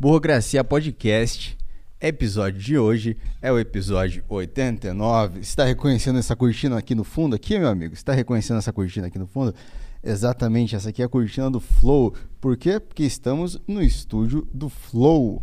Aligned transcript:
Burocracia 0.00 0.62
Podcast. 0.62 1.58
Episódio 2.00 2.60
de 2.60 2.78
hoje 2.78 3.16
é 3.42 3.50
o 3.50 3.58
episódio 3.58 4.22
89. 4.28 5.40
Está 5.40 5.64
reconhecendo 5.64 6.20
essa 6.20 6.36
cortina 6.36 6.78
aqui 6.78 6.94
no 6.94 7.02
fundo 7.02 7.34
aqui, 7.34 7.58
meu 7.58 7.66
amigo? 7.66 7.94
Está 7.94 8.12
reconhecendo 8.12 8.58
essa 8.58 8.72
cortina 8.72 9.08
aqui 9.08 9.18
no 9.18 9.26
fundo? 9.26 9.52
Exatamente, 10.00 10.76
essa 10.76 10.90
aqui 10.90 11.02
é 11.02 11.04
a 11.04 11.08
cortina 11.08 11.50
do 11.50 11.58
Flow. 11.58 12.14
Por 12.40 12.56
quê? 12.56 12.78
Porque 12.78 13.02
estamos 13.02 13.60
no 13.66 13.82
estúdio 13.82 14.46
do 14.54 14.68
Flow. 14.68 15.42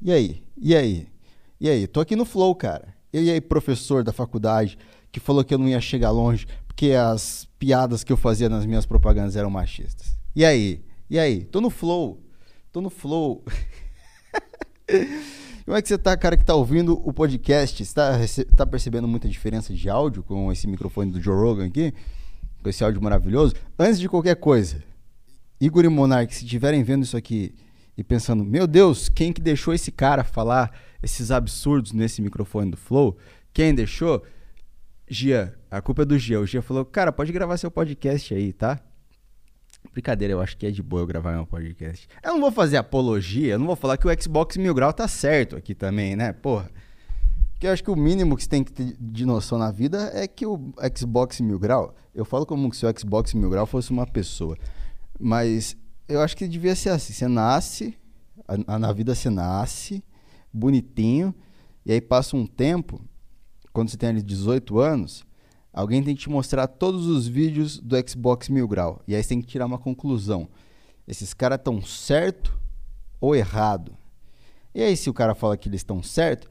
E 0.00 0.10
aí? 0.10 0.42
E 0.56 0.74
aí? 0.74 1.06
E 1.60 1.68
aí? 1.68 1.86
Tô 1.86 2.00
aqui 2.00 2.16
no 2.16 2.24
Flow, 2.24 2.54
cara. 2.54 2.94
E 3.12 3.30
aí, 3.30 3.38
professor 3.38 4.02
da 4.02 4.14
faculdade 4.14 4.78
que 5.12 5.20
falou 5.20 5.44
que 5.44 5.52
eu 5.52 5.58
não 5.58 5.68
ia 5.68 5.78
chegar 5.78 6.10
longe 6.10 6.46
porque 6.66 6.92
as 6.92 7.46
piadas 7.58 8.02
que 8.02 8.10
eu 8.10 8.16
fazia 8.16 8.48
nas 8.48 8.64
minhas 8.64 8.86
propagandas 8.86 9.36
eram 9.36 9.50
machistas. 9.50 10.16
E 10.34 10.42
aí? 10.42 10.82
E 11.10 11.18
aí? 11.18 11.44
Tô 11.44 11.60
no 11.60 11.68
Flow. 11.68 12.18
Tô 12.72 12.80
no 12.80 12.88
Flow. 12.88 13.44
Como 15.64 15.76
é 15.76 15.82
que 15.82 15.88
você 15.88 15.98
tá, 15.98 16.16
cara, 16.16 16.36
que 16.36 16.44
tá 16.44 16.54
ouvindo 16.54 17.00
o 17.06 17.12
podcast? 17.12 17.84
Você 17.84 17.94
tá, 17.94 18.18
tá 18.56 18.66
percebendo 18.66 19.06
muita 19.06 19.28
diferença 19.28 19.72
de 19.72 19.88
áudio 19.88 20.22
com 20.22 20.50
esse 20.50 20.66
microfone 20.66 21.12
do 21.12 21.20
Joe 21.20 21.36
Rogan 21.36 21.66
aqui? 21.66 21.94
Com 22.62 22.68
esse 22.68 22.82
áudio 22.82 23.00
maravilhoso? 23.00 23.54
Antes 23.78 24.00
de 24.00 24.08
qualquer 24.08 24.36
coisa, 24.36 24.82
Igor 25.60 25.84
e 25.84 25.88
Monark, 25.88 26.34
se 26.34 26.44
estiverem 26.44 26.82
vendo 26.82 27.04
isso 27.04 27.16
aqui 27.16 27.54
e 27.96 28.02
pensando, 28.02 28.44
meu 28.44 28.66
Deus, 28.66 29.08
quem 29.08 29.32
que 29.32 29.40
deixou 29.40 29.72
esse 29.72 29.92
cara 29.92 30.24
falar 30.24 30.76
esses 31.02 31.30
absurdos 31.30 31.92
nesse 31.92 32.20
microfone 32.20 32.70
do 32.70 32.76
Flow? 32.76 33.16
Quem 33.52 33.74
deixou? 33.74 34.24
Gia, 35.08 35.54
a 35.70 35.80
culpa 35.80 36.02
é 36.02 36.04
do 36.04 36.18
Gia. 36.18 36.40
O 36.40 36.46
Gia 36.46 36.62
falou, 36.62 36.84
cara, 36.84 37.12
pode 37.12 37.30
gravar 37.30 37.56
seu 37.56 37.70
podcast 37.70 38.34
aí, 38.34 38.52
tá? 38.52 38.80
Brincadeira, 39.92 40.34
eu 40.34 40.40
acho 40.40 40.56
que 40.56 40.66
é 40.66 40.70
de 40.70 40.82
boa 40.82 41.02
eu 41.02 41.06
gravar 41.06 41.32
meu 41.32 41.46
podcast. 41.46 42.08
Eu 42.22 42.34
não 42.34 42.40
vou 42.40 42.52
fazer 42.52 42.76
apologia, 42.76 43.54
eu 43.54 43.58
não 43.58 43.66
vou 43.66 43.76
falar 43.76 43.96
que 43.96 44.06
o 44.06 44.22
Xbox 44.22 44.56
Mil 44.56 44.72
Grau 44.72 44.92
tá 44.92 45.08
certo 45.08 45.56
aqui 45.56 45.74
também, 45.74 46.14
né? 46.14 46.32
Porra. 46.32 46.70
Porque 47.52 47.66
eu 47.66 47.72
acho 47.72 47.84
que 47.84 47.90
o 47.90 47.96
mínimo 47.96 48.36
que 48.36 48.44
você 48.44 48.48
tem 48.48 48.64
que 48.64 48.72
ter 48.72 48.96
de 48.98 49.26
noção 49.26 49.58
na 49.58 49.70
vida 49.70 50.10
é 50.14 50.26
que 50.26 50.46
o 50.46 50.72
Xbox 50.96 51.40
Mil 51.40 51.58
Grau, 51.58 51.94
eu 52.14 52.24
falo 52.24 52.46
como 52.46 52.72
se 52.72 52.86
o 52.86 52.98
Xbox 52.98 53.34
Mil 53.34 53.50
Grau 53.50 53.66
fosse 53.66 53.90
uma 53.90 54.06
pessoa. 54.06 54.56
Mas 55.18 55.76
eu 56.08 56.20
acho 56.20 56.36
que 56.36 56.48
devia 56.48 56.74
ser 56.74 56.90
assim: 56.90 57.12
você 57.12 57.28
nasce, 57.28 57.94
a, 58.48 58.74
a, 58.74 58.78
na 58.78 58.92
vida 58.92 59.14
você 59.14 59.28
nasce, 59.28 60.02
bonitinho, 60.52 61.34
e 61.84 61.92
aí 61.92 62.00
passa 62.00 62.36
um 62.36 62.46
tempo, 62.46 63.00
quando 63.72 63.90
você 63.90 63.96
tem 63.96 64.08
ali 64.08 64.22
18 64.22 64.78
anos, 64.78 65.24
Alguém 65.72 66.02
tem 66.02 66.16
que 66.16 66.22
te 66.22 66.30
mostrar 66.30 66.66
todos 66.66 67.06
os 67.06 67.28
vídeos 67.28 67.78
do 67.78 67.96
Xbox 68.08 68.48
Mil 68.48 68.66
Grau. 68.66 69.00
E 69.06 69.14
aí 69.14 69.22
você 69.22 69.30
tem 69.30 69.40
que 69.40 69.46
tirar 69.46 69.66
uma 69.66 69.78
conclusão. 69.78 70.48
Esses 71.06 71.32
caras 71.32 71.58
estão 71.58 71.80
certo 71.80 72.58
ou 73.20 73.36
errado? 73.36 73.96
E 74.74 74.82
aí, 74.82 74.96
se 74.96 75.08
o 75.08 75.14
cara 75.14 75.34
fala 75.34 75.56
que 75.56 75.68
eles 75.68 75.80
estão 75.80 76.02
certo, 76.02 76.48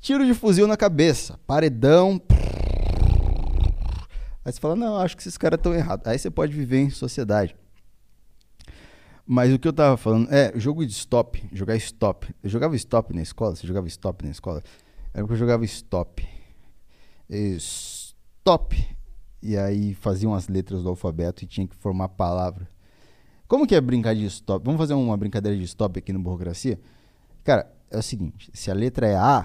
tiro 0.00 0.24
de 0.24 0.34
fuzil 0.34 0.66
na 0.66 0.76
cabeça, 0.76 1.38
paredão. 1.46 2.20
Aí 4.44 4.52
você 4.52 4.60
fala, 4.60 4.76
não, 4.76 4.96
acho 4.96 5.16
que 5.16 5.22
esses 5.22 5.36
caras 5.36 5.58
estão 5.58 5.74
errados. 5.74 6.06
Aí 6.06 6.18
você 6.18 6.30
pode 6.30 6.52
viver 6.52 6.78
em 6.78 6.90
sociedade. 6.90 7.56
Mas 9.26 9.52
o 9.52 9.58
que 9.58 9.68
eu 9.68 9.72
tava 9.72 9.96
falando 9.96 10.32
é 10.32 10.52
jogo 10.56 10.84
de 10.84 10.92
stop, 10.92 11.44
jogar 11.52 11.76
stop. 11.76 12.34
Eu 12.42 12.50
jogava 12.50 12.74
stop 12.76 13.14
na 13.14 13.22
escola, 13.22 13.54
você 13.54 13.66
jogava 13.66 13.86
stop 13.86 14.24
na 14.24 14.30
escola? 14.30 14.62
Era 15.12 15.22
porque 15.22 15.34
eu 15.34 15.38
jogava 15.38 15.64
stop. 15.64 16.26
Isso 17.28 17.99
top. 18.44 18.96
E 19.42 19.56
aí 19.56 19.94
faziam 19.94 20.34
as 20.34 20.48
letras 20.48 20.82
do 20.82 20.88
alfabeto 20.88 21.44
e 21.44 21.46
tinha 21.46 21.66
que 21.66 21.74
formar 21.76 22.08
palavra. 22.08 22.68
Como 23.48 23.66
que 23.66 23.74
é 23.74 23.80
brincar 23.80 24.14
de 24.14 24.24
stop? 24.26 24.64
Vamos 24.64 24.78
fazer 24.78 24.94
uma 24.94 25.16
brincadeira 25.16 25.56
de 25.56 25.64
stop 25.64 25.98
aqui 25.98 26.12
no 26.12 26.20
Burocracia? 26.20 26.78
Cara, 27.42 27.72
é 27.90 27.98
o 27.98 28.02
seguinte, 28.02 28.50
se 28.54 28.70
a 28.70 28.74
letra 28.74 29.08
é 29.08 29.16
A, 29.16 29.44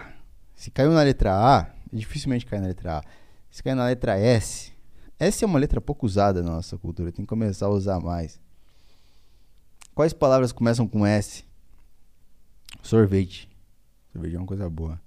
se 0.53 0.69
caiu 0.69 0.91
na 0.91 1.01
letra 1.01 1.33
A, 1.33 1.73
dificilmente 1.91 2.45
cai 2.45 2.59
na 2.59 2.67
letra 2.67 2.99
A. 2.99 3.03
Se 3.49 3.63
caiu 3.63 3.75
na 3.75 3.85
letra 3.85 4.19
S, 4.19 4.73
S 5.17 5.43
é 5.43 5.47
uma 5.47 5.57
letra 5.57 5.79
pouco 5.79 6.05
usada 6.05 6.43
na 6.43 6.51
nossa 6.51 6.77
cultura, 6.77 7.11
tem 7.11 7.25
que 7.25 7.29
começar 7.29 7.67
a 7.67 7.69
usar 7.69 7.99
mais. 7.99 8.39
Quais 9.95 10.11
palavras 10.11 10.51
começam 10.51 10.87
com 10.87 11.05
S? 11.05 11.45
Sorvete. 12.83 13.49
Sorvete 14.11 14.35
é 14.35 14.37
uma 14.37 14.45
coisa 14.45 14.69
boa. 14.69 15.01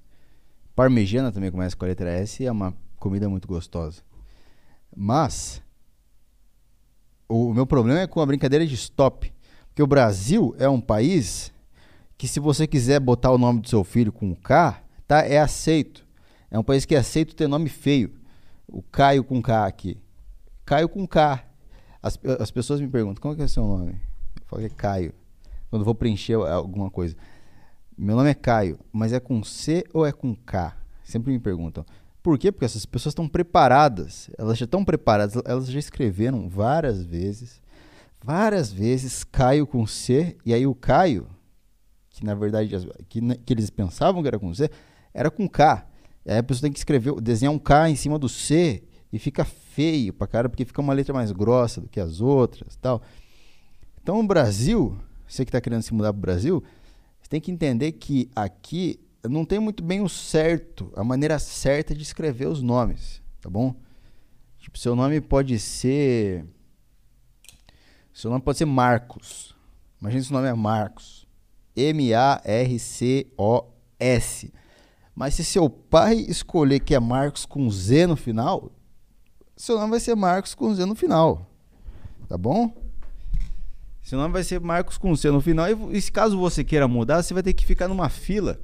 Parmegiana 0.75 1.31
também 1.31 1.51
começa 1.51 1.77
com 1.77 1.85
a 1.85 1.89
letra 1.89 2.11
S 2.11 2.45
é 2.45 2.51
uma 2.51 2.75
comida 2.99 3.29
muito 3.29 3.49
gostosa. 3.49 4.03
Mas 4.97 5.63
o 7.29 7.53
meu 7.53 7.67
problema 7.67 8.01
é 8.01 8.07
com 8.07 8.21
a 8.21 8.27
brincadeira 8.27 8.67
de 8.67 8.75
stop. 8.75 9.33
Porque 9.69 9.83
o 9.83 9.87
Brasil 9.87 10.55
é 10.59 10.69
um 10.69 10.81
país 10.81 11.53
que 12.17 12.27
se 12.27 12.41
você 12.41 12.67
quiser 12.67 12.99
botar 12.99 13.31
o 13.31 13.39
nome 13.39 13.61
do 13.61 13.69
seu 13.69 13.85
filho 13.85 14.11
com 14.11 14.35
K, 14.35 14.83
tá, 15.07 15.21
é 15.21 15.39
aceito. 15.39 16.07
É 16.51 16.59
um 16.59 16.65
país 16.65 16.85
que 16.85 16.95
é 16.95 16.99
aceito 16.99 17.37
ter 17.37 17.47
nome 17.47 17.69
feio. 17.69 18.13
O 18.67 18.83
Caio 18.83 19.23
com 19.23 19.41
K 19.41 19.67
aqui. 19.67 19.99
Caio 20.65 20.89
com 20.89 21.07
K. 21.07 21.45
As, 22.03 22.19
as 22.41 22.51
pessoas 22.51 22.81
me 22.81 22.89
perguntam, 22.89 23.21
qual 23.21 23.37
que 23.37 23.43
é 23.43 23.49
seu 23.49 23.65
nome? 23.65 23.93
Eu 24.41 24.47
falo 24.47 24.63
que 24.63 24.67
é 24.67 24.71
Caio. 24.71 25.15
Quando 25.71 25.85
vou 25.85 25.95
preencher 25.95 26.35
alguma 26.35 26.91
coisa. 26.91 27.15
Meu 27.97 28.17
nome 28.17 28.31
é 28.31 28.35
Caio, 28.35 28.79
mas 28.93 29.13
é 29.13 29.21
com 29.21 29.43
C 29.43 29.85
ou 29.93 30.07
é 30.07 30.13
com 30.13 30.35
K? 30.35 30.77
Sempre 31.05 31.33
me 31.33 31.39
perguntam. 31.39 31.85
Por 32.23 32.39
quê? 32.39 32.51
Porque 32.51 32.65
essas 32.65 32.85
pessoas 32.85 33.13
estão 33.13 33.29
preparadas. 33.29 34.29
Elas 34.37 34.59
já 34.59 34.65
estão 34.65 34.85
preparadas. 34.85 35.41
Elas 35.45 35.71
já 35.71 35.79
escreveram 35.79 36.49
várias 36.49 37.03
vezes. 37.03 37.61
Várias 38.23 38.73
vezes 38.73 39.25
Caio 39.25 39.67
com 39.67 39.87
C. 39.87 40.37
E 40.45 40.53
aí 40.53 40.67
o 40.67 40.75
Caio, 40.75 41.29
que 42.11 42.25
na 42.25 42.35
verdade 42.35 42.69
que, 43.09 43.21
que 43.21 43.53
eles 43.53 43.71
pensavam 43.71 44.23
que 44.23 44.29
era 44.29 44.39
com 44.39 44.53
C, 44.53 44.71
era 45.15 45.31
com 45.31 45.49
K. 45.49 45.87
E 46.27 46.31
aí 46.31 46.39
a 46.39 46.43
pessoa 46.43 46.63
tem 46.63 46.73
que 46.73 46.79
escrever, 46.79 47.21
desenhar 47.21 47.55
um 47.55 47.59
K 47.59 47.89
em 47.89 47.97
cima 47.97 48.19
do 48.19 48.29
C 48.29 48.83
e 49.13 49.19
fica 49.19 49.45
feio 49.45 50.13
pra 50.13 50.27
cara, 50.27 50.49
porque 50.49 50.65
fica 50.65 50.81
uma 50.81 50.93
letra 50.93 51.15
mais 51.15 51.33
grossa 51.33 51.81
do 51.81 51.89
que 51.89 52.01
as 52.01 52.21
outras 52.21 52.77
tal. 52.77 53.01
Então 54.03 54.21
o 54.21 54.27
Brasil, 54.27 54.99
você 55.27 55.45
que 55.45 55.49
está 55.49 55.61
querendo 55.61 55.83
se 55.83 55.95
mudar 55.95 56.13
para 56.13 56.19
o 56.19 56.23
Brasil, 56.23 56.63
você 57.21 57.29
tem 57.29 57.41
que 57.41 57.51
entender 57.51 57.93
que 57.93 58.29
aqui 58.35 59.01
não 59.29 59.45
tem 59.45 59.59
muito 59.59 59.83
bem 59.83 60.01
o 60.01 60.09
certo, 60.09 60.93
a 60.97 61.03
maneira 61.03 61.39
certa 61.39 61.95
de 61.95 62.03
escrever 62.03 62.47
os 62.47 62.63
nomes, 62.63 63.23
tá 63.41 63.51
bom? 63.51 63.75
Tipo, 64.59 64.79
seu 64.79 64.95
nome 64.95 65.21
pode 65.21 65.59
ser. 65.59 66.45
Seu 68.13 68.31
nome 68.31 68.43
pode 68.43 68.59
ser 68.59 68.65
Marcos. 68.67 69.55
Imagina 70.01 70.23
se 70.23 70.31
o 70.31 70.35
nome 70.35 70.49
é 70.49 70.55
Marcos. 70.55 71.27
M-A-R-C-O-S. 71.75 72.43
Mas 75.15 75.35
se 75.35 75.45
seu 75.45 75.69
pai 75.71 76.17
escolher 76.17 76.81
que 76.81 76.95
é 76.95 77.01
Marcos 77.01 77.45
com 77.47 77.69
Z 77.71 78.07
no 78.07 78.17
final, 78.17 78.71
seu 79.57 79.77
nome 79.77 79.91
vai 79.91 80.01
ser 80.01 80.15
Marcos 80.15 80.55
com 80.55 80.75
Z 80.75 80.85
no 80.85 80.95
final. 80.95 81.51
Tá 82.29 82.37
bom? 82.37 82.73
Seu 84.03 84.19
nome 84.19 84.33
vai 84.33 84.45
ser 84.45 84.61
Marcos 84.61 84.97
com 84.97 85.15
Z 85.15 85.31
no 85.31 85.41
final. 85.41 85.67
E, 85.93 86.01
se 86.01 86.11
caso 86.13 86.39
você 86.39 86.63
queira 86.63 86.87
mudar, 86.87 87.23
você 87.23 87.35
vai 87.35 87.43
ter 87.43 87.53
que 87.53 87.67
ficar 87.67 87.89
numa 87.89 88.09
fila 88.09 88.61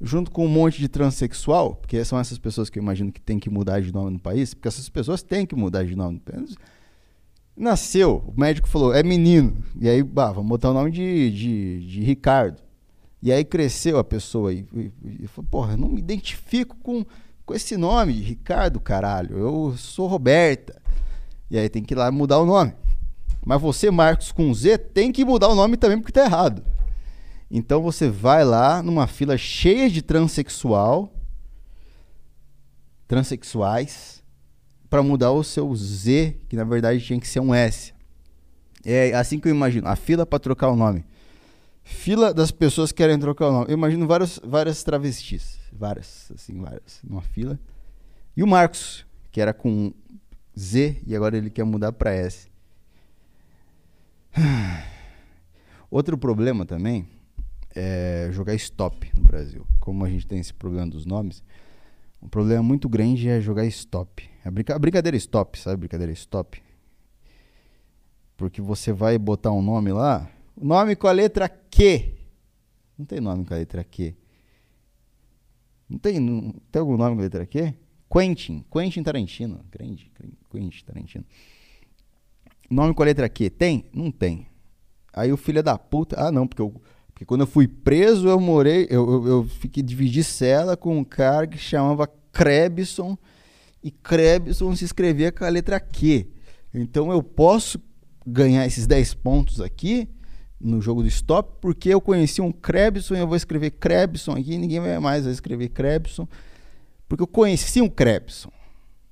junto 0.00 0.30
com 0.30 0.44
um 0.44 0.48
monte 0.48 0.78
de 0.78 0.88
transexual, 0.88 1.74
porque 1.74 2.04
são 2.04 2.18
essas 2.18 2.38
pessoas 2.38 2.68
que 2.68 2.78
eu 2.78 2.82
imagino 2.82 3.10
que 3.10 3.20
tem 3.20 3.38
que 3.38 3.48
mudar 3.48 3.80
de 3.80 3.92
nome 3.92 4.10
no 4.12 4.18
país, 4.18 4.54
porque 4.54 4.68
essas 4.68 4.88
pessoas 4.88 5.22
têm 5.22 5.46
que 5.46 5.54
mudar 5.54 5.84
de 5.84 5.96
nome 5.96 6.14
no 6.14 6.32
país. 6.32 6.56
Nasceu, 7.56 8.22
o 8.26 8.38
médico 8.38 8.68
falou, 8.68 8.94
é 8.94 9.02
menino. 9.02 9.56
E 9.80 9.88
aí, 9.88 10.02
bah, 10.02 10.30
vamos 10.30 10.48
botar 10.48 10.70
o 10.70 10.74
nome 10.74 10.90
de, 10.90 11.30
de, 11.30 11.86
de 11.86 12.00
Ricardo. 12.02 12.60
E 13.22 13.32
aí 13.32 13.44
cresceu 13.44 13.98
a 13.98 14.04
pessoa 14.04 14.52
e, 14.52 14.66
e, 14.74 14.92
e 15.22 15.26
falou, 15.26 15.48
porra, 15.50 15.72
eu 15.72 15.78
não 15.78 15.88
me 15.88 15.98
identifico 15.98 16.76
com, 16.82 17.04
com 17.46 17.54
esse 17.54 17.76
nome, 17.76 18.12
Ricardo, 18.12 18.78
caralho. 18.78 19.38
Eu 19.38 19.74
sou 19.78 20.06
Roberta. 20.06 20.80
E 21.50 21.58
aí 21.58 21.68
tem 21.70 21.82
que 21.82 21.94
ir 21.94 21.96
lá 21.96 22.10
mudar 22.10 22.38
o 22.38 22.44
nome. 22.46 22.74
Mas 23.44 23.60
você, 23.60 23.90
Marcos 23.90 24.32
com 24.32 24.52
Z, 24.52 24.76
tem 24.76 25.10
que 25.10 25.24
mudar 25.24 25.48
o 25.48 25.54
nome 25.54 25.76
também 25.78 25.98
porque 25.98 26.12
tá 26.12 26.24
errado. 26.24 26.62
Então 27.50 27.80
você 27.80 28.08
vai 28.08 28.44
lá 28.44 28.82
numa 28.82 29.06
fila 29.06 29.38
cheia 29.38 29.88
de 29.88 30.02
transexual, 30.02 31.12
transexuais, 33.06 34.22
para 34.90 35.02
mudar 35.02 35.30
o 35.30 35.44
seu 35.44 35.74
Z, 35.74 36.36
que 36.48 36.56
na 36.56 36.64
verdade 36.64 37.04
tinha 37.04 37.20
que 37.20 37.28
ser 37.28 37.40
um 37.40 37.54
S. 37.54 37.94
É 38.84 39.14
assim 39.14 39.38
que 39.38 39.48
eu 39.48 39.54
imagino, 39.54 39.88
a 39.88 39.96
fila 39.96 40.26
para 40.26 40.38
trocar 40.38 40.68
o 40.68 40.76
nome. 40.76 41.04
Fila 41.84 42.34
das 42.34 42.50
pessoas 42.50 42.90
que 42.90 42.98
querem 42.98 43.18
trocar 43.18 43.48
o 43.48 43.52
nome. 43.52 43.66
Eu 43.68 43.74
imagino 43.74 44.06
várias, 44.08 44.40
várias 44.42 44.82
travestis, 44.82 45.58
várias, 45.72 46.30
assim, 46.34 46.60
várias, 46.60 47.00
numa 47.04 47.22
fila. 47.22 47.58
E 48.36 48.42
o 48.42 48.46
Marcos, 48.46 49.06
que 49.30 49.40
era 49.40 49.54
com 49.54 49.92
Z 50.58 51.00
e 51.06 51.14
agora 51.14 51.36
ele 51.36 51.50
quer 51.50 51.64
mudar 51.64 51.92
para 51.92 52.12
S. 52.12 52.48
Outro 55.90 56.18
problema 56.18 56.66
também 56.66 57.08
é, 57.76 58.30
jogar 58.32 58.54
stop 58.54 59.12
no 59.14 59.22
Brasil. 59.22 59.66
Como 59.78 60.04
a 60.04 60.08
gente 60.08 60.26
tem 60.26 60.40
esse 60.40 60.54
problema 60.54 60.88
dos 60.88 61.04
nomes, 61.04 61.44
um 62.22 62.28
problema 62.28 62.62
muito 62.62 62.88
grande 62.88 63.28
é 63.28 63.40
jogar 63.40 63.66
stop. 63.66 64.28
A, 64.44 64.50
brinca 64.50 64.74
a 64.74 64.78
brincadeira 64.78 65.16
stop, 65.16 65.58
sabe? 65.58 65.80
Brincadeira 65.80 66.12
stop. 66.12 66.62
Porque 68.36 68.60
você 68.60 68.92
vai 68.92 69.18
botar 69.18 69.52
um 69.52 69.62
nome 69.62 69.92
lá, 69.92 70.30
nome 70.60 70.96
com 70.96 71.06
a 71.06 71.12
letra 71.12 71.48
Q. 71.48 72.14
Não 72.98 73.04
tem 73.04 73.20
nome 73.20 73.44
com 73.44 73.52
a 73.52 73.58
letra 73.58 73.84
Q. 73.84 74.14
Não 75.88 75.98
tem, 75.98 76.18
não, 76.18 76.52
tem 76.72 76.80
algum 76.80 76.96
nome 76.96 77.14
com 77.14 77.20
a 77.20 77.24
letra 77.24 77.46
Q? 77.46 77.74
Quentin. 78.10 78.64
Quentin 78.72 79.02
Tarantino. 79.02 79.64
Grande. 79.70 80.10
Quentin 80.50 80.84
Tarantino. 80.84 81.24
Nome 82.70 82.94
com 82.94 83.02
a 83.02 83.06
letra 83.06 83.28
Q. 83.28 83.50
Tem? 83.50 83.84
Não 83.92 84.10
tem. 84.10 84.48
Aí 85.12 85.32
o 85.32 85.36
filho 85.36 85.62
da 85.62 85.78
puta. 85.78 86.16
Ah, 86.18 86.32
não, 86.32 86.46
porque, 86.46 86.62
eu, 86.62 86.80
porque 87.16 87.24
quando 87.24 87.40
eu 87.40 87.46
fui 87.46 87.66
preso, 87.66 88.28
eu 88.28 88.38
morei. 88.38 88.86
Eu, 88.90 89.10
eu, 89.10 89.26
eu 89.26 89.44
fiquei 89.44 89.82
dividi 89.82 90.22
cela 90.22 90.76
com 90.76 90.98
um 90.98 91.02
cara 91.02 91.46
que 91.46 91.56
chamava 91.56 92.06
Krebson. 92.30 93.16
E 93.82 93.90
Krebson 93.90 94.76
se 94.76 94.84
escrevia 94.84 95.32
com 95.32 95.42
a 95.42 95.48
letra 95.48 95.80
Q. 95.80 96.26
Então 96.74 97.10
eu 97.10 97.22
posso 97.22 97.80
ganhar 98.26 98.66
esses 98.66 98.86
10 98.86 99.14
pontos 99.14 99.62
aqui 99.62 100.06
no 100.60 100.78
jogo 100.82 101.02
do 101.02 101.08
stop, 101.08 101.54
porque 101.58 101.88
eu 101.88 102.02
conheci 102.02 102.42
um 102.42 102.52
Krebson 102.52 103.14
e 103.14 103.20
eu 103.20 103.26
vou 103.26 103.36
escrever 103.36 103.70
Krebson 103.70 104.32
aqui, 104.32 104.58
ninguém 104.58 104.80
vai 104.80 104.98
mais 104.98 105.24
vai 105.24 105.32
escrever 105.32 105.70
Krebson, 105.70 106.28
porque 107.08 107.22
eu 107.22 107.26
conheci 107.26 107.80
um 107.80 107.88
Krebson. 107.88 108.52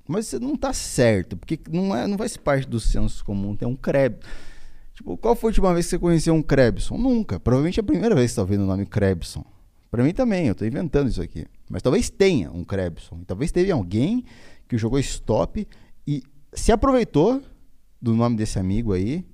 Mas 0.07 0.27
você 0.27 0.37
não 0.37 0.53
está 0.53 0.73
certo, 0.73 1.35
porque 1.35 1.59
não, 1.71 1.95
é, 1.95 2.05
não 2.05 2.19
faz 2.19 2.37
parte 2.37 2.67
do 2.67 2.79
senso 2.79 3.25
comum 3.25 3.55
ter 3.55 3.65
um 3.65 3.75
Krebson. 3.75 4.19
Tipo, 4.95 5.17
qual 5.17 5.35
foi 5.35 5.49
a 5.49 5.51
última 5.51 5.73
vez 5.73 5.85
que 5.85 5.89
você 5.91 5.99
conheceu 5.99 6.33
um 6.33 6.41
Krebson? 6.41 6.97
Nunca. 6.97 7.39
Provavelmente 7.39 7.79
é 7.79 7.81
a 7.81 7.83
primeira 7.83 8.15
vez 8.15 8.31
que 8.31 8.35
você 8.35 8.41
está 8.41 8.41
ouvindo 8.41 8.63
o 8.63 8.67
nome 8.67 8.85
Krebson. 8.85 9.45
Para 9.91 10.03
mim 10.03 10.13
também, 10.13 10.47
eu 10.47 10.53
estou 10.53 10.67
inventando 10.67 11.09
isso 11.09 11.21
aqui. 11.21 11.45
Mas 11.69 11.81
talvez 11.81 12.09
tenha 12.09 12.49
um 12.51 12.63
Krebson. 12.63 13.21
Talvez 13.27 13.51
teve 13.51 13.71
alguém 13.71 14.23
que 14.67 14.77
jogou 14.77 14.97
stop 14.99 15.67
e 16.07 16.23
se 16.53 16.71
aproveitou 16.71 17.41
do 18.01 18.13
nome 18.13 18.37
desse 18.37 18.57
amigo 18.57 18.93
aí 18.93 19.25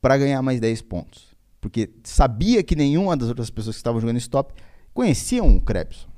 para 0.00 0.18
ganhar 0.18 0.42
mais 0.42 0.58
10 0.60 0.82
pontos. 0.82 1.32
Porque 1.60 1.90
sabia 2.02 2.62
que 2.62 2.74
nenhuma 2.74 3.16
das 3.16 3.28
outras 3.28 3.50
pessoas 3.50 3.76
que 3.76 3.80
estavam 3.80 4.00
jogando 4.00 4.16
stop 4.16 4.52
conheciam 4.92 5.56
o 5.56 5.60
Krebson. 5.60 6.08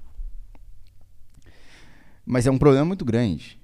Mas 2.24 2.46
é 2.46 2.50
um 2.50 2.58
problema 2.58 2.86
muito 2.86 3.04
grande. 3.04 3.60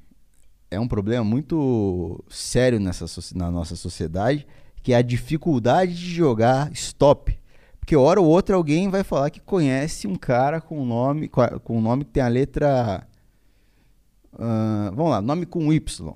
É 0.71 0.79
um 0.79 0.87
problema 0.87 1.25
muito 1.25 2.23
sério 2.29 2.79
nessa, 2.79 3.07
na 3.35 3.51
nossa 3.51 3.75
sociedade, 3.75 4.47
que 4.83 4.93
é 4.93 4.97
a 4.97 5.03
dificuldade 5.03 5.95
de 5.95 6.15
jogar 6.15 6.71
stop. 6.73 7.39
Porque 7.79 7.97
hora 7.97 8.21
ou 8.21 8.27
outra 8.27 8.57
alguém 8.57 8.89
vai 8.89 9.03
falar 9.03 9.31
que 9.31 9.41
conhece 9.41 10.07
um 10.07 10.17
cara 10.17 10.61
com 10.61 10.81
um 10.81 10.85
nome, 10.85 11.29
com 11.29 11.79
um 11.79 11.81
nome 11.81 12.05
que 12.05 12.13
tem 12.13 12.23
a 12.23 12.29
letra. 12.29 13.07
Uh, 14.33 14.95
vamos 14.95 15.11
lá, 15.11 15.21
nome 15.21 15.45
com 15.47 15.73
Y. 15.73 16.15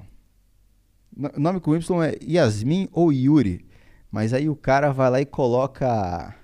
Nome 1.36 1.60
com 1.60 1.74
Y 1.74 2.02
é 2.04 2.18
Yasmin 2.22 2.88
ou 2.92 3.12
Yuri. 3.12 3.64
Mas 4.10 4.32
aí 4.32 4.48
o 4.48 4.56
cara 4.56 4.92
vai 4.92 5.10
lá 5.10 5.20
e 5.20 5.26
coloca 5.26 6.36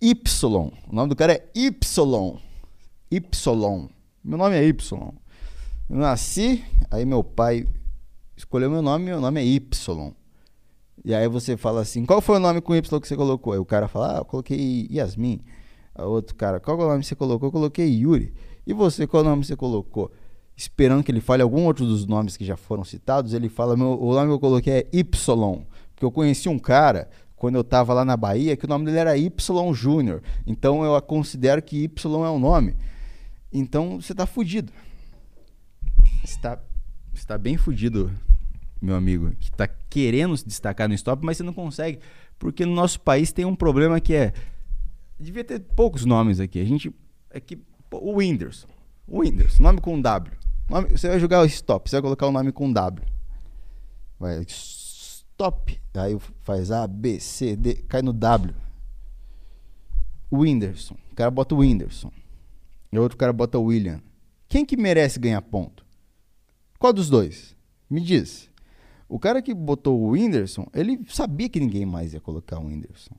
Y. 0.00 0.72
O 0.88 0.94
nome 0.94 1.08
do 1.08 1.16
cara 1.16 1.34
é 1.34 1.48
Y. 1.54 2.40
Y. 3.10 3.88
Meu 4.24 4.38
nome 4.38 4.56
é 4.56 4.64
Y. 4.64 5.14
Eu 5.88 5.98
nasci, 5.98 6.64
aí 6.90 7.04
meu 7.04 7.22
pai 7.22 7.66
escolheu 8.42 8.70
meu 8.70 8.82
nome, 8.82 9.06
meu 9.06 9.20
nome 9.20 9.40
é 9.40 9.44
Y. 9.44 10.12
E 11.04 11.14
aí 11.14 11.26
você 11.28 11.56
fala 11.56 11.80
assim, 11.80 12.04
qual 12.04 12.20
foi 12.20 12.36
o 12.36 12.40
nome 12.40 12.60
com 12.60 12.74
Y 12.74 13.00
que 13.00 13.08
você 13.08 13.16
colocou? 13.16 13.52
Aí 13.52 13.58
o 13.58 13.64
cara 13.64 13.88
fala, 13.88 14.16
ah, 14.16 14.18
eu 14.18 14.24
coloquei 14.24 14.86
Yasmin. 14.90 15.40
Aí 15.94 16.04
outro 16.04 16.34
cara, 16.34 16.60
qual 16.60 16.80
é 16.80 16.84
o 16.84 16.88
nome 16.88 17.00
que 17.00 17.06
você 17.06 17.14
colocou? 17.14 17.48
Eu 17.48 17.52
coloquei 17.52 17.88
Yuri. 17.88 18.32
E 18.66 18.72
você, 18.72 19.06
qual 19.06 19.24
nome 19.24 19.44
você 19.44 19.56
colocou? 19.56 20.12
esperando 20.56 21.02
que 21.02 21.10
ele 21.10 21.20
fale 21.20 21.42
algum 21.42 21.64
outro 21.64 21.84
dos 21.84 22.06
nomes 22.06 22.36
que 22.36 22.44
já 22.44 22.56
foram 22.56 22.84
citados, 22.84 23.32
ele 23.32 23.48
fala: 23.48 23.76
meu, 23.76 24.00
o 24.00 24.14
nome 24.14 24.28
que 24.28 24.34
eu 24.34 24.40
coloquei 24.40 24.72
é 24.72 24.88
Y. 24.92 25.66
Porque 25.94 26.04
eu 26.04 26.12
conheci 26.12 26.48
um 26.48 26.58
cara, 26.58 27.08
quando 27.36 27.56
eu 27.56 27.60
estava 27.62 27.92
lá 27.92 28.04
na 28.04 28.16
Bahia, 28.16 28.56
que 28.56 28.64
o 28.64 28.68
nome 28.68 28.84
dele 28.84 28.98
era 28.98 29.16
Y 29.16 29.74
Júnior. 29.74 30.22
Então 30.46 30.84
eu 30.84 31.00
considero 31.02 31.62
que 31.62 31.84
Y 31.84 32.24
é 32.24 32.30
o 32.30 32.38
nome. 32.38 32.76
Então 33.52 34.00
você 34.00 34.12
está 34.12 34.26
fudido. 34.26 34.72
Está, 36.24 36.58
está 37.12 37.36
bem 37.36 37.56
fudido, 37.56 38.10
meu 38.82 38.96
amigo, 38.96 39.30
que 39.38 39.48
está 39.48 39.66
querendo 39.66 40.36
se 40.36 40.46
destacar 40.46 40.88
no 40.88 40.94
stop, 40.94 41.24
mas 41.24 41.36
você 41.36 41.42
não 41.42 41.52
consegue. 41.52 42.00
Porque 42.38 42.66
no 42.66 42.74
nosso 42.74 43.00
país 43.00 43.32
tem 43.32 43.44
um 43.44 43.54
problema 43.54 44.00
que 44.00 44.12
é. 44.12 44.32
Devia 45.18 45.44
ter 45.44 45.60
poucos 45.60 46.04
nomes 46.04 46.40
aqui. 46.40 46.60
A 46.60 46.64
gente. 46.64 46.92
É 47.30 47.38
que, 47.38 47.58
o 47.92 48.16
Whindersson. 48.16 48.66
O 49.06 49.20
Whindersson, 49.20 49.62
nome 49.62 49.80
com 49.80 50.00
W. 50.00 50.36
Nome, 50.68 50.88
você 50.90 51.08
vai 51.08 51.20
jogar 51.20 51.42
o 51.42 51.44
stop, 51.44 51.88
você 51.88 51.96
vai 51.96 52.02
colocar 52.02 52.26
o 52.26 52.32
nome 52.32 52.50
com 52.50 52.72
W. 52.72 53.06
Vai, 54.18 54.42
stop. 54.48 55.80
Aí 55.94 56.18
faz 56.42 56.70
A, 56.70 56.86
B, 56.86 57.20
C, 57.20 57.54
D, 57.54 57.74
cai 57.88 58.02
no 58.02 58.12
W. 58.12 58.54
O 60.30 60.38
Whindersson. 60.38 60.96
O 61.12 61.14
cara 61.14 61.30
bota 61.30 61.54
o 61.54 61.58
Whindersson. 61.58 62.10
E 62.90 62.98
outro 62.98 63.16
cara 63.16 63.32
bota 63.32 63.58
o 63.58 63.64
William. 63.64 64.00
Quem 64.48 64.66
que 64.66 64.76
merece 64.76 65.18
ganhar 65.18 65.40
ponto? 65.42 65.84
Qual 66.78 66.92
dos 66.92 67.08
dois? 67.08 67.56
Me 67.88 68.00
diz. 68.00 68.50
O 69.12 69.18
cara 69.18 69.42
que 69.42 69.52
botou 69.52 70.00
o 70.00 70.12
Whindersson, 70.12 70.66
ele 70.72 70.98
sabia 71.06 71.46
que 71.46 71.60
ninguém 71.60 71.84
mais 71.84 72.14
ia 72.14 72.20
colocar 72.20 72.58
o 72.58 72.64
Whindersson. 72.64 73.14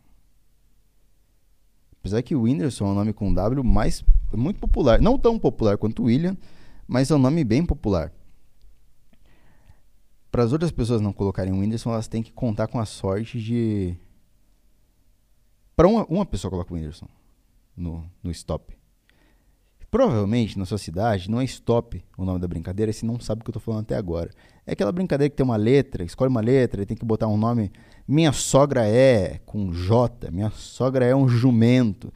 Apesar 2.00 2.24
que 2.24 2.34
o 2.34 2.42
Whindersson 2.42 2.88
é 2.88 2.90
um 2.90 2.96
nome 2.96 3.14
com 3.14 3.32
W 3.32 3.64
mais 3.64 4.04
muito 4.34 4.60
popular. 4.60 5.00
Não 5.00 5.20
tão 5.20 5.38
popular 5.38 5.78
quanto 5.78 6.02
o 6.02 6.06
William, 6.06 6.36
mas 6.88 7.12
é 7.12 7.16
um 7.16 7.20
nome 7.20 7.44
bem 7.44 7.64
popular. 7.64 8.12
Para 10.32 10.44
as 10.44 10.52
outras 10.52 10.72
pessoas 10.72 11.00
não 11.00 11.14
colocarem 11.14 11.54
o 11.54 11.60
Whindersson, 11.60 11.92
elas 11.92 12.08
têm 12.08 12.24
que 12.24 12.34
contar 12.34 12.66
com 12.66 12.80
a 12.80 12.86
sorte 12.86 13.40
de. 13.40 13.96
Para 15.76 15.88
uma, 15.88 16.06
uma 16.06 16.26
pessoa 16.26 16.50
coloca 16.50 16.74
o 16.74 16.76
Whindersson 16.76 17.08
no, 17.78 18.04
no 18.24 18.32
stop. 18.32 18.76
Provavelmente 19.94 20.58
na 20.58 20.66
sua 20.66 20.80
cidade 20.80 21.30
não 21.30 21.40
é 21.40 21.44
stop 21.44 22.04
o 22.18 22.26
nome 22.26 22.40
da 22.40 22.48
brincadeira, 22.48 22.92
você 22.92 23.06
não 23.06 23.20
sabe 23.20 23.42
o 23.42 23.44
que 23.44 23.52
eu 23.52 23.52
estou 23.52 23.62
falando 23.62 23.82
até 23.82 23.96
agora. 23.96 24.32
É 24.66 24.72
aquela 24.72 24.92
brincadeira 24.92 25.30
que 25.30 25.36
tem 25.36 25.46
uma 25.46 25.56
letra, 25.56 26.04
escolhe 26.04 26.32
uma 26.32 26.42
letra 26.42 26.82
e 26.82 26.86
tem 26.88 26.98
que 26.98 27.06
botar 27.06 27.28
um 27.28 27.38
nome. 27.38 27.72
Minha 28.08 28.32
sogra 28.32 28.88
é 28.88 29.40
com 29.46 29.72
J, 29.72 30.32
minha 30.32 30.50
sogra 30.50 31.06
é 31.06 31.16
um 31.16 31.30
jumento 31.30 32.12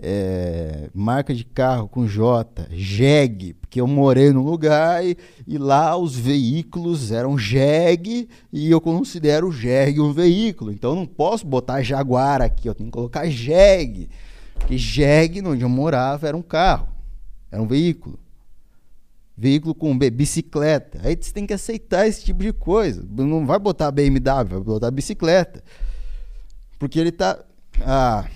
é, 0.00 0.90
marca 0.92 1.32
de 1.32 1.44
carro 1.44 1.86
com 1.86 2.08
J, 2.08 2.66
Jeg, 2.72 3.54
porque 3.54 3.80
eu 3.80 3.86
morei 3.86 4.32
num 4.32 4.42
lugar 4.42 5.06
e, 5.06 5.16
e, 5.46 5.58
lá 5.58 5.96
os 5.96 6.16
veículos 6.16 7.12
eram 7.12 7.38
Jeg 7.38 8.28
e 8.52 8.68
eu 8.68 8.80
considero 8.80 9.52
Jeg 9.52 10.00
um 10.00 10.12
veículo. 10.12 10.72
Então 10.72 10.90
eu 10.90 10.96
não 10.96 11.06
posso 11.06 11.46
botar 11.46 11.82
Jaguar 11.82 12.42
aqui, 12.42 12.68
eu 12.68 12.74
tenho 12.74 12.90
que 12.90 12.94
colocar 12.94 13.26
Jeg. 13.26 14.08
Porque 14.54 14.76
Jeg, 14.76 15.40
onde 15.46 15.62
eu 15.62 15.68
morava, 15.68 16.26
era 16.26 16.36
um 16.36 16.42
carro, 16.42 16.88
era 17.52 17.62
um 17.62 17.66
veículo. 17.66 18.18
Veículo 19.36 19.74
com 19.74 19.96
bicicleta. 19.96 21.00
Aí 21.04 21.16
você 21.20 21.32
tem 21.32 21.46
que 21.46 21.52
aceitar 21.52 22.06
esse 22.06 22.24
tipo 22.24 22.42
de 22.42 22.52
coisa. 22.52 23.06
Não 23.08 23.46
vai 23.46 23.58
botar 23.58 23.92
BMW, 23.92 24.48
vai 24.48 24.60
botar 24.60 24.90
bicicleta. 24.90 25.62
Porque 26.78 26.98
ele 26.98 27.12
tá. 27.12 27.44
Ah, 27.80 28.28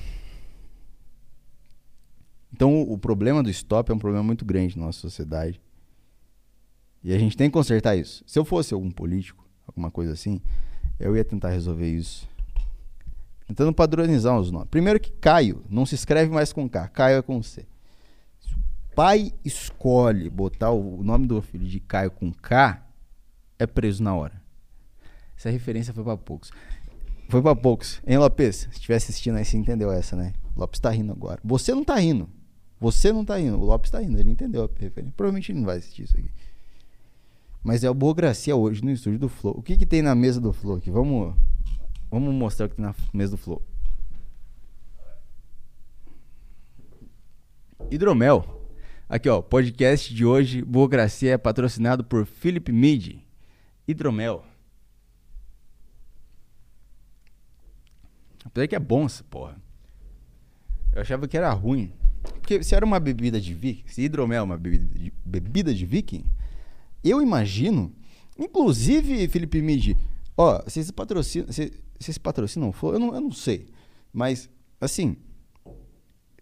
então, 2.52 2.80
o 2.82 2.96
problema 2.96 3.42
do 3.42 3.50
stop 3.50 3.90
é 3.90 3.94
um 3.94 3.98
problema 3.98 4.24
muito 4.24 4.44
grande 4.44 4.78
na 4.78 4.86
nossa 4.86 5.00
sociedade. 5.00 5.60
E 7.04 7.12
a 7.12 7.18
gente 7.18 7.36
tem 7.36 7.50
que 7.50 7.54
consertar 7.54 7.96
isso. 7.96 8.24
Se 8.26 8.38
eu 8.38 8.44
fosse 8.46 8.72
algum 8.72 8.90
político, 8.90 9.46
alguma 9.66 9.90
coisa 9.90 10.12
assim, 10.12 10.40
eu 10.98 11.14
ia 11.14 11.24
tentar 11.24 11.50
resolver 11.50 11.86
isso. 11.86 12.26
Tentando 13.46 13.72
padronizar 13.74 14.38
os 14.38 14.50
nomes. 14.50 14.68
Primeiro 14.70 14.98
que 14.98 15.12
Caio 15.12 15.62
não 15.68 15.84
se 15.84 15.94
escreve 15.94 16.32
mais 16.32 16.52
com 16.52 16.68
K, 16.68 16.88
Caio 16.88 17.18
é 17.18 17.22
com 17.22 17.42
C. 17.42 17.66
Pai 18.96 19.30
escolhe 19.44 20.30
botar 20.30 20.70
o 20.70 21.02
nome 21.02 21.26
do 21.26 21.42
filho 21.42 21.66
de 21.66 21.78
Caio 21.78 22.10
com 22.10 22.32
K, 22.32 22.82
é 23.58 23.66
preso 23.66 24.02
na 24.02 24.14
hora. 24.14 24.40
Essa 25.36 25.50
referência 25.50 25.92
foi 25.92 26.02
para 26.02 26.16
poucos. 26.16 26.50
Foi 27.28 27.42
para 27.42 27.54
poucos. 27.54 28.00
Hein, 28.06 28.16
Lopes? 28.16 28.56
Se 28.56 28.68
estiver 28.70 28.96
assistindo 28.96 29.36
aí, 29.36 29.44
você 29.44 29.58
entendeu 29.58 29.92
essa, 29.92 30.16
né? 30.16 30.32
Lopes 30.56 30.80
tá 30.80 30.88
rindo 30.88 31.12
agora. 31.12 31.38
Você 31.44 31.74
não 31.74 31.84
tá 31.84 31.96
rindo. 31.96 32.26
Você 32.80 33.12
não 33.12 33.22
tá 33.22 33.38
indo, 33.38 33.58
o 33.58 33.66
Lopes 33.66 33.90
tá 33.90 34.02
indo, 34.02 34.18
ele 34.18 34.30
entendeu 34.30 34.64
a 34.64 34.80
referência. 34.80 35.12
Provavelmente 35.14 35.52
ele 35.52 35.58
não 35.58 35.66
vai 35.66 35.76
assistir 35.76 36.04
isso 36.04 36.16
aqui. 36.16 36.30
Mas 37.62 37.84
é 37.84 37.90
o 37.90 37.94
Burocracia 37.94 38.56
hoje 38.56 38.82
no 38.82 38.90
estúdio 38.90 39.18
do 39.18 39.28
Flow. 39.28 39.58
O 39.58 39.62
que 39.62 39.76
que 39.76 39.84
tem 39.84 40.00
na 40.00 40.14
mesa 40.14 40.40
do 40.40 40.54
Flow 40.54 40.76
aqui? 40.78 40.90
Vamos, 40.90 41.34
vamos 42.10 42.34
mostrar 42.34 42.64
o 42.64 42.68
que 42.70 42.76
tem 42.76 42.84
na 42.86 42.94
mesa 43.12 43.32
do 43.32 43.36
Flow. 43.36 43.62
Hidromel. 47.90 48.55
Aqui, 49.08 49.28
ó, 49.28 49.40
podcast 49.40 50.12
de 50.12 50.24
hoje, 50.24 50.62
Burocracia 50.62 51.34
é 51.34 51.38
patrocinado 51.38 52.02
por 52.02 52.26
Philip 52.26 52.72
Midi. 52.72 53.24
Hidromel. 53.86 54.44
Apesar 58.44 58.66
que 58.66 58.74
é 58.74 58.80
bom 58.80 59.06
essa 59.06 59.22
porra. 59.22 59.56
Eu 60.92 61.02
achava 61.02 61.28
que 61.28 61.36
era 61.36 61.52
ruim. 61.52 61.92
Porque 62.40 62.64
se 62.64 62.74
era 62.74 62.84
uma 62.84 62.98
bebida 62.98 63.40
de 63.40 63.54
viking, 63.54 63.84
se 63.86 64.02
hidromel 64.02 64.40
é 64.40 64.42
uma 64.42 64.58
bebida 64.58 64.98
de, 64.98 65.12
bebida 65.24 65.72
de 65.72 65.86
viking, 65.86 66.24
eu 67.04 67.22
imagino, 67.22 67.94
inclusive, 68.36 69.28
Felipe 69.28 69.62
Midi, 69.62 69.96
ó, 70.36 70.64
vocês 70.64 70.90
patrocinam, 70.90 71.46
vocês, 71.46 71.70
vocês 71.96 72.18
patrocinam? 72.18 72.74
Eu 72.82 72.98
não, 72.98 73.14
eu 73.14 73.20
não 73.20 73.30
sei, 73.30 73.68
mas 74.12 74.50
assim, 74.80 75.16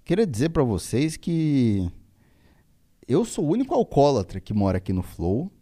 queria 0.02 0.26
dizer 0.26 0.49
para 0.49 0.62
vocês 0.62 1.18
que 1.18 1.90
eu 3.06 3.25
sou 3.25 3.44
o 3.44 3.50
único 3.50 3.75
alcoólatra 3.75 4.40
que 4.40 4.54
mora 4.54 4.78
aqui 4.78 4.92
no 4.92 5.02
Flow. 5.02 5.52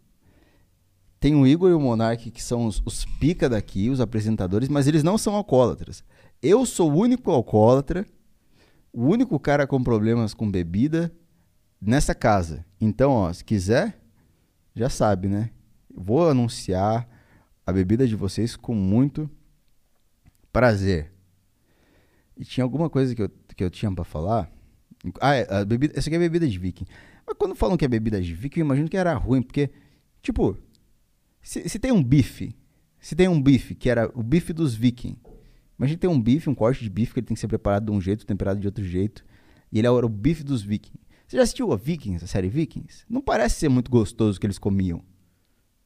Tem 1.19 1.35
o 1.35 1.47
Igor 1.47 1.69
e 1.69 1.73
o 1.73 1.79
Monark, 1.79 2.29
que 2.31 2.43
são 2.43 2.65
os, 2.65 2.81
os 2.85 3.05
pica 3.05 3.49
daqui, 3.49 3.89
os 3.89 4.01
apresentadores, 4.01 4.67
mas 4.67 4.87
eles 4.87 5.03
não 5.03 5.17
são 5.17 5.35
alcoólatras. 5.35 6.03
Eu 6.41 6.65
sou 6.65 6.91
o 6.91 6.95
único 6.97 7.31
alcoólatra, 7.31 8.05
o 8.91 9.05
único 9.05 9.39
cara 9.39 9.65
com 9.65 9.81
problemas 9.81 10.33
com 10.33 10.49
bebida 10.49 11.13
nessa 11.81 12.13
casa. 12.13 12.65
Então, 12.79 13.11
ó, 13.11 13.31
se 13.31 13.43
quiser, 13.43 13.97
já 14.75 14.89
sabe, 14.89 15.27
né? 15.27 15.49
Vou 15.93 16.29
anunciar 16.29 17.07
a 17.65 17.71
bebida 17.71 18.07
de 18.07 18.15
vocês 18.15 18.55
com 18.55 18.75
muito 18.75 19.29
prazer. 20.51 21.11
E 22.35 22.43
tinha 22.43 22.63
alguma 22.63 22.89
coisa 22.89 23.15
que 23.15 23.21
eu, 23.21 23.29
que 23.55 23.63
eu 23.63 23.69
tinha 23.69 23.91
para 23.91 24.03
falar. 24.03 24.51
Ah, 25.21 25.35
é, 25.35 25.47
a 25.49 25.65
bebida, 25.65 25.97
essa 25.97 26.09
aqui 26.09 26.15
é 26.15 26.19
bebida 26.19 26.47
de 26.47 26.57
viking. 26.57 26.85
Mas 27.25 27.37
quando 27.37 27.55
falam 27.55 27.77
que 27.77 27.85
é 27.85 27.87
bebida 27.87 28.21
de 28.21 28.33
viking, 28.33 28.61
eu 28.61 28.65
imagino 28.65 28.89
que 28.89 28.97
era 28.97 29.13
ruim, 29.13 29.41
porque, 29.41 29.69
tipo, 30.21 30.57
se, 31.41 31.67
se 31.67 31.79
tem 31.79 31.91
um 31.91 32.03
bife, 32.03 32.55
se 32.99 33.15
tem 33.15 33.27
um 33.27 33.41
bife, 33.41 33.75
que 33.75 33.89
era 33.89 34.11
o 34.13 34.23
bife 34.23 34.53
dos 34.53 34.75
vikings, 34.75 35.19
imagina 35.77 35.99
ter 35.99 36.07
um 36.07 36.21
bife, 36.21 36.49
um 36.49 36.55
corte 36.55 36.83
de 36.83 36.89
bife, 36.89 37.13
que 37.13 37.19
ele 37.19 37.27
tem 37.27 37.35
que 37.35 37.41
ser 37.41 37.47
preparado 37.47 37.85
de 37.85 37.91
um 37.91 38.01
jeito, 38.01 38.25
temperado 38.25 38.59
de 38.59 38.67
outro 38.67 38.83
jeito, 38.83 39.25
e 39.71 39.79
ele 39.79 39.87
era 39.87 40.05
o 40.05 40.09
bife 40.09 40.43
dos 40.43 40.61
vikings. 40.61 41.03
Você 41.33 41.37
já 41.37 41.43
assistiu 41.43 41.71
a 41.71 41.75
Vikings, 41.75 42.23
a 42.23 42.27
série 42.27 42.47
Vikings? 42.47 43.05
Não 43.09 43.19
parece 43.19 43.55
ser 43.55 43.69
muito 43.69 43.89
gostoso 43.89 44.37
o 44.37 44.39
que 44.39 44.45
eles 44.45 44.59
comiam, 44.59 45.03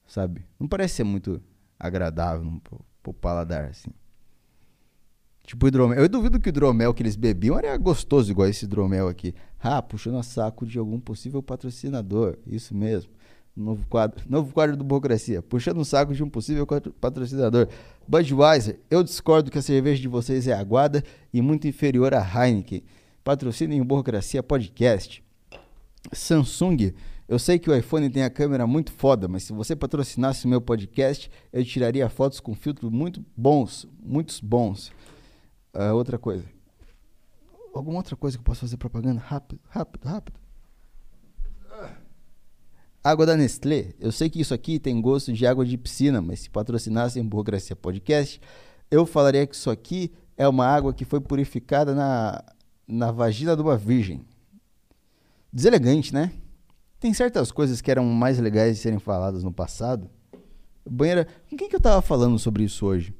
sabe? 0.05 0.45
Não 0.59 0.67
parece 0.67 0.95
ser 0.95 1.03
muito 1.05 1.41
agradável 1.79 2.59
pro, 2.61 2.85
pro 3.01 3.13
paladar, 3.13 3.65
assim. 3.69 3.91
Tipo 5.47 5.65
hidromel. 5.65 5.97
Eu 5.97 6.09
duvido 6.09 6.41
que 6.41 6.49
o 6.49 6.51
hidromel 6.51 6.93
que 6.93 7.01
eles 7.01 7.15
bebiam 7.15 7.57
era 7.57 7.77
gostoso 7.77 8.29
igual 8.29 8.49
esse 8.49 8.65
hidromel 8.65 9.07
aqui. 9.07 9.33
Ah, 9.57 9.81
puxando 9.81 10.17
a 10.17 10.23
saco 10.23 10.65
de 10.65 10.77
algum 10.77 10.99
possível 10.99 11.41
patrocinador. 11.41 12.37
Isso 12.45 12.75
mesmo. 12.75 13.09
Novo 13.55 13.87
quadro, 13.87 14.21
novo 14.29 14.53
quadro 14.53 14.75
do 14.75 14.83
Burocracia. 14.83 15.41
Puxando 15.41 15.77
o 15.77 15.85
saco 15.85 16.13
de 16.13 16.21
um 16.21 16.29
possível 16.29 16.67
patrocinador. 16.99 17.69
Budweiser, 18.05 18.81
eu 18.91 19.01
discordo 19.01 19.49
que 19.49 19.57
a 19.57 19.61
cerveja 19.61 20.01
de 20.01 20.09
vocês 20.09 20.49
é 20.49 20.53
aguada 20.53 21.01
e 21.33 21.41
muito 21.41 21.65
inferior 21.65 22.13
à 22.13 22.19
Heineken. 22.19 22.83
Patrocinem 23.23 23.79
o 23.79 23.85
Burocracia 23.85 24.43
Podcast. 24.43 25.23
Samsung, 26.11 26.93
eu 27.25 27.39
sei 27.39 27.57
que 27.57 27.69
o 27.69 27.75
iPhone 27.75 28.09
tem 28.09 28.23
a 28.23 28.29
câmera 28.29 28.67
muito 28.67 28.91
foda, 28.91 29.29
mas 29.29 29.43
se 29.43 29.53
você 29.53 29.77
patrocinasse 29.77 30.45
o 30.45 30.49
meu 30.49 30.59
podcast, 30.59 31.31
eu 31.53 31.63
tiraria 31.63 32.09
fotos 32.09 32.41
com 32.41 32.53
filtros 32.53 32.91
muito 32.91 33.23
bons, 33.35 33.87
muitos 34.03 34.41
bons. 34.41 34.91
Uh, 35.77 35.93
outra 35.93 36.17
coisa. 36.17 36.43
Alguma 37.71 37.97
outra 37.97 38.15
coisa 38.15 38.35
que 38.35 38.41
eu 38.41 38.45
posso 38.45 38.61
fazer 38.61 38.77
propaganda? 38.77 39.21
Rápido, 39.21 39.61
rápido, 39.69 40.05
rápido. 40.05 40.39
Água 43.03 43.27
da 43.27 43.37
Nestlé. 43.37 43.93
Eu 43.99 44.11
sei 44.11 44.27
que 44.27 44.41
isso 44.41 44.55
aqui 44.55 44.79
tem 44.79 44.99
gosto 44.99 45.31
de 45.31 45.45
água 45.45 45.63
de 45.63 45.77
piscina, 45.77 46.19
mas 46.19 46.39
se 46.39 46.49
patrocinassem 46.49 47.23
Burocracia 47.23 47.75
Podcast, 47.75 48.41
eu 48.89 49.05
falaria 49.05 49.45
que 49.45 49.55
isso 49.55 49.69
aqui 49.69 50.11
é 50.35 50.47
uma 50.47 50.65
água 50.65 50.91
que 50.91 51.05
foi 51.05 51.21
purificada 51.21 51.93
na, 51.93 52.43
na 52.87 53.11
vagina 53.11 53.55
de 53.55 53.61
uma 53.61 53.77
virgem. 53.77 54.25
Deselegante, 55.53 56.11
né? 56.11 56.33
Tem 56.99 57.13
certas 57.13 57.51
coisas 57.51 57.81
que 57.81 57.91
eram 57.91 58.03
mais 58.03 58.39
legais 58.39 58.77
de 58.77 58.81
serem 58.81 58.97
faladas 58.99 59.43
no 59.43 59.53
passado. 59.53 60.09
Banheira. 60.89 61.27
Com 61.47 61.55
quem 61.55 61.69
que 61.69 61.75
eu 61.75 61.79
tava 61.79 62.01
falando 62.01 62.39
sobre 62.39 62.63
isso 62.63 62.83
hoje? 62.83 63.13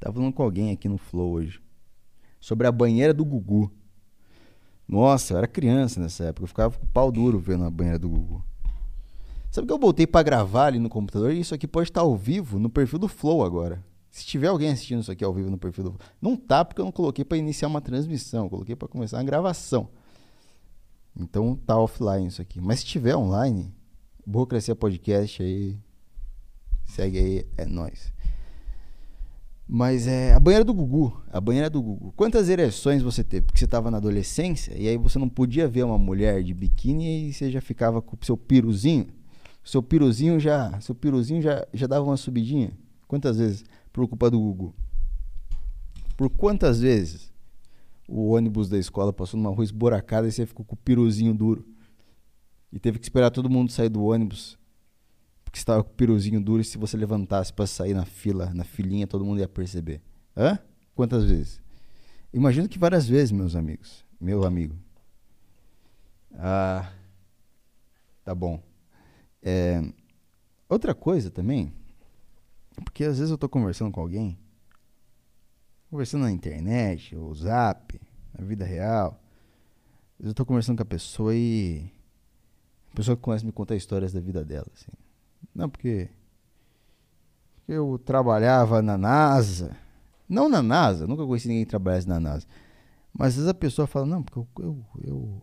Tava 0.00 0.14
falando 0.14 0.32
com 0.32 0.42
alguém 0.42 0.72
aqui 0.72 0.88
no 0.88 0.98
Flow 0.98 1.32
hoje. 1.32 1.60
Sobre 2.40 2.66
a 2.66 2.72
banheira 2.72 3.14
do 3.14 3.24
Gugu. 3.24 3.70
Nossa, 4.86 5.34
eu 5.34 5.38
era 5.38 5.46
criança 5.46 6.00
nessa 6.00 6.24
época. 6.24 6.44
Eu 6.44 6.48
ficava 6.48 6.78
com 6.78 6.84
o 6.84 6.88
pau 6.88 7.10
duro 7.10 7.38
vendo 7.38 7.64
a 7.64 7.70
banheira 7.70 7.98
do 7.98 8.08
Gugu. 8.08 8.44
Sabe 9.50 9.66
que 9.66 9.72
eu 9.72 9.78
voltei 9.78 10.06
para 10.06 10.22
gravar 10.22 10.66
ali 10.66 10.78
no 10.78 10.88
computador 10.88 11.32
e 11.32 11.40
isso 11.40 11.54
aqui 11.54 11.66
pode 11.66 11.88
estar 11.88 12.02
ao 12.02 12.14
vivo 12.16 12.58
no 12.58 12.68
perfil 12.68 12.98
do 12.98 13.08
Flow 13.08 13.42
agora. 13.42 13.82
Se 14.10 14.24
tiver 14.24 14.48
alguém 14.48 14.70
assistindo 14.70 15.00
isso 15.00 15.10
aqui 15.10 15.24
ao 15.24 15.32
vivo 15.32 15.50
no 15.50 15.58
perfil 15.58 15.84
do 15.84 15.90
Flow. 15.92 16.08
Não 16.20 16.36
tá 16.36 16.64
porque 16.64 16.80
eu 16.80 16.84
não 16.84 16.92
coloquei 16.92 17.24
para 17.24 17.38
iniciar 17.38 17.68
uma 17.68 17.80
transmissão. 17.80 18.48
Coloquei 18.48 18.76
para 18.76 18.88
começar 18.88 19.16
uma 19.16 19.24
gravação. 19.24 19.88
Então 21.18 21.56
tá 21.56 21.78
offline 21.78 22.26
isso 22.26 22.42
aqui. 22.42 22.60
Mas 22.60 22.80
se 22.80 22.86
tiver 22.86 23.16
online, 23.16 23.74
Burocracia 24.26 24.76
Podcast 24.76 25.42
aí. 25.42 25.78
Segue 26.84 27.18
aí, 27.18 27.46
é 27.56 27.64
nóis. 27.64 28.12
Mas 29.68 30.06
é 30.06 30.32
a 30.32 30.38
banheira 30.38 30.64
do 30.64 30.72
Gugu. 30.72 31.20
A 31.28 31.40
banheira 31.40 31.68
do 31.68 31.82
Gugu. 31.82 32.12
Quantas 32.16 32.48
ereções 32.48 33.02
você 33.02 33.24
teve? 33.24 33.46
Porque 33.46 33.58
você 33.58 33.64
estava 33.64 33.90
na 33.90 33.96
adolescência 33.96 34.72
e 34.78 34.86
aí 34.86 34.96
você 34.96 35.18
não 35.18 35.28
podia 35.28 35.66
ver 35.66 35.84
uma 35.84 35.98
mulher 35.98 36.42
de 36.42 36.54
biquíni 36.54 37.28
e 37.28 37.32
você 37.32 37.50
já 37.50 37.60
ficava 37.60 38.00
com 38.00 38.16
o 38.20 38.24
seu 38.24 38.36
piruzinho. 38.36 39.08
Seu 39.64 39.82
piruzinho 39.82 40.38
já, 40.38 40.80
seu 40.80 40.94
piruzinho 40.94 41.42
já, 41.42 41.66
já 41.74 41.88
dava 41.88 42.06
uma 42.06 42.16
subidinha. 42.16 42.70
Quantas 43.08 43.38
vezes 43.38 43.64
por 43.92 44.06
culpa 44.06 44.30
do 44.30 44.38
Gugu? 44.38 44.74
Por 46.16 46.30
quantas 46.30 46.80
vezes 46.80 47.32
o 48.08 48.30
ônibus 48.30 48.68
da 48.68 48.78
escola 48.78 49.12
passou 49.12 49.38
numa 49.38 49.52
rua 49.52 49.64
esburacada 49.64 50.28
e 50.28 50.32
você 50.32 50.46
ficou 50.46 50.64
com 50.64 50.74
o 50.74 50.78
piruzinho 50.78 51.34
duro? 51.34 51.66
E 52.72 52.78
teve 52.78 53.00
que 53.00 53.04
esperar 53.04 53.30
todo 53.30 53.50
mundo 53.50 53.72
sair 53.72 53.88
do 53.88 54.04
ônibus 54.04 54.56
que 55.56 55.60
estava 55.60 55.82
com 55.82 55.90
o 55.90 55.94
piruzinho 55.94 56.38
duro 56.38 56.60
e 56.60 56.64
se 56.66 56.76
você 56.76 56.98
levantasse 56.98 57.50
para 57.50 57.66
sair 57.66 57.94
na 57.94 58.04
fila, 58.04 58.52
na 58.52 58.62
filinha, 58.62 59.06
todo 59.06 59.24
mundo 59.24 59.40
ia 59.40 59.48
perceber. 59.48 60.02
Hã? 60.36 60.58
Quantas 60.94 61.24
vezes? 61.24 61.62
Imagino 62.30 62.68
que 62.68 62.78
várias 62.78 63.08
vezes, 63.08 63.32
meus 63.32 63.56
amigos. 63.56 64.04
Meu 64.20 64.44
amigo. 64.44 64.76
Ah, 66.34 66.92
tá 68.22 68.34
bom. 68.34 68.62
É, 69.42 69.80
outra 70.68 70.94
coisa 70.94 71.30
também, 71.30 71.72
porque 72.84 73.04
às 73.04 73.16
vezes 73.16 73.30
eu 73.30 73.38
tô 73.38 73.48
conversando 73.48 73.90
com 73.90 74.02
alguém, 74.02 74.38
conversando 75.88 76.24
na 76.24 76.32
internet, 76.32 77.16
ou 77.16 77.34
zap, 77.34 77.98
na 78.38 78.44
vida 78.44 78.66
real. 78.66 79.18
Às 80.18 80.18
vezes 80.18 80.30
eu 80.32 80.34
tô 80.34 80.44
conversando 80.44 80.76
com 80.76 80.82
a 80.82 80.86
pessoa 80.86 81.34
e 81.34 81.90
a 82.92 82.96
pessoa 82.96 83.16
começa 83.16 83.42
a 83.42 83.46
me 83.46 83.52
contar 83.52 83.74
histórias 83.74 84.12
da 84.12 84.20
vida 84.20 84.44
dela, 84.44 84.66
assim. 84.74 85.05
Não, 85.56 85.70
porque 85.70 86.10
eu 87.66 87.98
trabalhava 88.04 88.82
na 88.82 88.98
NASA. 88.98 89.74
Não 90.28 90.50
na 90.50 90.62
NASA, 90.62 91.06
nunca 91.06 91.24
conheci 91.24 91.48
ninguém 91.48 91.64
que 91.64 91.70
trabalhasse 91.70 92.06
na 92.06 92.20
NASA. 92.20 92.46
Mas 93.10 93.28
às 93.28 93.34
vezes 93.36 93.48
a 93.48 93.54
pessoa 93.54 93.86
fala, 93.86 94.04
não, 94.04 94.22
porque 94.22 94.38
eu, 94.38 94.46
eu, 94.60 94.84
eu, 95.02 95.42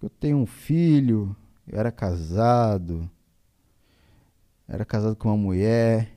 eu 0.00 0.08
tenho 0.08 0.36
um 0.36 0.46
filho, 0.46 1.34
eu 1.66 1.76
era 1.76 1.90
casado, 1.90 3.10
era 4.68 4.84
casado 4.84 5.16
com 5.16 5.28
uma 5.28 5.36
mulher, 5.36 6.16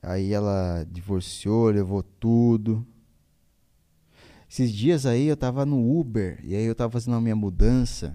aí 0.00 0.32
ela 0.32 0.86
divorciou, 0.88 1.70
levou 1.70 2.04
tudo. 2.04 2.86
Esses 4.48 4.70
dias 4.70 5.06
aí 5.06 5.26
eu 5.26 5.36
tava 5.36 5.66
no 5.66 5.98
Uber, 5.98 6.38
e 6.44 6.54
aí 6.54 6.64
eu 6.64 6.74
tava 6.74 6.92
fazendo 6.92 7.16
a 7.16 7.20
minha 7.20 7.34
mudança. 7.34 8.14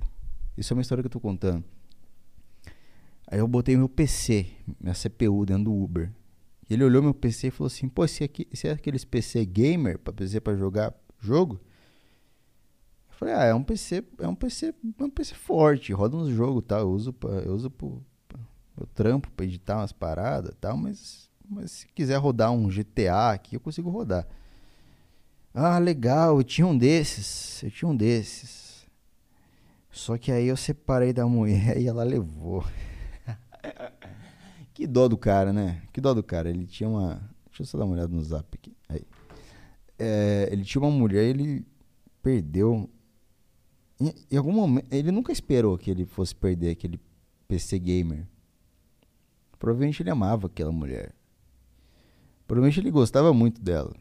Isso 0.56 0.72
é 0.72 0.76
uma 0.76 0.82
história 0.82 1.04
que 1.04 1.08
eu 1.08 1.12
tô 1.12 1.20
contando. 1.20 1.66
Aí 3.32 3.38
eu 3.38 3.48
botei 3.48 3.78
meu 3.78 3.88
PC, 3.88 4.48
minha 4.82 4.96
CPU 4.96 5.46
dentro 5.46 5.66
do 5.66 5.74
Uber. 5.74 6.12
E 6.68 6.74
ele 6.74 6.84
olhou 6.84 7.04
meu 7.04 7.14
PC 7.14 7.48
e 7.48 7.52
falou 7.52 7.68
assim: 7.68 7.88
pô, 7.88 8.04
esse, 8.04 8.24
aqui, 8.24 8.48
esse 8.52 8.68
é 8.68 8.72
aqueles 8.72 9.06
PC 9.06 9.46
gamer 9.46 10.00
para 10.00 10.12
PC 10.12 10.42
para 10.42 10.58
jogar 10.58 10.96
jogo? 11.20 11.62
Eu 13.12 13.16
falei: 13.16 13.36
ah, 13.36 13.44
é 13.44 13.54
um 13.54 13.64
PC, 13.64 14.04
é 14.18 14.28
um 14.28 14.34
PC, 14.34 14.74
é 15.00 15.04
um 15.04 15.10
PC 15.12 15.36
forte, 15.36 15.94
roda 15.94 16.18
uns 16.18 16.30
jogos 16.30 16.64
tal. 16.68 16.80
Eu 16.80 16.90
uso, 16.90 17.14
pra, 17.14 17.30
eu 17.30 17.54
uso 17.54 17.70
pro, 17.70 18.04
meu 18.76 18.88
trampo 18.96 19.30
para 19.32 19.46
editar 19.46 19.78
umas 19.78 19.92
paradas 19.92 20.56
tal, 20.60 20.76
mas, 20.76 21.30
mas 21.48 21.72
se 21.72 21.88
quiser 21.90 22.18
rodar 22.18 22.52
um 22.52 22.68
GTA 22.68 23.30
aqui, 23.30 23.58
eu 23.58 23.60
consigo 23.60 23.92
rodar. 23.92 24.28
Ah, 25.54 25.78
legal, 25.78 26.38
eu 26.38 26.44
tinha 26.44 26.66
um 26.66 26.76
desses, 26.76 27.62
eu 27.62 27.70
tinha 27.70 27.90
um 27.90 27.96
desses. 27.96 28.88
Só 29.92 30.18
que 30.18 30.32
aí 30.32 30.48
eu 30.48 30.58
separei 30.58 31.14
da 31.14 31.28
mulher 31.28 31.78
e 31.82 31.88
ela 31.88 32.04
levou. 32.04 32.66
que 34.74 34.88
dó 34.88 35.08
do 35.08 35.18
cara, 35.18 35.52
né? 35.54 35.82
Que 35.92 36.02
dó 36.02 36.14
do 36.14 36.24
cara. 36.24 36.50
Ele 36.50 36.66
tinha 36.66 36.90
uma. 36.90 37.16
Deixa 37.48 37.64
eu 37.64 37.66
só 37.66 37.78
dar 37.78 37.86
uma 37.86 37.94
olhada 37.94 38.14
no 38.14 38.24
zap 38.24 38.48
aqui. 38.54 38.76
Aí. 38.88 39.04
É, 39.98 40.50
ele 40.52 40.64
tinha 40.64 40.82
uma 40.82 40.92
mulher 40.92 41.24
ele 41.26 41.66
perdeu. 42.22 42.90
Em, 44.00 44.14
em, 44.32 44.38
algum 44.38 44.52
momento. 44.52 44.88
Ele 44.92 45.12
nunca 45.12 45.32
esperou 45.32 45.78
que 45.78 45.92
ele 45.92 46.06
fosse 46.06 46.36
perder 46.36 46.72
aquele 46.72 47.00
PC 47.48 47.80
gamer. 47.80 48.28
Provavelmente 49.58 50.02
ele 50.02 50.10
amava 50.10 50.48
aquela 50.48 50.72
mulher. 50.72 51.14
Provavelmente 52.48 52.80
ele 52.80 52.92
gostava 52.92 53.34
muito 53.34 53.62
dela. 53.62 53.94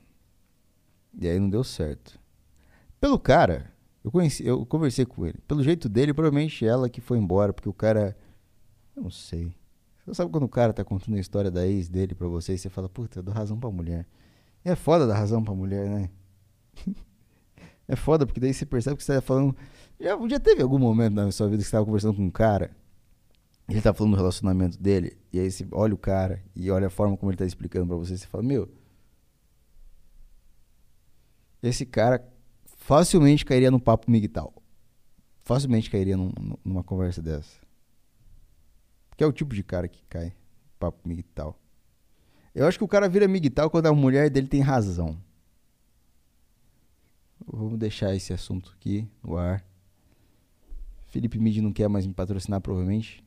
E 1.20 1.26
aí 1.26 1.38
não 1.38 1.50
deu 1.50 1.64
certo. 1.64 2.18
Pelo 3.00 3.18
cara, 3.18 3.72
eu 4.04 4.10
conheci, 4.10 4.46
eu 4.46 4.64
conversei 4.64 5.04
com 5.04 5.26
ele. 5.26 5.38
Pelo 5.46 5.62
jeito 5.62 5.88
dele, 5.88 6.14
provavelmente 6.14 6.64
ela 6.64 6.88
que 6.88 7.00
foi 7.00 7.18
embora, 7.18 7.52
porque 7.52 7.68
o 7.68 7.74
cara 7.74 8.16
eu 8.98 9.02
não 9.02 9.10
sei. 9.10 9.52
Você 10.04 10.14
sabe 10.14 10.30
quando 10.30 10.44
o 10.44 10.48
cara 10.48 10.72
tá 10.72 10.84
contando 10.84 11.16
a 11.16 11.20
história 11.20 11.50
da 11.50 11.66
ex 11.66 11.88
dele 11.88 12.14
pra 12.14 12.26
você 12.28 12.54
e 12.54 12.58
você 12.58 12.68
fala, 12.68 12.88
puta, 12.88 13.18
eu 13.18 13.22
dou 13.22 13.34
razão 13.34 13.58
pra 13.58 13.70
mulher. 13.70 14.06
É 14.64 14.74
foda 14.74 15.06
dar 15.06 15.16
razão 15.16 15.42
pra 15.42 15.54
mulher, 15.54 15.88
né? 15.88 16.10
é 17.86 17.96
foda, 17.96 18.26
porque 18.26 18.40
daí 18.40 18.52
você 18.52 18.66
percebe 18.66 18.96
que 18.96 19.04
você 19.04 19.14
tá 19.14 19.20
falando. 19.22 19.56
Já, 20.00 20.16
já 20.28 20.40
teve 20.40 20.62
algum 20.62 20.78
momento 20.78 21.14
na 21.14 21.30
sua 21.30 21.48
vida 21.48 21.62
que 21.62 21.64
você 21.68 21.72
tava 21.72 21.84
conversando 21.84 22.14
com 22.16 22.22
um 22.22 22.30
cara, 22.30 22.70
ele 23.68 23.80
tá 23.82 23.92
falando 23.92 24.12
do 24.12 24.16
relacionamento 24.16 24.78
dele, 24.78 25.18
e 25.32 25.38
aí 25.38 25.50
você 25.50 25.66
olha 25.72 25.94
o 25.94 25.98
cara 25.98 26.42
e 26.56 26.70
olha 26.70 26.86
a 26.86 26.90
forma 26.90 27.16
como 27.16 27.30
ele 27.30 27.36
tá 27.38 27.44
explicando 27.44 27.86
pra 27.86 27.96
você, 27.96 28.14
e 28.14 28.18
você 28.18 28.26
fala, 28.26 28.42
meu. 28.42 28.68
Esse 31.62 31.84
cara 31.84 32.26
facilmente 32.76 33.44
cairia 33.44 33.70
num 33.70 33.80
papo 33.80 34.10
migtal. 34.10 34.54
Facilmente 35.44 35.90
cairia 35.90 36.16
num- 36.16 36.32
numa 36.64 36.82
conversa 36.84 37.20
dessa. 37.20 37.67
Que 39.18 39.24
é 39.24 39.26
o 39.26 39.32
tipo 39.32 39.52
de 39.52 39.64
cara 39.64 39.88
que 39.88 40.00
cai. 40.04 40.32
Papo 40.78 41.06
migtal. 41.06 41.60
Eu 42.54 42.68
acho 42.68 42.78
que 42.78 42.84
o 42.84 42.88
cara 42.88 43.08
vira 43.08 43.26
migtal 43.26 43.68
quando 43.68 43.86
a 43.86 43.92
mulher 43.92 44.30
dele 44.30 44.46
tem 44.46 44.60
razão. 44.60 45.20
Vamos 47.44 47.76
deixar 47.78 48.14
esse 48.14 48.32
assunto 48.32 48.72
aqui 48.76 49.08
no 49.20 49.36
ar. 49.36 49.64
Felipe 51.08 51.36
Midi 51.36 51.60
não 51.60 51.72
quer 51.72 51.88
mais 51.88 52.06
me 52.06 52.14
patrocinar, 52.14 52.60
provavelmente. 52.60 53.24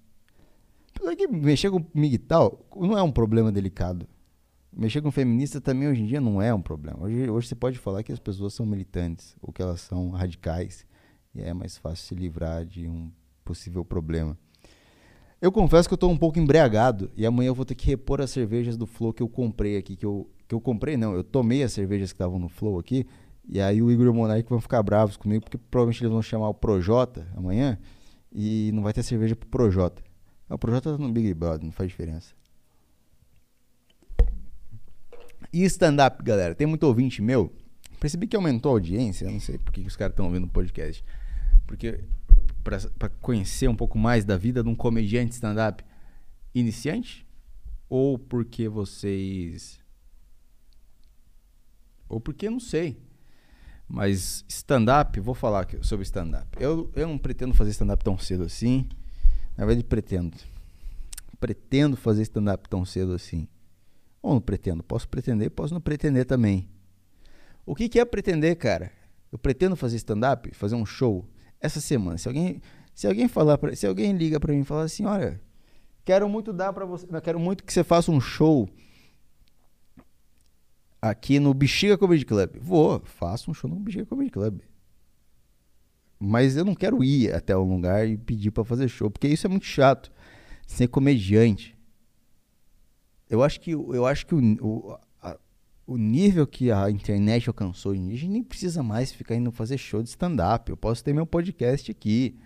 Apesar 0.96 1.14
que 1.14 1.28
mexer 1.28 1.70
com 1.70 1.86
migtal 1.94 2.66
não 2.74 2.98
é 2.98 3.04
um 3.04 3.12
problema 3.12 3.52
delicado. 3.52 4.08
Mexer 4.72 5.02
com 5.02 5.12
feminista 5.12 5.60
também 5.60 5.90
hoje 5.90 6.04
em 6.04 6.06
dia 6.06 6.22
não 6.22 6.42
é 6.42 6.54
um 6.54 6.62
problema. 6.62 7.04
Hoje, 7.04 7.30
hoje 7.30 7.48
você 7.50 7.56
pode 7.56 7.78
falar 7.78 8.02
que 8.02 8.14
as 8.14 8.20
pessoas 8.20 8.54
são 8.54 8.66
militantes 8.66 9.36
ou 9.42 9.52
que 9.52 9.62
elas 9.62 9.82
são 9.82 10.12
radicais. 10.12 10.88
E 11.36 11.42
é 11.42 11.54
mais 11.54 11.76
fácil 11.78 12.06
se 12.08 12.16
livrar 12.16 12.66
de 12.66 12.88
um 12.88 13.12
possível 13.44 13.84
problema. 13.84 14.38
Eu 15.42 15.52
confesso 15.52 15.90
que 15.90 15.94
eu 15.94 15.98
tô 15.98 16.08
um 16.08 16.18
pouco 16.18 16.38
embriagado 16.38 17.10
e 17.18 17.26
amanhã 17.26 17.48
eu 17.48 17.56
vou 17.56 17.66
ter 17.66 17.74
que 17.74 17.88
repor 17.88 18.22
as 18.22 18.30
cervejas 18.30 18.78
do 18.78 18.86
Flow 18.86 19.12
que 19.12 19.24
eu 19.24 19.28
comprei 19.28 19.76
aqui, 19.76 19.96
que 19.96 20.06
eu, 20.06 20.30
que 20.48 20.54
eu 20.54 20.62
comprei 20.62 20.96
não, 20.96 21.16
eu 21.16 21.24
tomei 21.24 21.64
as 21.64 21.74
cervejas 21.74 22.12
que 22.12 22.16
estavam 22.16 22.38
no 22.38 22.48
Flow 22.48 22.78
aqui, 22.78 23.08
e 23.50 23.60
aí 23.60 23.82
o 23.82 23.92
Igor 23.92 24.06
e 24.06 24.10
o 24.10 24.14
Monark 24.14 24.48
vão 24.48 24.62
ficar 24.62 24.84
bravos 24.84 25.18
comigo, 25.18 25.44
porque 25.44 25.58
provavelmente 25.58 26.04
eles 26.04 26.12
vão 26.12 26.22
chamar 26.22 26.48
o 26.50 26.54
Projota 26.54 27.26
amanhã, 27.36 27.80
e 28.32 28.70
não 28.72 28.84
vai 28.84 28.94
ter 28.94 29.02
cerveja 29.02 29.36
pro 29.36 29.50
Projota. 29.50 30.04
O 30.48 30.60
Projota 30.60 30.92
tá 30.92 30.98
no 31.00 31.12
Big 31.12 31.34
Brother, 31.34 31.66
não 31.66 31.72
faz 31.72 31.90
diferença. 31.90 32.36
E 35.52 35.64
stand-up, 35.64 36.24
galera, 36.24 36.54
tem 36.54 36.68
muito 36.68 36.84
ouvinte 36.84 37.20
meu, 37.20 37.52
percebi 38.00 38.28
que 38.28 38.36
aumentou 38.36 38.70
a 38.70 38.76
audiência, 38.76 39.28
não 39.30 39.40
sei 39.40 39.58
por 39.58 39.74
que 39.74 39.82
os 39.82 39.96
caras 39.96 40.14
estão 40.14 40.28
ouvindo 40.28 40.46
o 40.46 40.50
podcast, 40.50 41.04
porque 41.66 42.00
para 42.64 43.10
conhecer 43.22 43.68
um 43.68 43.76
pouco 43.76 43.98
mais 43.98 44.24
da 44.24 44.38
vida 44.38 44.64
de 44.64 44.70
um 44.70 44.76
comediante 44.76 45.34
stand-up 45.34 45.84
iniciante? 46.54 47.26
Ou 47.90 48.18
porque 48.18 48.68
vocês. 48.68 49.80
Ou 52.08 52.20
porque 52.20 52.50
não 52.50 52.60
sei. 52.60 53.02
Mas 53.88 54.46
stand-up, 54.48 55.20
vou 55.20 55.36
falar 55.36 55.68
sobre 55.82 56.04
stand-up. 56.04 56.48
Eu, 56.62 56.90
eu 56.96 57.08
não 57.08 57.18
pretendo 57.18 57.54
fazer 57.54 57.72
stand-up 57.72 58.04
tão 58.04 58.18
cedo 58.18 58.44
assim. 58.44 58.88
Na 59.58 59.66
verdade, 59.66 59.86
pretendo. 59.86 60.38
Pretendo 61.40 61.98
fazer 61.98 62.22
stand-up 62.22 62.70
tão 62.70 62.86
cedo 62.86 63.14
assim. 63.14 63.48
Ou 64.22 64.36
não 64.36 64.42
pretendo? 64.42 64.84
Posso 64.84 65.10
pretender, 65.10 65.50
posso 65.52 65.74
não 65.74 65.82
pretender 65.82 66.26
também. 66.26 66.70
O 67.66 67.76
que, 67.76 67.90
que 67.90 68.00
é 68.00 68.06
pretender, 68.06 68.56
cara? 68.56 68.92
Eu 69.32 69.38
pretendo 69.38 69.76
fazer 69.76 69.98
stand-up, 69.98 70.54
fazer 70.54 70.76
um 70.76 70.86
show 70.86 71.28
essa 71.62 71.80
semana. 71.80 72.18
Se 72.18 72.28
alguém, 72.28 72.62
se 72.94 73.08
alguém 73.08 73.28
falar, 73.28 73.58
pra, 73.58 73.76
se 73.76 73.86
alguém 73.86 74.12
liga 74.14 74.40
para 74.40 74.54
mim 74.54 74.62
e 74.62 74.66
falar 74.66 74.84
assim, 74.84 75.06
olha, 75.06 75.40
quero 76.04 76.28
muito 76.28 76.52
dar 76.52 76.74
para 76.74 76.86
você, 76.86 77.08
quero 77.22 77.40
muito 77.40 77.64
que 77.64 77.72
você 77.72 77.84
faça 77.84 78.12
um 78.12 78.20
show 78.20 78.68
aqui 81.02 81.40
no 81.40 81.54
Bexiga 81.54 81.98
Comedy 81.98 82.26
Club. 82.26 82.58
Vou, 82.60 83.00
faço 83.06 83.50
um 83.50 83.54
show 83.54 83.70
no 83.70 83.78
Bexiga 83.78 84.06
Comedy 84.06 84.32
Club. 84.32 84.62
Mas 86.20 86.56
eu 86.56 86.64
não 86.64 86.76
quero 86.76 87.04
ir 87.04 87.34
até 87.34 87.58
um 87.58 87.76
lugar 87.76 88.08
e 88.08 88.18
pedir 88.18 88.52
para 88.52 88.64
fazer 88.64 88.88
show, 88.88 89.10
porque 89.10 89.28
isso 89.28 89.48
é 89.48 89.50
muito 89.50 89.66
chato. 89.66 90.12
Ser 90.68 90.88
comediante. 90.88 91.76
Eu 93.28 93.42
acho 93.42 93.60
que, 93.60 93.72
eu 93.72 94.06
acho 94.06 94.26
que 94.28 94.36
o, 94.36 94.40
o, 94.62 94.98
o 95.92 95.98
nível 95.98 96.48
que 96.48 96.72
a 96.72 96.90
internet 96.90 97.50
alcançou 97.50 97.92
hoje 97.92 98.02
a 98.02 98.16
gente 98.16 98.28
nem 98.30 98.42
precisa 98.42 98.82
mais 98.82 99.12
ficar 99.12 99.36
indo 99.36 99.52
fazer 99.52 99.78
show 99.78 100.02
de 100.02 100.08
stand-up. 100.08 100.70
Eu 100.70 100.78
posso 100.78 101.04
ter 101.04 101.14
meu 101.14 101.26
podcast 101.26 101.92
aqui 101.92 102.40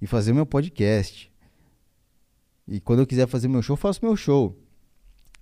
e 0.00 0.06
fazer 0.06 0.32
meu 0.32 0.46
podcast. 0.46 1.30
E 2.66 2.80
quando 2.80 3.00
eu 3.00 3.06
quiser 3.06 3.28
fazer 3.28 3.48
meu 3.48 3.60
show, 3.60 3.76
faço 3.76 4.02
meu 4.02 4.16
show. 4.16 4.58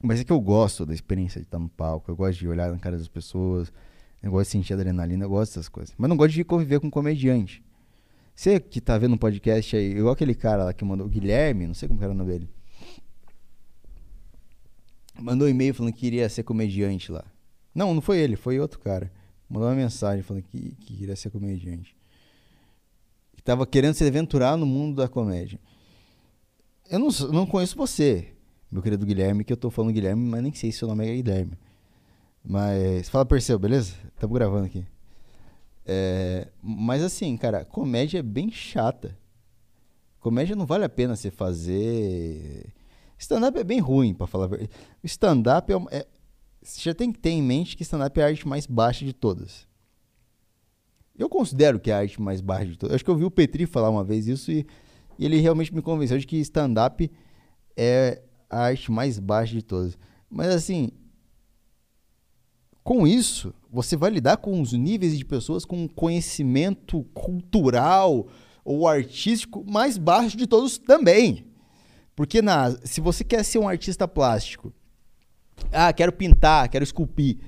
Mas 0.02 0.18
é 0.18 0.24
que 0.24 0.32
eu 0.32 0.40
gosto 0.40 0.84
da 0.84 0.92
experiência 0.92 1.40
de 1.40 1.46
estar 1.46 1.60
no 1.60 1.68
palco, 1.68 2.10
eu 2.10 2.16
gosto 2.16 2.40
de 2.40 2.48
olhar 2.48 2.72
na 2.72 2.78
cara 2.78 2.98
das 2.98 3.06
pessoas, 3.06 3.72
eu 4.20 4.32
gosto 4.32 4.46
de 4.46 4.52
sentir 4.52 4.74
adrenalina, 4.74 5.24
eu 5.24 5.28
gosto 5.28 5.52
dessas 5.52 5.68
coisas. 5.68 5.94
Mas 5.96 6.08
não 6.08 6.16
gosto 6.16 6.34
de 6.34 6.42
conviver 6.42 6.80
com 6.80 6.90
comediante. 6.90 7.62
Você 8.34 8.58
que 8.58 8.80
tá 8.80 8.98
vendo 8.98 9.14
um 9.14 9.18
podcast 9.18 9.76
aí, 9.76 9.92
igual 9.92 10.12
aquele 10.12 10.34
cara 10.34 10.64
lá 10.64 10.72
que 10.72 10.84
mandou, 10.84 11.06
o 11.06 11.08
Guilherme, 11.08 11.68
não 11.68 11.74
sei 11.74 11.88
como 11.88 12.02
era 12.02 12.10
o 12.10 12.16
nome 12.16 12.32
dele. 12.32 12.50
Mandou 15.20 15.46
um 15.46 15.50
e-mail 15.50 15.72
falando 15.72 15.92
que 15.92 16.00
queria 16.00 16.28
ser 16.28 16.42
comediante 16.42 17.12
lá. 17.12 17.24
Não, 17.74 17.92
não 17.92 18.00
foi 18.00 18.18
ele, 18.18 18.36
foi 18.36 18.60
outro 18.60 18.78
cara. 18.78 19.10
Mandou 19.48 19.68
uma 19.68 19.74
mensagem 19.74 20.22
falando 20.22 20.42
que, 20.44 20.74
que 20.76 20.96
queria 20.96 21.16
ser 21.16 21.30
comediante. 21.30 21.96
Que 23.36 23.66
querendo 23.66 23.94
se 23.94 24.06
aventurar 24.06 24.56
no 24.56 24.64
mundo 24.64 24.96
da 24.96 25.08
comédia. 25.08 25.58
Eu 26.88 26.98
não, 26.98 27.08
não 27.32 27.46
conheço 27.46 27.76
você, 27.76 28.32
meu 28.70 28.82
querido 28.82 29.06
Guilherme, 29.06 29.44
que 29.44 29.52
eu 29.52 29.56
tô 29.56 29.70
falando 29.70 29.92
Guilherme, 29.92 30.22
mas 30.28 30.42
nem 30.42 30.52
sei 30.52 30.70
se 30.70 30.78
seu 30.78 30.88
nome 30.88 31.06
é 31.06 31.14
Guilherme. 31.14 31.58
Mas 32.44 33.08
fala 33.08 33.24
Perseu, 33.24 33.58
beleza? 33.58 33.94
Estamos 34.14 34.34
gravando 34.34 34.66
aqui. 34.66 34.86
É, 35.86 36.48
mas 36.62 37.02
assim, 37.02 37.36
cara, 37.36 37.64
comédia 37.64 38.18
é 38.18 38.22
bem 38.22 38.50
chata. 38.50 39.16
Comédia 40.20 40.56
não 40.56 40.66
vale 40.66 40.84
a 40.84 40.88
pena 40.88 41.16
você 41.16 41.30
fazer. 41.30 42.72
Stand-up 43.18 43.58
é 43.58 43.64
bem 43.64 43.80
ruim, 43.80 44.14
pra 44.14 44.26
falar 44.26 44.44
a 44.44 44.48
verdade. 44.48 44.70
Stand-up 45.02 45.72
é, 45.72 45.98
é, 45.98 46.06
Você 46.64 46.80
já 46.80 46.94
tem 46.94 47.12
que 47.12 47.18
ter 47.18 47.28
em 47.28 47.42
mente 47.42 47.76
que 47.76 47.82
stand-up 47.82 48.18
é 48.18 48.24
a 48.24 48.26
arte 48.26 48.48
mais 48.48 48.66
baixa 48.66 49.04
de 49.04 49.12
todas. 49.12 49.68
Eu 51.16 51.28
considero 51.28 51.78
que 51.78 51.90
é 51.90 51.94
a 51.94 51.98
arte 51.98 52.20
mais 52.20 52.40
baixa 52.40 52.66
de 52.66 52.78
todas. 52.78 52.94
Acho 52.94 53.04
que 53.04 53.10
eu 53.10 53.16
vi 53.16 53.24
o 53.24 53.30
Petri 53.30 53.66
falar 53.66 53.90
uma 53.90 54.02
vez 54.02 54.26
isso 54.26 54.50
e, 54.50 54.66
e 55.18 55.26
ele 55.26 55.36
realmente 55.36 55.74
me 55.74 55.82
convenceu 55.82 56.18
de 56.18 56.26
que 56.26 56.38
stand-up 56.38 57.10
é 57.76 58.22
a 58.48 58.62
arte 58.62 58.90
mais 58.90 59.18
baixa 59.18 59.52
de 59.52 59.62
todas. 59.62 59.98
Mas 60.30 60.48
assim, 60.48 60.90
com 62.82 63.06
isso, 63.06 63.52
você 63.70 63.94
vai 63.94 64.10
lidar 64.10 64.38
com 64.38 64.58
os 64.58 64.72
níveis 64.72 65.18
de 65.18 65.24
pessoas 65.24 65.66
com 65.66 65.86
conhecimento 65.86 67.04
cultural 67.12 68.26
ou 68.64 68.88
artístico 68.88 69.62
mais 69.70 69.98
baixo 69.98 70.34
de 70.34 70.46
todos 70.46 70.78
também. 70.78 71.44
Porque 72.16 72.40
na, 72.40 72.70
se 72.84 73.02
você 73.02 73.22
quer 73.22 73.44
ser 73.44 73.58
um 73.58 73.68
artista 73.68 74.08
plástico, 74.08 74.72
ah, 75.72 75.92
quero 75.92 76.12
pintar, 76.12 76.68
quero 76.68 76.84
esculpir, 76.84 77.38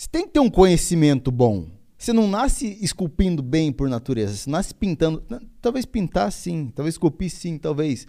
você 0.00 0.08
tem 0.10 0.26
que 0.26 0.32
ter 0.32 0.40
um 0.40 0.48
conhecimento 0.48 1.30
bom. 1.30 1.66
Você 1.98 2.10
não 2.14 2.26
nasce 2.26 2.78
esculpindo 2.80 3.42
bem 3.42 3.70
por 3.70 3.86
natureza, 3.86 4.34
você 4.34 4.48
nasce 4.48 4.74
pintando, 4.74 5.22
talvez 5.60 5.84
pintar 5.84 6.32
sim, 6.32 6.72
talvez 6.74 6.94
esculpir 6.94 7.30
sim, 7.30 7.58
talvez. 7.58 8.06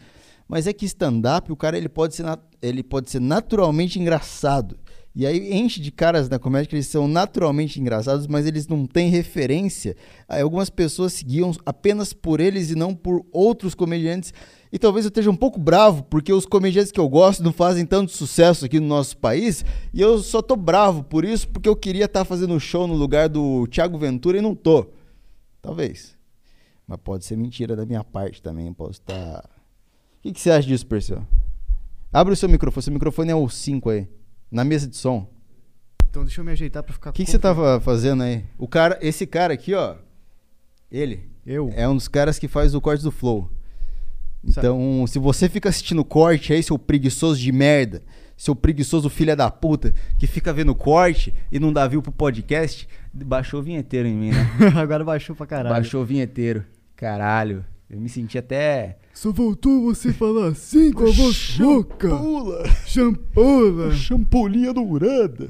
Mas 0.48 0.68
é 0.68 0.72
que 0.72 0.86
stand-up, 0.86 1.52
o 1.52 1.56
cara 1.58 1.78
ele 1.78 1.90
pode, 1.90 2.16
ser 2.16 2.26
ele 2.62 2.82
pode 2.82 3.12
ser 3.12 3.20
naturalmente 3.20 4.00
engraçado. 4.00 4.78
E 5.14 5.26
aí 5.26 5.54
enche 5.54 5.82
de 5.82 5.92
caras 5.92 6.30
na 6.30 6.40
comédia 6.40 6.70
que 6.70 6.76
eles 6.76 6.88
são 6.88 7.10
naturalmente 7.10 7.82
engraçados, 7.82 8.26
mas 8.28 8.46
eles 8.46 8.68
não 8.70 8.86
têm 8.86 9.10
referência. 9.10 9.98
Aí 10.30 10.42
algumas 10.42 10.70
pessoas 10.70 11.12
seguiam 11.12 11.52
apenas 11.66 12.14
por 12.14 12.40
eles 12.40 12.72
e 12.72 12.76
não 12.76 12.96
por 12.96 13.26
outros 13.34 13.76
comediantes. 13.76 14.34
E 14.72 14.80
talvez 14.80 15.06
eu 15.06 15.10
esteja 15.10 15.30
um 15.30 15.36
pouco 15.36 15.60
bravo, 15.60 16.04
porque 16.04 16.32
os 16.32 16.46
comediantes 16.46 16.92
que 16.92 17.00
eu 17.00 17.10
gosto 17.10 17.44
não 17.44 17.52
fazem 17.52 17.86
tanto 17.86 18.12
sucesso 18.12 18.66
aqui 18.66 18.80
no 18.80 18.88
nosso 18.88 19.18
país. 19.18 19.66
E 19.94 20.00
eu 20.00 20.20
só 20.20 20.42
tô 20.42 20.56
bravo 20.56 21.04
por 21.04 21.26
isso, 21.26 21.48
porque 21.50 21.68
eu 21.68 21.76
queria 21.76 22.06
estar 22.06 22.22
tá 22.22 22.26
fazendo 22.26 22.58
show 22.58 22.88
no 22.88 22.94
lugar 22.94 23.28
do 23.28 23.68
Thiago 23.68 23.98
Ventura 23.98 24.38
e 24.38 24.42
não 24.42 24.56
tô. 24.56 24.88
Talvez. 25.62 26.18
Mas 26.88 27.00
pode 27.04 27.26
ser 27.26 27.36
mentira 27.36 27.76
da 27.76 27.86
minha 27.86 28.04
parte 28.04 28.42
também. 28.42 28.72
Posso 28.72 29.02
estar. 29.02 29.14
Tá... 29.14 29.50
O 30.20 30.22
que, 30.22 30.32
que 30.32 30.40
você 30.40 30.52
acha 30.52 30.68
disso, 30.68 30.86
Perseu? 30.86 31.22
Abre 32.14 32.34
o 32.34 32.38
seu 32.38 32.48
microfone. 32.48 32.84
Seu 32.84 32.94
microfone 32.94 33.32
é 33.32 33.36
o 33.36 33.50
5 33.50 33.90
aí. 33.90 34.08
Na 34.50 34.64
mesa 34.64 34.88
de 34.88 34.96
som. 34.96 35.28
Então 36.10 36.24
deixa 36.24 36.42
eu 36.42 36.46
me 36.46 36.52
ajeitar 36.52 36.84
pra 36.84 36.94
ficar. 36.94 37.10
O 37.10 37.14
que, 37.14 37.26
que 37.26 37.32
você 37.32 37.40
tava 37.40 37.80
fazendo 37.82 38.24
aí? 38.24 38.46
O 38.58 38.68
cara, 38.68 38.98
esse 39.02 39.26
cara 39.28 39.54
aqui, 39.54 39.74
ó. 39.74 39.96
Ele. 40.90 41.30
Eu. 41.46 41.72
É 41.74 41.88
um 41.88 41.96
dos 41.96 42.08
caras 42.08 42.38
que 42.38 42.48
faz 42.48 42.74
o 42.76 42.82
corte 42.82 43.04
do 43.04 43.12
flow. 43.12 43.50
Então, 44.44 45.06
se 45.08 45.20
você 45.20 45.48
fica 45.48 45.70
assistindo 45.70 46.04
corte 46.04 46.52
aí, 46.54 46.64
seu 46.64 46.78
preguiçoso 46.80 47.40
de 47.40 47.52
merda, 47.52 48.02
seu 48.36 48.56
preguiçoso 48.56 49.08
filha 49.10 49.36
da 49.36 49.52
puta, 49.52 49.94
que 50.20 50.26
fica 50.26 50.52
vendo 50.52 50.74
corte 50.74 51.34
e 51.52 51.60
não 51.60 51.72
dá 51.72 51.88
view 51.88 52.02
pro 52.02 52.12
podcast, 52.12 52.88
baixou 53.14 53.60
o 53.60 53.64
vinheteiro 53.64 54.08
em 54.08 54.16
mim, 54.16 54.32
né? 54.32 54.48
Agora 54.76 55.04
baixou 55.04 55.36
pra 55.36 55.46
caralho. 55.46 55.76
Baixou 55.76 56.02
o 56.02 56.06
vinheteiro. 56.06 56.66
Caralho. 56.96 57.64
Eu 57.90 58.00
me 58.00 58.10
senti 58.10 58.38
até. 58.38 58.98
Só 59.14 59.32
voltou 59.32 59.84
você 59.84 60.14
falar 60.14 60.48
assim 60.48 60.92
com 60.92 61.04
a 61.08 61.12
voz 61.12 61.58
rouca. 61.60 62.10
Champula. 62.10 62.64
Champula. 62.86 63.92
Champolinha 63.94 64.74
dourada. 64.74 65.50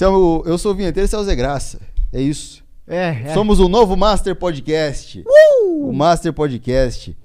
É 0.00 0.06
o- 0.08 0.42
eu 0.46 0.58
sou 0.58 0.72
o 0.72 0.74
vinheteiro, 0.74 1.04
esse 1.06 1.14
é 1.14 1.18
o 1.18 1.24
Zé 1.24 1.34
Graça. 1.34 1.80
É 2.12 2.20
isso. 2.20 2.62
É, 2.86 3.22
é. 3.26 3.34
Somos 3.34 3.60
o 3.60 3.68
novo 3.68 3.96
Master 3.96 4.34
Podcast. 4.36 5.22
O 5.70 5.92
Master 5.92 6.32
Podcast. 6.32 7.16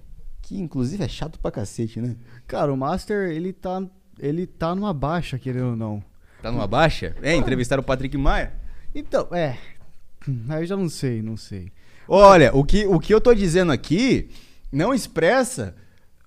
Que 0.53 0.61
inclusive 0.61 1.03
é 1.03 1.07
chato 1.07 1.39
pra 1.39 1.49
cacete, 1.49 1.99
né? 1.99 2.15
Cara, 2.45 2.71
o 2.71 2.77
Master, 2.77 3.31
ele 3.31 3.51
tá. 3.51 3.81
Ele 4.19 4.45
tá 4.45 4.75
numa 4.75 4.93
baixa, 4.93 5.39
querendo 5.39 5.71
ou 5.71 5.75
não. 5.75 6.03
Tá 6.43 6.51
numa 6.51 6.67
baixa? 6.67 7.15
É, 7.23 7.35
entrevistaram 7.35 7.81
o 7.81 7.83
Patrick 7.83 8.15
Maia. 8.15 8.53
Então, 8.93 9.27
é. 9.31 9.57
Aí 10.49 10.61
eu 10.61 10.65
já 10.67 10.77
não 10.77 10.89
sei, 10.89 11.23
não 11.23 11.35
sei. 11.35 11.71
Olha, 12.07 12.55
o 12.55 12.63
que, 12.63 12.85
o 12.85 12.99
que 12.99 13.11
eu 13.11 13.19
tô 13.19 13.33
dizendo 13.33 13.71
aqui 13.71 14.29
não 14.71 14.93
expressa 14.93 15.75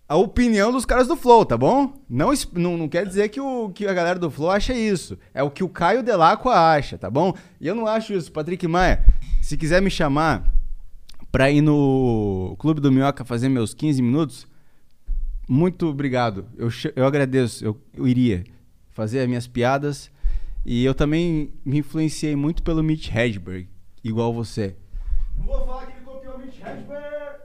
a 0.09 0.17
opinião 0.17 0.73
dos 0.73 0.85
caras 0.85 1.07
do 1.07 1.17
Flow, 1.17 1.45
tá 1.45 1.57
bom? 1.57 1.93
Não, 2.11 2.33
não, 2.53 2.77
não 2.77 2.89
quer 2.89 3.07
dizer 3.07 3.29
que, 3.29 3.41
o, 3.41 3.71
que 3.71 3.87
a 3.87 3.95
galera 3.95 4.19
do 4.19 4.29
Flow 4.29 4.51
acha 4.51 4.75
isso. 4.75 5.17
É 5.33 5.41
o 5.41 5.53
que 5.53 5.63
o 5.63 5.69
Caio 5.69 6.03
Delacqua 6.03 6.75
acha, 6.75 6.99
tá 6.99 7.09
bom? 7.09 7.33
E 7.61 7.69
eu 7.69 7.77
não 7.77 7.87
acho 7.87 8.13
isso. 8.13 8.33
Patrick 8.33 8.67
Maia, 8.67 9.05
se 9.41 9.57
quiser 9.57 9.81
me 9.81 9.89
chamar 9.89 10.53
pra 11.37 11.51
ir 11.51 11.61
no 11.61 12.57
Clube 12.59 12.81
do 12.81 12.91
Minhoca 12.91 13.23
fazer 13.23 13.51
meus 13.51 13.75
15 13.75 14.01
minutos, 14.01 14.49
muito 15.47 15.87
obrigado. 15.87 16.47
Eu, 16.57 16.71
eu 16.97 17.05
agradeço. 17.05 17.63
Eu, 17.63 17.79
eu 17.93 18.09
iria 18.09 18.43
fazer 18.93 19.21
as 19.21 19.29
minhas 19.29 19.47
piadas. 19.47 20.11
E 20.65 20.83
eu 20.83 20.95
também 20.95 21.53
me 21.63 21.77
influenciei 21.77 22.35
muito 22.35 22.63
pelo 22.63 22.83
Mitch 22.83 23.15
Hedberg, 23.15 23.69
igual 24.03 24.33
você. 24.33 24.77
Não 25.39 25.45
vou 25.45 25.67
falar 25.67 25.85
que 25.85 25.93
ele 25.93 26.07
copiou 26.07 26.37
o 26.37 26.39
Mitch 26.39 26.59
Hedberg. 26.59 27.39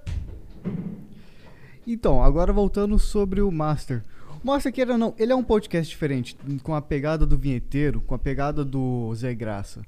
Então, 1.86 2.24
agora 2.24 2.54
voltando 2.54 2.98
sobre 2.98 3.42
o 3.42 3.52
Master. 3.52 4.06
O 4.42 4.48
Master, 4.48 4.72
queira 4.72 4.94
ou 4.94 4.98
não, 4.98 5.14
ele 5.20 5.34
é 5.34 5.36
um 5.36 5.44
podcast 5.44 5.90
diferente, 5.90 6.38
com 6.64 6.74
a 6.74 6.82
pegada 6.82 7.26
do 7.26 7.38
vinheteiro, 7.38 8.00
com 8.00 8.16
a 8.16 8.20
pegada 8.20 8.64
do 8.64 9.14
Zé 9.16 9.36
Graça. 9.36 9.82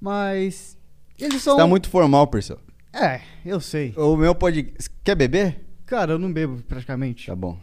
Mas. 0.00 0.76
Eles 1.16 1.40
são. 1.44 1.54
Você 1.54 1.62
tá 1.62 1.68
muito 1.68 1.88
formal, 1.88 2.26
Perseu. 2.26 2.58
É, 2.98 3.20
eu 3.44 3.60
sei. 3.60 3.92
O 3.94 4.16
meu 4.16 4.34
podcast. 4.34 4.90
Quer 5.04 5.14
beber? 5.14 5.60
Cara, 5.84 6.12
eu 6.12 6.18
não 6.18 6.32
bebo 6.32 6.62
praticamente. 6.62 7.26
Tá 7.26 7.36
bom. 7.36 7.60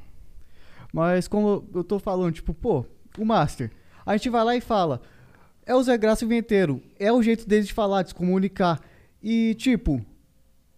Mas 0.93 1.27
como 1.27 1.67
eu 1.73 1.83
tô 1.83 1.97
falando, 1.97 2.35
tipo, 2.35 2.53
pô, 2.53 2.85
o 3.17 3.25
Master. 3.25 3.71
A 4.05 4.15
gente 4.15 4.29
vai 4.29 4.43
lá 4.43 4.55
e 4.55 4.61
fala. 4.61 5.01
É 5.65 5.73
o 5.73 5.81
Zé 5.81 5.97
Graça 5.97 6.23
o 6.23 6.27
vinheteiro. 6.27 6.83
É 6.99 7.11
o 7.11 7.23
jeito 7.23 7.47
deles 7.47 7.65
de 7.65 7.73
falar, 7.73 8.03
de 8.03 8.09
se 8.09 8.15
comunicar. 8.15 8.79
E, 9.23 9.55
tipo. 9.55 10.05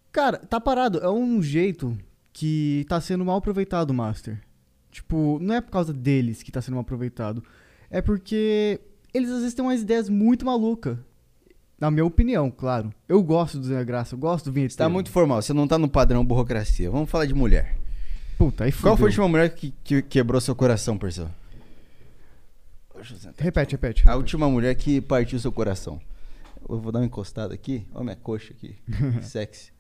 Cara, 0.09 0.37
tá 0.37 0.61
parado. 0.61 0.99
É 0.99 1.09
um 1.09 1.43
jeito 1.43 1.97
que 2.31 2.85
tá 2.87 3.01
sendo 3.01 3.25
mal 3.25 3.35
aproveitado 3.35 3.89
o 3.89 3.93
Master. 3.93 4.41
Tipo, 4.89 5.37
não 5.41 5.55
é 5.55 5.59
por 5.59 5.71
causa 5.71 5.91
deles 5.91 6.41
que 6.41 6.51
tá 6.51 6.61
sendo 6.61 6.75
mal 6.75 6.81
aproveitado. 6.83 7.43
É 7.89 8.01
porque 8.01 8.79
eles 9.13 9.29
às 9.29 9.39
vezes 9.39 9.53
têm 9.53 9.65
umas 9.65 9.81
ideias 9.81 10.07
muito 10.07 10.45
malucas. 10.45 10.97
Na 11.79 11.91
minha 11.91 12.05
opinião, 12.05 12.49
claro. 12.49 12.93
Eu 13.07 13.21
gosto 13.21 13.59
do 13.59 13.65
Zé 13.65 13.83
Graça, 13.83 14.15
eu 14.15 14.19
gosto 14.19 14.45
do 14.45 14.51
vinheteiro. 14.53 14.71
Você 14.73 14.77
tá 14.77 14.87
muito 14.89 15.09
formal, 15.11 15.41
você 15.41 15.53
não 15.53 15.67
tá 15.67 15.77
no 15.77 15.89
padrão 15.89 16.23
burocracia. 16.25 16.89
Vamos 16.89 17.09
falar 17.09 17.25
de 17.25 17.33
mulher. 17.33 17.75
Puta, 18.37 18.63
aí 18.63 18.71
Qual 18.71 18.81
foi 18.81 18.89
a 18.91 18.95
fudeu. 18.95 19.05
última 19.07 19.27
mulher 19.27 19.49
que, 19.53 19.73
que 19.83 20.01
quebrou 20.01 20.39
seu 20.39 20.55
coração? 20.55 20.97
Deixa 20.97 21.25
eu 23.13 23.17
sentar. 23.17 23.43
Repete, 23.43 23.73
repete. 23.73 24.07
A 24.07 24.15
última 24.15 24.49
mulher 24.49 24.73
que 24.75 25.01
partiu 25.01 25.37
seu 25.39 25.51
coração. 25.51 25.99
Eu 26.67 26.79
vou 26.79 26.91
dar 26.91 26.99
uma 26.99 27.05
encostada 27.05 27.53
aqui. 27.53 27.85
Olha 27.93 28.03
minha 28.05 28.15
coxa 28.15 28.53
aqui. 28.53 28.75
Sexy. 29.21 29.71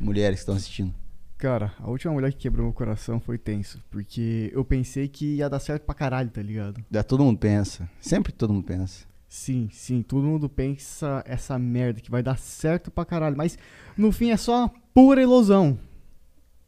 Mulheres 0.00 0.36
que 0.38 0.42
estão 0.42 0.54
assistindo. 0.54 0.94
Cara, 1.36 1.72
a 1.80 1.90
última 1.90 2.12
mulher 2.12 2.32
que 2.32 2.38
quebrou 2.38 2.64
meu 2.64 2.72
coração 2.72 3.20
foi 3.20 3.36
tenso. 3.38 3.82
Porque 3.90 4.50
eu 4.54 4.64
pensei 4.64 5.08
que 5.08 5.36
ia 5.36 5.48
dar 5.50 5.58
certo 5.60 5.82
pra 5.82 5.94
caralho, 5.94 6.30
tá 6.30 6.40
ligado? 6.40 6.82
Da 6.90 7.02
todo 7.02 7.22
mundo 7.24 7.38
pensa. 7.38 7.88
Sempre 8.00 8.32
todo 8.32 8.52
mundo 8.52 8.64
pensa. 8.64 9.04
Sim, 9.36 9.68
sim, 9.72 10.00
todo 10.00 10.22
mundo 10.22 10.48
pensa 10.48 11.20
essa 11.26 11.58
merda 11.58 12.00
que 12.00 12.08
vai 12.08 12.22
dar 12.22 12.38
certo 12.38 12.88
pra 12.88 13.04
caralho. 13.04 13.36
Mas 13.36 13.58
no 13.98 14.12
fim 14.12 14.30
é 14.30 14.36
só 14.36 14.60
uma 14.60 14.70
pura 14.94 15.20
ilusão. 15.20 15.76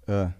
Ah. 0.07 0.33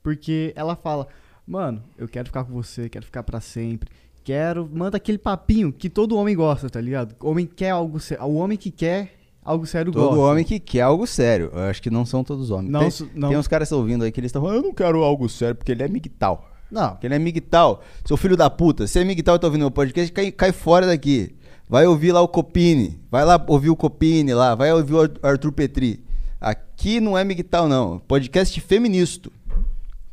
Porque 0.00 0.52
ela 0.54 0.76
fala, 0.76 1.08
mano, 1.44 1.82
eu 1.98 2.06
quero 2.06 2.26
ficar 2.26 2.44
com 2.44 2.52
você, 2.52 2.88
quero 2.88 3.04
ficar 3.04 3.24
pra 3.24 3.40
sempre. 3.40 3.90
Quero. 4.22 4.70
Manda 4.72 4.96
aquele 4.96 5.18
papinho 5.18 5.72
que 5.72 5.90
todo 5.90 6.16
homem 6.16 6.36
gosta, 6.36 6.70
tá 6.70 6.80
ligado? 6.80 7.16
O 7.20 7.30
homem 7.32 7.46
quer 7.46 7.70
algo 7.70 7.98
sério. 7.98 8.24
O 8.24 8.36
homem 8.36 8.56
que 8.56 8.70
quer 8.70 9.14
algo 9.44 9.66
sério 9.66 9.90
Todo 9.90 10.10
gosta. 10.10 10.20
homem 10.20 10.44
que 10.44 10.60
quer 10.60 10.82
algo 10.82 11.04
sério. 11.04 11.50
Eu 11.52 11.62
acho 11.62 11.82
que 11.82 11.90
não 11.90 12.06
são 12.06 12.22
todos 12.22 12.48
homens. 12.48 12.70
Não, 12.70 12.88
tem, 12.88 13.10
não. 13.12 13.28
tem 13.30 13.38
uns 13.38 13.48
caras 13.48 13.72
ouvindo 13.72 14.04
aí 14.04 14.12
que 14.12 14.20
eles 14.20 14.28
estão 14.28 14.40
falando, 14.40 14.58
eu 14.58 14.62
não 14.62 14.72
quero 14.72 15.02
algo 15.02 15.28
sério, 15.28 15.56
porque 15.56 15.72
ele 15.72 15.82
é 15.82 15.88
migtal. 15.88 16.48
Não, 16.70 16.90
Porque 16.90 17.08
ele 17.08 17.14
é 17.14 17.18
migtal. 17.18 17.82
Seu 18.04 18.16
filho 18.16 18.36
da 18.36 18.48
puta, 18.48 18.86
se 18.86 19.00
é 19.00 19.04
migtal 19.04 19.34
e 19.34 19.38
tá 19.40 19.48
ouvindo 19.48 19.62
meu 19.62 19.70
podcast, 19.72 20.12
cai, 20.12 20.30
cai 20.30 20.52
fora 20.52 20.86
daqui. 20.86 21.34
Vai 21.68 21.86
ouvir 21.86 22.12
lá 22.12 22.20
o 22.20 22.28
Copini. 22.28 23.00
Vai 23.10 23.24
lá 23.24 23.42
ouvir 23.48 23.70
o 23.70 23.76
Copini 23.76 24.32
lá. 24.34 24.54
Vai 24.54 24.72
ouvir 24.72 24.92
o 24.94 25.00
Ar- 25.00 25.10
Arthur 25.22 25.52
Petri. 25.52 26.04
Aqui 26.40 27.00
não 27.00 27.16
é 27.18 27.24
migtal, 27.24 27.68
não. 27.68 27.98
Podcast 27.98 28.60
feminista. 28.60 29.30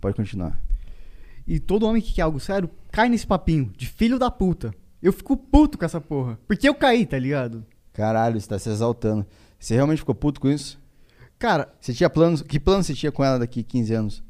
Pode 0.01 0.15
continuar. 0.15 0.59
E 1.45 1.59
todo 1.59 1.85
homem 1.85 2.01
que 2.01 2.13
quer 2.13 2.21
algo 2.23 2.39
sério 2.39 2.69
cai 2.91 3.09
nesse 3.09 3.27
papinho 3.27 3.71
de 3.77 3.87
filho 3.87 4.17
da 4.17 4.31
puta. 4.31 4.73
Eu 5.01 5.11
fico 5.13 5.35
puto 5.35 5.77
com 5.77 5.85
essa 5.85 5.99
porra. 6.01 6.39
Porque 6.47 6.67
eu 6.67 6.73
caí, 6.73 7.05
tá 7.05 7.19
ligado? 7.19 7.65
Caralho, 7.91 8.39
você 8.39 8.47
tá 8.47 8.57
se 8.57 8.69
exaltando. 8.69 9.25
Você 9.59 9.75
realmente 9.75 9.99
ficou 9.99 10.15
puto 10.15 10.39
com 10.39 10.49
isso? 10.49 10.79
Cara, 11.37 11.71
Você 11.79 11.93
tinha 11.93 12.09
planos? 12.09 12.41
Que 12.41 12.59
plano 12.59 12.83
você 12.83 12.93
tinha 12.93 13.11
com 13.11 13.23
ela 13.23 13.37
daqui 13.37 13.61
15 13.63 13.93
anos? 13.93 14.23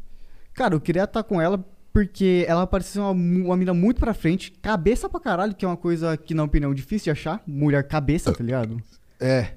cara, 0.54 0.76
eu 0.76 0.82
queria 0.82 1.04
estar 1.06 1.24
com 1.24 1.40
ela 1.42 1.64
porque 1.94 2.44
ela 2.48 2.66
parecia 2.68 3.02
uma, 3.02 3.12
uma 3.12 3.56
mina 3.56 3.74
muito 3.74 4.00
pra 4.00 4.14
frente, 4.14 4.52
cabeça 4.52 5.08
pra 5.08 5.20
caralho, 5.20 5.54
que 5.56 5.64
é 5.64 5.68
uma 5.68 5.78
coisa 5.78 6.18
que, 6.18 6.34
na 6.34 6.44
opinião, 6.44 6.72
é 6.72 6.76
difícil 6.76 7.06
de 7.06 7.12
achar. 7.12 7.42
Mulher 7.48 7.88
cabeça, 7.88 8.34
tá 8.34 8.44
ligado? 8.44 8.82
É. 9.20 9.54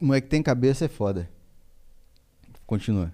O 0.00 0.06
moleque 0.06 0.26
tem 0.28 0.42
cabeça 0.42 0.86
é 0.86 0.88
foda. 0.88 1.28
Continua. 2.66 3.12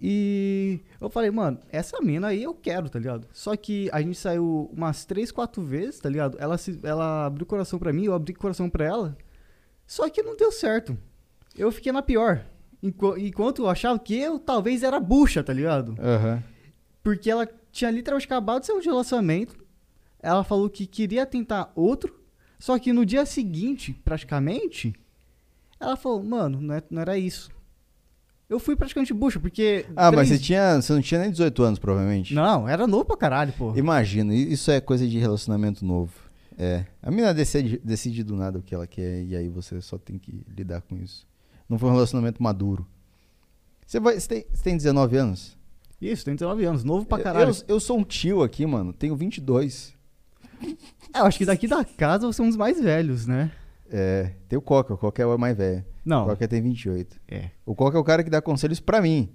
E 0.00 0.80
eu 1.00 1.08
falei, 1.08 1.30
mano, 1.30 1.58
essa 1.70 2.00
mina 2.02 2.28
aí 2.28 2.42
eu 2.42 2.52
quero, 2.54 2.88
tá 2.90 2.98
ligado? 2.98 3.26
Só 3.32 3.56
que 3.56 3.88
a 3.92 4.02
gente 4.02 4.18
saiu 4.18 4.68
umas 4.72 5.04
três, 5.04 5.30
quatro 5.30 5.62
vezes, 5.62 6.00
tá 6.00 6.08
ligado? 6.08 6.36
Ela, 6.40 6.58
se, 6.58 6.78
ela 6.82 7.26
abriu 7.26 7.44
o 7.44 7.46
coração 7.46 7.78
pra 7.78 7.92
mim, 7.92 8.04
eu 8.04 8.14
abri 8.14 8.32
o 8.34 8.38
coração 8.38 8.68
pra 8.68 8.84
ela. 8.84 9.16
Só 9.86 10.08
que 10.10 10.22
não 10.22 10.36
deu 10.36 10.50
certo. 10.52 10.98
Eu 11.56 11.70
fiquei 11.72 11.92
na 11.92 12.02
pior. 12.02 12.44
Enqu- 12.82 13.16
Enquanto 13.18 13.62
eu 13.62 13.68
achava 13.68 13.98
que 13.98 14.18
eu 14.18 14.38
talvez 14.38 14.82
era 14.82 14.98
bucha, 15.00 15.42
tá 15.42 15.52
ligado? 15.52 15.94
Aham. 15.98 16.42
Porque 17.02 17.30
ela 17.30 17.48
tinha 17.72 17.90
literalmente 17.90 18.26
acabado 18.26 18.60
de 18.60 18.66
ser 18.66 18.72
um 18.72 18.80
relacionamento. 18.80 19.56
Ela 20.22 20.44
falou 20.44 20.68
que 20.68 20.86
queria 20.86 21.24
tentar 21.26 21.72
outro. 21.74 22.18
Só 22.58 22.78
que 22.78 22.92
no 22.92 23.06
dia 23.06 23.24
seguinte, 23.24 23.92
praticamente, 24.04 24.94
ela 25.78 25.96
falou, 25.96 26.22
mano, 26.22 26.60
não, 26.60 26.74
é- 26.74 26.82
não 26.90 27.00
era 27.02 27.16
isso. 27.18 27.50
Eu 28.48 28.58
fui 28.58 28.74
praticamente 28.76 29.14
bucha, 29.14 29.38
porque. 29.38 29.86
Ah, 29.94 30.10
mas 30.10 30.26
três- 30.28 30.40
você 30.40 30.46
tinha. 30.46 30.82
Você 30.82 30.92
não 30.92 31.00
tinha 31.00 31.20
nem 31.20 31.30
18 31.30 31.62
anos, 31.62 31.78
provavelmente. 31.78 32.34
Não, 32.34 32.68
era 32.68 32.86
novo 32.86 33.04
pra 33.04 33.16
caralho, 33.16 33.52
pô. 33.52 33.74
Imagino, 33.76 34.32
i- 34.32 34.52
isso 34.52 34.70
é 34.72 34.80
coisa 34.80 35.06
de 35.06 35.18
relacionamento 35.18 35.84
novo. 35.84 36.12
É. 36.58 36.84
A 37.00 37.10
menina 37.10 37.32
decide, 37.32 37.80
decide 37.82 38.22
do 38.24 38.34
nada 38.36 38.58
o 38.58 38.62
que 38.62 38.74
ela 38.74 38.86
quer 38.86 39.22
e 39.24 39.34
aí 39.36 39.48
você 39.48 39.80
só 39.80 39.96
tem 39.96 40.18
que 40.18 40.44
lidar 40.48 40.82
com 40.82 40.96
isso. 40.96 41.26
Não 41.68 41.78
foi 41.78 41.88
um 41.88 41.92
relacionamento 41.92 42.42
maduro. 42.42 42.84
Você, 43.86 43.98
vai, 44.00 44.18
você, 44.20 44.28
tem, 44.28 44.44
você 44.52 44.62
tem 44.64 44.76
19 44.76 45.16
anos? 45.16 45.56
Isso, 46.00 46.24
tem 46.24 46.34
19 46.34 46.64
anos, 46.64 46.82
novo 46.84 47.04
pra 47.06 47.18
Eu- 47.18 47.22
caralho. 47.24 47.50
Eu, 47.50 47.74
eu 47.74 47.80
sou 47.80 47.98
um 47.98 48.04
tio 48.04 48.42
aqui, 48.42 48.64
mano. 48.66 48.92
Tenho 48.92 49.14
22. 49.14 49.94
É, 51.14 51.20
eu 51.20 51.24
acho 51.24 51.38
que 51.38 51.44
daqui 51.44 51.66
da 51.66 51.84
casa 51.84 52.26
você 52.26 52.40
é 52.40 52.44
um 52.44 52.48
dos 52.48 52.56
mais 52.56 52.80
velhos, 52.80 53.26
né? 53.26 53.50
É. 53.90 54.32
Tem 54.48 54.58
o 54.58 54.62
Coca. 54.62 54.94
O 54.94 54.98
Coca 54.98 55.22
é 55.22 55.26
o 55.26 55.36
mais 55.38 55.56
velho. 55.56 55.80
O 55.80 55.84
Não. 56.08 56.26
Coca 56.26 56.46
tem 56.48 56.62
28. 56.62 57.16
É. 57.28 57.50
O 57.66 57.74
Coca 57.74 57.96
é 57.98 58.00
o 58.00 58.04
cara 58.04 58.22
que 58.22 58.30
dá 58.30 58.40
conselhos 58.40 58.80
pra 58.80 59.00
mim. 59.02 59.28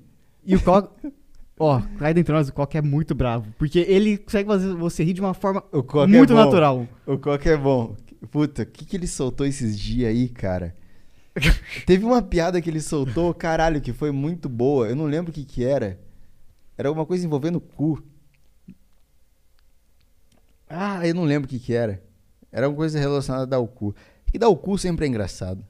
E 0.45 0.55
o 0.55 0.61
Coca. 0.61 0.91
Ó, 1.57 1.81
lá 2.01 2.11
dentro 2.11 2.33
de 2.33 2.37
nós, 2.37 2.49
o 2.49 2.53
Coca 2.53 2.77
é 2.77 2.81
muito 2.81 3.15
bravo. 3.15 3.47
Porque 3.57 3.79
ele 3.79 4.17
consegue 4.17 4.47
fazer 4.47 4.73
você 4.73 5.03
rir 5.05 5.13
de 5.13 5.21
uma 5.21 5.33
forma 5.33 5.63
O 5.71 5.81
Coca 5.83 6.07
muito 6.07 6.33
é 6.33 6.35
natural. 6.35 6.85
O 7.05 7.17
Coca 7.17 7.49
é 7.49 7.55
bom. 7.57 7.95
Puta, 8.29 8.63
o 8.63 8.65
que, 8.65 8.83
que 8.85 8.97
ele 8.97 9.07
soltou 9.07 9.45
esses 9.45 9.79
dias 9.79 10.09
aí, 10.09 10.27
cara? 10.27 10.75
Teve 11.85 12.03
uma 12.05 12.21
piada 12.21 12.61
que 12.61 12.69
ele 12.69 12.81
soltou, 12.81 13.33
caralho, 13.33 13.79
que 13.81 13.93
foi 13.93 14.11
muito 14.11 14.47
boa. 14.49 14.87
Eu 14.89 14.95
não 14.95 15.05
lembro 15.05 15.31
o 15.31 15.33
que 15.33 15.43
que 15.45 15.63
era. 15.63 15.99
Era 16.77 16.89
alguma 16.89 17.05
coisa 17.05 17.25
envolvendo 17.25 17.57
o 17.57 17.61
cu. 17.61 18.03
Ah, 20.69 21.05
eu 21.07 21.13
não 21.13 21.23
lembro 21.23 21.47
o 21.47 21.49
que 21.49 21.59
que 21.59 21.73
era. 21.73 22.03
Era 22.51 22.65
alguma 22.65 22.81
coisa 22.81 22.99
relacionada 22.99 23.55
ao 23.55 23.67
cu. 23.67 23.95
É 24.27 24.31
Que 24.31 24.39
dar 24.39 24.49
o 24.49 24.57
cu 24.57 24.77
sempre 24.77 25.05
é 25.05 25.09
engraçado. 25.09 25.65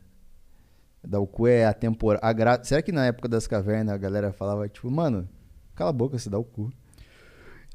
Dar 1.04 1.20
o 1.20 1.28
cu 1.28 1.48
é 1.48 1.66
a 1.66 1.74
temporada. 1.74 2.34
Gra... 2.34 2.64
Será 2.64 2.82
que 2.82 2.92
na 2.92 3.06
época 3.06 3.28
das 3.28 3.46
cavernas 3.46 3.94
a 3.94 3.98
galera 3.98 4.32
falava, 4.32 4.68
tipo, 4.68 4.90
mano, 4.90 5.28
cala 5.76 5.92
a 5.92 5.94
boca, 5.94 6.18
você 6.18 6.30
dá 6.30 6.38
o 6.38 6.44
cu. 6.44 6.72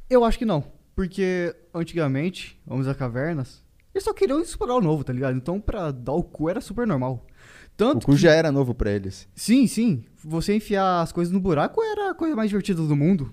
Eu 0.08 0.24
acho 0.24 0.38
que 0.38 0.44
não. 0.44 0.64
Porque 0.94 1.54
antigamente, 1.72 2.60
Homens 2.66 2.86
da 2.86 2.94
Cavernas, 2.94 3.62
eles 3.94 4.04
só 4.04 4.12
queriam 4.12 4.40
explorar 4.40 4.74
o 4.74 4.80
novo, 4.80 5.04
tá 5.04 5.12
ligado? 5.12 5.36
Então 5.36 5.60
pra 5.60 5.90
dar 5.90 6.12
o 6.12 6.22
cu 6.22 6.48
era 6.48 6.60
super 6.60 6.86
normal. 6.86 7.24
Tanto 7.80 8.02
O 8.04 8.06
cu 8.06 8.12
que- 8.12 8.18
já 8.20 8.32
era 8.32 8.52
novo 8.52 8.74
pra 8.74 8.90
eles. 8.90 9.26
Sim, 9.34 9.66
sim. 9.66 10.04
Você 10.22 10.54
enfiar 10.54 11.00
as 11.00 11.12
coisas 11.12 11.32
no 11.32 11.40
buraco 11.40 11.82
era 11.82 12.10
a 12.10 12.14
coisa 12.14 12.36
mais 12.36 12.50
divertida 12.50 12.82
do 12.82 12.94
mundo. 12.94 13.32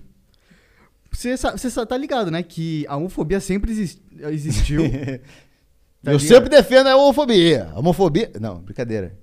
Você, 1.12 1.36
você 1.36 1.86
tá 1.86 1.96
ligado, 1.96 2.30
né? 2.30 2.42
Que 2.42 2.86
a 2.88 2.96
homofobia 2.96 3.40
sempre 3.40 3.72
exis- 3.72 4.00
existiu. 4.18 4.82
Tá 6.00 6.12
eu 6.12 6.16
ligado? 6.16 6.28
sempre 6.28 6.48
defendo 6.48 6.86
a 6.86 6.96
homofobia. 6.96 7.70
A 7.74 7.78
homofobia. 7.80 8.30
Não, 8.40 8.60
brincadeira. 8.60 9.18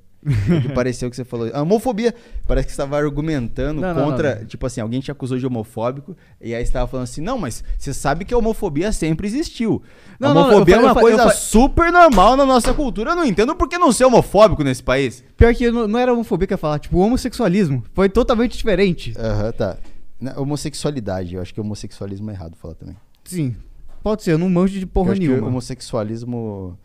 Que 0.61 0.69
pareceu 0.69 1.09
que 1.09 1.15
você 1.15 1.23
falou. 1.23 1.49
A 1.53 1.61
homofobia, 1.61 2.13
parece 2.47 2.67
que 2.67 2.73
você 2.73 2.81
estava 2.81 2.97
argumentando 2.97 3.79
Não, 3.81 3.93
não, 3.93 4.05
contra. 4.05 4.35
não. 4.39 4.45
Tipo 4.45 4.65
assim, 4.65 4.81
alguém 4.81 4.99
te 4.99 5.11
acusou 5.11 5.37
de 5.37 5.45
homofóbico. 5.45 6.17
E 6.41 6.53
aí 6.55 6.63
você 6.63 6.69
estava 6.69 6.87
falando 6.87 7.03
assim: 7.03 7.21
não, 7.21 7.37
mas 7.37 7.63
você 7.77 7.93
sabe 7.93 8.25
que 8.25 8.33
a 8.33 8.37
homofobia 8.37 8.91
sempre 8.91 9.27
existiu. 9.27 9.81
Não, 10.19 10.31
a 10.31 10.33
não, 10.33 10.41
eu 10.41 10.47
homofobia 10.47 10.75
falei- 10.75 10.89
é 10.89 10.91
uma 10.91 10.99
eu 10.99 11.03
coisa 11.03 11.17
eu 11.17 11.23
falei- 11.23 11.37
super 11.37 11.91
normal 11.91 12.35
na 12.35 12.45
nossa 12.45 12.73
cultura. 12.73 13.11
Eu 13.11 13.15
não 13.15 13.25
entendo 13.25 13.55
por 13.55 13.69
que 13.69 13.77
não 13.77 13.91
ser 13.91 14.05
homofóbico 14.05 14.63
nesse 14.63 14.81
país. 14.81 15.23
Pior 15.37 15.53
que 15.53 15.69
não, 15.69 15.87
não 15.87 15.99
era 15.99 16.11
homofobia 16.11 16.47
que 16.47 16.53
eu 16.53 16.55
ia 16.55 16.59
falar, 16.59 16.79
tipo, 16.79 16.97
homossexualismo. 16.97 17.83
Foi 17.93 18.09
totalmente 18.09 18.57
diferente. 18.57 19.13
Aham, 19.17 19.51
tá. 19.51 19.77
Na- 20.19 20.39
homossexualidade, 20.39 21.35
eu 21.35 21.41
acho 21.41 21.53
que 21.53 21.59
homossexualismo 21.61 22.31
é 22.31 22.33
errado 22.33 22.55
falar 22.55 22.73
também. 22.75 22.95
Sim. 23.25 23.55
Pode 24.01 24.23
ser, 24.23 24.31
eu 24.33 24.37
não 24.37 24.49
manjo 24.49 24.73
de 24.73 24.83
Eu 24.83 24.87
porra 24.87 25.13
que 25.13 25.19
nenhuma. 25.19 25.47
homossexualismo 25.47 26.77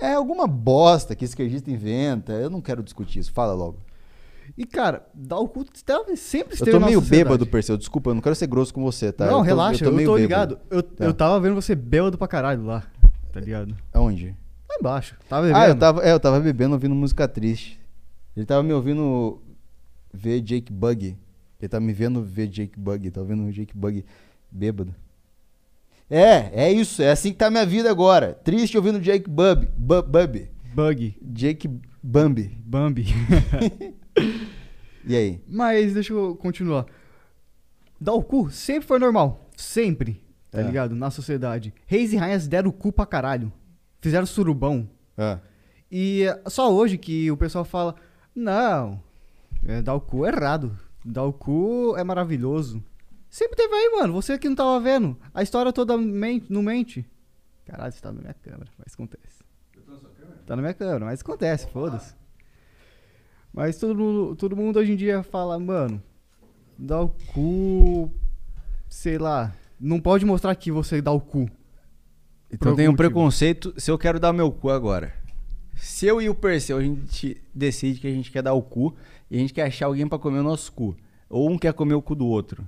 é 0.00 0.14
alguma 0.14 0.46
bosta 0.46 1.14
que 1.14 1.24
esquerdista 1.24 1.70
inventa. 1.70 2.32
Eu 2.32 2.50
não 2.50 2.60
quero 2.60 2.82
discutir 2.82 3.18
isso. 3.20 3.32
Fala 3.32 3.52
logo. 3.54 3.78
E, 4.56 4.64
cara, 4.64 5.06
dar 5.12 5.38
o 5.38 5.46
cu 5.48 5.64
esteve- 5.74 6.16
sempre 6.16 6.52
Eu 6.52 6.54
esteve 6.54 6.70
tô 6.72 6.80
na 6.80 6.86
meio 6.86 7.00
sociedade. 7.00 7.24
bêbado, 7.24 7.46
Perseu. 7.46 7.76
Desculpa, 7.76 8.10
eu 8.10 8.14
não 8.14 8.22
quero 8.22 8.34
ser 8.34 8.46
grosso 8.46 8.72
com 8.72 8.82
você, 8.82 9.12
tá? 9.12 9.26
Não, 9.26 9.32
Eu 9.32 9.38
tô- 9.38 9.42
relaxa, 9.42 9.84
eu 9.84 9.90
tô, 9.90 9.96
meio 9.96 10.16
ligado. 10.16 10.56
bêbado. 10.56 10.66
Eu, 10.70 10.82
Tá. 10.82 11.04
eu 11.04 11.12
tava 11.14 11.38
vendo 11.40 11.54
você 11.54 11.74
bêbado 11.74 12.16
pra 12.16 12.26
caralho 12.26 12.64
lá, 12.64 12.82
tá 13.32 13.40
ligado? 13.40 13.76
Aonde? 13.92 14.34
Lá 14.68 14.76
embaixo. 14.80 15.16
Tava 15.28 15.42
bebendo. 15.46 15.58
Ah, 15.64 15.68
eu 15.68 15.76
tava, 15.78 16.02
é, 16.02 16.12
eu 16.12 16.20
tava 16.20 16.40
bebendo 16.40 16.72
ouvindo 16.74 16.94
música 16.94 17.28
triste. 17.28 17.78
Ele 18.34 18.46
tava 18.46 18.62
me 18.62 18.72
ouvindo 18.72 19.40
ver 20.14 20.40
Jake 20.40 20.72
Buggy. 20.72 21.18
Ele 21.60 21.68
tava 21.68 21.84
me 21.84 21.92
vendo 21.92 22.22
ver 22.22 22.46
Jake 22.48 22.78
Buggy. 22.78 23.10
Tava 23.10 23.26
vendo 23.26 23.44
o 23.44 23.52
Jake 23.52 23.76
Buggy 23.76 24.04
bêbado. 24.50 24.94
É, 26.10 26.64
é 26.68 26.72
isso. 26.72 27.02
É 27.02 27.10
assim 27.10 27.32
que 27.32 27.38
tá 27.38 27.46
a 27.46 27.50
minha 27.50 27.66
vida 27.66 27.90
agora. 27.90 28.34
Triste 28.44 28.76
ouvindo 28.76 29.00
Jake 29.00 29.28
Bubby. 29.28 29.68
Bu- 29.76 30.02
Bubby. 30.02 30.50
Bug, 30.74 31.16
Jake 31.22 31.68
Bambi. 32.02 32.56
Bambi. 32.64 33.06
E 35.06 35.16
aí? 35.16 35.40
Mas 35.48 35.94
deixa 35.94 36.12
eu 36.12 36.36
continuar. 36.36 36.84
Dar 38.00 38.12
o 38.12 38.22
cu 38.22 38.50
sempre 38.50 38.86
foi 38.86 38.98
normal. 38.98 39.48
Sempre. 39.56 40.22
Tá 40.50 40.60
É. 40.60 40.62
ligado? 40.64 40.94
Na 40.94 41.10
sociedade. 41.10 41.72
Reis 41.86 42.12
e 42.12 42.16
rainhas 42.16 42.46
deram 42.46 42.68
o 42.68 42.72
cu 42.72 42.92
pra 42.92 43.06
caralho. 43.06 43.50
Fizeram 44.02 44.26
surubão. 44.26 44.88
Ah, 45.16 45.38
E 45.90 46.24
é 46.24 46.50
só 46.50 46.70
hoje 46.72 46.98
que 46.98 47.30
o 47.30 47.36
pessoal 47.38 47.64
fala: 47.64 47.94
Não, 48.34 49.02
é, 49.66 49.80
dar 49.80 49.94
o 49.94 50.00
cu 50.00 50.26
é 50.26 50.28
errado. 50.28 50.78
Dar 51.04 51.24
o 51.24 51.32
cu 51.32 51.94
é 51.96 52.04
maravilhoso. 52.04 52.82
Sempre 53.30 53.56
teve 53.56 53.74
aí, 53.74 53.90
mano. 53.98 54.12
Você 54.14 54.38
que 54.38 54.48
não 54.48 54.56
tava 54.56 54.80
vendo. 54.80 55.16
A 55.34 55.42
história 55.42 55.72
toda 55.72 55.96
men 55.96 56.42
não 56.48 56.62
mente. 56.62 57.04
Caralho, 57.66 57.92
você 57.92 58.00
tá 58.00 58.12
na 58.12 58.20
minha 58.20 58.34
câmera, 58.34 58.70
mas 58.78 58.94
acontece. 58.94 59.44
Tá 60.46 60.56
na 60.56 60.62
minha 60.62 60.74
câmera, 60.74 61.04
mas 61.04 61.20
acontece, 61.20 61.66
foda-se. 61.68 62.14
Mas 63.52 63.76
todo 63.76 63.94
mundo, 63.94 64.36
todo 64.36 64.56
mundo 64.56 64.78
hoje 64.78 64.92
em 64.92 64.96
dia 64.96 65.22
fala, 65.22 65.58
mano, 65.58 66.02
dá 66.78 67.00
o 67.00 67.10
cu. 67.34 68.10
Sei 68.88 69.18
lá. 69.18 69.54
Não 69.78 70.00
pode 70.00 70.24
mostrar 70.24 70.54
que 70.54 70.72
você 70.72 71.02
dá 71.02 71.12
o 71.12 71.20
cu. 71.20 71.50
Então 72.50 72.74
tem 72.74 72.88
um 72.88 72.96
preconceito 72.96 73.74
se 73.76 73.90
eu 73.90 73.98
quero 73.98 74.18
dar 74.18 74.32
meu 74.32 74.50
cu 74.50 74.70
agora. 74.70 75.14
Se 75.76 76.06
eu 76.06 76.20
e 76.20 76.28
o 76.28 76.34
Perseu, 76.34 76.78
a 76.78 76.82
gente 76.82 77.40
decide 77.54 78.00
que 78.00 78.06
a 78.06 78.10
gente 78.10 78.32
quer 78.32 78.42
dar 78.42 78.54
o 78.54 78.62
cu 78.62 78.96
e 79.30 79.36
a 79.36 79.38
gente 79.38 79.52
quer 79.52 79.66
achar 79.66 79.86
alguém 79.86 80.08
pra 80.08 80.18
comer 80.18 80.38
o 80.38 80.42
nosso 80.42 80.72
cu. 80.72 80.96
Ou 81.28 81.50
um 81.50 81.58
quer 81.58 81.74
comer 81.74 81.94
o 81.94 82.02
cu 82.02 82.14
do 82.14 82.26
outro. 82.26 82.66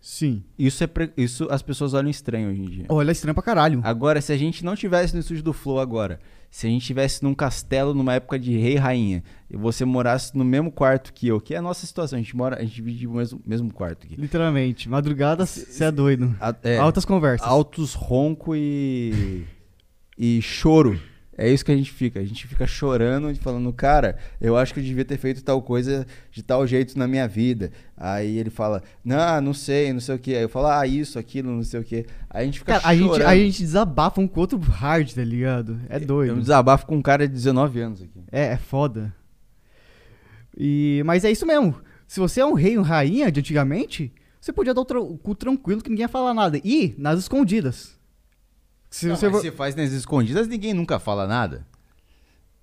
Sim. 0.00 0.42
Isso 0.58 0.82
é 0.82 0.86
pre- 0.86 1.12
isso 1.16 1.46
as 1.50 1.60
pessoas 1.62 1.92
olham 1.92 2.08
estranho 2.08 2.50
hoje 2.50 2.60
em 2.60 2.64
dia. 2.70 2.84
Olha, 2.88 3.12
estranho 3.12 3.34
pra 3.34 3.42
caralho. 3.42 3.80
Agora, 3.84 4.20
se 4.20 4.32
a 4.32 4.36
gente 4.36 4.64
não 4.64 4.74
tivesse 4.74 5.12
no 5.14 5.20
estúdio 5.20 5.42
do 5.42 5.52
Flow 5.52 5.78
agora, 5.78 6.18
se 6.50 6.66
a 6.66 6.70
gente 6.70 6.86
tivesse 6.86 7.22
num 7.22 7.34
castelo 7.34 7.92
numa 7.92 8.14
época 8.14 8.38
de 8.38 8.56
rei 8.56 8.72
e 8.74 8.76
rainha, 8.76 9.22
e 9.50 9.56
você 9.56 9.84
morasse 9.84 10.36
no 10.36 10.44
mesmo 10.44 10.72
quarto 10.72 11.12
que 11.12 11.28
eu, 11.28 11.38
que 11.40 11.54
é 11.54 11.58
a 11.58 11.62
nossa 11.62 11.86
situação, 11.86 12.18
a 12.18 12.22
gente 12.22 12.34
mora, 12.34 12.56
a 12.56 12.62
gente 12.62 12.74
divide 12.76 13.06
o 13.06 13.12
mesmo, 13.12 13.40
mesmo 13.46 13.72
quarto 13.72 14.06
aqui. 14.06 14.16
Literalmente. 14.16 14.88
Madrugada, 14.88 15.44
você 15.44 15.84
é 15.84 15.90
doido. 15.92 16.34
A- 16.40 16.56
é, 16.62 16.78
Altas 16.78 17.04
conversas. 17.04 17.46
altos 17.46 17.92
ronco 17.94 18.56
e 18.56 19.44
e 20.16 20.40
choro. 20.42 20.98
É 21.38 21.50
isso 21.50 21.64
que 21.64 21.72
a 21.72 21.76
gente 21.76 21.90
fica. 21.90 22.20
A 22.20 22.24
gente 22.24 22.46
fica 22.46 22.66
chorando 22.66 23.30
e 23.30 23.34
falando, 23.34 23.72
cara, 23.72 24.18
eu 24.40 24.56
acho 24.56 24.74
que 24.74 24.80
eu 24.80 24.84
devia 24.84 25.04
ter 25.04 25.16
feito 25.16 25.42
tal 25.42 25.62
coisa 25.62 26.06
de 26.30 26.42
tal 26.42 26.66
jeito 26.66 26.98
na 26.98 27.08
minha 27.08 27.26
vida. 27.26 27.70
Aí 27.96 28.36
ele 28.36 28.50
fala, 28.50 28.82
não, 29.02 29.40
não 29.40 29.54
sei, 29.54 29.90
não 29.92 30.00
sei 30.00 30.14
o 30.16 30.18
que. 30.18 30.34
Aí 30.34 30.42
eu 30.42 30.48
falo, 30.50 30.66
ah, 30.66 30.86
isso, 30.86 31.18
aquilo, 31.18 31.50
não 31.50 31.62
sei 31.62 31.80
o 31.80 31.84
que. 31.84 32.04
Aí 32.28 32.42
a 32.42 32.44
gente 32.44 32.58
fica 32.58 32.74
Cara, 32.74 32.86
a 32.88 32.94
gente, 32.94 33.06
chorando. 33.06 33.28
a 33.28 33.36
gente 33.36 33.62
desabafa 33.62 34.20
um 34.20 34.28
com 34.28 34.40
outro 34.40 34.58
hard, 34.58 35.12
tá 35.12 35.24
ligado? 35.24 35.80
É 35.88 35.96
Eu 35.96 36.00
doido. 36.06 36.40
desabafo 36.40 36.84
com 36.86 36.96
um 36.96 37.02
cara 37.02 37.26
de 37.26 37.32
19 37.32 37.80
anos 37.80 38.02
aqui. 38.02 38.20
É, 38.30 38.46
é 38.52 38.56
foda. 38.58 39.14
E, 40.56 41.02
mas 41.06 41.24
é 41.24 41.30
isso 41.30 41.46
mesmo. 41.46 41.74
Se 42.06 42.20
você 42.20 42.40
é 42.40 42.44
um 42.44 42.54
rei, 42.54 42.76
um 42.76 42.82
rainha 42.82 43.30
de 43.30 43.40
antigamente, 43.40 44.12
você 44.40 44.52
podia 44.52 44.74
dar 44.74 44.80
o 44.82 45.16
cu 45.16 45.34
tranquilo 45.34 45.80
que 45.80 45.88
ninguém 45.88 46.04
ia 46.04 46.08
falar 46.08 46.34
nada. 46.34 46.60
E 46.64 46.94
nas 46.98 47.18
escondidas. 47.20 47.98
Se 48.90 49.06
Não, 49.06 49.16
você 49.16 49.28
mas 49.28 49.40
você 49.42 49.52
faz 49.52 49.74
nas 49.76 49.92
escondidas, 49.92 50.48
ninguém 50.48 50.74
nunca 50.74 50.98
fala 50.98 51.26
nada. 51.26 51.64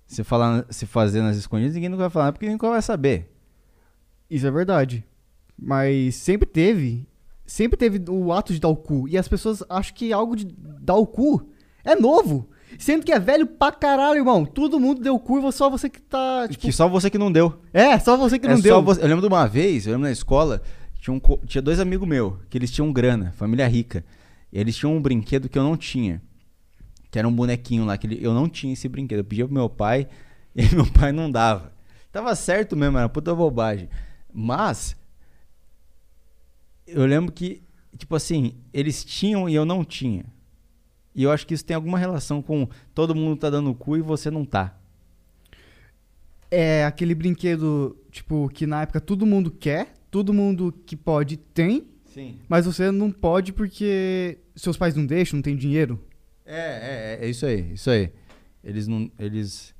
Se, 0.06 0.22
falar, 0.24 0.64
se 0.70 0.86
fazer 0.86 1.22
nas 1.22 1.36
escondidas, 1.36 1.74
ninguém 1.74 1.88
nunca 1.88 2.02
vai 2.04 2.10
falar 2.10 2.24
nada, 2.26 2.32
porque 2.34 2.48
ninguém 2.48 2.70
vai 2.70 2.82
saber. 2.82 3.30
Isso 4.30 4.46
é 4.46 4.50
verdade. 4.50 5.04
Mas 5.58 6.14
sempre 6.16 6.46
teve. 6.46 7.06
Sempre 7.46 7.78
teve 7.78 8.02
o 8.10 8.30
ato 8.32 8.52
de 8.52 8.60
dar 8.60 8.68
o 8.68 8.76
cu. 8.76 9.08
E 9.08 9.16
as 9.16 9.26
pessoas 9.26 9.62
acham 9.68 9.94
que 9.94 10.12
algo 10.12 10.36
de 10.36 10.46
dar 10.80 10.96
o 10.96 11.06
cu 11.06 11.48
é 11.84 11.94
novo. 11.96 12.48
Sendo 12.78 13.02
que 13.04 13.10
é 13.12 13.18
velho 13.18 13.46
pra 13.46 13.72
caralho, 13.72 14.18
irmão. 14.18 14.44
Todo 14.44 14.78
mundo 14.78 15.00
deu 15.00 15.14
o 15.14 15.18
cu 15.18 15.38
e 15.48 15.52
só 15.52 15.70
você 15.70 15.88
que 15.88 16.00
tá. 16.00 16.46
Tipo, 16.48 16.60
que 16.60 16.72
só 16.72 16.86
você 16.88 17.08
que 17.08 17.16
não 17.16 17.32
deu. 17.32 17.58
É, 17.72 17.98
só 17.98 18.16
você 18.18 18.38
que 18.38 18.46
É 18.46 18.50
não 18.50 18.56
só 18.58 18.62
deu. 18.62 18.82
você- 18.82 19.00
Eu 19.02 19.06
lembro 19.08 19.22
de 19.22 19.32
uma 19.32 19.46
vez, 19.48 19.86
eu 19.86 19.92
lembro 19.92 20.06
na 20.06 20.12
escola, 20.12 20.60
tinha, 21.00 21.14
um 21.14 21.18
co- 21.18 21.40
tinha 21.46 21.62
dois 21.62 21.80
amigos 21.80 22.06
meus, 22.06 22.34
que 22.50 22.58
eles 22.58 22.70
tinham 22.70 22.92
grana, 22.92 23.32
família 23.36 23.66
rica. 23.66 24.04
Eles 24.52 24.76
tinham 24.76 24.96
um 24.96 25.00
brinquedo 25.02 25.48
que 25.48 25.58
eu 25.58 25.62
não 25.62 25.76
tinha. 25.76 26.22
Que 27.10 27.18
era 27.18 27.28
um 27.28 27.34
bonequinho 27.34 27.84
lá, 27.84 27.96
que 27.96 28.06
ele- 28.06 28.18
eu 28.24 28.34
não 28.34 28.48
tinha 28.48 28.72
esse 28.72 28.88
brinquedo. 28.88 29.18
Eu 29.20 29.24
pedia 29.24 29.44
pro 29.46 29.54
meu 29.54 29.68
pai 29.68 30.08
e 30.54 30.62
meu 30.74 30.86
pai 30.90 31.12
não 31.12 31.30
dava. 31.30 31.72
Tava 32.12 32.34
certo 32.34 32.76
mesmo, 32.76 32.98
era 32.98 33.08
puta 33.08 33.34
bobagem. 33.34 33.88
Mas, 34.32 34.96
eu 36.86 37.04
lembro 37.06 37.32
que, 37.32 37.62
tipo 37.96 38.14
assim, 38.16 38.54
eles 38.72 39.04
tinham 39.04 39.48
e 39.48 39.54
eu 39.54 39.64
não 39.64 39.84
tinha. 39.84 40.24
E 41.14 41.22
eu 41.22 41.32
acho 41.32 41.46
que 41.46 41.54
isso 41.54 41.64
tem 41.64 41.74
alguma 41.74 41.98
relação 41.98 42.40
com 42.40 42.68
todo 42.94 43.14
mundo 43.14 43.38
tá 43.38 43.50
dando 43.50 43.74
cu 43.74 43.96
e 43.96 44.00
você 44.00 44.30
não 44.30 44.44
tá. 44.44 44.74
É 46.50 46.84
aquele 46.84 47.14
brinquedo, 47.14 47.96
tipo, 48.10 48.48
que 48.48 48.66
na 48.66 48.82
época 48.82 49.00
todo 49.00 49.26
mundo 49.26 49.50
quer, 49.50 49.94
todo 50.10 50.32
mundo 50.32 50.72
que 50.86 50.96
pode 50.96 51.36
tem, 51.36 51.86
Sim. 52.08 52.38
mas 52.48 52.64
você 52.66 52.90
não 52.90 53.10
pode 53.10 53.52
porque 53.52 54.38
seus 54.56 54.76
pais 54.76 54.94
não 54.94 55.06
deixam, 55.06 55.36
não 55.36 55.42
tem 55.42 55.56
dinheiro. 55.56 56.02
É, 56.44 57.18
é, 57.20 57.26
é 57.26 57.28
isso 57.28 57.44
aí, 57.46 57.72
isso 57.72 57.90
aí. 57.90 58.10
Eles 58.64 58.88
não. 58.88 59.10
Eles. 59.18 59.74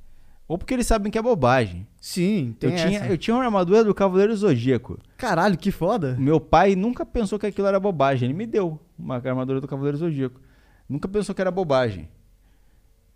Ou 0.47 0.57
porque 0.57 0.73
eles 0.73 0.87
sabem 0.87 1.11
que 1.11 1.19
é 1.19 1.23
bobagem. 1.23 1.87
Sim, 2.01 2.55
tem 2.59 2.71
Eu 2.71 2.77
tinha, 2.77 2.99
essa. 3.01 3.07
eu 3.09 3.19
tinha 3.19 3.35
uma 3.37 3.45
armadura 3.45 3.85
do 3.85 3.95
Cavaleiro 3.95 4.35
Zodíaco. 4.35 4.99
Caralho, 5.17 5.59
que 5.59 5.71
foda. 5.71 6.17
Meu 6.19 6.41
pai 6.41 6.75
nunca 6.75 7.05
pensou 7.05 7.38
que 7.38 7.47
aquilo 7.47 7.67
era 7.67 7.79
bobagem. 7.79 8.29
Ele 8.29 8.38
me 8.38 8.47
deu 8.47 8.81
uma 8.99 9.17
armadura 9.17 9.61
do 9.61 9.69
Cavaleiro 9.69 9.99
Zodíaco. 9.99 10.41
Nunca 10.88 11.07
pensou 11.07 11.35
que 11.35 11.41
era 11.41 11.51
bobagem. 11.51 12.09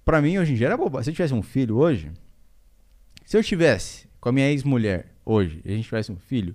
Pra 0.05 0.21
mim, 0.21 0.37
hoje 0.37 0.53
em 0.53 0.57
dia, 0.57 0.67
era 0.67 0.77
bobagem. 0.77 1.05
Se 1.05 1.11
eu 1.11 1.15
tivesse 1.15 1.33
um 1.35 1.43
filho 1.43 1.77
hoje. 1.77 2.11
Se 3.25 3.37
eu 3.37 3.43
tivesse 3.43 4.09
com 4.21 4.29
a 4.29 4.33
minha 4.33 4.51
ex-mulher 4.51 5.15
hoje, 5.25 5.63
e 5.65 5.73
a 5.73 5.75
gente 5.75 5.85
tivesse 5.85 6.13
um 6.13 6.17
filho, 6.17 6.55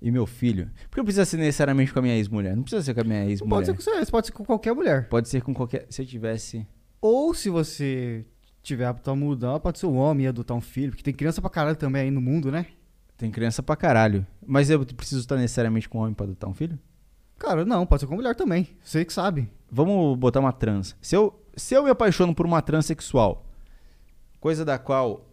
e 0.00 0.10
meu 0.10 0.26
filho. 0.26 0.70
Porque 0.88 1.00
não 1.00 1.04
precisa 1.04 1.24
ser 1.24 1.36
necessariamente 1.38 1.92
com 1.92 1.98
a 1.98 2.02
minha 2.02 2.14
ex-mulher. 2.16 2.54
Não 2.54 2.62
precisa 2.62 2.82
ser 2.82 2.94
com 2.94 3.00
a 3.00 3.04
minha 3.04 3.20
Não 3.20 3.26
pode 3.26 3.32
ex-mulher. 3.32 3.64
ser 3.66 3.74
com 3.74 3.82
você, 3.82 4.10
pode 4.10 4.26
ser 4.26 4.32
com 4.32 4.44
qualquer 4.44 4.74
mulher. 4.74 5.08
Pode 5.08 5.28
ser 5.28 5.42
com 5.42 5.54
qualquer. 5.54 5.86
Se 5.90 6.02
eu 6.02 6.06
tivesse. 6.06 6.66
Ou 7.00 7.34
se 7.34 7.48
você 7.50 8.24
tiver 8.62 8.86
apto 8.86 9.10
a 9.10 9.16
mudar, 9.16 9.60
pode 9.60 9.78
ser 9.78 9.86
um 9.86 9.96
homem 9.96 10.24
e 10.24 10.28
adotar 10.28 10.56
um 10.56 10.60
filho, 10.60 10.90
porque 10.90 11.02
tem 11.04 11.14
criança 11.14 11.40
pra 11.40 11.48
caralho 11.48 11.76
também 11.76 12.02
aí 12.02 12.10
no 12.10 12.20
mundo, 12.20 12.50
né? 12.50 12.66
Tem 13.16 13.30
criança 13.30 13.62
pra 13.62 13.76
caralho. 13.76 14.26
Mas 14.44 14.68
eu 14.70 14.84
preciso 14.84 15.20
estar 15.20 15.36
necessariamente 15.36 15.88
com 15.88 15.98
um 15.98 16.02
homem 16.02 16.14
pra 16.14 16.24
adotar 16.26 16.50
um 16.50 16.54
filho? 16.54 16.78
Cara, 17.38 17.64
não, 17.64 17.86
pode 17.86 18.00
ser 18.00 18.06
com 18.06 18.16
mulher 18.16 18.34
também. 18.34 18.68
Você 18.82 19.04
que 19.04 19.12
sabe. 19.12 19.48
Vamos 19.70 20.18
botar 20.18 20.40
uma 20.40 20.52
trans. 20.52 20.96
Se 21.00 21.14
eu, 21.14 21.38
se 21.54 21.74
eu 21.74 21.84
me 21.84 21.90
apaixono 21.90 22.34
por 22.34 22.44
uma 22.44 22.60
transexual, 22.60 23.46
coisa 24.40 24.64
da 24.64 24.78
qual 24.78 25.26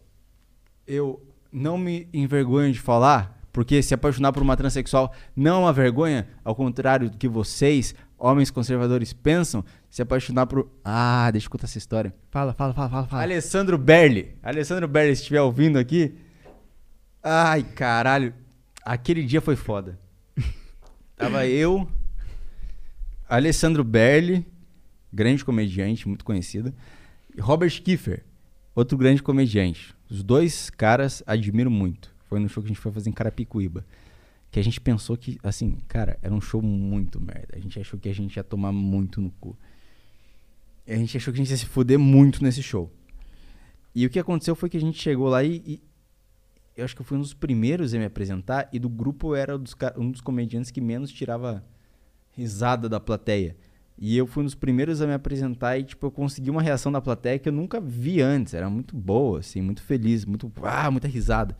eu 0.86 1.20
não 1.52 1.76
me 1.78 2.08
envergonho 2.12 2.72
de 2.72 2.80
falar, 2.80 3.33
porque 3.54 3.80
se 3.84 3.94
apaixonar 3.94 4.32
por 4.32 4.42
uma 4.42 4.56
transexual 4.56 5.14
não 5.34 5.54
é 5.54 5.58
uma 5.60 5.72
vergonha, 5.72 6.26
ao 6.42 6.56
contrário 6.56 7.08
do 7.08 7.16
que 7.16 7.28
vocês, 7.28 7.94
homens 8.18 8.50
conservadores, 8.50 9.12
pensam, 9.12 9.64
se 9.88 10.02
apaixonar 10.02 10.46
por. 10.46 10.68
Ah, 10.84 11.30
deixa 11.30 11.46
eu 11.46 11.50
contar 11.52 11.66
essa 11.66 11.78
história. 11.78 12.12
Fala, 12.32 12.52
fala, 12.52 12.74
fala, 12.74 12.90
fala, 12.90 13.06
fala. 13.06 13.22
Alessandro 13.22 13.78
Berli. 13.78 14.36
Alessandro 14.42 14.88
Berli, 14.88 15.14
se 15.14 15.22
estiver 15.22 15.40
ouvindo 15.40 15.78
aqui. 15.78 16.16
Ai, 17.22 17.62
caralho. 17.62 18.34
Aquele 18.84 19.22
dia 19.22 19.40
foi 19.40 19.54
foda. 19.54 20.00
Tava 21.16 21.46
eu, 21.46 21.88
Alessandro 23.28 23.84
Berli, 23.84 24.44
grande 25.12 25.44
comediante, 25.44 26.08
muito 26.08 26.24
conhecido. 26.24 26.74
Robert 27.38 27.80
Kiefer, 27.80 28.24
outro 28.74 28.98
grande 28.98 29.22
comediante. 29.22 29.94
Os 30.10 30.24
dois 30.24 30.70
caras 30.70 31.22
admiro 31.24 31.70
muito. 31.70 32.13
Foi 32.34 32.40
no 32.40 32.48
show 32.48 32.60
que 32.60 32.66
a 32.66 32.72
gente 32.72 32.80
foi 32.80 32.90
fazer 32.90 33.10
em 33.10 33.12
Carapicuíba. 33.12 33.86
Que 34.50 34.58
a 34.58 34.64
gente 34.64 34.80
pensou 34.80 35.16
que, 35.16 35.38
assim, 35.40 35.78
cara, 35.86 36.18
era 36.20 36.34
um 36.34 36.40
show 36.40 36.60
muito 36.60 37.20
merda. 37.20 37.54
A 37.54 37.60
gente 37.60 37.78
achou 37.78 37.96
que 37.98 38.08
a 38.08 38.12
gente 38.12 38.34
ia 38.34 38.42
tomar 38.42 38.72
muito 38.72 39.20
no 39.20 39.30
cu. 39.30 39.56
A 40.84 40.96
gente 40.96 41.16
achou 41.16 41.32
que 41.32 41.40
a 41.40 41.44
gente 41.44 41.52
ia 41.52 41.56
se 41.56 41.66
fuder 41.66 41.96
muito 41.96 42.42
nesse 42.42 42.60
show. 42.60 42.92
E 43.94 44.04
o 44.04 44.10
que 44.10 44.18
aconteceu 44.18 44.56
foi 44.56 44.68
que 44.68 44.76
a 44.76 44.80
gente 44.80 45.00
chegou 45.00 45.28
lá 45.28 45.44
e, 45.44 45.62
e 45.64 45.82
eu 46.76 46.84
acho 46.84 46.96
que 46.96 47.02
eu 47.02 47.06
fui 47.06 47.16
um 47.16 47.20
dos 47.20 47.32
primeiros 47.32 47.94
a 47.94 47.98
me 47.98 48.04
apresentar 48.04 48.68
e 48.72 48.80
do 48.80 48.88
grupo 48.88 49.36
era 49.36 49.56
um 49.96 50.10
dos 50.10 50.20
comediantes 50.20 50.72
que 50.72 50.80
menos 50.80 51.12
tirava 51.12 51.64
risada 52.32 52.88
da 52.88 52.98
plateia. 52.98 53.56
E 53.96 54.16
eu 54.16 54.26
fui 54.26 54.42
um 54.42 54.46
dos 54.46 54.56
primeiros 54.56 55.00
a 55.00 55.06
me 55.06 55.14
apresentar 55.14 55.78
e 55.78 55.84
tipo 55.84 56.04
eu 56.04 56.10
consegui 56.10 56.50
uma 56.50 56.60
reação 56.60 56.90
da 56.90 57.00
plateia 57.00 57.38
que 57.38 57.48
eu 57.48 57.52
nunca 57.52 57.80
vi 57.80 58.20
antes, 58.20 58.54
era 58.54 58.68
muito 58.68 58.96
boa, 58.96 59.38
assim, 59.38 59.62
muito 59.62 59.82
feliz, 59.82 60.24
muito 60.24 60.52
ah, 60.64 60.90
muita 60.90 61.06
risada. 61.06 61.56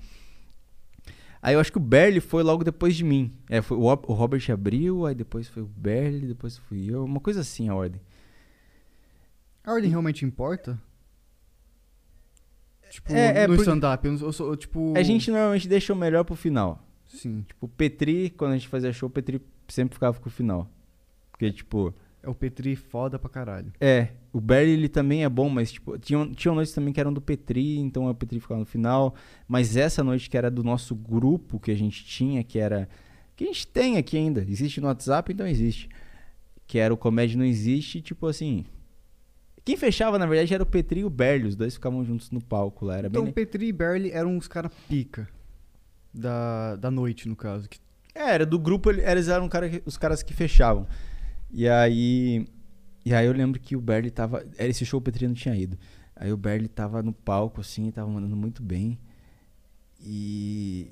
Aí 1.47 1.53
eu 1.55 1.61
acho 1.61 1.71
que 1.71 1.77
o 1.77 1.81
Berli 1.81 2.21
foi 2.21 2.43
logo 2.43 2.65
depois 2.65 2.97
de 2.97 3.05
mim. 3.05 3.31
É, 3.51 3.61
foi 3.61 3.77
o, 3.77 3.83
o 3.83 4.13
Robert 4.15 4.43
abriu, 4.51 5.05
aí 5.05 5.15
depois 5.15 5.47
foi 5.47 5.63
o 5.63 5.67
Berli, 5.67 6.27
depois 6.29 6.57
fui 6.57 6.87
eu, 6.91 7.05
uma 7.05 7.21
coisa 7.21 7.41
assim 7.43 7.69
a 7.69 7.75
ordem. 7.75 8.01
A 9.63 9.73
ordem 9.73 9.91
realmente 9.91 10.25
importa? 10.25 10.81
Tipo, 12.91 13.13
É, 13.13 13.43
é 13.43 13.47
no 13.47 13.57
porque- 13.57 13.63
stand-up, 13.69 14.07
eu, 14.07 14.17
eu 14.19 14.33
sou, 14.33 14.57
tipo... 14.57 14.95
A 14.97 15.03
gente 15.03 15.31
normalmente 15.31 15.69
deixa 15.69 15.93
o 15.93 15.97
melhor 15.97 16.25
pro 16.25 16.35
final. 16.35 16.83
Sim, 17.07 17.45
Tipo, 17.47 17.67
o 17.67 17.69
Petri, 17.69 18.31
quando 18.31 18.53
a 18.53 18.57
gente 18.57 18.69
fazia 18.69 18.91
show, 18.93 19.09
o 19.09 19.13
Petri 19.13 19.43
sempre 19.69 19.95
ficava 19.95 20.19
com 20.19 20.29
o 20.29 20.33
final. 20.33 20.67
Porque, 21.31 21.53
tipo, 21.53 21.93
é 22.25 22.29
o 22.29 22.35
Petri 22.35 22.75
foda 22.75 23.19
pra 23.19 23.29
caralho. 23.31 23.73
é, 23.81 24.09
o 24.33 24.41
Barry 24.41 24.71
ele 24.71 24.89
também 24.89 25.23
é 25.25 25.29
bom, 25.29 25.49
mas, 25.49 25.71
tipo, 25.73 25.97
tinha, 25.99 26.27
tinha 26.35 26.53
noites 26.55 26.73
também 26.75 26.93
que 26.93 26.99
eram 27.01 27.13
do 27.13 27.21
Petri, 27.21 27.79
então 27.79 28.09
o 28.09 28.15
Petri 28.15 28.41
ficava 28.41 28.59
no 28.61 28.67
final. 28.67 29.15
Mas 29.47 29.77
essa 29.77 30.03
noite 30.03 30.29
que 30.29 30.37
era 30.37 30.51
do 30.51 30.65
nosso 30.65 30.95
grupo 30.95 31.61
que 31.61 31.71
a 31.71 31.77
gente 31.77 32.05
tinha, 32.05 32.43
que 32.43 32.59
era. 32.59 32.89
Que 33.37 33.45
a 33.45 33.47
gente 33.47 33.67
tem 33.67 33.97
aqui 33.97 34.17
ainda. 34.17 34.45
Existe 34.49 34.81
no 34.81 34.87
WhatsApp, 34.89 35.33
então 35.33 35.47
existe. 35.47 35.89
Que 36.67 36.79
era 36.79 36.93
o 36.93 36.97
Comédia 36.97 37.37
Não 37.37 37.45
Existe, 37.45 38.01
tipo 38.01 38.27
assim. 38.27 38.65
Quem 39.65 39.77
fechava, 39.77 40.19
na 40.19 40.27
verdade, 40.27 40.53
era 40.55 40.63
o 40.63 40.67
Petri 40.67 41.01
e 41.01 41.05
o 41.05 41.11
Berli. 41.11 41.47
Os 41.49 41.57
dois 41.57 41.75
ficavam 41.75 42.05
juntos 42.05 42.31
no 42.31 42.41
palco 42.43 42.85
lá. 42.85 42.99
Era 42.99 43.09
Então, 43.09 43.25
bem. 43.25 43.33
Petri 43.33 43.67
e 43.67 43.73
Barley 43.73 44.11
eram 44.11 44.37
os 44.37 44.47
caras 44.49 44.71
pica. 44.89 45.29
Da, 46.13 46.77
da 46.77 46.91
noite, 46.91 47.29
no 47.29 47.35
caso. 47.37 47.69
que- 47.69 47.79
É, 48.15 48.31
era 48.35 48.47
do 48.47 48.59
grupo, 48.59 48.91
ele- 48.91 49.03
eles 49.03 49.27
eram 49.29 49.49
cara 49.49 49.69
os 49.85 49.97
caras 49.97 50.23
que 50.23 50.33
fechavam. 50.33 50.87
E 51.55 51.69
aí. 51.69 52.47
E 53.05 53.15
aí 53.15 53.27
eu 53.27 53.33
lembro 53.33 53.61
que 53.61 53.77
o 53.77 53.81
Berli 53.81 54.11
tava. 54.11 54.45
Era 54.59 54.69
esse 54.69 54.85
show 54.85 54.99
o 54.99 55.03
Petri 55.03 55.29
não 55.29 55.35
tinha 55.35 55.55
ido. 55.55 55.79
Aí 56.17 56.33
o 56.33 56.37
Berli 56.37 56.67
tava 56.67 57.01
no 57.01 57.13
palco, 57.13 57.61
assim, 57.61 57.93
tava 57.93 58.11
mandando 58.11 58.37
muito 58.37 58.61
bem. 58.61 58.99
E. 60.01 60.91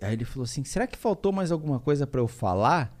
Aí 0.00 0.12
ele 0.12 0.24
falou 0.24 0.44
assim: 0.44 0.62
será 0.62 0.86
que 0.86 0.96
faltou 0.96 1.32
mais 1.32 1.50
alguma 1.50 1.80
coisa 1.80 2.06
pra 2.06 2.20
eu 2.20 2.28
falar? 2.28 2.96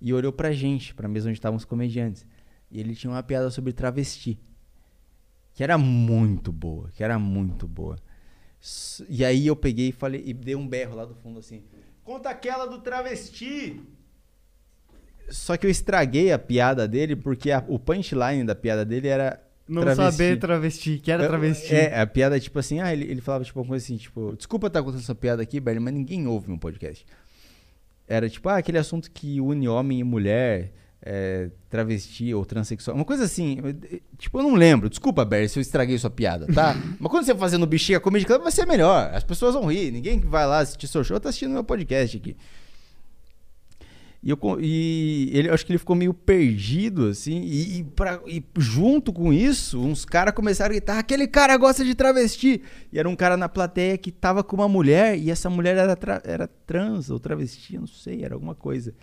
E 0.00 0.12
olhou 0.12 0.32
pra 0.32 0.50
gente, 0.50 0.92
pra 0.94 1.06
mesa 1.06 1.28
onde 1.28 1.38
estavam 1.38 1.56
os 1.56 1.64
comediantes. 1.64 2.26
E 2.68 2.80
ele 2.80 2.96
tinha 2.96 3.12
uma 3.12 3.22
piada 3.22 3.48
sobre 3.48 3.72
travesti. 3.72 4.36
Que 5.54 5.62
era 5.62 5.78
muito 5.78 6.50
boa, 6.50 6.90
que 6.90 7.04
era 7.04 7.20
muito 7.20 7.68
boa. 7.68 7.96
E 9.08 9.24
aí 9.24 9.46
eu 9.46 9.54
peguei 9.54 9.90
e 9.90 9.92
falei, 9.92 10.22
e 10.26 10.32
dei 10.32 10.56
um 10.56 10.66
berro 10.66 10.96
lá 10.96 11.04
do 11.04 11.14
fundo 11.14 11.38
assim. 11.38 11.62
Conta 12.02 12.30
aquela 12.30 12.66
do 12.66 12.80
travesti. 12.80 13.80
Só 15.30 15.56
que 15.56 15.66
eu 15.66 15.70
estraguei 15.70 16.30
a 16.32 16.38
piada 16.38 16.86
dele 16.86 17.16
porque 17.16 17.50
a- 17.50 17.64
o 17.68 17.78
punchline 17.78 18.44
da 18.44 18.54
piada 18.54 18.84
dele 18.84 19.08
era 19.08 19.40
Não 19.68 19.82
Travesti. 19.82 20.12
saber 20.12 20.38
travesti, 20.38 20.98
que 20.98 21.10
era 21.10 21.26
travesti. 21.26 21.74
É, 21.74 22.00
a 22.00 22.06
piada 22.06 22.38
tipo 22.38 22.58
assim, 22.58 22.80
ah, 22.80 22.92
ele, 22.92 23.04
ele 23.10 23.20
falava 23.20 23.44
tipo 23.44 23.58
uma 23.60 23.66
coisa 23.66 23.82
assim, 23.84 23.96
tipo, 23.96 24.34
desculpa 24.36 24.66
estar 24.66 24.82
contando 24.82 25.00
essa 25.00 25.14
piada 25.14 25.42
aqui, 25.42 25.58
Bernie, 25.60 25.82
mas 25.82 25.94
ninguém 25.94 26.26
ouve 26.26 26.50
um 26.52 26.58
podcast. 26.58 27.06
Era 28.06 28.28
tipo, 28.28 28.48
ah, 28.48 28.56
aquele 28.58 28.78
assunto 28.78 29.10
que 29.10 29.40
une 29.40 29.68
homem 29.68 30.00
e 30.00 30.04
mulher, 30.04 30.72
é, 31.00 31.48
travesti 31.70 32.34
ou 32.34 32.44
transexual, 32.44 32.94
uma 32.96 33.04
coisa 33.04 33.24
assim. 33.24 33.58
Tipo, 34.18 34.38
eu 34.40 34.42
não 34.42 34.54
lembro. 34.54 34.90
Desculpa, 34.90 35.24
Bernie, 35.24 35.48
se 35.48 35.58
eu 35.58 35.62
estraguei 35.62 35.96
sua 35.96 36.10
piada, 36.10 36.46
tá? 36.52 36.74
mas 37.00 37.10
quando 37.10 37.24
você 37.24 37.34
fazendo 37.34 37.66
bexiga 37.66 37.98
Comedy 38.00 38.26
Club, 38.26 38.42
vai 38.42 38.52
ser 38.52 38.66
melhor. 38.66 39.10
As 39.14 39.24
pessoas 39.24 39.54
vão 39.54 39.66
rir. 39.72 39.90
Ninguém 39.90 40.20
que 40.20 40.26
vai 40.26 40.46
lá 40.46 40.58
assistir 40.58 40.86
seu 40.88 41.02
show 41.02 41.18
tá 41.18 41.30
assistindo 41.30 41.52
meu 41.52 41.64
podcast 41.64 42.16
aqui. 42.16 42.36
E, 44.22 44.30
eu, 44.30 44.38
e 44.60 45.30
ele, 45.32 45.50
acho 45.50 45.66
que 45.66 45.72
ele 45.72 45.78
ficou 45.78 45.96
meio 45.96 46.14
perdido, 46.14 47.06
assim. 47.08 47.40
E, 47.42 47.78
e, 47.80 47.84
pra- 47.84 48.20
e 48.26 48.42
junto 48.56 49.12
com 49.12 49.32
isso, 49.32 49.80
uns 49.80 50.04
caras 50.04 50.32
começaram 50.32 50.70
a 50.70 50.74
gritar: 50.74 50.98
aquele 50.98 51.26
cara 51.26 51.56
gosta 51.56 51.84
de 51.84 51.92
travesti. 51.94 52.62
E 52.92 52.98
era 52.98 53.08
um 53.08 53.16
cara 53.16 53.36
na 53.36 53.48
plateia 53.48 53.98
que 53.98 54.12
tava 54.12 54.44
com 54.44 54.54
uma 54.56 54.68
mulher, 54.68 55.18
e 55.18 55.30
essa 55.30 55.50
mulher 55.50 55.76
era, 55.76 55.96
tra- 55.96 56.22
era 56.24 56.46
trans 56.46 57.10
ou 57.10 57.18
travesti, 57.18 57.76
não 57.76 57.86
sei, 57.86 58.22
era 58.24 58.34
alguma 58.34 58.54
coisa. 58.54 58.94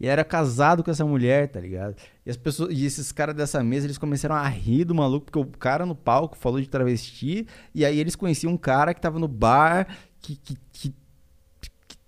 E 0.00 0.06
era 0.06 0.22
casado 0.22 0.84
com 0.84 0.90
essa 0.92 1.04
mulher, 1.04 1.48
tá 1.48 1.58
ligado? 1.58 1.96
E, 2.24 2.30
as 2.30 2.36
pessoas, 2.36 2.70
e 2.72 2.84
esses 2.84 3.10
caras 3.10 3.34
dessa 3.34 3.64
mesa, 3.64 3.86
eles 3.86 3.98
começaram 3.98 4.36
a 4.36 4.46
rir 4.46 4.84
do 4.84 4.94
maluco, 4.94 5.26
porque 5.26 5.38
o 5.38 5.46
cara 5.58 5.84
no 5.86 5.94
palco 5.94 6.36
falou 6.36 6.60
de 6.60 6.68
travesti, 6.68 7.46
e 7.74 7.84
aí 7.84 7.98
eles 7.98 8.14
conheciam 8.14 8.52
um 8.52 8.56
cara 8.56 8.92
que 8.94 9.00
tava 9.00 9.18
no 9.18 9.26
bar, 9.26 9.88
que, 10.20 10.36
que, 10.36 10.56
que 10.72 10.94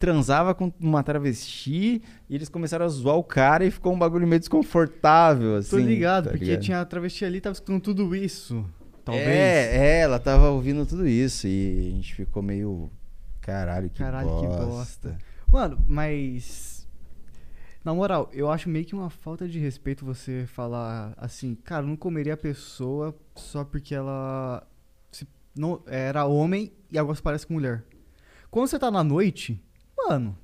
transava 0.01 0.55
com 0.55 0.73
uma 0.81 1.03
travesti, 1.03 2.03
e 2.29 2.35
eles 2.35 2.49
começaram 2.49 2.87
a 2.87 2.89
zoar 2.89 3.17
o 3.17 3.23
cara 3.23 3.65
e 3.67 3.71
ficou 3.71 3.93
um 3.93 3.99
bagulho 3.99 4.27
meio 4.27 4.41
desconfortável, 4.41 5.57
assim. 5.57 5.71
Tô 5.71 5.79
ligado, 5.79 6.25
tá 6.25 6.31
porque 6.31 6.47
ligado? 6.47 6.63
tinha 6.63 6.81
a 6.81 6.85
travesti 6.87 7.25
ali, 7.25 7.39
tava 7.41 7.53
escutando 7.53 7.81
tudo 7.83 8.17
isso. 8.17 8.65
Talvez. 9.05 9.29
É, 9.29 9.77
é, 9.77 10.01
ela 10.01 10.19
tava 10.19 10.49
ouvindo 10.49 10.87
tudo 10.87 11.07
isso, 11.07 11.47
e 11.47 11.91
a 11.93 11.97
gente 11.97 12.15
ficou 12.15 12.43
meio... 12.43 12.91
Caralho, 13.43 13.91
que 13.91 13.99
Caralho, 13.99 14.29
que 14.41 14.47
bosta. 14.47 14.67
bosta. 14.67 15.19
Mano, 15.53 15.79
mas. 15.87 16.87
Na 17.85 17.93
moral, 17.95 18.31
eu 18.33 18.51
acho 18.51 18.69
meio 18.69 18.85
que 18.85 18.95
uma 18.95 19.11
falta 19.11 19.49
de 19.49 19.59
respeito 19.59 20.05
você 20.05 20.45
falar 20.47 21.13
assim, 21.17 21.55
cara, 21.55 21.83
eu 21.83 21.89
não 21.89 21.97
comeria 21.97 22.35
a 22.35 22.37
pessoa 22.37 23.15
só 23.35 23.65
porque 23.65 23.95
ela 23.95 24.67
se- 25.11 25.27
não, 25.57 25.83
era 25.87 26.27
homem 26.27 26.73
e 26.91 26.99
agora 26.99 27.17
se 27.17 27.23
parece 27.23 27.47
com 27.47 27.55
mulher. 27.55 27.83
Quando 28.51 28.69
você 28.69 28.79
tá 28.79 28.91
na 28.91 29.03
noite, 29.03 29.61
mano, 30.09 30.37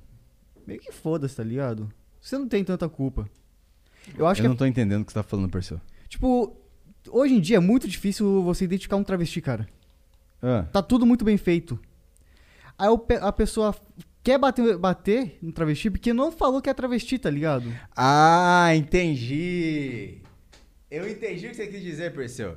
meio 0.65 0.79
que 0.79 0.91
foda-se, 0.91 1.35
tá 1.35 1.43
ligado? 1.43 1.89
Você 2.21 2.37
não 2.37 2.47
tem 2.47 2.63
tanta 2.63 2.87
culpa. 2.89 3.29
Eu 4.17 4.25
acho 4.27 4.41
eu 4.41 4.43
que, 4.43 4.47
não 4.49 4.55
tô 4.55 4.65
entendendo 4.65 5.01
o 5.01 5.05
que 5.05 5.11
você 5.11 5.19
tá 5.19 5.23
falando, 5.23 5.49
Perseu. 5.49 5.77
é, 5.77 6.07
tipo, 6.07 6.55
hoje 7.09 7.33
em 7.33 7.39
dia 7.41 7.57
é 7.57 7.59
muito 7.59 7.87
difícil 7.87 8.41
você 8.43 8.63
identificar 8.65 8.95
um 8.97 9.03
travesti, 9.03 9.41
cara. 9.41 9.67
Ah, 10.41 10.63
Tá 10.71 10.81
tudo 10.81 11.05
muito 11.05 11.25
bem 11.25 11.37
feito. 11.37 11.79
Aí 12.77 12.87
o 12.89 12.97
pe- 12.97 13.15
a 13.19 13.31
pessoa 13.31 13.75
quer 14.23 14.37
bater, 14.37 14.77
bater 14.77 15.37
no 15.41 15.51
travesti 15.51 15.89
porque 15.89 16.13
não 16.13 16.31
falou 16.31 16.61
que 16.61 16.69
é 16.69 16.73
travesti, 16.73 17.17
tá 17.17 17.29
ligado? 17.29 17.73
Ah, 17.95 18.69
entendi. 18.75 20.19
Eu 20.89 21.09
entendi 21.09 21.47
o 21.47 21.49
que 21.49 21.55
você 21.55 21.67
quis 21.67 21.81
dizer, 21.81 22.13
Perseu. 22.13 22.55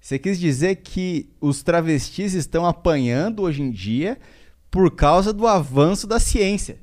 Você 0.00 0.18
quis 0.18 0.38
dizer 0.38 0.76
que 0.76 1.30
os 1.40 1.62
travestis 1.62 2.34
estão 2.34 2.66
apanhando 2.66 3.42
hoje 3.42 3.62
em 3.62 3.70
dia 3.70 4.18
por 4.72 4.90
causa 4.90 5.34
do 5.34 5.46
avanço 5.46 6.06
da 6.06 6.18
ciência. 6.18 6.80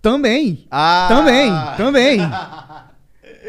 Também. 0.00 0.64
Ah! 0.70 1.08
Também, 1.08 1.50
também. 1.76 2.20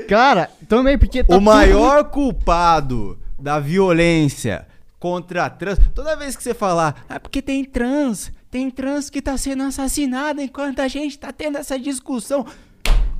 Cara, 0.09 0.49
também, 0.67 0.97
porque 0.97 1.23
tá 1.23 1.35
o 1.35 1.37
tudo 1.37 1.45
maior 1.45 2.05
culpado 2.05 3.19
da 3.37 3.59
violência 3.59 4.67
contra 4.99 5.47
trans. 5.47 5.77
Toda 5.93 6.15
vez 6.15 6.35
que 6.35 6.41
você 6.41 6.55
falar, 6.55 7.05
é 7.07 7.19
porque 7.19 7.39
tem 7.39 7.63
trans, 7.63 8.31
tem 8.49 8.71
trans 8.71 9.11
que 9.11 9.21
tá 9.21 9.37
sendo 9.37 9.61
assassinada 9.61 10.41
enquanto 10.41 10.79
a 10.79 10.87
gente 10.87 11.19
tá 11.19 11.31
tendo 11.31 11.59
essa 11.59 11.77
discussão. 11.77 12.47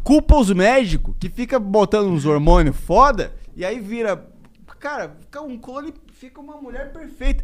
Culpa 0.03 0.37
os 0.37 0.51
médicos 0.51 1.13
que 1.19 1.29
fica 1.29 1.59
botando 1.59 2.07
uns 2.07 2.25
hormônios 2.25 2.75
foda 2.75 3.31
e 3.55 3.63
aí 3.63 3.79
vira. 3.79 4.25
Cara, 4.79 5.15
fica 5.19 5.41
um 5.41 5.55
clone, 5.55 5.93
fica 6.13 6.41
uma 6.41 6.57
mulher 6.57 6.91
perfeita. 6.91 7.43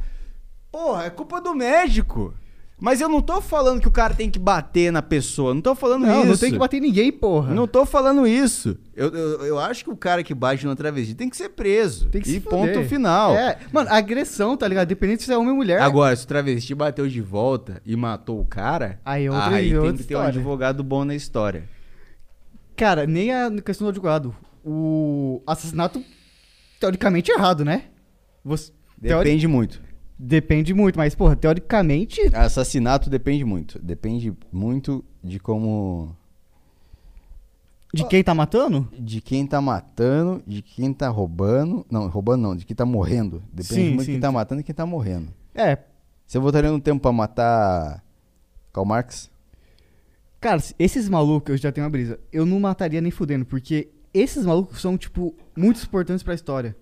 Porra, 0.74 1.06
é 1.06 1.10
culpa 1.12 1.40
do 1.40 1.54
médico. 1.54 2.34
Mas 2.82 3.00
eu 3.00 3.08
não 3.08 3.22
tô 3.22 3.40
falando 3.40 3.80
que 3.80 3.88
o 3.88 3.92
cara 3.92 4.14
tem 4.16 4.30
que 4.30 4.40
bater 4.40 4.92
na 4.92 5.02
pessoa, 5.04 5.54
não 5.54 5.62
tô 5.62 5.74
falando 5.76 6.06
Não, 6.06 6.22
isso. 6.22 6.28
não 6.32 6.38
tem 6.38 6.52
que 6.52 6.58
bater 6.58 6.82
ninguém, 6.82 7.12
porra. 7.12 7.54
Não 7.54 7.66
tô 7.68 7.86
falando 7.86 8.28
isso. 8.28 8.76
Eu, 8.96 9.10
eu, 9.14 9.46
eu 9.46 9.60
acho 9.60 9.84
que 9.86 9.90
o 9.92 9.96
cara 9.96 10.22
que 10.24 10.34
bate 10.34 10.66
no 10.66 10.76
travesti 10.76 11.14
tem 11.14 11.30
que 11.30 11.38
ser 11.38 11.50
preso. 11.50 12.10
Tem 12.10 12.20
que 12.22 12.28
e 12.28 12.34
se 12.34 12.40
ponto 12.42 12.74
fuder. 12.74 12.90
final. 12.90 13.38
É, 13.38 13.60
mano, 13.72 13.90
agressão, 13.92 14.58
tá 14.58 14.68
ligado? 14.68 14.88
Dependente 14.88 15.24
se 15.24 15.32
é 15.32 15.38
homem 15.38 15.52
ou 15.52 15.56
mulher. 15.56 15.80
Agora, 15.82 16.14
se 16.16 16.26
o 16.26 16.28
travesti 16.28 16.74
bateu 16.76 17.08
de 17.08 17.22
volta 17.22 17.80
e 17.86 17.96
matou 17.96 18.42
o 18.42 18.46
cara, 18.46 19.00
Aí 19.06 19.26
é 19.28 19.32
outra- 19.32 19.56
aí 19.56 19.70
tem 19.70 19.78
outra 19.78 19.92
que 19.94 19.98
ter 20.00 20.16
um 20.16 20.18
história. 20.18 20.30
advogado 20.30 20.84
bom 20.84 21.06
na 21.06 21.16
história. 21.16 21.70
Cara, 22.76 23.06
nem 23.06 23.32
a 23.32 23.50
questão 23.62 23.86
do 23.86 23.92
advogado. 23.92 24.36
O 24.66 25.42
assassinato, 25.46 26.04
teoricamente, 26.80 27.32
é 27.32 27.36
errado, 27.36 27.64
né? 27.64 27.84
Você, 28.44 28.72
teori- 29.02 29.24
Depende 29.30 29.48
muito. 29.48 29.80
Depende 30.18 30.74
muito, 30.74 30.98
mas, 30.98 31.16
porra, 31.16 31.36
teoricamente. 31.36 32.22
Assassinato 32.36 33.10
depende 33.10 33.44
muito. 33.44 33.80
Depende 33.80 34.34
muito 34.52 35.04
de 35.24 35.40
como. 35.40 36.16
De 37.94 38.08
quem 38.08 38.24
tá 38.24 38.34
matando? 38.34 38.88
De 38.98 39.22
quem 39.22 39.46
tá 39.46 39.62
matando, 39.62 40.42
de 40.48 40.62
quem 40.62 40.94
tá 40.94 41.10
roubando. 41.10 41.86
Não, 41.92 42.08
roubando 42.08 42.42
não, 42.42 42.56
de 42.56 42.66
quem 42.66 42.76
tá 42.76 42.86
morrendo. 42.86 43.44
Depende 43.52 43.76
Sim, 43.76 43.88
muito 43.90 44.00
de 44.00 44.06
sim, 44.06 44.12
quem 44.14 44.20
tá 44.20 44.32
matando 44.32 44.62
e 44.62 44.64
quem 44.64 44.74
tá 44.74 44.86
morrendo. 44.86 45.32
É. 45.54 45.78
Você 46.26 46.40
votaria 46.40 46.72
no 46.72 46.80
tempo 46.80 47.02
pra 47.02 47.12
matar 47.12 48.04
Karl 48.72 48.86
Marx? 48.86 49.30
Cara, 50.42 50.62
esses 50.80 51.08
malucos, 51.08 51.52
eu 51.52 51.58
já 51.58 51.72
tenho 51.72 51.86
uma 51.86 51.92
brisa. 51.92 52.20
Eu 52.32 52.46
não 52.46 52.60
mataria 52.60 53.00
nem 53.00 53.12
fudendo, 53.12 53.46
porque 53.46 53.90
esses 54.14 54.46
malucos 54.46 54.82
são, 54.82 54.98
tipo, 54.98 55.36
muito 55.56 55.84
importantes 55.84 56.24
pra 56.24 56.34
história. 56.34 56.76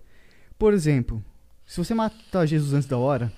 Por 0.57 0.73
exemplo, 0.73 1.23
se 1.71 1.77
você 1.77 1.93
matar 1.93 2.45
Jesus 2.45 2.73
antes 2.73 2.85
da 2.85 2.97
hora, 2.97 3.31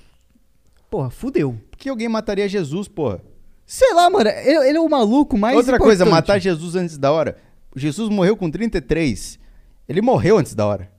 porra, 0.89 1.11
fudeu. 1.11 1.55
Por 1.69 1.77
que 1.77 1.87
alguém 1.87 2.09
mataria 2.09 2.49
Jesus, 2.49 2.87
porra? 2.87 3.21
Sei 3.63 3.93
lá, 3.93 4.09
mano, 4.09 4.27
ele, 4.27 4.69
ele 4.69 4.77
é 4.79 4.81
o 4.81 4.89
maluco 4.89 5.37
mais 5.37 5.55
Outra 5.55 5.77
coisa, 5.77 6.03
importante. 6.03 6.15
matar 6.15 6.39
Jesus 6.39 6.75
antes 6.75 6.97
da 6.97 7.11
hora. 7.11 7.37
Jesus 7.75 8.09
morreu 8.09 8.35
com 8.35 8.49
33. 8.49 9.37
Ele 9.87 10.01
morreu 10.01 10.39
antes 10.39 10.55
da 10.55 10.65
hora. 10.65 10.91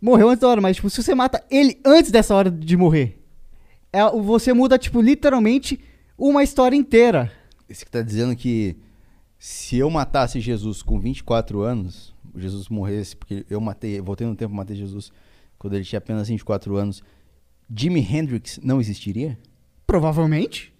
Morreu 0.00 0.30
antes 0.30 0.40
da 0.40 0.48
hora, 0.48 0.62
mas, 0.62 0.76
tipo, 0.76 0.88
se 0.88 1.02
você 1.02 1.14
mata 1.14 1.44
ele 1.50 1.78
antes 1.84 2.10
dessa 2.10 2.34
hora 2.34 2.50
de 2.50 2.74
morrer, 2.74 3.22
é, 3.92 4.08
você 4.08 4.54
muda, 4.54 4.78
tipo, 4.78 5.02
literalmente 5.02 5.78
uma 6.16 6.42
história 6.42 6.74
inteira. 6.74 7.30
Esse 7.68 7.84
que 7.84 7.90
tá 7.90 8.00
dizendo 8.00 8.34
que 8.34 8.78
se 9.38 9.76
eu 9.76 9.90
matasse 9.90 10.40
Jesus 10.40 10.80
com 10.80 10.98
24 10.98 11.60
anos, 11.60 12.14
Jesus 12.34 12.70
morresse, 12.70 13.14
porque 13.14 13.44
eu 13.50 13.60
matei, 13.60 14.00
voltei 14.00 14.26
no 14.26 14.34
tempo 14.34 14.54
e 14.54 14.56
matei 14.56 14.74
Jesus 14.74 15.12
quando 15.62 15.74
ele 15.74 15.84
tinha 15.84 15.98
apenas 15.98 16.26
24 16.26 16.76
anos, 16.76 17.04
Jimi 17.72 18.00
Hendrix 18.00 18.58
não 18.64 18.80
existiria? 18.80 19.38
Provavelmente. 19.86 20.74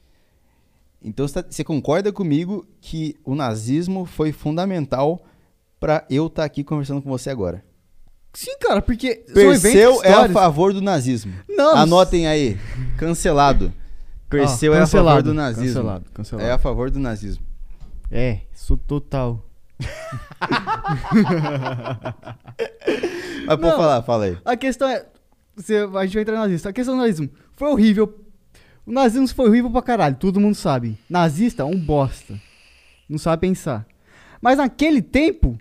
Então 1.01 1.27
você 1.27 1.41
tá- 1.41 1.65
concorda 1.65 2.13
comigo 2.13 2.67
que 2.81 3.15
o 3.25 3.37
nazismo 3.37 4.05
foi 4.05 4.33
fundamental 4.33 5.25
pra 5.79 6.05
eu 6.11 6.27
estar 6.27 6.43
aqui 6.45 6.65
conversando 6.65 7.01
com 7.01 7.09
você 7.09 7.31
agora? 7.31 7.65
Sim, 8.35 8.59
cara, 8.59 8.83
porque 8.83 9.23
são 9.27 9.35
Perseu 9.35 10.03
é 10.03 10.13
a 10.13 10.29
favor 10.29 10.73
do 10.73 10.81
nazismo. 10.81 11.33
Não, 11.49 11.77
Anotem 11.77 12.27
aí. 12.27 12.59
Cancelado. 12.99 13.73
Perseu 14.29 14.73
Ó, 14.73 14.75
é 14.75 14.79
a 14.79 14.87
favor 14.87 14.97
cancelado, 14.97 15.23
do 15.23 15.35
nazismo. 15.35 15.67
cancelado, 15.67 16.05
cancelado. 16.13 16.49
É 16.49 16.53
a 16.53 16.59
favor 16.59 16.91
do 16.91 16.99
nazismo. 16.99 17.45
É, 18.11 18.41
sou 18.53 18.77
total. 18.77 19.45
Mas 23.47 23.57
pode 23.57 23.63
Não. 23.63 23.77
falar, 23.77 24.03
fala 24.03 24.25
aí. 24.25 24.37
A 24.45 24.57
questão 24.57 24.89
é. 24.89 25.07
Você, 25.57 25.77
a 25.77 26.05
gente 26.05 26.15
vai 26.15 26.23
entrar 26.23 26.35
no 26.37 26.41
nazismo. 26.43 26.71
A 26.71 26.73
questão 26.73 26.95
do 26.97 27.01
nazismo 27.03 27.29
foi 27.53 27.69
horrível. 27.69 28.19
O 28.87 28.93
nazismo 28.93 29.29
foi 29.29 29.49
horrível 29.49 29.71
pra 29.71 29.83
caralho, 29.83 30.17
todo 30.17 30.41
mundo 30.41 30.55
sabe. 30.55 30.99
Nazista 31.09 31.63
é 31.63 31.67
um 31.67 31.79
bosta. 31.79 32.41
Não 33.09 33.19
sabe 33.19 33.41
pensar. 33.43 33.87
Mas 34.41 34.59
naquele 34.59 35.03
tempo, 35.03 35.57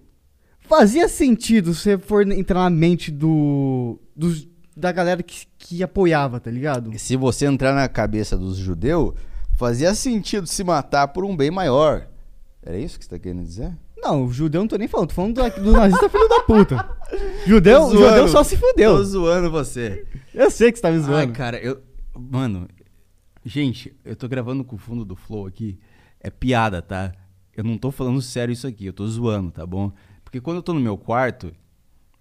fazia 0.62 1.08
sentido 1.08 1.74
se 1.74 1.82
você 1.84 1.98
for 1.98 2.28
entrar 2.32 2.62
na 2.64 2.70
mente 2.70 3.12
do. 3.12 4.00
dos- 4.16 4.50
da 4.76 4.92
galera 4.92 5.22
que, 5.22 5.46
que 5.60 5.84
apoiava, 5.84 6.40
tá 6.40 6.50
ligado? 6.50 6.98
Se 6.98 7.18
você 7.18 7.46
entrar 7.46 7.74
na 7.74 7.90
cabeça 7.90 8.38
dos 8.38 8.56
judeus, 8.56 9.14
fazia 9.58 9.94
sentido 9.94 10.48
se 10.48 10.64
matar 10.64 11.10
por 11.10 11.26
um 11.26 11.36
bem 11.36 11.52
maior. 11.52 12.08
Era 12.64 12.78
isso 12.78 12.98
que 12.98 13.04
você 13.04 13.12
tá 13.12 13.20
querendo 13.20 13.44
dizer? 13.44 13.74
Não, 14.02 14.26
o 14.26 14.34
judeu 14.34 14.62
não 14.62 14.68
tô 14.68 14.78
nem 14.78 14.88
falando, 14.88 15.10
tô 15.10 15.16
falando 15.16 15.36
do, 15.36 15.64
do 15.64 15.72
nazista 15.74 16.10
filho 16.10 16.28
da 16.28 16.40
puta. 16.42 16.98
Judeu, 17.46 17.82
zoando. 17.82 18.00
judeu 18.00 18.28
só 18.30 18.44
se 18.44 18.56
fudeu. 18.56 18.96
Tô 18.96 19.04
zoando 19.04 19.52
você. 19.52 20.08
Eu 20.34 20.50
sei 20.50 20.72
que 20.72 20.78
você 20.78 20.82
tá 20.82 20.90
me 20.90 20.98
Ai, 20.98 21.04
zoando. 21.04 21.34
cara, 21.34 21.58
eu. 21.58 21.82
Mano, 22.16 22.68
gente, 23.46 23.94
eu 24.06 24.16
tô 24.16 24.28
gravando 24.30 24.64
com 24.64 24.76
o 24.76 24.80
fundo 24.80 25.04
do 25.04 25.16
Flow 25.16 25.46
aqui. 25.46 25.78
É 26.22 26.30
piada, 26.30 26.82
tá? 26.82 27.12
Eu 27.56 27.64
não 27.64 27.78
tô 27.78 27.92
falando 27.92 28.22
sério 28.22 28.54
isso 28.54 28.66
aqui, 28.66 28.86
eu 28.86 28.94
tô 28.94 29.06
zoando, 29.08 29.52
tá 29.52 29.66
bom? 29.66 29.92
Porque 30.24 30.40
quando 30.40 30.58
eu 30.58 30.64
tô 30.64 30.74
no 30.74 30.80
meu 30.80 30.98
quarto, 30.98 31.52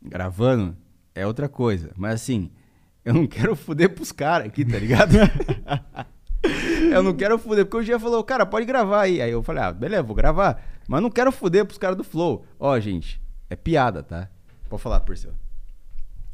gravando, 0.02 0.76
é 1.14 1.26
outra 1.26 1.48
coisa. 1.48 1.92
Mas 1.96 2.14
assim, 2.14 2.50
eu 3.04 3.14
não 3.14 3.26
quero 3.26 3.54
foder 3.54 3.94
pros 3.94 4.10
caras 4.10 4.48
aqui, 4.48 4.64
tá 4.64 4.78
ligado? 4.78 5.14
eu 6.92 7.02
não 7.02 7.14
quero 7.14 7.38
foder, 7.38 7.64
porque 7.64 7.76
o 7.76 7.82
Gia 7.82 7.98
falou, 7.98 8.24
cara, 8.24 8.44
pode 8.44 8.66
gravar 8.66 9.02
aí. 9.02 9.22
Aí 9.22 9.30
eu 9.30 9.42
falei, 9.42 9.62
ah, 9.62 9.72
beleza, 9.72 10.02
vou 10.02 10.16
gravar. 10.16 10.60
Mas 10.90 11.00
não 11.02 11.08
quero 11.08 11.30
foder 11.30 11.64
pros 11.64 11.78
caras 11.78 11.96
do 11.96 12.02
Flow. 12.02 12.44
Ó, 12.58 12.76
gente, 12.80 13.22
é 13.48 13.54
piada, 13.54 14.02
tá? 14.02 14.28
Pode 14.68 14.82
falar, 14.82 14.98
Perseu. 14.98 15.32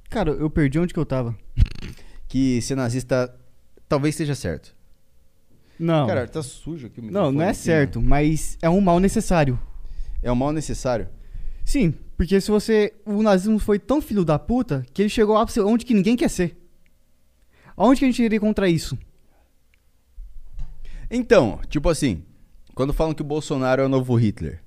Cara, 0.09 0.31
eu 0.31 0.49
perdi 0.49 0.79
onde 0.79 0.95
que 0.95 0.99
eu 0.99 1.05
tava. 1.05 1.37
Que 2.27 2.63
ser 2.63 2.75
nazista 2.75 3.39
talvez 3.87 4.15
seja 4.15 4.35
certo. 4.35 4.75
Não. 5.79 6.07
Cara, 6.07 6.27
tá 6.27 6.43
sujo 6.43 6.87
aqui 6.87 7.01
o 7.01 7.03
não, 7.03 7.09
microfone 7.09 7.37
não 7.37 7.45
é 7.45 7.51
aqui, 7.51 7.59
certo, 7.59 8.01
mas 8.01 8.57
é 8.63 8.71
um 8.71 8.81
mal 8.81 8.99
necessário. 8.99 9.57
né? 9.57 9.61
É 10.23 10.33
um 10.33 10.35
mal 10.35 10.55
necessário. 10.55 11.07
Sim, 11.63 11.93
porque 12.17 12.41
se 12.41 12.51
você. 12.51 12.95
O 13.05 13.23
nazismo 13.23 13.59
foi 13.59 13.79
tão 13.79 14.01
filho 14.01 14.25
da 14.25 14.39
puta 14.39 14.87
que 14.95 15.03
ele 15.03 15.11
chegou 15.11 15.37
ápice 15.37 15.61
onde 15.61 15.85
que 15.85 15.93
ninguém 15.93 16.17
quer 16.17 16.31
ser. 16.31 16.57
Aonde 17.77 17.99
que 17.99 18.07
a 18.07 18.09
gente 18.09 18.23
iria 18.23 18.41
contra 18.41 18.71
isso? 18.71 18.99
Então, 21.11 21.61
tipo 21.69 21.91
assim, 21.91 22.25
quando 22.77 22.93
falam 22.93 23.15
que 23.15 23.23
o 23.23 23.25
Bolsonaro 23.25 23.81
é 23.81 23.87
o 23.87 23.89
novo 23.89 24.15
Hitler, 24.15 24.63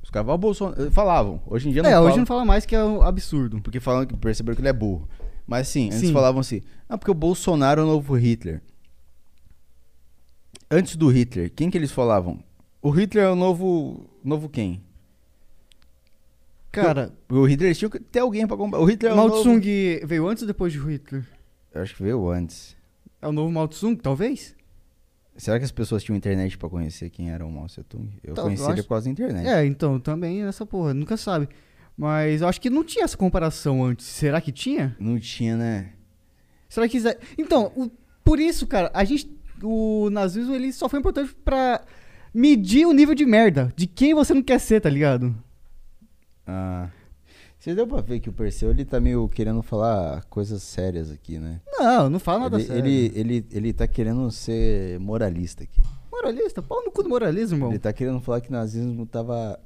os 0.00 0.10
caras 0.10 0.26
falam, 0.26 0.38
Bolsonaro, 0.38 0.90
falavam. 0.92 1.42
Hoje 1.44 1.68
em 1.68 1.72
dia 1.72 1.82
não 1.82 1.90
é, 1.90 1.92
falam, 1.92 2.08
hoje 2.08 2.18
não 2.18 2.26
fala 2.26 2.44
mais 2.44 2.64
que 2.64 2.76
é 2.76 2.82
um 2.82 3.02
absurdo. 3.02 3.60
porque 3.60 3.80
falam 3.80 4.06
que 4.06 4.16
perceberam 4.16 4.54
que 4.54 4.60
ele 4.62 4.68
é 4.68 4.72
burro. 4.72 5.08
Mas 5.44 5.66
sim, 5.66 5.86
antes 5.86 5.98
Sim. 5.98 6.12
falavam 6.12 6.40
assim, 6.40 6.62
ah, 6.88 6.96
porque 6.96 7.10
o 7.10 7.14
Bolsonaro 7.14 7.80
é 7.80 7.84
o 7.84 7.86
novo 7.86 8.14
Hitler. 8.14 8.62
Antes 10.70 10.94
do 10.94 11.08
Hitler, 11.08 11.52
quem 11.52 11.68
que 11.68 11.76
eles 11.76 11.90
falavam? 11.90 12.38
O 12.80 12.90
Hitler 12.90 13.24
é 13.24 13.30
o 13.30 13.36
novo, 13.36 14.08
novo 14.22 14.48
quem? 14.48 14.80
Cara, 16.70 17.12
O 17.28 17.44
Hitler 17.44 17.68
eles 17.68 17.78
tinham 17.78 17.90
que 17.90 17.98
ter 17.98 18.20
alguém 18.20 18.46
pra 18.46 18.56
comprar. 18.56 18.78
O 18.78 18.84
Hitler 18.84 19.10
é 19.10 19.14
o 19.14 19.16
Mao 19.16 19.28
novo... 19.28 19.40
Tsung 19.40 19.60
veio 20.04 20.28
antes 20.28 20.42
ou 20.42 20.46
depois 20.46 20.72
de 20.72 20.78
Hitler? 20.78 21.26
Eu 21.74 21.82
acho 21.82 21.96
que 21.96 22.02
veio 22.04 22.28
antes. 22.30 22.76
É 23.20 23.26
o 23.26 23.32
novo 23.32 23.50
Mao 23.50 23.66
Tsung, 23.66 23.96
talvez? 23.96 24.55
Será 25.36 25.58
que 25.58 25.64
as 25.64 25.72
pessoas 25.72 26.02
tinham 26.02 26.16
internet 26.16 26.56
pra 26.56 26.68
conhecer 26.68 27.10
quem 27.10 27.30
era 27.30 27.44
o 27.44 27.50
Mao 27.52 27.66
Tse 27.66 27.82
Tung? 27.84 28.08
Eu 28.24 28.32
Então, 28.32 28.44
conheci 28.44 28.62
eu 28.62 28.68
ele 28.68 28.74
acho- 28.74 28.82
por 28.84 28.88
causa 28.90 29.04
da 29.04 29.10
internet. 29.10 29.46
É, 29.46 29.64
então, 29.66 30.00
também 30.00 30.42
essa 30.42 30.64
porra, 30.64 30.94
nunca 30.94 31.16
sabe. 31.16 31.48
Mas 31.96 32.42
eu 32.42 32.48
acho 32.48 32.60
que 32.60 32.68
não 32.70 32.82
tinha 32.84 33.04
essa 33.04 33.16
comparação 33.16 33.84
antes. 33.84 34.06
Será 34.06 34.40
que 34.40 34.52
tinha? 34.52 34.96
Não 35.00 35.18
tinha, 35.18 35.56
né? 35.56 35.92
Será 36.68 36.88
que. 36.88 36.98
Então, 37.38 37.72
o- 37.76 37.90
por 38.24 38.38
isso, 38.40 38.66
cara, 38.66 38.90
a 38.94 39.04
gente. 39.04 39.30
O 39.62 40.10
nazismo 40.10 40.54
ele 40.54 40.70
só 40.72 40.88
foi 40.88 40.98
importante 40.98 41.34
pra 41.44 41.80
medir 42.34 42.86
o 42.86 42.92
nível 42.92 43.14
de 43.14 43.24
merda. 43.24 43.72
De 43.74 43.86
quem 43.86 44.12
você 44.14 44.34
não 44.34 44.42
quer 44.42 44.58
ser, 44.60 44.80
tá 44.80 44.90
ligado? 44.90 45.34
Ah. 46.46 46.88
Você 47.66 47.74
deu 47.74 47.84
pra 47.84 48.00
ver 48.00 48.20
que 48.20 48.28
o 48.28 48.32
Perseu 48.32 48.70
ele 48.70 48.84
tá 48.84 49.00
meio 49.00 49.28
querendo 49.28 49.60
falar 49.60 50.22
coisas 50.30 50.62
sérias 50.62 51.10
aqui, 51.10 51.36
né? 51.36 51.60
Não, 51.76 52.08
não 52.08 52.20
fala 52.20 52.44
nada 52.44 52.58
ele, 52.58 52.64
sério. 52.64 52.86
ele, 52.86 53.12
ele, 53.12 53.46
ele 53.50 53.72
tá 53.72 53.88
querendo 53.88 54.30
ser 54.30 55.00
moralista 55.00 55.64
aqui. 55.64 55.82
Moralista, 56.08 56.62
pau 56.62 56.84
no 56.84 56.92
cu 56.92 57.02
do 57.02 57.08
moralismo, 57.08 57.56
irmão. 57.56 57.70
Ele 57.70 57.80
tá 57.80 57.92
querendo 57.92 58.20
falar 58.20 58.40
que 58.40 58.50
o 58.50 58.52
nazismo 58.52 59.04
tava. 59.04 59.58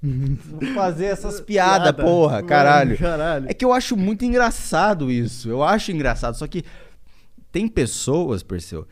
Fazer 0.72 1.06
essas 1.06 1.40
piadas, 1.40 1.90
Piada. 1.90 2.04
porra, 2.04 2.36
Mano, 2.36 2.46
caralho. 2.46 2.96
Caralho. 2.96 3.46
É 3.50 3.52
que 3.54 3.64
eu 3.64 3.72
acho 3.72 3.96
muito 3.96 4.24
engraçado 4.24 5.10
isso. 5.10 5.50
Eu 5.50 5.64
acho 5.64 5.90
engraçado. 5.90 6.36
Só 6.36 6.46
que 6.46 6.64
tem 7.50 7.66
pessoas, 7.66 8.40
Perseu. 8.40 8.86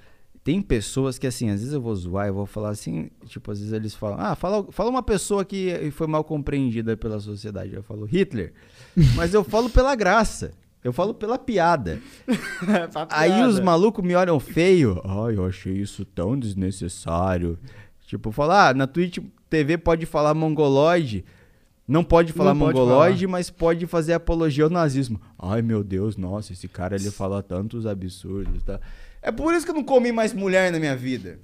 Tem 0.47 0.63
pessoas 0.63 1.19
que, 1.19 1.27
assim, 1.27 1.51
às 1.51 1.59
vezes 1.59 1.75
eu 1.75 1.81
vou 1.81 1.93
zoar, 1.97 2.29
eu 2.29 2.35
vou 2.35 2.47
falar 2.47 2.69
assim, 2.69 3.11
tipo, 3.27 3.51
às 3.51 3.59
vezes 3.59 3.73
eles 3.73 3.97
falam, 3.97 4.17
ah, 4.21 4.37
fala, 4.37 4.65
fala 4.71 4.89
uma 4.89 5.03
pessoa 5.03 5.45
que 5.45 5.91
foi 5.91 6.07
mal 6.07 6.23
compreendida 6.23 6.97
pela 6.97 7.19
sociedade. 7.19 7.75
Eu 7.75 7.83
falo 7.83 8.05
Hitler. 8.05 8.53
Mas 9.17 9.35
eu 9.35 9.43
falo 9.43 9.69
pela 9.69 9.97
graça. 9.97 10.53
Eu 10.85 10.93
falo 10.93 11.13
pela 11.13 11.37
piada. 11.37 11.99
Aí 13.11 13.43
os 13.43 13.59
malucos 13.59 14.05
me 14.05 14.15
olham 14.15 14.39
feio. 14.39 15.03
Ai, 15.05 15.35
eu 15.37 15.45
achei 15.45 15.73
isso 15.73 16.05
tão 16.05 16.39
desnecessário. 16.39 17.59
Tipo, 18.07 18.31
falar, 18.31 18.69
ah, 18.69 18.75
na 18.75 18.87
Twitch 18.87 19.19
TV 19.51 19.77
pode 19.77 20.07
falar 20.07 20.33
mongoloide. 20.33 21.25
Não 21.89 22.05
pode 22.05 22.33
falar 22.33 22.55
Não 22.55 22.61
pode 22.61 22.79
mongoloide, 22.79 23.27
mas 23.27 23.51
pode 23.51 23.85
fazer 23.87 24.13
apologia 24.13 24.63
ao 24.63 24.71
nazismo. 24.71 25.21
Ai, 25.37 25.61
meu 25.61 25.83
Deus, 25.83 26.17
nossa, 26.17 26.53
esse 26.53 26.69
cara 26.69 26.95
ele 26.95 27.11
fala 27.11 27.43
tantos 27.43 27.85
absurdos, 27.85 28.63
tá? 28.63 28.79
É 29.27 29.33
por 29.33 29.53
isso 29.53 29.66
que 29.66 29.72
eu 29.72 29.74
não 29.74 29.83
comi 29.83 30.12
mais 30.12 30.33
mulher 30.33 30.70
na 30.70 30.79
minha 30.79 30.95
vida. 30.95 31.41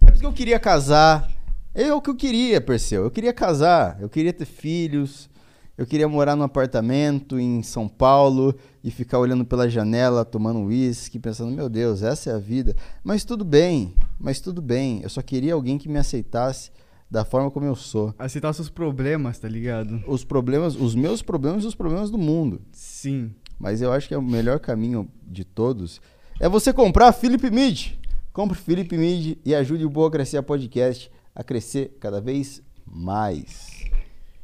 É 0.00 0.06
por 0.06 0.12
isso 0.14 0.20
que 0.20 0.26
eu 0.26 0.32
queria 0.32 0.58
casar. 0.58 1.30
É 1.74 1.92
o 1.92 2.00
que 2.00 2.08
eu 2.08 2.14
queria, 2.14 2.62
Perseu. 2.62 3.04
Eu 3.04 3.10
queria 3.10 3.30
casar, 3.30 3.98
eu 4.00 4.08
queria 4.08 4.32
ter 4.32 4.46
filhos, 4.46 5.28
eu 5.76 5.84
queria 5.84 6.08
morar 6.08 6.34
num 6.34 6.44
apartamento 6.44 7.38
em 7.38 7.62
São 7.62 7.86
Paulo 7.88 8.54
e 8.82 8.90
ficar 8.90 9.18
olhando 9.18 9.44
pela 9.44 9.68
janela, 9.68 10.24
tomando 10.24 10.60
uísque, 10.60 11.18
pensando, 11.18 11.54
meu 11.54 11.68
Deus, 11.68 12.02
essa 12.02 12.30
é 12.30 12.34
a 12.34 12.38
vida. 12.38 12.74
Mas 13.02 13.22
tudo 13.22 13.44
bem, 13.44 13.94
mas 14.18 14.40
tudo 14.40 14.62
bem. 14.62 15.02
Eu 15.02 15.10
só 15.10 15.20
queria 15.20 15.52
alguém 15.52 15.76
que 15.76 15.90
me 15.90 15.98
aceitasse 15.98 16.70
da 17.10 17.22
forma 17.22 17.50
como 17.50 17.66
eu 17.66 17.76
sou. 17.76 18.14
Aceitar 18.18 18.54
seus 18.54 18.70
problemas, 18.70 19.38
tá 19.38 19.46
ligado? 19.46 20.02
Os 20.06 20.24
problemas, 20.24 20.74
os 20.74 20.94
meus 20.94 21.20
problemas 21.20 21.64
e 21.64 21.66
os 21.66 21.74
problemas 21.74 22.10
do 22.10 22.16
mundo. 22.16 22.62
Sim. 22.72 23.30
Mas 23.58 23.82
eu 23.82 23.92
acho 23.92 24.08
que 24.08 24.14
é 24.14 24.18
o 24.18 24.22
melhor 24.22 24.58
caminho 24.58 25.06
de 25.26 25.44
todos 25.44 26.00
é 26.40 26.48
você 26.48 26.72
comprar 26.72 27.12
Felipe 27.12 27.50
Mid. 27.50 27.92
Compre 28.32 28.56
Felipe 28.58 28.96
Mid 28.96 29.38
e 29.44 29.54
ajude 29.54 29.84
o 29.84 29.90
Boa 29.90 30.10
Crescer 30.10 30.42
Podcast 30.42 31.10
a 31.34 31.44
crescer 31.44 31.96
cada 32.00 32.20
vez 32.20 32.62
mais. 32.86 33.84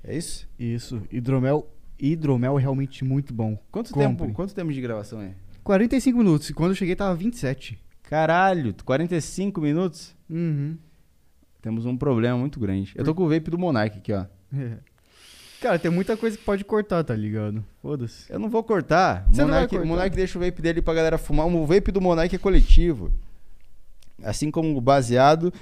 É 0.02 0.16
isso? 0.16 0.48
Isso. 0.58 1.02
Hidromel, 1.10 1.68
hidromel 1.98 2.58
é 2.58 2.62
realmente 2.62 3.04
muito 3.04 3.34
bom. 3.34 3.58
Quanto 3.70 3.92
Compre. 3.92 4.06
tempo, 4.06 4.32
quanto 4.32 4.54
tempo 4.54 4.72
de 4.72 4.80
gravação 4.80 5.20
é? 5.20 5.34
45 5.64 6.18
minutos. 6.18 6.50
E 6.50 6.54
quando 6.54 6.70
eu 6.70 6.76
cheguei 6.76 6.96
tava 6.96 7.14
27. 7.14 7.78
Caralho, 8.04 8.74
45 8.84 9.60
minutos? 9.60 10.16
Uhum. 10.28 10.76
Temos 11.60 11.84
um 11.84 11.96
problema 11.96 12.38
muito 12.38 12.58
grande. 12.58 12.92
Eu 12.96 13.04
tô 13.04 13.14
com 13.14 13.24
o 13.24 13.28
vape 13.28 13.50
do 13.50 13.58
Monark 13.58 13.98
aqui, 13.98 14.12
ó. 14.12 14.24
Cara, 15.60 15.78
tem 15.78 15.90
muita 15.90 16.16
coisa 16.16 16.38
que 16.38 16.44
pode 16.44 16.64
cortar, 16.64 17.04
tá 17.04 17.14
ligado? 17.14 17.62
Foda-se. 17.82 18.32
Eu 18.32 18.38
não 18.38 18.48
vou 18.48 18.62
cortar. 18.64 19.26
Você 19.30 19.42
não 19.42 19.48
Monark, 19.48 19.68
cortar. 19.70 19.84
O 19.84 19.88
Monark 19.88 20.16
deixa 20.16 20.38
o 20.38 20.42
vape 20.42 20.62
dele 20.62 20.80
pra 20.80 20.94
galera 20.94 21.18
fumar. 21.18 21.46
O 21.46 21.66
vape 21.66 21.92
do 21.92 22.00
Monark 22.00 22.34
é 22.34 22.38
coletivo. 22.38 23.12
Assim 24.22 24.50
como 24.50 24.76
o 24.76 24.80
baseado 24.80 25.52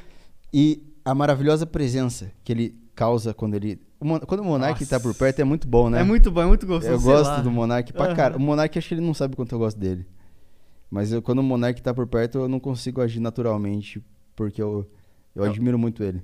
e 0.53 0.83
a 1.05 1.15
maravilhosa 1.15 1.67
presença 1.67 2.31
que 2.45 2.53
ele 2.53 2.75
causa 2.95 3.33
quando 3.35 3.55
ele. 3.55 3.81
Quando 4.27 4.41
o 4.41 4.45
Monark 4.45 4.81
Nossa. 4.81 4.99
tá 4.99 5.01
por 5.01 5.13
perto 5.15 5.41
é 5.41 5.45
muito 5.45 5.67
bom, 5.67 5.91
né? 5.91 6.01
É 6.01 6.05
muito 6.05 6.31
bom, 6.31 6.43
é 6.43 6.47
muito 6.47 6.65
gostoso. 6.67 6.93
Eu 6.93 7.01
gosto 7.01 7.31
lá. 7.31 7.41
do 7.41 7.51
Monark 7.51 7.93
pra 7.93 8.15
cara. 8.15 8.37
O 8.37 8.41
Monark 8.41 8.79
acho 8.79 8.89
que 8.89 8.95
ele 8.95 9.01
não 9.01 9.15
sabe 9.15 9.35
quanto 9.35 9.53
eu 9.55 9.59
gosto 9.59 9.79
dele. 9.79 10.07
Mas 10.91 11.13
eu- 11.13 11.21
quando 11.21 11.41
o 11.41 11.43
Monark 11.43 11.83
tá 11.83 11.93
por 11.93 12.07
perto, 12.07 12.39
eu 12.39 12.49
não 12.49 12.61
consigo 12.61 13.01
agir 13.01 13.19
naturalmente, 13.21 14.01
porque 14.37 14.63
eu, 14.63 14.87
eu 15.35 15.45
Eu- 15.45 15.51
admiro 15.51 15.77
muito 15.79 16.03
ele. 16.05 16.23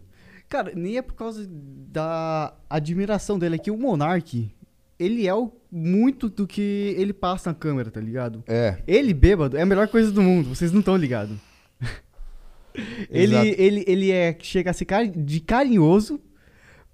Cara, 0.48 0.72
nem 0.74 0.96
é 0.96 1.02
por 1.02 1.14
causa 1.14 1.46
da 1.50 2.54
admiração 2.70 3.38
dele, 3.38 3.56
é 3.56 3.58
que 3.58 3.70
o 3.70 3.76
Monark, 3.76 4.54
ele 4.98 5.26
é 5.26 5.34
o, 5.34 5.50
muito 5.70 6.28
do 6.28 6.46
que 6.46 6.94
ele 6.96 7.12
passa 7.12 7.50
na 7.50 7.54
câmera, 7.54 7.90
tá 7.90 8.00
ligado? 8.00 8.44
É. 8.46 8.82
Ele 8.86 9.12
bêbado 9.12 9.56
é 9.56 9.62
a 9.62 9.66
melhor 9.66 9.88
coisa 9.88 10.12
do 10.12 10.22
mundo, 10.22 10.54
vocês 10.54 10.70
não 10.70 10.80
estão 10.80 10.96
ligados. 10.96 11.36
ele, 13.10 13.34
ele, 13.36 13.84
ele 13.86 14.10
é, 14.12 14.36
chega 14.40 14.70
a 14.70 14.74
ser 14.74 14.84
cari- 14.84 15.10
de 15.10 15.40
carinhoso 15.40 16.20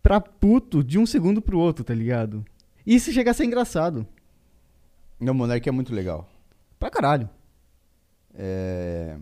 pra 0.02 0.20
puto 0.20 0.82
de 0.82 0.98
um 0.98 1.04
segundo 1.04 1.42
pro 1.42 1.58
outro, 1.58 1.84
tá 1.84 1.94
ligado? 1.94 2.44
Isso 2.86 3.12
chega 3.12 3.30
a 3.30 3.34
ser 3.34 3.44
engraçado. 3.44 4.06
O 5.20 5.34
Monark 5.34 5.68
é 5.68 5.72
muito 5.72 5.94
legal. 5.94 6.26
Pra 6.78 6.88
caralho. 6.88 7.28
É... 8.34 9.16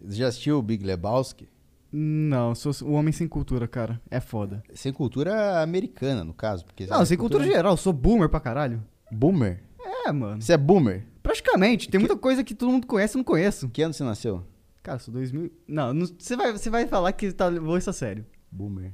Você 0.00 0.16
já 0.16 0.28
assistiu 0.28 0.58
o 0.58 0.62
Big 0.62 0.84
Lebowski? 0.84 1.48
Não, 1.92 2.54
sou 2.54 2.72
o 2.88 2.92
homem 2.92 3.12
sem 3.12 3.26
cultura, 3.26 3.66
cara. 3.66 4.00
É 4.10 4.20
foda. 4.20 4.62
Sem 4.74 4.92
cultura 4.92 5.60
americana, 5.62 6.22
no 6.22 6.32
caso. 6.32 6.64
Porque 6.64 6.86
Não, 6.86 7.04
sem 7.04 7.16
cultura 7.18 7.44
geral, 7.44 7.76
sou 7.76 7.92
boomer 7.92 8.28
pra 8.28 8.38
caralho. 8.40 8.82
Boomer? 9.10 9.62
É, 10.06 10.12
mano. 10.12 10.40
Você 10.40 10.52
é 10.52 10.56
boomer? 10.56 11.04
Praticamente. 11.22 11.88
Tem 11.90 11.98
muita 11.98 12.16
coisa 12.16 12.44
que 12.44 12.54
todo 12.54 12.70
mundo 12.70 12.86
conhece 12.86 13.16
e 13.16 13.18
não 13.18 13.24
conheço. 13.24 13.68
Que 13.68 13.82
ano 13.82 13.92
você 13.92 14.04
nasceu? 14.04 14.44
Cara, 14.82 14.98
sou 14.98 15.12
2000. 15.12 15.50
Não, 15.66 15.92
não- 15.92 16.06
você 16.06 16.36
vai, 16.36 16.52
você 16.52 16.70
vai 16.70 16.86
falar 16.86 17.12
que 17.12 17.32
tá, 17.32 17.50
vou 17.50 17.76
isso 17.76 17.90
a 17.90 17.92
sério. 17.92 18.24
Boomer. 18.50 18.92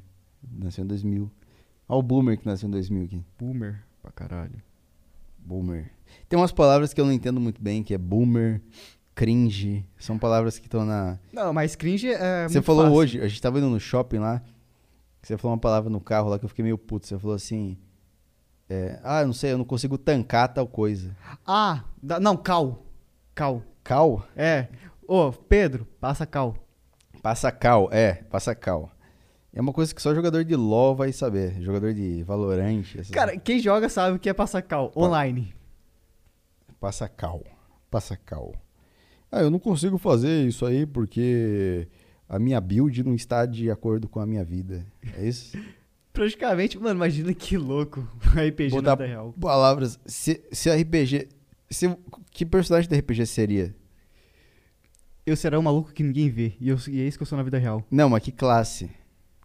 Nasceu 0.50 0.84
em 0.84 0.86
2000. 0.86 1.30
Olha 1.88 1.98
o 1.98 2.02
boomer 2.02 2.38
que 2.38 2.46
nasceu 2.46 2.66
em 2.68 2.72
2000 2.72 3.04
aqui. 3.04 3.24
Boomer 3.38 3.84
pra 4.02 4.10
caralho. 4.10 4.60
Boomer. 5.38 5.92
Tem 6.28 6.38
umas 6.38 6.50
palavras 6.52 6.92
que 6.92 7.00
eu 7.00 7.04
não 7.04 7.12
entendo 7.12 7.40
muito 7.40 7.62
bem, 7.62 7.82
que 7.82 7.94
é 7.94 7.98
boomer, 7.98 8.60
cringe. 9.16 9.84
São 9.98 10.16
palavras 10.18 10.58
que 10.60 10.66
estão 10.66 10.84
na... 10.84 11.18
Não, 11.32 11.52
mas 11.52 11.74
cringe 11.74 12.12
é. 12.12 12.46
você 12.46 12.62
falou 12.62 12.84
fácil. 12.84 12.96
hoje, 12.98 13.20
a 13.20 13.26
gente 13.26 13.42
tava 13.42 13.58
indo 13.58 13.68
no 13.68 13.80
shopping 13.80 14.18
lá, 14.18 14.40
você 15.20 15.36
falou 15.36 15.54
uma 15.54 15.60
palavra 15.60 15.90
no 15.90 16.00
carro 16.00 16.28
lá 16.28 16.38
que 16.38 16.44
eu 16.44 16.48
fiquei 16.48 16.62
meio 16.62 16.78
puto. 16.78 17.06
Você 17.06 17.18
falou 17.18 17.34
assim... 17.34 17.76
é, 18.68 19.00
ah, 19.02 19.22
eu 19.22 19.26
não 19.26 19.32
sei, 19.32 19.52
eu 19.52 19.58
não 19.58 19.64
consigo 19.64 19.98
tancar 19.98 20.52
tal 20.54 20.68
coisa. 20.68 21.16
Ah, 21.44 21.82
da- 22.00 22.20
não, 22.20 22.36
cal. 22.36 22.84
Cal. 23.34 23.62
Cal? 23.82 24.24
É. 24.36 24.68
Ô, 25.08 25.32
Pedro, 25.32 25.86
passa 26.00 26.24
cal. 26.26 26.54
Passa 27.22 27.50
cal, 27.50 27.88
é, 27.90 28.14
passa 28.30 28.54
cal. 28.54 28.90
É 29.52 29.60
uma 29.60 29.72
coisa 29.72 29.94
que 29.94 30.02
só 30.02 30.14
jogador 30.14 30.44
de 30.44 30.54
LoL 30.54 30.94
vai 30.94 31.10
saber. 31.12 31.60
Jogador 31.62 31.94
de 31.94 32.22
Valorant. 32.22 32.82
essas- 32.94 33.10
Cara, 33.10 33.36
quem 33.38 33.58
joga 33.58 33.88
sabe 33.88 34.16
o 34.16 34.18
que 34.18 34.28
é 34.28 34.34
passar 34.34 34.60
cal. 34.60 34.92
Online. 34.94 35.54
Passa 36.78 37.08
cal. 37.08 37.42
Passa 37.90 38.16
cal. 38.16 38.52
Ah, 39.30 39.42
eu 39.42 39.50
não 39.50 39.58
consigo 39.58 39.98
fazer 39.98 40.46
isso 40.46 40.64
aí 40.64 40.86
porque 40.86 41.88
a 42.28 42.38
minha 42.38 42.60
build 42.60 43.02
não 43.02 43.14
está 43.14 43.44
de 43.46 43.70
acordo 43.70 44.08
com 44.08 44.20
a 44.20 44.26
minha 44.26 44.44
vida. 44.44 44.86
É 45.16 45.26
isso? 45.26 45.56
Praticamente, 46.12 46.78
mano, 46.78 46.94
imagina 46.94 47.34
que 47.34 47.58
louco. 47.58 48.00
RPG 48.32 48.70
na 48.70 48.76
Botar 48.76 48.94
vida 48.94 49.06
real. 49.06 49.34
palavras. 49.38 49.98
Se, 50.06 50.42
se 50.50 50.70
RPG. 50.74 51.28
Se, 51.68 51.94
que 52.30 52.46
personagem 52.46 52.88
de 52.88 52.96
RPG 52.96 53.26
seria? 53.26 53.74
Eu 55.26 55.36
será 55.36 55.58
um 55.58 55.62
maluco 55.62 55.92
que 55.92 56.02
ninguém 56.02 56.30
vê. 56.30 56.54
E, 56.60 56.68
eu, 56.68 56.78
e 56.88 57.00
é 57.00 57.06
isso 57.06 57.18
que 57.18 57.22
eu 57.22 57.26
sou 57.26 57.36
na 57.36 57.42
vida 57.42 57.58
real. 57.58 57.84
Não, 57.90 58.08
mas 58.08 58.22
que 58.22 58.30
classe? 58.30 58.88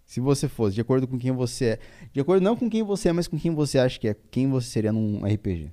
Se 0.06 0.20
você 0.20 0.48
fosse, 0.48 0.76
de 0.76 0.82
acordo 0.82 1.08
com 1.08 1.18
quem 1.18 1.32
você 1.32 1.66
é. 1.66 1.80
De 2.14 2.20
acordo 2.20 2.44
não 2.44 2.56
com 2.56 2.70
quem 2.70 2.84
você 2.84 3.10
é, 3.10 3.14
mas 3.14 3.28
com 3.28 3.40
quem 3.40 3.54
você 3.54 3.80
acha 3.80 4.00
que 4.00 4.08
é. 4.08 4.16
Quem 4.30 4.48
você 4.50 4.70
seria 4.70 4.94
num 4.94 5.26
RPG? 5.26 5.72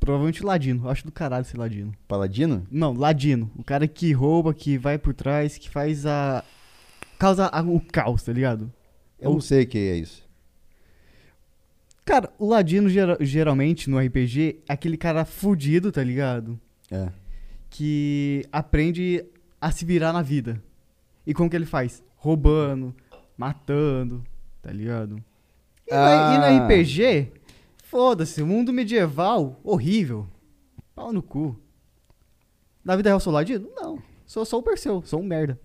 Provavelmente 0.00 0.42
ladino. 0.42 0.88
Acho 0.88 1.04
do 1.04 1.12
caralho 1.12 1.44
ser 1.44 1.58
ladino. 1.58 1.92
Paladino? 2.08 2.66
Não, 2.70 2.92
ladino. 2.94 3.50
O 3.54 3.62
cara 3.62 3.86
que 3.86 4.12
rouba, 4.12 4.54
que 4.54 4.78
vai 4.78 4.98
por 4.98 5.12
trás, 5.14 5.58
que 5.58 5.68
faz 5.68 6.06
a. 6.06 6.42
causa 7.18 7.46
a- 7.46 7.60
o 7.62 7.78
caos, 7.80 8.22
tá 8.22 8.32
ligado? 8.32 8.72
Eu 9.20 9.30
não 9.32 9.40
sei 9.40 9.64
o 9.64 9.66
que 9.66 9.76
é 9.78 9.96
isso. 9.96 10.26
Cara, 12.04 12.30
o 12.38 12.48
ladino 12.48 12.88
gera- 12.88 13.18
geralmente 13.20 13.88
no 13.88 13.98
RPG 13.98 14.60
é 14.68 14.72
aquele 14.72 14.96
cara 14.96 15.24
fudido, 15.24 15.92
tá 15.92 16.02
ligado? 16.02 16.58
É. 16.90 17.08
Que 17.68 18.44
aprende 18.50 19.24
a 19.60 19.70
se 19.70 19.84
virar 19.84 20.12
na 20.12 20.22
vida. 20.22 20.60
E 21.26 21.32
como 21.34 21.48
que 21.48 21.54
ele 21.54 21.66
faz? 21.66 22.02
Roubando, 22.16 22.94
matando, 23.36 24.24
tá 24.62 24.72
ligado? 24.72 25.22
E, 25.86 25.92
na- 25.94 25.98
e 26.34 26.36
Ah. 26.36 26.38
no 26.38 26.64
RPG, 26.66 27.28
foda-se, 27.90 28.40
mundo 28.44 28.72
medieval, 28.72 29.60
horrível. 29.64 30.28
Pau 30.94 31.12
no 31.12 31.20
cu. 31.20 31.60
Na 32.84 32.94
vida 32.94 33.10
real 33.10 33.18
sou 33.18 33.32
ladino? 33.32 33.68
Não. 33.74 34.00
Sou 34.24 34.44
só 34.44 34.58
o 34.58 34.62
Perseu, 34.62 35.02
sou 35.04 35.20
um 35.20 35.24
merda. 35.24 35.58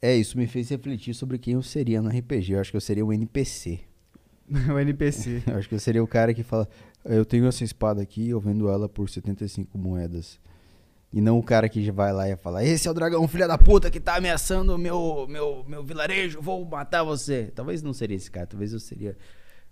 É, 0.00 0.14
isso 0.14 0.38
me 0.38 0.46
fez 0.46 0.68
refletir 0.68 1.12
sobre 1.12 1.36
quem 1.36 1.54
eu 1.54 1.62
seria 1.62 2.00
no 2.00 2.08
RPG. 2.08 2.52
Eu 2.52 2.60
acho 2.60 2.70
que 2.70 2.76
eu 2.76 2.80
seria 2.80 3.04
um 3.04 3.12
NPC. 3.12 3.80
o 4.72 4.78
NPC. 4.78 5.42
Eu 5.48 5.56
acho 5.56 5.68
que 5.68 5.74
eu 5.74 5.80
seria 5.80 6.04
o 6.04 6.06
cara 6.06 6.32
que 6.32 6.44
fala: 6.44 6.68
Eu 7.04 7.24
tenho 7.24 7.46
essa 7.46 7.64
espada 7.64 8.00
aqui, 8.00 8.28
eu 8.28 8.38
vendo 8.38 8.68
ela 8.68 8.88
por 8.88 9.08
75 9.08 9.76
moedas. 9.76 10.38
E 11.12 11.20
não 11.20 11.38
o 11.38 11.42
cara 11.42 11.68
que 11.68 11.90
vai 11.90 12.12
lá 12.12 12.28
e 12.28 12.36
fala: 12.36 12.62
Esse 12.62 12.86
é 12.86 12.90
o 12.90 12.94
dragão, 12.94 13.26
filha 13.26 13.48
da 13.48 13.56
puta, 13.58 13.90
que 13.90 13.98
tá 13.98 14.16
ameaçando 14.16 14.74
o 14.74 14.78
meu, 14.78 15.26
meu, 15.28 15.64
meu 15.66 15.82
vilarejo, 15.82 16.40
vou 16.40 16.64
matar 16.64 17.02
você. 17.02 17.50
Talvez 17.54 17.82
não 17.82 17.94
seria 17.94 18.16
esse 18.16 18.30
cara, 18.30 18.46
talvez 18.46 18.72
eu 18.72 18.80
seria 18.80 19.16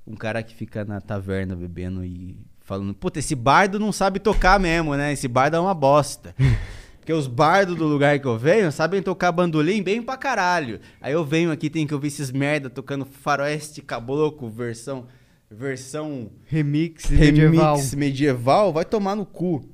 um 0.06 0.14
cara 0.16 0.42
que 0.42 0.54
fica 0.54 0.84
na 0.84 1.00
taverna 1.00 1.54
bebendo 1.56 2.04
e 2.04 2.36
falando: 2.60 2.94
Puta, 2.94 3.18
esse 3.18 3.34
bardo 3.34 3.78
não 3.78 3.92
sabe 3.92 4.18
tocar 4.18 4.58
mesmo, 4.60 4.94
né? 4.96 5.12
Esse 5.12 5.28
bardo 5.28 5.56
é 5.56 5.60
uma 5.60 5.74
bosta. 5.74 6.34
Porque 6.98 7.12
os 7.12 7.26
bardos 7.26 7.74
do 7.76 7.84
lugar 7.84 8.16
que 8.20 8.26
eu 8.28 8.38
venho 8.38 8.70
sabem 8.70 9.02
tocar 9.02 9.32
bandolim 9.32 9.82
bem 9.82 10.00
pra 10.00 10.16
caralho. 10.16 10.78
Aí 11.00 11.12
eu 11.12 11.24
venho 11.24 11.50
aqui, 11.50 11.68
tem 11.68 11.84
que 11.84 11.92
ouvir 11.92 12.06
esses 12.08 12.30
merda 12.30 12.70
tocando 12.70 13.04
faroeste 13.04 13.82
caboclo, 13.82 14.48
versão. 14.48 15.06
Versão 15.50 16.30
Remix 16.46 17.10
medieval. 17.10 17.74
remix 17.76 17.94
medieval, 17.94 18.72
vai 18.72 18.84
tomar 18.86 19.14
no 19.14 19.26
cu. 19.26 19.68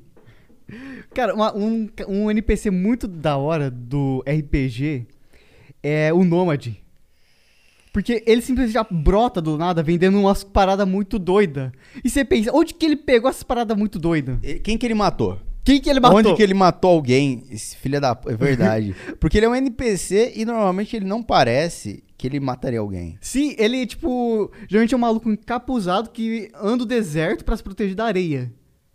Cara, 1.15 1.35
uma- 1.35 1.55
um, 1.57 1.89
um 2.09 2.31
NPC 2.31 2.71
muito 2.71 3.07
da 3.07 3.37
hora 3.37 3.71
do 3.71 4.25
RPG 4.27 5.07
é 5.83 6.13
o 6.13 6.25
Nômade. 6.25 6.83
Porque 7.93 8.23
ele 8.27 8.41
simplesmente 8.43 8.75
já 8.75 8.87
brota 8.89 9.41
do 9.41 9.57
nada 9.57 9.83
vendendo 9.83 10.19
umas 10.19 10.45
paradas 10.45 10.87
muito 10.87 11.19
doidas. 11.19 11.71
E 12.05 12.11
você 12.11 12.25
pensa, 12.25 12.51
onde 12.55 12.75
que 12.75 12.85
ele 12.87 12.97
pegou 12.97 13.29
essas 13.31 13.43
paradas 13.43 13.77
muito 13.77 13.99
doidas? 13.99 14.39
E- 14.43 14.59
Quem 14.61 14.77
que 14.79 14.87
ele 14.87 14.95
matou? 14.95 15.39
Quem 15.65 15.81
que 15.81 15.91
ele 15.91 16.01
matou? 16.01 16.19
Onde 16.19 16.35
que 16.35 16.43
ele 16.43 16.55
matou 16.55 16.91
alguém? 16.93 17.45
Esse 17.51 17.77
filho 17.77 18.01
da... 18.01 18.19
É 18.27 18.35
verdade. 18.37 18.95
Porque 19.21 19.37
ele 19.39 19.45
é 19.47 19.49
um 19.49 19.55
NPC 19.55 20.33
e 20.37 20.45
normalmente 20.47 20.97
ele 20.97 21.05
não 21.05 21.23
parece 21.23 22.03
que 22.17 22.27
ele 22.27 22.41
mataria 22.41 22.81
alguém. 22.81 23.19
Sim, 23.21 23.55
ele, 23.59 23.87
tipo, 23.87 24.51
geralmente 24.67 24.95
é 24.95 24.97
um 24.97 25.01
maluco 25.01 25.31
encapuzado 25.31 26.09
que 26.11 26.51
anda 26.59 26.85
o 26.85 26.87
deserto 26.87 27.45
pra 27.45 27.55
se 27.57 27.63
proteger 27.63 27.95
da 27.95 28.07
areia. 28.07 28.51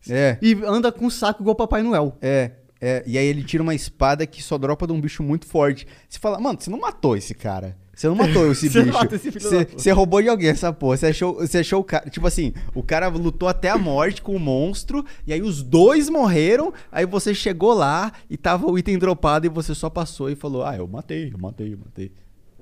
É, 0.10 0.38
E 0.42 0.54
anda 0.66 0.92
com 0.92 1.06
um 1.06 1.10
saco 1.10 1.42
igual 1.44 1.56
Papai 1.56 1.82
Noel. 1.84 2.18
é, 2.22 2.52
é. 2.82 3.04
E 3.08 3.18
aí 3.18 3.26
ele 3.26 3.44
tira 3.44 3.62
uma 3.64 3.74
espada 3.76 4.26
que 4.28 4.42
só 4.44 4.58
dropa 4.58 4.86
de 4.88 4.94
um 4.94 5.00
bicho 5.00 5.22
muito 5.24 5.46
forte. 5.46 5.88
Você 6.10 6.20
fala, 6.20 6.40
mano, 6.40 6.60
você 6.60 6.70
não 6.70 6.80
matou 6.80 7.16
esse 7.16 7.34
cara. 7.34 7.78
Você 7.96 8.08
não 8.08 8.16
matou 8.16 8.52
esse 8.52 8.70
Você 8.72 8.80
não 8.80 8.86
bicho. 8.86 8.98
matou 8.98 9.16
esse 9.16 9.32
filho 9.32 9.44
Você-. 9.48 9.66
Você 9.78 9.92
roubou 9.92 10.22
de 10.22 10.30
alguém 10.30 10.50
essa 10.50 10.74
porra. 10.74 10.98
Você 10.98 11.08
achou, 11.08 11.36
você 11.36 11.60
achou 11.60 11.80
o 11.82 11.84
cara. 11.84 12.10
Tipo 12.10 12.26
assim, 12.26 12.54
o 12.74 12.82
cara 12.82 13.08
lutou 13.08 13.48
até 13.48 13.70
a 13.70 13.78
morte 13.78 14.22
com 14.22 14.36
o 14.36 14.40
monstro. 14.40 15.06
E 15.28 15.34
aí 15.34 15.42
os 15.42 15.62
dois 15.62 16.10
morreram. 16.10 16.74
Aí 16.92 17.06
você 17.06 17.34
chegou 17.36 17.74
lá 17.74 18.12
e 18.30 18.36
tava 18.36 18.66
o 18.66 18.78
item 18.78 18.98
dropado. 18.98 19.46
E 19.46 19.50
você 19.50 19.76
só 19.76 19.90
passou 19.90 20.30
e 20.30 20.36
falou: 20.36 20.66
Ah, 20.66 20.76
eu 20.76 20.88
matei, 20.88 21.32
eu 21.32 21.38
matei, 21.38 21.74
eu 21.74 21.78
matei. 21.78 22.12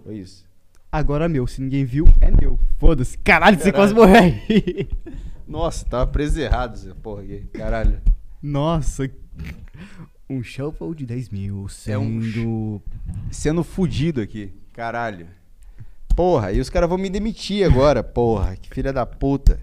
Foi 0.03 0.17
isso. 0.17 0.45
Agora 0.91 1.23
é 1.23 1.27
meu, 1.29 1.47
se 1.47 1.61
ninguém 1.61 1.85
viu, 1.85 2.05
é 2.19 2.29
meu. 2.29 2.59
Foda-se. 2.77 3.17
Caralho, 3.19 3.57
você 3.57 3.71
Caralho. 3.71 3.93
quase 3.93 3.93
morreu 3.93 4.21
aí. 4.49 4.89
Nossa, 5.47 5.85
tava 5.85 6.05
preso 6.07 6.39
errado 6.41 6.73
essa 6.73 6.93
porra 6.95 7.21
aqui. 7.23 7.45
Caralho. 7.53 8.01
Nossa. 8.43 9.09
Um 10.29 10.43
shuffle 10.43 10.93
de 10.95 11.05
10 11.05 11.29
mil 11.29 11.65
É 11.87 11.97
um 11.97 12.21
sendo... 12.21 12.81
Sendo 13.31 13.63
fudido 13.63 14.19
aqui. 14.21 14.51
Caralho. 14.73 15.27
Porra, 16.15 16.51
e 16.51 16.59
os 16.59 16.69
caras 16.69 16.89
vão 16.89 16.97
me 16.97 17.09
demitir 17.09 17.65
agora, 17.65 18.03
porra. 18.03 18.55
Que 18.55 18.73
filha 18.73 18.91
da 18.91 19.05
puta. 19.05 19.59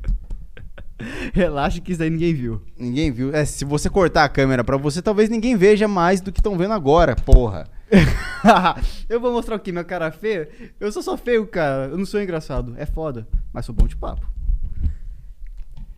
Relaxa 1.33 1.81
que 1.81 1.93
isso 1.93 1.99
daí 2.01 2.11
ninguém 2.11 2.35
viu. 2.35 2.63
Ninguém 2.77 3.11
viu. 3.11 3.35
É, 3.35 3.45
se 3.45 3.65
você 3.65 3.89
cortar 3.89 4.25
a 4.25 4.29
câmera 4.29 4.65
pra 4.65 4.77
você, 4.77 5.01
talvez 5.01 5.29
ninguém 5.29 5.57
veja 5.57 5.87
mais 5.87 6.21
do 6.21 6.33
que 6.33 6.41
estão 6.41 6.57
vendo 6.57 6.73
agora, 6.75 7.15
porra. 7.15 7.69
eu 9.09 9.21
vou 9.21 9.33
mostrar 9.33 9.57
aqui 9.57 9.71
minha 9.73 9.85
cara 9.85 10.11
feia. 10.11 10.49
Eu 10.81 10.91
só 10.91 11.01
sou 11.01 11.17
feio, 11.17 11.47
cara. 11.47 11.87
Eu 11.87 11.99
não 11.99 12.07
sou 12.07 12.21
engraçado. 12.21 12.75
É 12.77 12.85
foda. 12.85 13.27
Mas 13.53 13.65
sou 13.65 13.75
bom 13.75 13.87
de 13.87 13.97
papo. 13.97 14.29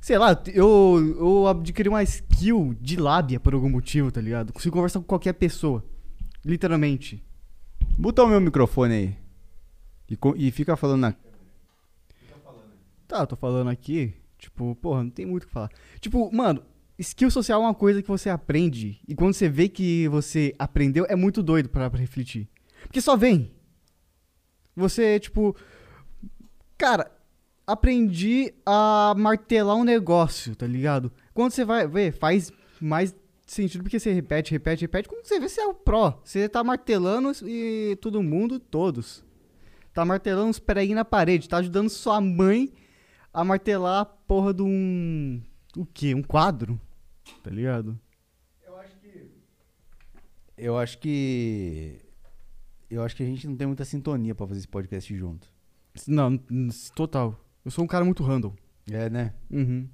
Sei 0.00 0.16
lá, 0.16 0.40
eu, 0.54 1.16
eu 1.18 1.46
adquiri 1.46 1.88
uma 1.88 2.02
skill 2.02 2.74
de 2.80 2.96
lábia 2.96 3.38
por 3.38 3.54
algum 3.54 3.68
motivo, 3.68 4.10
tá 4.10 4.20
ligado? 4.20 4.52
Consigo 4.52 4.74
conversar 4.74 5.00
com 5.00 5.06
qualquer 5.06 5.34
pessoa. 5.34 5.84
Literalmente. 6.44 7.22
Muta 7.98 8.22
o 8.22 8.26
meu 8.26 8.40
microfone 8.40 8.94
aí. 8.94 9.16
E, 10.08 10.18
e 10.46 10.50
fica 10.50 10.76
falando 10.76 11.00
na. 11.00 11.14
Tá, 13.06 13.26
tô 13.26 13.36
falando 13.36 13.68
aqui. 13.68 14.14
Tipo, 14.38 14.74
porra, 14.76 15.02
não 15.02 15.10
tem 15.10 15.26
muito 15.26 15.44
o 15.44 15.46
que 15.46 15.52
falar. 15.52 15.70
Tipo, 16.00 16.34
mano, 16.34 16.62
skill 16.98 17.30
social 17.30 17.60
é 17.60 17.64
uma 17.66 17.74
coisa 17.74 18.02
que 18.02 18.08
você 18.08 18.30
aprende. 18.30 19.00
E 19.06 19.14
quando 19.14 19.34
você 19.34 19.48
vê 19.48 19.68
que 19.68 20.08
você 20.08 20.54
aprendeu, 20.58 21.06
é 21.08 21.16
muito 21.16 21.42
doido 21.42 21.68
pra, 21.68 21.90
pra 21.90 22.00
refletir. 22.00 22.48
Porque 22.82 23.00
só 23.00 23.16
vem. 23.16 23.50
Você, 24.74 25.20
tipo. 25.20 25.54
Cara, 26.78 27.10
aprendi 27.66 28.54
a 28.64 29.14
martelar 29.16 29.76
um 29.76 29.84
negócio, 29.84 30.56
tá 30.56 30.66
ligado? 30.66 31.12
Quando 31.34 31.52
você 31.52 31.64
vai 31.64 31.86
ver, 31.86 32.12
faz 32.12 32.50
mais 32.80 33.14
sentido 33.54 33.82
porque 33.82 33.98
você 33.98 34.12
repete, 34.12 34.52
repete, 34.52 34.82
repete. 34.82 35.08
Quando 35.08 35.24
você 35.24 35.40
vê, 35.40 35.48
você 35.48 35.60
é 35.60 35.66
o 35.66 35.74
pró. 35.74 36.20
Você 36.24 36.48
tá 36.48 36.62
martelando 36.62 37.32
e 37.46 37.96
todo 38.00 38.22
mundo, 38.22 38.58
todos. 38.58 39.24
Tá 39.92 40.04
martelando 40.04 40.48
uns 40.48 40.58
preguinhos 40.58 40.96
na 40.96 41.04
parede. 41.04 41.48
Tá 41.48 41.58
ajudando 41.58 41.88
sua 41.88 42.20
mãe 42.20 42.72
a 43.32 43.44
martelar 43.44 44.02
a 44.02 44.04
porra 44.04 44.54
de 44.54 44.62
um. 44.62 45.42
O 45.76 45.84
quê? 45.84 46.14
Um 46.14 46.22
quadro? 46.22 46.80
Tá 47.42 47.50
ligado? 47.50 47.98
Eu 50.56 50.76
acho 50.76 50.98
que. 50.98 51.98
Eu 52.90 53.02
acho 53.02 53.16
que 53.16 53.22
a 53.22 53.26
gente 53.26 53.48
não 53.48 53.56
tem 53.56 53.66
muita 53.66 53.84
sintonia 53.84 54.34
pra 54.34 54.46
fazer 54.46 54.58
esse 54.58 54.68
podcast 54.68 55.16
junto. 55.16 55.48
Não, 56.06 56.36
total. 56.94 57.42
Eu 57.64 57.70
sou 57.70 57.84
um 57.84 57.88
cara 57.88 58.04
muito 58.04 58.22
random. 58.22 58.54
É, 58.90 59.08
né? 59.08 59.32
Uhum. 59.50 59.88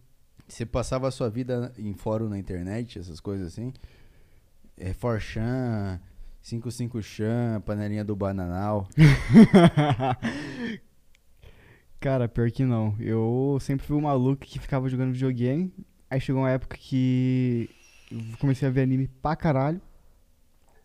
Você 0.49 0.65
passava 0.65 1.09
a 1.09 1.11
sua 1.11 1.29
vida 1.29 1.73
em 1.77 1.93
fórum 1.95 2.29
na 2.29 2.39
internet, 2.39 2.99
essas 2.99 3.21
coisas 3.21 3.49
assim. 3.49 3.73
É 4.77 4.93
Forchan, 4.93 6.01
55 6.43 7.03
Chan, 7.03 7.63
panelinha 7.65 8.05
do 8.05 8.15
Bananal. 8.15 8.89
Cara, 11.99 12.29
pior 12.29 12.51
que 12.51 12.65
não. 12.65 12.95
Eu 13.01 13.59
sempre 13.61 13.85
fui 13.85 13.97
um 13.97 14.03
maluco 14.03 14.45
que 14.45 14.61
ficava 14.61 14.89
jogando 14.89 15.13
videogame. 15.13 15.73
Aí 16.09 16.21
chegou 16.21 16.43
uma 16.43 16.51
época 16.51 16.77
que 16.77 17.69
eu 18.13 18.21
comecei 18.39 18.69
a 18.69 18.71
ver 18.71 18.83
anime 18.83 19.09
pra 19.21 19.35
caralho. 19.35 19.81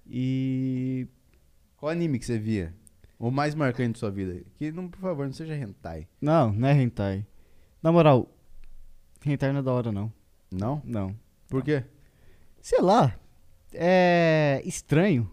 E. 0.10 1.08
Qual 1.78 1.92
anime 1.92 2.18
que 2.18 2.26
você 2.26 2.40
via? 2.40 2.74
O 3.20 3.30
mais 3.30 3.54
marcante 3.54 3.94
de 3.94 4.00
sua 4.00 4.10
vida? 4.10 4.42
Que, 4.56 4.72
não, 4.72 4.88
por 4.88 5.00
favor, 5.00 5.26
não 5.28 5.34
seja 5.34 5.56
hentai. 5.56 6.08
Não, 6.20 6.52
não 6.52 6.68
é 6.68 6.74
hentai. 6.74 7.24
Na 7.84 7.92
moral, 7.92 8.28
hentai 9.26 9.52
não 9.52 9.60
é 9.60 9.64
da 9.64 9.72
hora, 9.72 9.92
não. 9.92 10.12
Não? 10.52 10.82
Não. 10.86 11.16
Por 11.48 11.64
quê? 11.64 11.84
Sei 12.62 12.80
lá. 12.82 13.16
É. 13.74 14.62
estranho. 14.66 15.30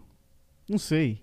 Não 0.67 0.77
sei. 0.77 1.21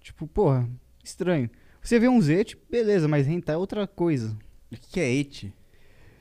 Tipo, 0.00 0.26
porra, 0.26 0.68
estranho. 1.04 1.50
Você 1.82 1.98
vê 2.00 2.08
um 2.08 2.20
Zete, 2.20 2.56
beleza, 2.70 3.06
mas 3.06 3.26
hentai 3.28 3.54
é 3.54 3.58
outra 3.58 3.86
coisa. 3.86 4.36
O 4.72 4.76
que 4.76 4.98
é 5.00 5.12
ete? 5.14 5.52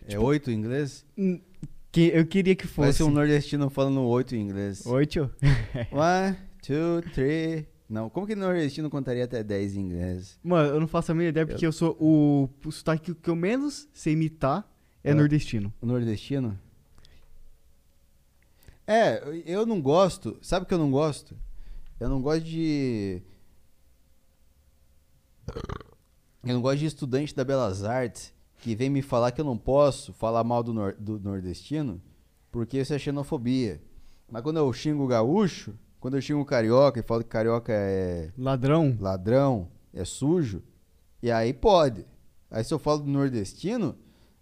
É 0.05 0.09
Tipo- 0.11 0.23
oito 0.25 0.51
em 0.51 0.55
inglês? 0.55 1.05
Que 1.91 2.11
eu 2.13 2.25
queria 2.25 2.55
que 2.55 2.67
Parece 2.67 2.99
fosse. 2.99 3.09
um 3.09 3.13
nordestino 3.13 3.69
falando 3.69 4.01
oito 4.03 4.35
em 4.35 4.41
inglês. 4.41 4.85
Oi, 4.85 5.05
tio. 5.05 5.31
One, 5.91 6.37
two, 6.61 7.01
three. 7.13 7.65
Não, 7.89 8.09
como 8.09 8.27
que 8.27 8.35
nordestino 8.35 8.89
contaria 8.89 9.23
até 9.25 9.43
10 9.43 9.75
em 9.77 9.79
inglês? 9.81 10.39
Mano, 10.43 10.69
eu 10.69 10.79
não 10.79 10.87
faço 10.87 11.11
a 11.11 11.15
mínima 11.15 11.29
ideia 11.29 11.45
porque 11.47 11.65
eu 11.65 11.71
sou 11.71 11.95
o, 11.99 12.49
o 12.67 12.71
sotaque 12.71 13.13
que 13.13 13.29
eu 13.29 13.35
menos 13.35 13.87
sei 13.93 14.13
imitar 14.13 14.67
é 15.05 15.11
Ah. 15.11 15.15
nordestino. 15.15 15.73
O 15.81 15.85
nordestino? 15.85 16.59
É, 18.87 19.21
eu 19.45 19.65
não 19.65 19.81
gosto. 19.81 20.37
Sabe 20.41 20.65
o 20.65 20.67
que 20.67 20.73
eu 20.73 20.77
não 20.77 20.91
gosto? 20.91 21.35
Eu 21.99 22.09
não 22.09 22.21
gosto 22.21 22.43
de. 22.43 23.21
Eu 26.43 26.53
não 26.53 26.61
gosto 26.61 26.79
de 26.79 26.85
estudante 26.85 27.35
da 27.35 27.43
Belas 27.43 27.83
Artes 27.83 28.33
que 28.59 28.75
vem 28.75 28.89
me 28.89 29.01
falar 29.01 29.31
que 29.31 29.41
eu 29.41 29.45
não 29.45 29.57
posso 29.57 30.13
falar 30.13 30.43
mal 30.43 30.61
do, 30.63 30.73
nor- 30.73 30.95
do 30.99 31.19
nordestino 31.19 32.01
porque 32.51 32.77
isso 32.79 32.93
é 32.93 32.99
xenofobia. 32.99 33.81
Mas 34.29 34.41
quando 34.41 34.57
eu 34.57 34.71
xingo 34.73 35.03
o 35.03 35.07
gaúcho, 35.07 35.73
quando 35.99 36.15
eu 36.15 36.21
xingo 36.21 36.41
o 36.41 36.45
carioca 36.45 36.99
e 36.99 37.03
falo 37.03 37.23
que 37.23 37.29
carioca 37.29 37.71
é 37.73 38.31
Ladrão. 38.37 38.95
ladrão, 38.99 39.67
é 39.93 40.05
sujo, 40.05 40.63
e 41.21 41.29
aí 41.31 41.53
pode. 41.53 42.05
Aí 42.49 42.63
se 42.63 42.73
eu 42.73 42.79
falo 42.79 42.99
do 42.99 43.09
nordestino, 43.09 43.95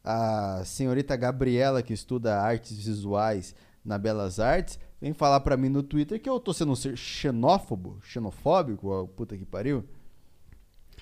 a 0.04 0.64
senhorita 0.66 1.16
Gabriela, 1.16 1.82
que 1.82 1.94
estuda 1.94 2.40
artes 2.40 2.78
visuais 2.78 3.56
na 3.84 3.98
Belas 3.98 4.40
Artes, 4.40 4.80
vem 5.00 5.14
falar 5.14 5.40
pra 5.40 5.58
mim 5.58 5.70
no 5.70 5.84
Twitter 5.84 6.22
que 6.22 6.30
eu 6.30 6.40
tô 6.40 6.54
sendo 6.54 6.76
xenófobo, 6.96 8.00
xenofóbico, 8.02 8.90
ó, 8.90 9.06
puta 9.06 9.38
que 9.38 9.46
pariu. 9.46 9.86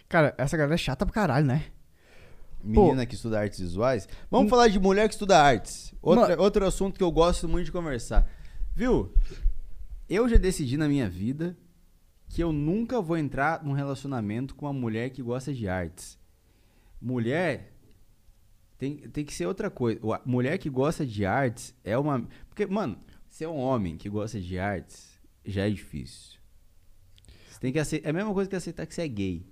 Cara, 0.07 0.33
essa 0.37 0.57
galera 0.57 0.75
é 0.75 0.77
chata 0.77 1.05
pra 1.05 1.13
caralho, 1.13 1.45
né? 1.45 1.65
Menina 2.63 3.05
que 3.05 3.15
estuda 3.15 3.39
artes 3.39 3.59
visuais. 3.59 4.07
Vamos 4.29 4.49
falar 4.49 4.67
de 4.67 4.79
mulher 4.79 5.07
que 5.07 5.15
estuda 5.15 5.41
artes. 5.41 5.93
Outra, 6.01 6.39
outro 6.39 6.65
assunto 6.65 6.97
que 6.97 7.03
eu 7.03 7.11
gosto 7.11 7.47
muito 7.47 7.65
de 7.65 7.71
conversar. 7.71 8.29
Viu? 8.75 9.13
Eu 10.07 10.29
já 10.29 10.37
decidi 10.37 10.77
na 10.77 10.87
minha 10.87 11.09
vida 11.09 11.57
que 12.29 12.43
eu 12.43 12.51
nunca 12.51 13.01
vou 13.01 13.17
entrar 13.17 13.63
num 13.63 13.73
relacionamento 13.73 14.55
com 14.55 14.65
uma 14.65 14.73
mulher 14.73 15.09
que 15.09 15.23
gosta 15.23 15.53
de 15.53 15.67
artes. 15.67 16.19
Mulher 17.01 17.70
tem, 18.81 18.97
tem 18.97 19.23
que 19.23 19.31
ser 19.31 19.45
outra 19.45 19.69
coisa. 19.69 19.99
Mulher 20.25 20.57
que 20.57 20.67
gosta 20.67 21.05
de 21.05 21.23
artes 21.23 21.71
é 21.83 21.95
uma. 21.95 22.27
Porque, 22.49 22.65
mano, 22.65 22.97
ser 23.29 23.45
um 23.45 23.57
homem 23.57 23.95
que 23.95 24.09
gosta 24.09 24.41
de 24.41 24.57
artes 24.57 25.21
já 25.45 25.67
é 25.67 25.69
difícil. 25.69 26.39
Você 27.47 27.59
tem 27.59 27.71
que 27.71 27.77
aceitar. 27.77 28.07
É 28.07 28.09
a 28.09 28.13
mesma 28.13 28.33
coisa 28.33 28.49
que 28.49 28.55
aceitar 28.55 28.87
que 28.87 28.95
você 28.95 29.03
é 29.03 29.07
gay. 29.07 29.45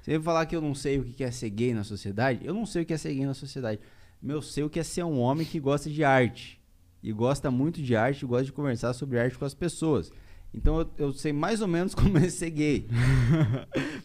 Você 0.00 0.12
vai 0.12 0.22
falar 0.22 0.46
que 0.46 0.56
eu 0.56 0.62
não 0.62 0.74
sei 0.74 0.98
o 0.98 1.04
que 1.04 1.22
é 1.22 1.30
ser 1.30 1.50
gay 1.50 1.74
na 1.74 1.84
sociedade? 1.84 2.46
Eu 2.46 2.54
não 2.54 2.64
sei 2.64 2.80
o 2.80 2.86
que 2.86 2.94
é 2.94 2.96
ser 2.96 3.12
gay 3.12 3.26
na 3.26 3.34
sociedade. 3.34 3.78
Mas 4.22 4.36
eu 4.36 4.40
sei 4.40 4.64
o 4.64 4.70
que 4.70 4.80
é 4.80 4.82
ser 4.82 5.04
um 5.04 5.18
homem 5.18 5.46
que 5.46 5.60
gosta 5.60 5.90
de 5.90 6.02
arte. 6.02 6.58
E 7.02 7.12
gosta 7.12 7.50
muito 7.50 7.82
de 7.82 7.94
arte 7.94 8.22
e 8.22 8.26
gosta 8.26 8.46
de 8.46 8.52
conversar 8.52 8.94
sobre 8.94 9.20
arte 9.20 9.36
com 9.36 9.44
as 9.44 9.52
pessoas. 9.52 10.10
Então 10.54 10.80
eu, 10.80 10.90
eu 10.96 11.12
sei 11.12 11.34
mais 11.34 11.60
ou 11.60 11.68
menos 11.68 11.92
como 11.94 12.16
é 12.16 12.26
ser 12.30 12.48
gay. 12.48 12.88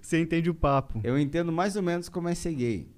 Você 0.02 0.20
entende 0.20 0.50
o 0.50 0.54
papo. 0.54 1.00
Eu 1.06 1.18
entendo 1.18 1.54
mais 1.54 1.78
ou 1.78 1.82
menos 1.82 2.10
como 2.10 2.28
é 2.28 2.36
ser 2.36 2.54
gay. 2.54 2.97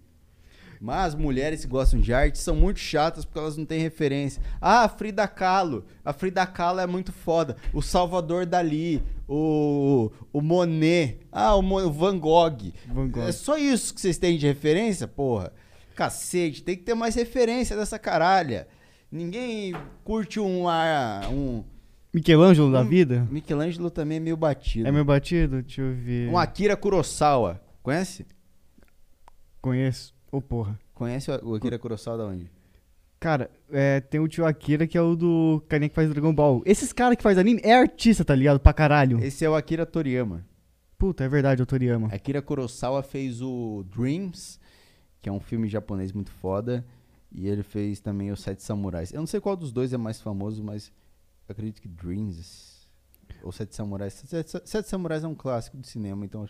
Mas 0.82 1.13
mulheres 1.13 1.61
que 1.65 1.67
gostam 1.69 1.99
de 1.99 2.13
arte 2.13 2.38
são 2.39 2.55
muito 2.55 2.80
chatas 2.80 3.25
porque 3.25 3.38
elas 3.39 3.57
não 3.57 3.65
têm 3.65 3.82
referência. 3.82 4.41
Ah, 4.61 4.84
a 4.86 4.89
Frida 4.89 5.27
Kahlo. 5.27 5.84
A 6.05 6.13
Frida 6.13 6.45
Kahlo 6.47 6.80
é 6.80 6.88
muito 6.88 7.11
foda. 7.11 7.57
O 7.73 7.82
Salvador 7.82 8.45
Dali. 8.45 9.03
O, 9.27 10.09
o 10.32 10.41
Monet. 10.41 11.19
Ah, 11.32 11.53
o, 11.55 11.61
Mo- 11.61 11.82
o 11.82 11.91
Van 11.91 12.17
Gogh. 12.17 12.71
Van 12.88 13.09
Gogh. 13.09 13.23
É 13.27 13.32
só 13.34 13.57
isso 13.57 13.93
que 13.93 13.99
vocês 13.99 14.17
têm 14.17 14.38
de 14.38 14.47
referência, 14.47 15.05
porra? 15.05 15.51
Cacete, 15.95 16.63
tem 16.63 16.77
que 16.77 16.84
ter 16.84 16.93
mais 16.93 17.13
referência 17.15 17.75
dessa 17.75 17.99
caralha. 17.99 18.65
Ninguém 19.11 19.73
curte 20.05 20.39
um. 20.39 20.69
ah, 20.69 21.21
um 21.30 21.61
Michelangelo 22.13 22.71
da 22.71 22.82
Hum, 22.82 22.88
vida? 22.88 23.27
Michelangelo 23.30 23.89
também 23.91 24.15
é 24.17 24.19
meio 24.21 24.38
batido. 24.38 24.88
É 24.88 24.91
meu 24.93 25.03
batido? 25.03 25.61
Deixa 25.61 25.82
eu 25.82 25.93
ver. 25.93 26.30
Um 26.30 26.38
Akira 26.38 26.77
Kurosawa. 26.77 27.61
Conhece? 27.84 28.25
Conheço. 29.61 30.17
Ô, 30.32 30.41
porra. 30.41 30.80
Conhece 30.93 31.32
o 31.32 31.55
Akira 31.55 31.80
Kurosawa 31.80 32.17
da 32.17 32.25
onde? 32.25 32.51
Cara, 33.19 33.49
é, 33.71 33.99
tem 33.99 34.19
o 34.19 34.27
tio 34.27 34.45
Akira 34.45 34.88
que 34.88 34.97
é 34.97 35.01
o 35.01 35.15
do 35.15 35.61
carinha 35.67 35.89
que 35.89 35.95
faz 35.95 36.09
Dragon 36.09 36.34
Ball. 36.34 36.61
Esses 36.65 36.93
caras 36.93 37.17
que 37.17 37.23
faz 37.23 37.38
anime 37.38 37.59
é 37.63 37.73
artista, 37.73 38.23
tá 38.23 38.34
ligado? 38.34 38.59
Pra 38.59 38.71
caralho. 38.71 39.19
Esse 39.23 39.43
é 39.43 39.49
o 39.49 39.55
Akira 39.55 39.86
Toriyama. 39.86 40.45
Puta, 40.97 41.23
é 41.23 41.30
verdade, 41.30 41.61
o 41.61 41.65
Toriyama. 41.65 42.07
Akira 42.11 42.41
Kurosawa 42.41 43.03
fez 43.03 43.41
o 43.41 43.84
Dreams, 43.89 44.59
que 45.21 45.27
é 45.27 45.32
um 45.32 45.39
filme 45.39 45.67
japonês 45.67 46.11
muito 46.11 46.32
foda. 46.32 46.86
E 47.32 47.47
ele 47.47 47.61
fez 47.61 47.99
também 47.99 48.32
os 48.32 48.41
Sete 48.41 48.63
Samurais. 48.63 49.13
Eu 49.13 49.19
não 49.19 49.27
sei 49.27 49.39
qual 49.39 49.55
dos 49.55 49.71
dois 49.71 49.93
é 49.93 49.97
mais 49.97 50.19
famoso, 50.21 50.63
mas 50.63 50.91
acredito 51.47 51.82
que 51.82 51.88
Dreams 51.88 52.88
ou 53.43 53.51
Sete 53.51 53.75
Samurais. 53.75 54.13
Sete, 54.13 54.61
Sete 54.65 54.89
Samurais 54.89 55.23
é 55.23 55.27
um 55.27 55.36
clássico 55.36 55.77
de 55.77 55.88
cinema, 55.88 56.25
então 56.25 56.47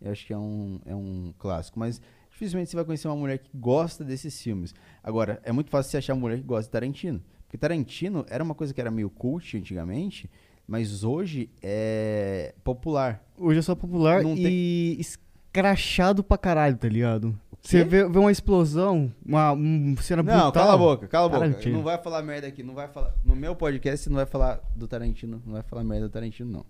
eu 0.00 0.12
acho 0.12 0.26
que 0.26 0.32
é 0.32 0.38
um, 0.38 0.80
é 0.86 0.94
um 0.94 1.34
clássico. 1.38 1.78
Mas 1.78 2.00
dificilmente 2.38 2.70
você 2.70 2.76
vai 2.76 2.84
conhecer 2.84 3.08
uma 3.08 3.16
mulher 3.16 3.38
que 3.38 3.50
gosta 3.52 4.04
desses 4.04 4.40
filmes. 4.40 4.72
Agora, 5.02 5.40
é 5.42 5.50
muito 5.50 5.70
fácil 5.70 5.90
você 5.90 5.96
achar 5.96 6.14
uma 6.14 6.20
mulher 6.20 6.38
que 6.38 6.44
gosta 6.44 6.64
de 6.64 6.70
Tarantino. 6.70 7.20
Porque 7.42 7.58
Tarantino 7.58 8.24
era 8.28 8.44
uma 8.44 8.54
coisa 8.54 8.72
que 8.72 8.80
era 8.80 8.90
meio 8.90 9.10
cult 9.10 9.56
antigamente, 9.56 10.30
mas 10.66 11.02
hoje 11.02 11.50
é 11.60 12.54
popular. 12.62 13.22
Hoje 13.36 13.58
eu 13.58 13.62
sou 13.62 13.74
popular 13.74 14.22
Não 14.22 14.36
e 14.36 14.96
escrachado 15.00 16.22
pra 16.22 16.38
caralho, 16.38 16.76
tá 16.76 16.88
ligado? 16.88 17.38
Você 17.60 17.82
vê, 17.84 18.08
vê 18.08 18.18
uma 18.18 18.30
explosão, 18.30 19.12
uma, 19.24 19.52
uma 19.52 20.00
cena 20.00 20.22
Não, 20.22 20.32
brutal. 20.32 20.52
cala 20.52 20.74
a 20.74 20.78
boca, 20.78 21.08
cala 21.08 21.26
a 21.26 21.28
boca. 21.28 21.40
Tarantino. 21.40 21.76
Não 21.76 21.82
vai 21.82 21.98
falar 21.98 22.22
merda 22.22 22.46
aqui, 22.46 22.62
não 22.62 22.74
vai 22.74 22.86
falar. 22.86 23.12
No 23.24 23.34
meu 23.34 23.56
podcast 23.56 24.04
você 24.04 24.10
não 24.10 24.16
vai 24.16 24.26
falar 24.26 24.60
do 24.76 24.86
Tarantino, 24.86 25.42
não 25.44 25.54
vai 25.54 25.62
falar 25.62 25.82
merda 25.82 26.08
do 26.08 26.12
Tarantino, 26.12 26.50
não. 26.50 26.64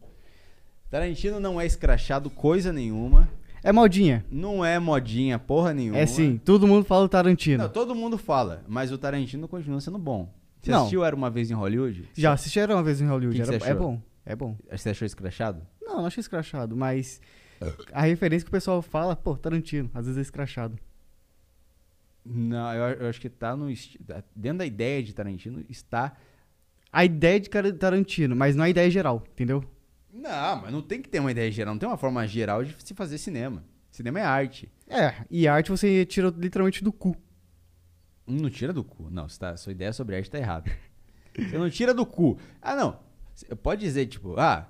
Tarantino 0.90 1.38
não 1.38 1.60
é 1.60 1.66
escrachado 1.66 2.30
coisa 2.30 2.72
nenhuma. 2.72 3.28
É 3.62 3.72
modinha. 3.72 4.24
Não 4.30 4.64
é 4.64 4.78
modinha 4.78 5.38
porra 5.38 5.72
nenhuma. 5.74 5.98
É 5.98 6.06
sim, 6.06 6.38
todo 6.44 6.66
mundo 6.66 6.84
fala 6.84 7.02
do 7.02 7.08
Tarantino. 7.08 7.64
Não, 7.64 7.70
todo 7.70 7.94
mundo 7.94 8.16
fala, 8.16 8.64
mas 8.68 8.92
o 8.92 8.98
Tarantino 8.98 9.48
continua 9.48 9.80
sendo 9.80 9.98
bom. 9.98 10.32
Você 10.60 10.70
Não. 10.70 10.78
assistiu 10.80 11.04
Era 11.04 11.14
Uma 11.14 11.30
Vez 11.30 11.50
em 11.50 11.54
Hollywood? 11.54 12.08
Já 12.16 12.32
assistiram 12.32 12.74
uma 12.76 12.82
vez 12.82 13.00
em 13.00 13.06
Hollywood, 13.06 13.40
era- 13.40 13.56
é 13.56 13.74
bom, 13.74 14.00
é 14.26 14.34
bom. 14.36 14.56
Você 14.70 14.90
achou 14.90 15.06
escrachado? 15.06 15.62
Não, 15.80 15.96
não 15.98 16.06
achei 16.06 16.20
escrachado, 16.20 16.76
mas 16.76 17.20
a 17.92 18.02
referência 18.02 18.44
que 18.44 18.50
o 18.50 18.52
pessoal 18.52 18.80
fala, 18.82 19.14
pô, 19.16 19.36
Tarantino, 19.36 19.90
às 19.94 20.06
vezes 20.06 20.18
é 20.18 20.22
escrachado. 20.22 20.76
Não, 22.24 22.74
eu, 22.74 23.00
eu 23.02 23.08
acho 23.08 23.20
que 23.20 23.28
tá 23.28 23.56
no. 23.56 23.70
esti- 23.70 23.98
Dentro 24.36 24.58
da 24.58 24.66
ideia 24.66 25.02
de 25.02 25.14
Tarantino 25.14 25.64
está. 25.68 26.12
A 26.92 27.04
ideia 27.04 27.38
de 27.38 27.48
Tarantino, 27.78 28.34
mas 28.34 28.56
não 28.56 28.64
a 28.64 28.68
ideia 28.70 28.90
geral, 28.90 29.22
entendeu? 29.32 29.62
Não, 30.12 30.62
mas 30.62 30.72
não 30.72 30.82
tem 30.82 31.00
que 31.02 31.08
ter 31.08 31.20
uma 31.20 31.30
ideia 31.30 31.50
geral, 31.50 31.74
não 31.74 31.78
tem 31.78 31.88
uma 31.88 31.98
forma 31.98 32.26
geral 32.26 32.64
de 32.64 32.74
se 32.82 32.94
fazer 32.94 33.18
cinema. 33.18 33.64
Cinema 33.90 34.20
é 34.20 34.24
arte. 34.24 34.70
É, 34.88 35.24
e 35.30 35.46
arte 35.46 35.70
você 35.70 36.04
tira 36.06 36.28
literalmente 36.36 36.82
do 36.82 36.92
cu. 36.92 37.16
Não 38.26 38.50
tira 38.50 38.72
do 38.72 38.84
cu. 38.84 39.08
Não, 39.10 39.26
tá, 39.26 39.56
sua 39.56 39.72
ideia 39.72 39.92
sobre 39.92 40.16
arte 40.16 40.30
tá 40.30 40.38
errada. 40.38 40.70
Você 41.36 41.56
não 41.58 41.70
tira 41.70 41.94
do 41.94 42.04
cu. 42.04 42.38
Ah, 42.60 42.74
não. 42.74 42.98
Você 43.34 43.54
pode 43.54 43.80
dizer, 43.80 44.06
tipo, 44.06 44.38
ah, 44.38 44.68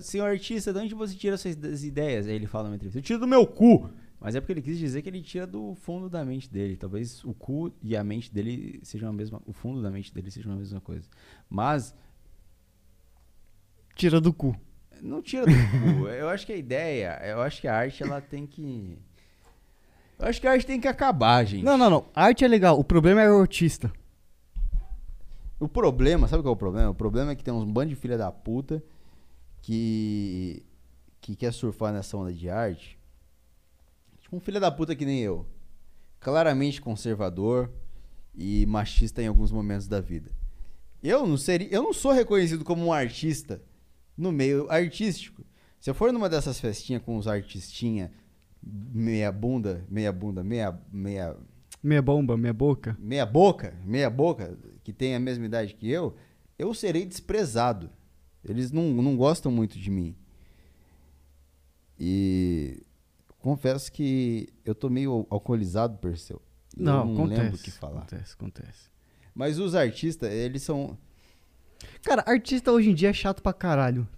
senhor 0.00 0.26
artista, 0.30 0.72
de 0.72 0.78
onde 0.78 0.94
você 0.94 1.14
tira 1.14 1.36
suas 1.36 1.54
ide- 1.54 1.86
ideias? 1.86 2.26
Aí 2.26 2.34
ele 2.34 2.46
fala 2.46 2.64
numa 2.64 2.76
entrevista, 2.76 2.98
eu 2.98 3.02
tiro 3.02 3.18
do 3.20 3.26
meu 3.26 3.46
cu. 3.46 3.90
Mas 4.20 4.34
é 4.34 4.40
porque 4.40 4.52
ele 4.52 4.62
quis 4.62 4.78
dizer 4.78 5.00
que 5.02 5.08
ele 5.08 5.22
tira 5.22 5.46
do 5.46 5.74
fundo 5.76 6.08
da 6.10 6.24
mente 6.24 6.50
dele. 6.50 6.76
Talvez 6.76 7.22
o 7.24 7.32
cu 7.32 7.72
e 7.82 7.96
a 7.96 8.02
mente 8.02 8.32
dele 8.32 8.80
sejam 8.82 9.08
a 9.08 9.12
mesma. 9.12 9.40
O 9.46 9.52
fundo 9.52 9.80
da 9.80 9.90
mente 9.90 10.12
dele 10.12 10.30
sejam 10.30 10.52
a 10.52 10.56
mesma 10.56 10.80
coisa. 10.80 11.08
Mas 11.48 11.94
Tira 13.94 14.20
do 14.20 14.32
cu. 14.32 14.56
Não 15.02 15.22
tira 15.22 15.46
do 15.46 15.52
cu. 15.52 16.08
Eu 16.08 16.28
acho 16.28 16.46
que 16.46 16.52
a 16.52 16.56
ideia, 16.56 17.20
eu 17.24 17.40
acho 17.40 17.60
que 17.60 17.68
a 17.68 17.74
arte 17.74 18.02
ela 18.02 18.20
tem 18.20 18.46
que. 18.46 18.98
Eu 20.18 20.26
acho 20.26 20.40
que 20.40 20.46
a 20.46 20.52
arte 20.52 20.66
tem 20.66 20.80
que 20.80 20.88
acabar, 20.88 21.44
gente. 21.44 21.64
Não, 21.64 21.78
não, 21.78 21.88
não. 21.88 22.06
Arte 22.14 22.44
é 22.44 22.48
legal, 22.48 22.78
o 22.78 22.84
problema 22.84 23.22
é 23.22 23.30
o 23.30 23.40
artista. 23.40 23.92
O 25.60 25.68
problema, 25.68 26.28
sabe 26.28 26.42
qual 26.42 26.52
é 26.52 26.56
o 26.56 26.58
problema? 26.58 26.90
O 26.90 26.94
problema 26.94 27.32
é 27.32 27.34
que 27.34 27.42
tem 27.42 27.52
uns 27.52 27.64
bando 27.64 27.90
de 27.90 27.96
filha 27.96 28.16
da 28.16 28.30
puta 28.30 28.82
que 29.62 30.62
que 31.20 31.34
quer 31.36 31.52
surfar 31.52 31.92
nessa 31.92 32.16
onda 32.16 32.32
de 32.32 32.48
arte. 32.48 32.98
Tipo 34.20 34.36
um 34.36 34.40
filho 34.40 34.60
da 34.60 34.70
puta 34.70 34.94
que 34.94 35.04
nem 35.04 35.20
eu. 35.20 35.46
Claramente 36.20 36.80
conservador 36.80 37.70
e 38.34 38.64
machista 38.66 39.22
em 39.22 39.26
alguns 39.26 39.50
momentos 39.50 39.86
da 39.86 40.00
vida. 40.00 40.30
Eu 41.02 41.26
não 41.26 41.36
seria, 41.36 41.68
eu 41.70 41.82
não 41.82 41.92
sou 41.92 42.12
reconhecido 42.12 42.64
como 42.64 42.86
um 42.86 42.92
artista 42.92 43.62
no 44.18 44.32
meio 44.32 44.68
artístico. 44.70 45.42
Se 45.80 45.88
eu 45.88 45.94
for 45.94 46.12
numa 46.12 46.28
dessas 46.28 46.58
festinhas 46.60 47.02
com 47.02 47.16
os 47.16 47.28
artistinha 47.28 48.10
meia 48.60 49.30
bunda, 49.30 49.86
meia 49.88 50.12
bunda, 50.12 50.42
meia 50.42 50.78
meia 50.92 51.36
Meia 51.80 52.02
bomba, 52.02 52.36
meia 52.36 52.52
boca. 52.52 52.96
meia 52.98 53.24
boca, 53.24 53.72
meia 53.84 54.10
boca, 54.10 54.58
que 54.82 54.92
tem 54.92 55.14
a 55.14 55.20
mesma 55.20 55.46
idade 55.46 55.74
que 55.74 55.88
eu, 55.88 56.16
eu 56.58 56.74
serei 56.74 57.06
desprezado. 57.06 57.88
Eles 58.44 58.72
não, 58.72 58.82
não 59.00 59.16
gostam 59.16 59.52
muito 59.52 59.78
de 59.78 59.88
mim. 59.88 60.16
E 61.98 62.82
confesso 63.38 63.90
que 63.92 64.48
eu 64.64 64.74
tô 64.74 64.90
meio 64.90 65.26
alcoolizado, 65.30 65.98
Perseu. 65.98 66.42
Não, 66.76 67.04
não 67.06 67.14
acontece. 67.14 67.40
lembro 67.42 67.56
o 67.56 67.62
que 67.62 67.70
falar. 67.70 67.98
Acontece, 68.00 68.34
acontece. 68.34 68.90
Mas 69.34 69.58
os 69.58 69.74
artistas, 69.74 70.32
eles 70.32 70.62
são. 70.62 70.98
Cara, 72.02 72.24
artista 72.26 72.72
hoje 72.72 72.90
em 72.90 72.94
dia 72.94 73.10
é 73.10 73.12
chato 73.12 73.42
pra 73.42 73.52
caralho. 73.52 74.08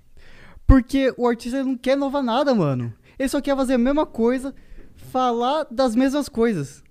Porque 0.67 1.13
o 1.17 1.27
artista 1.27 1.65
não 1.65 1.77
quer 1.77 1.97
inovar 1.97 2.23
nada, 2.23 2.55
mano. 2.55 2.93
Ele 3.19 3.29
só 3.29 3.41
quer 3.41 3.57
fazer 3.57 3.75
a 3.75 3.79
mesma 3.79 4.07
coisa, 4.07 4.55
falar 4.97 5.67
das 5.71 5.95
mesmas 5.95 6.29
coisas. 6.29 6.83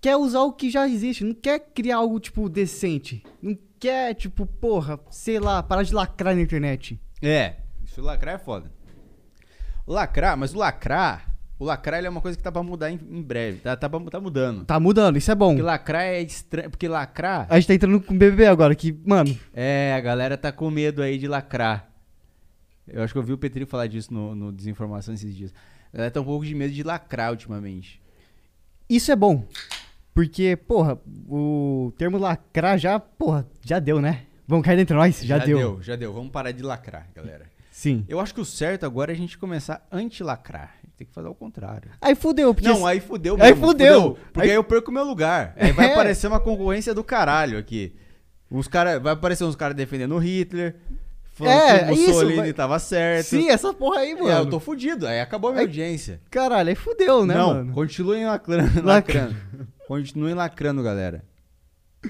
Quer 0.00 0.16
usar 0.16 0.40
o 0.40 0.52
que 0.52 0.70
já 0.70 0.88
existe, 0.88 1.24
não 1.24 1.34
quer 1.34 1.60
criar 1.60 1.98
algo, 1.98 2.18
tipo, 2.18 2.48
decente. 2.48 3.22
Não 3.40 3.56
quer, 3.78 4.14
tipo, 4.14 4.46
porra, 4.46 4.98
sei 5.10 5.38
lá, 5.38 5.62
parar 5.62 5.82
de 5.82 5.94
lacrar 5.94 6.34
na 6.34 6.42
internet. 6.42 7.00
É, 7.22 7.56
isso 7.84 8.02
lacrar 8.02 8.34
é 8.34 8.38
foda. 8.38 8.72
Lacrar, 9.86 10.36
mas 10.36 10.54
o 10.54 10.58
lacrar, 10.58 11.29
o 11.60 11.64
lacrar 11.64 11.98
ele 11.98 12.06
é 12.06 12.10
uma 12.10 12.20
coisa 12.20 12.36
que 12.36 12.42
tá 12.42 12.50
pra 12.50 12.62
mudar 12.62 12.90
em, 12.90 12.94
em 13.10 13.22
breve. 13.22 13.58
Tá, 13.58 13.76
tá, 13.76 13.88
pra- 13.88 14.00
tá 14.10 14.18
mudando. 14.20 14.64
Tá 14.64 14.80
mudando, 14.80 15.16
isso 15.16 15.30
é 15.30 15.34
bom. 15.34 15.50
Porque 15.50 15.62
lacrar 15.62 16.02
é 16.02 16.20
estranho. 16.22 16.70
Porque 16.70 16.88
lacrar. 16.88 17.46
A 17.48 17.56
gente 17.60 17.68
tá 17.68 17.74
entrando 17.74 18.00
com 18.00 18.16
BBB 18.16 18.46
agora, 18.46 18.74
que, 18.74 18.92
mano, 19.04 19.38
É, 19.54 19.94
a 19.96 20.00
galera 20.00 20.36
tá 20.36 20.50
com 20.50 20.68
medo 20.70 21.02
aí 21.02 21.18
de 21.18 21.28
lacrar. 21.28 21.88
Eu 22.88 23.02
acho 23.04 23.12
que 23.12 23.18
eu 23.18 23.22
vi 23.22 23.32
o 23.32 23.38
Petri 23.38 23.64
falar 23.66 23.86
disso 23.86 24.12
no, 24.12 24.34
no 24.34 24.50
Desinformação 24.52 25.14
esses 25.14 25.32
dias. 25.36 25.54
A 25.92 25.96
galera 25.96 26.10
tá 26.10 26.20
um 26.20 26.24
pouco 26.24 26.44
de 26.44 26.54
medo 26.54 26.72
de 26.72 26.82
lacrar 26.82 27.30
ultimamente. 27.30 28.00
isso 28.88 29.12
é 29.12 29.16
bom. 29.16 29.46
Porque, 30.12 30.56
porra, 30.56 30.98
o 31.28 31.92
termo 31.96 32.18
lacrar 32.18 32.76
já, 32.78 32.98
porra, 32.98 33.46
já 33.64 33.78
deu, 33.78 34.00
né? 34.00 34.22
Vamos 34.46 34.64
cair 34.66 34.76
dentro 34.76 34.94
de 34.96 35.00
nós? 35.00 35.20
Já, 35.22 35.38
deu. 35.38 35.80
Já 35.82 35.94
deu. 35.94 36.12
Vamos 36.12 36.32
parar 36.32 36.50
de 36.50 36.62
lacrar, 36.64 37.06
galera. 37.14 37.46
Sim. 37.70 38.04
Eu 38.08 38.18
acho 38.18 38.34
que 38.34 38.40
o 38.40 38.44
certo 38.44 38.84
agora 38.84 39.12
é 39.12 39.14
a 39.14 39.16
gente 39.16 39.38
começar 39.38 39.86
anti-lacrar. 39.92 40.74
Tem 41.00 41.06
que 41.06 41.14
fazer 41.14 41.28
o 41.28 41.34
contrário. 41.34 41.90
Aí 41.98 42.14
fudeu, 42.14 42.52
porque... 42.52 42.68
Não, 42.68 42.86
aí 42.86 43.00
fudeu 43.00 43.34
Aí 43.40 43.52
mesmo. 43.54 43.66
fudeu. 43.68 44.18
Porque 44.34 44.40
Aí- 44.48 44.50
aí 44.50 44.54
eu 44.56 44.62
perco 44.62 44.92
meu 44.92 45.02
lugar. 45.02 45.54
Aí 45.56 45.72
vai 45.72 45.86
É. 45.86 45.92
aparecer 45.92 46.26
uma 46.26 46.38
concorrência 46.38 46.92
do 46.92 47.02
caralho 47.02 47.56
aqui. 47.56 47.96
Os 48.50 48.68
cara, 48.68 49.00
vai 49.00 49.14
aparecer 49.14 49.44
uns 49.44 49.56
caras 49.56 49.74
defendendo 49.74 50.14
o 50.14 50.18
Hitler. 50.18 50.76
Falando 51.32 51.54
É, 51.54 51.84
que 51.86 51.90
o 51.90 51.94
isso, 51.94 52.06
Mussolini 52.08 52.36
vai- 52.36 52.52
tava 52.52 52.78
certo. 52.78 53.28
Sim, 53.28 53.48
essa 53.48 53.72
porra 53.72 54.00
aí, 54.00 54.14
mano. 54.14 54.28
É, 54.28 54.40
eu 54.40 54.46
tô 54.50 54.60
fudido. 54.60 55.06
Aí 55.06 55.20
acabou 55.22 55.48
a 55.48 55.52
minha 55.54 55.62
Aí- 55.62 55.66
audiência. 55.68 56.20
Caralho, 56.30 56.68
aí 56.68 56.74
fudeu, 56.74 57.24
né, 57.24 57.32
não, 57.34 57.54
mano? 57.54 57.72
continuem 57.72 58.26
lacrando. 58.26 58.82
Lacra- 58.84 59.22
lacrando. 59.22 59.36
Continuem 59.88 60.34
lacrando, 60.34 60.82
galera. 60.82 61.24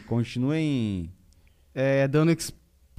Continuem. 0.09 1.13
É, 1.73 2.09
dando 2.09 2.33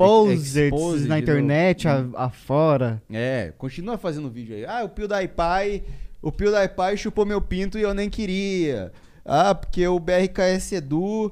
exposed 0.04 0.58
Exposed 0.58 1.08
na 1.08 1.20
internet, 1.20 1.88
a, 1.88 2.06
afora. 2.16 3.02
É, 3.10 3.54
continua 3.58 3.98
fazendo 3.98 4.30
vídeo 4.30 4.56
aí. 4.56 4.66
Ah, 4.66 4.84
o 4.84 4.90
PewDiePie. 4.90 5.84
O 6.22 6.32
PewDiePie 6.32 6.98
chupou 6.98 7.26
meu 7.26 7.42
pinto 7.42 7.78
e 7.78 7.82
eu 7.82 7.94
nem 7.94 8.10
queria. 8.10 8.92
Ah, 9.26 9.56
porque 9.56 9.88
o 9.88 10.00
BRKS 10.00 10.74
Edu 10.74 11.32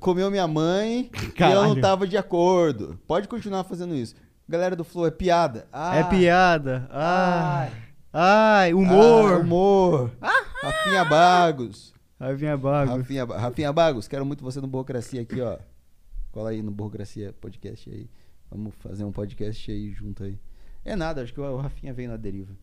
comeu 0.00 0.30
minha 0.30 0.46
mãe 0.46 1.10
e 1.22 1.26
eu 1.26 1.32
Caralho. 1.32 1.74
não 1.74 1.80
tava 1.80 2.06
de 2.06 2.16
acordo. 2.16 2.98
Pode 3.06 3.28
continuar 3.28 3.64
fazendo 3.64 3.94
isso. 3.94 4.14
Galera 4.48 4.76
do 4.76 4.84
Flow, 4.84 5.06
é 5.06 5.10
piada. 5.10 5.66
Ah, 5.72 5.96
é 5.96 6.04
piada. 6.04 6.88
Ai. 6.90 7.68
Ai, 7.68 7.72
ai 8.12 8.70
ah, 8.70 8.76
humor. 8.76 9.40
humor. 9.40 10.10
Rafinha 10.62 11.04
Bagos. 11.04 11.96
Aí 12.18 12.34
vinha 12.34 12.56
bago. 12.56 12.96
Rafinha, 12.96 13.24
Rafinha 13.24 13.72
Bagos, 13.72 14.08
quero 14.08 14.24
muito 14.24 14.42
você 14.42 14.60
no 14.60 14.66
Burocracia 14.66 15.20
aqui, 15.20 15.40
ó. 15.40 15.58
Cola 16.36 16.50
aí 16.50 16.60
no 16.60 16.70
Burocracia 16.70 17.32
podcast 17.40 17.88
aí. 17.88 18.10
Vamos 18.50 18.74
fazer 18.74 19.04
um 19.04 19.10
podcast 19.10 19.70
aí 19.72 19.90
junto 19.90 20.22
aí. 20.22 20.38
É 20.84 20.94
nada, 20.94 21.22
acho 21.22 21.32
que 21.32 21.40
o 21.40 21.56
Rafinha 21.56 21.94
veio 21.94 22.10
na 22.10 22.18
deriva. 22.18 22.54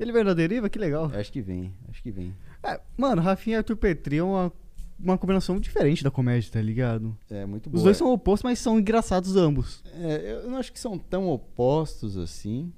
Ele 0.00 0.10
veio 0.12 0.24
na 0.24 0.32
deriva? 0.32 0.70
Que 0.70 0.78
legal. 0.78 1.10
Acho 1.12 1.30
que 1.30 1.42
vem, 1.42 1.74
acho 1.90 2.02
que 2.02 2.10
vem. 2.10 2.34
É, 2.62 2.80
mano, 2.96 3.20
Rafinha 3.20 3.56
e 3.56 3.58
Arthur 3.58 3.76
Petri 3.76 4.16
é 4.16 4.22
uma, 4.22 4.50
uma 4.98 5.18
combinação 5.18 5.60
diferente 5.60 6.02
da 6.02 6.10
comédia, 6.10 6.50
tá 6.50 6.62
ligado? 6.62 7.14
É 7.28 7.44
muito 7.44 7.66
Os 7.66 7.72
boa. 7.72 7.84
dois 7.84 7.98
são 7.98 8.10
opostos, 8.10 8.44
mas 8.44 8.58
são 8.60 8.80
engraçados 8.80 9.36
ambos. 9.36 9.84
É, 9.92 10.32
eu 10.42 10.50
não 10.50 10.56
acho 10.56 10.72
que 10.72 10.80
são 10.80 10.98
tão 10.98 11.28
opostos 11.28 12.16
assim. 12.16 12.72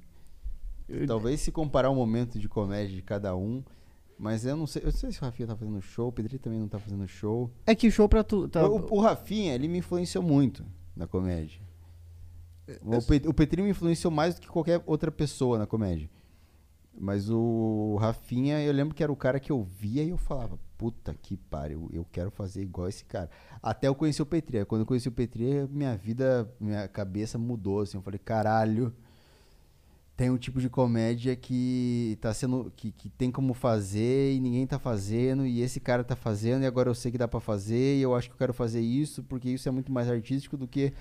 Talvez 1.06 1.42
se 1.42 1.52
comparar 1.52 1.90
o 1.90 1.94
momento 1.94 2.40
de 2.40 2.48
comédia 2.48 2.96
de 2.96 3.02
cada 3.02 3.36
um. 3.36 3.62
Mas 4.18 4.44
eu 4.44 4.56
não 4.56 4.66
sei. 4.66 4.82
Eu 4.82 4.86
não 4.86 4.92
sei 4.92 5.12
se 5.12 5.18
o 5.20 5.24
Rafinha 5.24 5.46
tá 5.46 5.56
fazendo 5.56 5.80
show, 5.80 6.08
o 6.08 6.12
Pedri 6.12 6.38
também 6.38 6.58
não 6.58 6.68
tá 6.68 6.78
fazendo 6.78 7.06
show. 7.06 7.50
É 7.64 7.74
que 7.74 7.90
show 7.90 8.08
pra 8.08 8.24
tu. 8.24 8.48
Tá, 8.48 8.66
O, 8.68 8.96
o 8.96 9.00
Rafinha, 9.00 9.54
ele 9.54 9.68
me 9.68 9.78
influenciou 9.78 10.24
muito 10.24 10.64
na 10.96 11.06
comédia. 11.06 11.60
O, 12.82 13.00
Pe- 13.00 13.28
o 13.28 13.32
Petri 13.32 13.62
me 13.62 13.70
influenciou 13.70 14.10
mais 14.10 14.34
do 14.34 14.40
que 14.40 14.48
qualquer 14.48 14.82
outra 14.86 15.10
pessoa 15.10 15.56
na 15.58 15.66
comédia. 15.66 16.10
Mas 17.00 17.30
o 17.30 17.96
Rafinha, 18.00 18.60
eu 18.60 18.72
lembro 18.72 18.94
que 18.94 19.02
era 19.02 19.12
o 19.12 19.16
cara 19.16 19.38
que 19.38 19.52
eu 19.52 19.62
via 19.62 20.02
e 20.02 20.10
eu 20.10 20.18
falava, 20.18 20.58
puta 20.76 21.14
que 21.14 21.36
pariu, 21.36 21.88
eu 21.92 22.04
quero 22.10 22.30
fazer 22.30 22.60
igual 22.62 22.88
esse 22.88 23.04
cara. 23.04 23.30
Até 23.62 23.86
eu 23.86 23.94
conheci 23.94 24.20
o 24.20 24.26
Petri. 24.26 24.64
Quando 24.64 24.80
eu 24.80 24.86
conheci 24.86 25.08
o 25.08 25.12
Petri, 25.12 25.66
minha 25.70 25.96
vida, 25.96 26.52
minha 26.60 26.88
cabeça 26.88 27.38
mudou, 27.38 27.80
assim. 27.80 27.96
Eu 27.96 28.02
falei, 28.02 28.18
caralho, 28.18 28.92
tem 30.18 30.30
um 30.30 30.36
tipo 30.36 30.60
de 30.60 30.68
comédia 30.68 31.36
que 31.36 32.18
tá 32.20 32.34
sendo. 32.34 32.72
Que, 32.74 32.90
que 32.90 33.08
tem 33.08 33.30
como 33.30 33.54
fazer 33.54 34.34
e 34.34 34.40
ninguém 34.40 34.66
tá 34.66 34.76
fazendo, 34.76 35.46
e 35.46 35.60
esse 35.60 35.78
cara 35.78 36.02
tá 36.02 36.16
fazendo, 36.16 36.64
e 36.64 36.66
agora 36.66 36.90
eu 36.90 36.94
sei 36.94 37.12
que 37.12 37.16
dá 37.16 37.28
pra 37.28 37.38
fazer, 37.38 37.96
e 37.96 38.02
eu 38.02 38.16
acho 38.16 38.28
que 38.28 38.34
eu 38.34 38.38
quero 38.38 38.52
fazer 38.52 38.80
isso, 38.80 39.22
porque 39.22 39.48
isso 39.48 39.68
é 39.68 39.70
muito 39.70 39.92
mais 39.92 40.10
artístico 40.10 40.56
do 40.56 40.66
que 40.66 40.92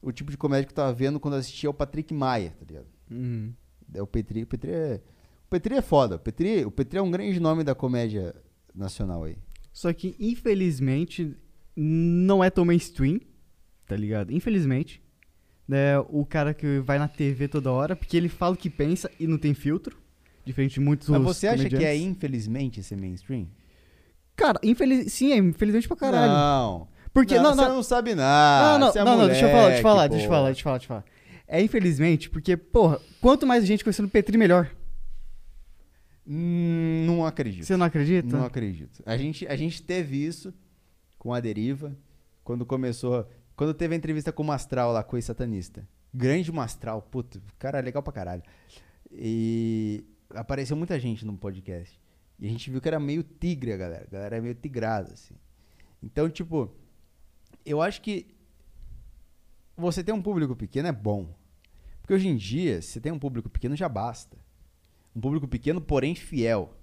o 0.00 0.12
tipo 0.12 0.30
de 0.30 0.36
comédia 0.36 0.66
que 0.66 0.70
eu 0.70 0.76
tava 0.76 0.92
vendo 0.92 1.18
quando 1.18 1.34
assistia 1.34 1.68
ao 1.68 1.74
Patrick 1.74 2.14
Maia, 2.14 2.54
tá 2.60 2.64
ligado? 2.64 2.86
Uhum. 3.10 3.52
É 3.92 4.00
o 4.00 4.06
Petri, 4.06 4.44
o 4.44 4.46
Petri 4.46 4.70
é. 4.70 5.02
O 5.46 5.50
Petri 5.50 5.74
é 5.74 5.82
foda. 5.82 6.14
O 6.14 6.20
Petri, 6.20 6.64
o 6.64 6.70
Petri 6.70 6.96
é 7.00 7.02
um 7.02 7.10
grande 7.10 7.40
nome 7.40 7.64
da 7.64 7.74
comédia 7.74 8.36
nacional 8.72 9.24
aí. 9.24 9.36
Só 9.72 9.92
que, 9.92 10.14
infelizmente, 10.20 11.36
não 11.74 12.42
é 12.42 12.48
tão 12.48 12.64
mainstream, 12.64 13.18
tá 13.84 13.96
ligado? 13.96 14.32
Infelizmente. 14.32 15.02
Né, 15.70 15.96
o 16.08 16.26
cara 16.26 16.52
que 16.52 16.80
vai 16.80 16.98
na 16.98 17.06
TV 17.06 17.46
toda 17.46 17.70
hora, 17.70 17.94
porque 17.94 18.16
ele 18.16 18.28
fala 18.28 18.54
o 18.54 18.56
que 18.56 18.68
pensa 18.68 19.08
e 19.20 19.26
não 19.28 19.38
tem 19.38 19.54
filtro. 19.54 19.96
Diferente 20.44 20.74
de 20.74 20.80
muitos 20.80 21.08
Mas 21.08 21.22
você 21.22 21.46
acha 21.46 21.68
que 21.68 21.84
é 21.84 21.96
infelizmente 21.96 22.82
ser 22.82 22.96
mainstream? 22.96 23.46
Cara, 24.34 24.58
infeliz... 24.64 25.12
sim, 25.12 25.30
é 25.30 25.36
infelizmente 25.36 25.86
pra 25.86 25.96
caralho. 25.96 26.32
Não. 26.32 26.88
Porque, 27.12 27.38
não, 27.38 27.54
você 27.54 27.62
não, 27.62 27.76
não 27.76 27.82
sabe 27.84 28.16
nada. 28.16 28.78
não, 28.80 28.92
não, 28.92 29.00
é 29.00 29.04
não, 29.04 29.18
não, 29.18 29.26
deixa 29.28 29.46
eu 29.46 29.50
falar, 29.50 29.66
deixa 29.68 29.78
eu 29.78 29.82
falar, 29.82 29.94
moleque, 29.94 30.10
deixa 30.10 30.26
eu 30.26 30.30
falar, 30.30 30.46
deixa 30.46 30.60
eu 30.60 30.64
falar, 30.64 30.78
deixa 30.78 30.92
eu 30.92 30.96
falar. 30.96 31.04
É 31.46 31.62
infelizmente, 31.62 32.28
porque, 32.28 32.56
porra, 32.56 33.00
quanto 33.20 33.46
mais 33.46 33.64
gente 33.64 33.84
conhecendo 33.84 34.06
o 34.06 34.10
Petri, 34.10 34.36
melhor. 34.36 34.68
Hum, 36.26 37.04
não 37.06 37.24
acredito. 37.24 37.64
Você 37.64 37.76
não 37.76 37.86
acredita? 37.86 38.36
Não 38.36 38.44
acredito. 38.44 39.04
A 39.06 39.16
gente, 39.16 39.46
a 39.46 39.54
gente 39.54 39.80
teve 39.80 40.16
isso 40.16 40.52
com 41.16 41.32
a 41.32 41.38
deriva 41.38 41.96
quando 42.42 42.66
começou. 42.66 43.24
Quando 43.60 43.74
teve 43.74 43.94
a 43.94 43.98
entrevista 43.98 44.32
com 44.32 44.42
o 44.42 44.46
Mastral 44.46 44.90
lá, 44.90 45.04
com 45.04 45.18
o 45.18 45.22
satanista. 45.22 45.86
Grande 46.14 46.50
Mastral, 46.50 47.02
puto, 47.02 47.42
cara 47.58 47.78
é 47.78 47.82
legal 47.82 48.02
pra 48.02 48.10
caralho. 48.10 48.42
E 49.12 50.02
apareceu 50.30 50.74
muita 50.74 50.98
gente 50.98 51.26
no 51.26 51.36
podcast. 51.36 52.00
E 52.38 52.46
a 52.46 52.48
gente 52.48 52.70
viu 52.70 52.80
que 52.80 52.88
era 52.88 52.98
meio 52.98 53.22
tigre 53.22 53.74
a 53.74 53.76
galera. 53.76 54.06
A 54.08 54.10
galera 54.10 54.36
é 54.38 54.40
meio 54.40 54.54
tigrada, 54.54 55.12
assim. 55.12 55.34
Então, 56.02 56.30
tipo, 56.30 56.74
eu 57.62 57.82
acho 57.82 58.00
que 58.00 58.28
você 59.76 60.02
ter 60.02 60.12
um 60.12 60.22
público 60.22 60.56
pequeno 60.56 60.88
é 60.88 60.92
bom. 60.92 61.28
Porque 62.00 62.14
hoje 62.14 62.28
em 62.28 62.36
dia, 62.36 62.80
se 62.80 62.92
você 62.92 63.00
tem 63.02 63.12
um 63.12 63.18
público 63.18 63.50
pequeno, 63.50 63.76
já 63.76 63.90
basta. 63.90 64.38
Um 65.14 65.20
público 65.20 65.46
pequeno, 65.46 65.82
porém 65.82 66.14
fiel. 66.14 66.74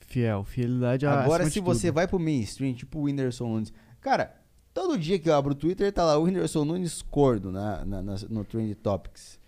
Fiel, 0.00 0.44
fidelidade 0.44 1.06
a 1.06 1.18
Agora, 1.18 1.48
se 1.48 1.60
você 1.60 1.86
tudo. 1.86 1.94
vai 1.94 2.06
pro 2.06 2.18
mainstream, 2.18 2.74
tipo 2.74 2.98
o 2.98 3.02
Whindersson 3.04 3.48
Nunes. 3.48 3.72
Cara, 4.02 4.44
todo 4.76 4.98
dia 4.98 5.18
que 5.18 5.28
eu 5.28 5.34
abro 5.34 5.52
o 5.52 5.54
Twitter, 5.54 5.90
tá 5.90 6.04
lá 6.04 6.18
o 6.18 6.24
Whindersson 6.24 6.64
Nunes 6.64 7.00
cordo 7.00 7.50
na, 7.50 7.82
na- 7.84 8.02
na- 8.02 8.16
no 8.28 8.44
Trend 8.44 8.74
Topics. 8.76 9.38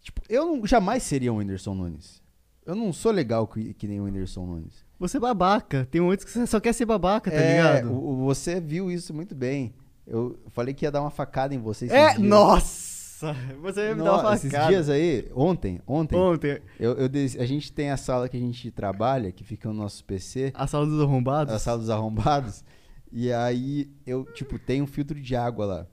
Tipo, 0.00 0.20
eu 0.28 0.44
não- 0.44 0.66
jamais 0.66 1.04
seria 1.04 1.32
um 1.32 1.36
Whindersson 1.36 1.74
Nunes. 1.74 2.20
Eu 2.66 2.74
não 2.74 2.92
sou 2.92 3.12
legal 3.12 3.46
que, 3.46 3.72
que 3.74 3.86
nem 3.86 4.00
o 4.00 4.04
Whindersson 4.04 4.44
Nunes. 4.44 4.84
Você 4.98 5.16
é 5.16 5.20
babaca. 5.20 5.86
Tem 5.90 6.00
muitos 6.00 6.24
que 6.24 6.30
você 6.32 6.46
só 6.46 6.58
quer 6.60 6.72
ser 6.72 6.86
babaca, 6.86 7.30
tá 7.30 7.36
É, 7.36 7.52
ligado? 7.80 7.92
o- 7.92 8.16
você 8.24 8.60
viu 8.60 8.90
isso 8.90 9.14
muito 9.14 9.34
bem. 9.34 9.72
Eu 10.06 10.36
falei 10.50 10.74
que 10.74 10.84
ia 10.84 10.90
dar 10.90 11.00
uma 11.02 11.10
facada 11.10 11.54
em 11.54 11.58
você 11.58 11.84
esses 11.86 11.96
É, 11.96 12.08
dias. 12.16 12.18
nossa! 12.28 13.36
Você 13.62 13.80
ia 13.88 13.94
me 13.94 14.02
dar 14.02 14.14
uma 14.14 14.22
Nossa, 14.24 14.34
esses 14.34 14.50
facada. 14.50 14.68
dias 14.70 14.88
aí, 14.88 15.30
ontem, 15.36 15.80
ontem, 15.86 16.16
Ontem, 16.18 16.60
eu, 16.80 16.94
eu 16.94 17.08
a 17.40 17.46
gente 17.46 17.72
tem 17.72 17.90
a 17.92 17.96
sala 17.96 18.28
que 18.28 18.36
a 18.36 18.40
gente 18.40 18.68
trabalha, 18.72 19.30
que 19.30 19.44
fica 19.44 19.68
no 19.68 19.74
nosso 19.74 20.04
PC. 20.04 20.50
a 20.52 20.66
sala 20.66 20.84
dos 20.86 21.00
arrombados. 21.00 21.54
a 21.54 21.58
sala 21.60 21.78
dos 21.78 21.88
arrombados. 21.90 22.64
E 23.12 23.30
aí 23.30 23.94
eu, 24.06 24.24
tipo, 24.24 24.58
tem 24.58 24.80
um 24.80 24.86
filtro 24.86 25.20
de 25.20 25.36
água 25.36 25.66
lá. 25.66 25.86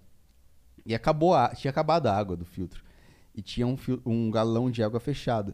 E 0.86 0.96
acabou 0.96 1.36
a, 1.36 1.50
tinha 1.50 1.70
acabado 1.70 2.08
a 2.08 2.16
água 2.16 2.38
do 2.38 2.46
filtro. 2.46 2.82
E 3.36 3.42
tinha 3.42 3.68
um, 3.68 3.78
um 4.06 4.32
galão 4.32 4.72
de 4.72 4.82
água 4.82 5.00
fechado. 5.00 5.54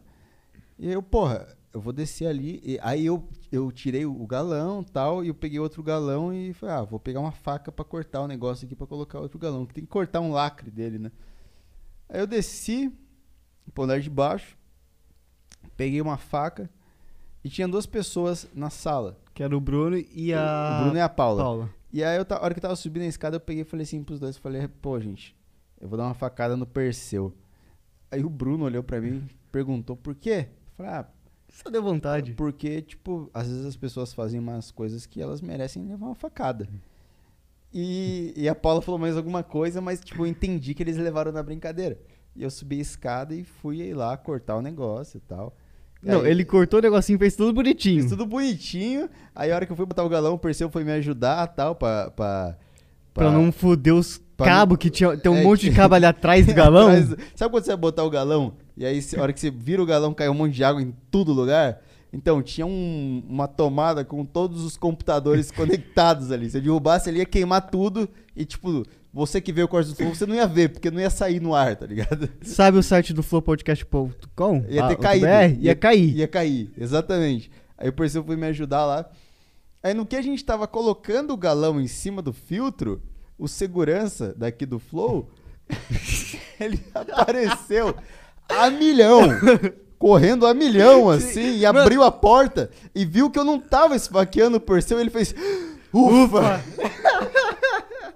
E 0.78 0.88
eu, 0.88 1.02
porra, 1.02 1.56
eu 1.72 1.80
vou 1.80 1.92
descer 1.92 2.26
ali. 2.26 2.62
E 2.64 2.78
aí 2.80 3.04
eu, 3.04 3.28
eu 3.50 3.72
tirei 3.72 4.06
o 4.06 4.26
galão 4.26 4.84
tal, 4.84 5.24
e 5.24 5.28
eu 5.28 5.34
peguei 5.34 5.58
outro 5.58 5.82
galão 5.82 6.32
e 6.32 6.52
falei, 6.52 6.76
ah, 6.76 6.82
vou 6.84 7.00
pegar 7.00 7.18
uma 7.18 7.32
faca 7.32 7.72
pra 7.72 7.84
cortar 7.84 8.22
o 8.22 8.28
negócio 8.28 8.64
aqui 8.64 8.76
pra 8.76 8.86
colocar 8.86 9.18
outro 9.18 9.38
galão. 9.38 9.66
Que 9.66 9.74
tem 9.74 9.84
que 9.84 9.90
cortar 9.90 10.20
um 10.20 10.30
lacre 10.30 10.70
dele, 10.70 10.98
né? 10.98 11.10
Aí 12.08 12.20
eu 12.20 12.26
desci, 12.26 12.92
pro 13.74 13.84
andar 13.84 14.00
de 14.00 14.08
baixo, 14.08 14.56
peguei 15.76 16.00
uma 16.00 16.16
faca 16.16 16.70
e 17.42 17.50
tinha 17.50 17.66
duas 17.66 17.86
pessoas 17.86 18.46
na 18.54 18.70
sala. 18.70 19.18
Que 19.36 19.42
era 19.42 19.54
o 19.54 19.60
Bruno 19.60 19.98
e 19.98 20.32
a. 20.32 20.78
O 20.80 20.84
Bruno 20.84 20.96
e 20.96 21.00
a 21.02 21.10
Paula. 21.10 21.42
Paula. 21.42 21.70
E 21.92 22.02
aí, 22.02 22.16
eu, 22.16 22.26
a 22.26 22.42
hora 22.42 22.54
que 22.54 22.58
eu 22.58 22.62
tava 22.62 22.74
subindo 22.74 23.02
a 23.02 23.06
escada, 23.06 23.36
eu 23.36 23.40
peguei 23.40 23.60
e 23.60 23.64
falei 23.66 23.84
assim 23.84 24.02
pros 24.02 24.18
dois, 24.18 24.38
falei, 24.38 24.66
pô, 24.66 24.98
gente, 24.98 25.36
eu 25.78 25.86
vou 25.86 25.98
dar 25.98 26.04
uma 26.04 26.14
facada 26.14 26.56
no 26.56 26.66
Perseu. 26.66 27.34
Aí 28.10 28.24
o 28.24 28.30
Bruno 28.30 28.64
olhou 28.64 28.82
pra 28.82 28.98
mim 28.98 29.28
e 29.28 29.34
perguntou 29.52 29.94
por 29.94 30.14
quê? 30.14 30.48
Eu 30.48 30.72
falei, 30.72 30.92
ah, 30.92 31.06
Só 31.50 31.68
deu 31.68 31.82
vontade. 31.82 32.32
porque, 32.32 32.80
tipo, 32.80 33.30
às 33.34 33.46
vezes 33.46 33.66
as 33.66 33.76
pessoas 33.76 34.14
fazem 34.14 34.40
umas 34.40 34.70
coisas 34.70 35.04
que 35.04 35.20
elas 35.20 35.42
merecem 35.42 35.84
levar 35.86 36.06
uma 36.06 36.14
facada. 36.14 36.66
E, 37.70 38.32
e 38.34 38.48
a 38.48 38.54
Paula 38.54 38.80
falou 38.80 38.98
mais 38.98 39.18
alguma 39.18 39.42
coisa, 39.42 39.82
mas, 39.82 40.00
tipo, 40.00 40.22
eu 40.22 40.26
entendi 40.26 40.72
que 40.72 40.82
eles 40.82 40.96
levaram 40.96 41.30
na 41.30 41.42
brincadeira. 41.42 42.00
E 42.34 42.42
eu 42.42 42.50
subi 42.50 42.78
a 42.78 42.82
escada 42.82 43.34
e 43.34 43.44
fui 43.44 43.92
lá 43.92 44.16
cortar 44.16 44.56
o 44.56 44.62
negócio 44.62 45.18
e 45.18 45.20
tal. 45.20 45.54
E 46.02 46.08
Não, 46.08 46.20
aí- 46.20 46.30
ele 46.30 46.44
cortou 46.44 46.78
o 46.78 46.82
negocinho, 46.82 47.18
fez 47.18 47.34
tudo 47.34 47.52
bonitinho. 47.52 48.02
Fiz 48.02 48.10
tudo 48.10 48.26
bonitinho. 48.26 49.08
Aí 49.34 49.50
a 49.50 49.54
hora 49.56 49.66
que 49.66 49.72
eu 49.72 49.76
fui 49.76 49.86
botar 49.86 50.04
o 50.04 50.08
galão, 50.08 50.34
o 50.34 50.38
Perseu 50.38 50.70
foi 50.70 50.84
me 50.84 50.92
ajudar 50.92 51.46
tal, 51.48 51.74
pra. 51.74 52.10
pra, 52.10 52.56
Pra 53.14 53.30
não 53.30 53.50
foder 53.50 53.94
os 53.94 54.20
pra 54.36 54.44
cabos 54.46 54.76
que 54.76 54.90
tinha. 54.90 55.16
Tem 55.16 55.32
um 55.32 55.36
É, 55.38 55.42
monte 55.42 55.70
de 55.70 55.74
cabo 55.74 55.94
ali 55.94 56.04
atrás 56.04 56.44
do 56.44 56.52
galão. 56.54 56.88
Atrás 56.88 57.16
Sabe 57.34 57.50
quando 57.50 57.64
você 57.64 57.70
vai 57.70 57.76
botar 57.78 58.04
o 58.04 58.10
galão? 58.10 58.52
E 58.76 58.84
aí, 58.84 59.00
a 59.16 59.22
hora 59.22 59.32
que 59.32 59.40
você 59.40 59.50
vira 59.50 59.82
o 59.82 59.86
galão, 59.86 60.12
cai 60.12 60.28
um 60.28 60.34
monte 60.34 60.52
de 60.52 60.62
água 60.62 60.82
em 60.82 60.94
todo 61.10 61.32
lugar? 61.32 61.80
Então, 62.12 62.42
tinha 62.42 62.66
um- 62.66 63.22
uma 63.26 63.48
tomada 63.48 64.04
com 64.04 64.22
todos 64.24 64.62
os 64.64 64.76
computadores 64.76 65.50
conectados 65.50 66.30
ali. 66.30 66.50
Se 66.50 66.58
eu 66.58 66.62
derrubasse, 66.62 67.08
ele 67.08 67.18
ia 67.20 67.24
queimar 67.26 67.62
tudo. 67.70 68.06
E, 68.36 68.44
tipo, 68.44 68.84
você 69.16 69.40
que 69.40 69.50
vê 69.50 69.62
o 69.62 69.68
corte 69.68 69.88
do 69.88 69.96
fogo, 69.96 70.14
você 70.14 70.26
não 70.26 70.34
ia 70.34 70.46
ver, 70.46 70.68
porque 70.68 70.90
não 70.90 71.00
ia 71.00 71.08
sair 71.08 71.40
no 71.40 71.54
ar, 71.54 71.74
tá 71.74 71.86
ligado? 71.86 72.28
Sabe 72.42 72.76
o 72.76 72.82
site 72.82 73.14
do 73.14 73.22
flowpodcast.com? 73.22 74.64
Ia 74.68 74.88
ter 74.88 74.92
Ah, 74.92 74.96
caído. 74.96 75.26
BR? 75.26 75.58
Ia, 75.58 75.74
cair. 75.74 76.16
Ia 76.16 76.28
cair, 76.28 76.70
exatamente. 76.76 77.50
Aí 77.78 77.88
o 77.88 77.92
Perseu 77.94 78.22
foi 78.22 78.36
me 78.36 78.46
ajudar 78.48 78.84
lá. 78.84 79.08
Aí 79.82 79.94
no 79.94 80.04
que 80.04 80.16
a 80.16 80.20
gente 80.22 80.44
tava 80.44 80.66
colocando 80.68 81.32
o 81.32 81.36
galão 81.36 81.80
em 81.80 81.86
cima 81.86 82.20
do 82.20 82.34
filtro, 82.34 83.00
o 83.38 83.48
segurança 83.48 84.34
daqui 84.36 84.66
do 84.66 84.78
Flow, 84.78 85.30
ele 86.60 86.78
apareceu 86.94 87.96
a 88.48 88.68
milhão. 88.68 89.20
Correndo 89.98 90.46
a 90.46 90.52
milhão, 90.52 91.08
assim, 91.08 91.56
e 91.56 91.64
abriu 91.64 92.02
a 92.02 92.12
porta 92.12 92.70
e 92.94 93.02
viu 93.06 93.30
que 93.30 93.38
eu 93.38 93.44
não 93.44 93.58
tava 93.58 93.96
esfaqueando 93.96 94.58
o 94.58 94.60
Perseu, 94.60 95.00
ele 95.00 95.08
fez. 95.08 95.34
Ufa! 95.90 96.62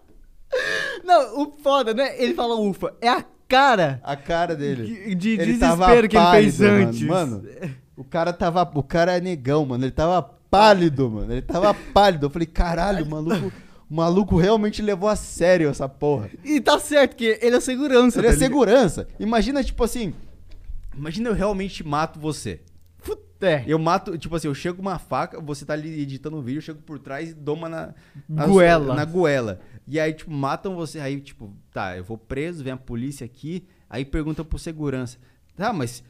Não, 1.04 1.42
o 1.42 1.56
foda, 1.62 1.94
né? 1.94 2.20
Ele 2.22 2.34
fala 2.34 2.54
ufa. 2.56 2.94
É 3.00 3.08
a 3.08 3.24
cara 3.48 4.00
A 4.02 4.16
cara 4.16 4.54
dele. 4.54 4.84
de, 4.84 5.14
de 5.14 5.28
Ele 5.30 5.52
desespero 5.54 6.08
que 6.08 6.16
ele 6.16 6.30
fez 6.30 6.58
pálido, 6.58 6.64
antes. 6.88 7.02
Mano, 7.02 7.42
Mano, 7.42 7.74
o 7.96 8.04
cara 8.04 8.32
tava. 8.32 8.68
O 8.74 8.82
cara 8.82 9.16
é 9.16 9.20
negão, 9.20 9.64
mano. 9.66 9.84
Ele 9.84 9.90
tava 9.90 10.22
pálido, 10.22 11.10
mano. 11.10 11.32
Ele 11.32 11.42
tava 11.42 11.72
pálido. 11.74 12.26
Eu 12.26 12.30
falei, 12.30 12.46
caralho, 12.46 13.04
o 13.04 13.08
maluco. 13.08 13.52
O 13.90 13.94
maluco 13.94 14.36
realmente 14.36 14.80
levou 14.80 15.08
a 15.08 15.16
sério 15.16 15.68
essa 15.68 15.88
porra. 15.88 16.30
E 16.44 16.60
tá 16.60 16.78
certo, 16.78 17.16
que 17.16 17.38
ele 17.42 17.56
é 17.56 17.60
segurança. 17.60 18.20
Ele 18.20 18.28
é 18.28 18.30
tá 18.30 18.36
ligado? 18.36 18.38
segurança. 18.38 19.08
Imagina, 19.18 19.64
tipo 19.64 19.82
assim. 19.82 20.14
Imagina 20.96 21.28
eu 21.28 21.34
realmente 21.34 21.84
mato 21.84 22.20
você. 22.20 22.60
É. 23.40 23.64
Eu 23.66 23.78
mato, 23.78 24.18
tipo 24.18 24.36
assim, 24.36 24.48
eu 24.48 24.54
chego 24.54 24.76
com 24.76 24.82
uma 24.82 24.98
faca, 24.98 25.40
você 25.40 25.64
tá 25.64 25.72
ali 25.72 26.02
editando 26.02 26.36
um 26.36 26.42
vídeo, 26.42 26.58
eu 26.58 26.62
chego 26.62 26.82
por 26.82 26.98
trás 26.98 27.30
e 27.30 27.34
dou 27.34 27.54
uma 27.56 27.70
na, 27.70 27.94
na 28.28 28.46
Goela. 28.46 28.94
na 28.94 29.04
goela. 29.06 29.60
E 29.90 29.98
aí, 29.98 30.12
tipo, 30.12 30.30
matam 30.30 30.76
você, 30.76 31.00
aí, 31.00 31.20
tipo, 31.20 31.52
tá, 31.72 31.96
eu 31.96 32.04
vou 32.04 32.16
preso, 32.16 32.62
vem 32.62 32.72
a 32.72 32.76
polícia 32.76 33.24
aqui, 33.24 33.66
aí 33.88 34.04
pergunta 34.04 34.44
pro 34.44 34.58
segurança. 34.58 35.18
Tá, 35.56 35.72
mas 35.72 36.04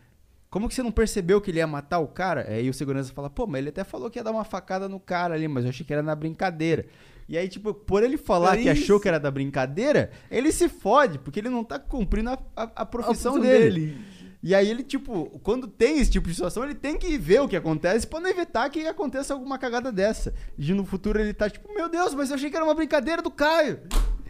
como 0.50 0.68
que 0.68 0.74
você 0.74 0.82
não 0.82 0.92
percebeu 0.92 1.40
que 1.40 1.50
ele 1.50 1.58
ia 1.58 1.66
matar 1.66 1.98
o 1.98 2.06
cara? 2.08 2.44
Aí 2.48 2.68
o 2.68 2.74
segurança 2.74 3.12
fala, 3.14 3.30
pô, 3.30 3.46
mas 3.46 3.60
ele 3.60 3.70
até 3.70 3.82
falou 3.84 4.10
que 4.10 4.18
ia 4.18 4.24
dar 4.24 4.32
uma 4.32 4.44
facada 4.44 4.88
no 4.88 5.00
cara 5.00 5.34
ali, 5.34 5.48
mas 5.48 5.64
eu 5.64 5.70
achei 5.70 5.86
que 5.86 5.92
era 5.92 6.02
na 6.02 6.14
brincadeira. 6.14 6.84
E 7.28 7.38
aí, 7.38 7.48
tipo, 7.48 7.72
por 7.72 8.02
ele 8.02 8.16
falar 8.18 8.58
É 8.58 8.62
que 8.62 8.68
achou 8.68 8.98
que 9.00 9.06
era 9.08 9.18
da 9.18 9.30
brincadeira, 9.30 10.10
ele 10.30 10.50
se 10.52 10.68
fode, 10.68 11.18
porque 11.18 11.38
ele 11.40 11.48
não 11.48 11.62
tá 11.64 11.78
cumprindo 11.78 12.30
a, 12.30 12.38
a- 12.56 12.62
a 12.76 12.82
A 12.82 12.86
profissão 12.86 13.34
função 13.34 13.40
dele. 13.40 13.96
E 14.42 14.54
aí 14.54 14.70
ele, 14.70 14.82
tipo, 14.82 15.38
quando 15.42 15.66
tem 15.66 15.98
esse 15.98 16.10
tipo 16.10 16.26
de 16.28 16.34
situação, 16.34 16.64
ele 16.64 16.74
tem 16.74 16.96
que 16.96 17.18
ver 17.18 17.42
o 17.42 17.48
que 17.48 17.56
acontece 17.56 18.06
pra 18.06 18.20
não 18.20 18.30
evitar 18.30 18.70
que 18.70 18.86
aconteça 18.86 19.34
alguma 19.34 19.58
cagada 19.58 19.92
dessa. 19.92 20.32
E 20.56 20.72
no 20.72 20.84
futuro 20.86 21.20
ele 21.20 21.34
tá 21.34 21.50
tipo, 21.50 21.72
meu 21.74 21.88
Deus, 21.90 22.14
mas 22.14 22.30
eu 22.30 22.36
achei 22.36 22.48
que 22.48 22.56
era 22.56 22.64
uma 22.64 22.74
brincadeira 22.74 23.20
do 23.20 23.30
Caio. 23.30 23.80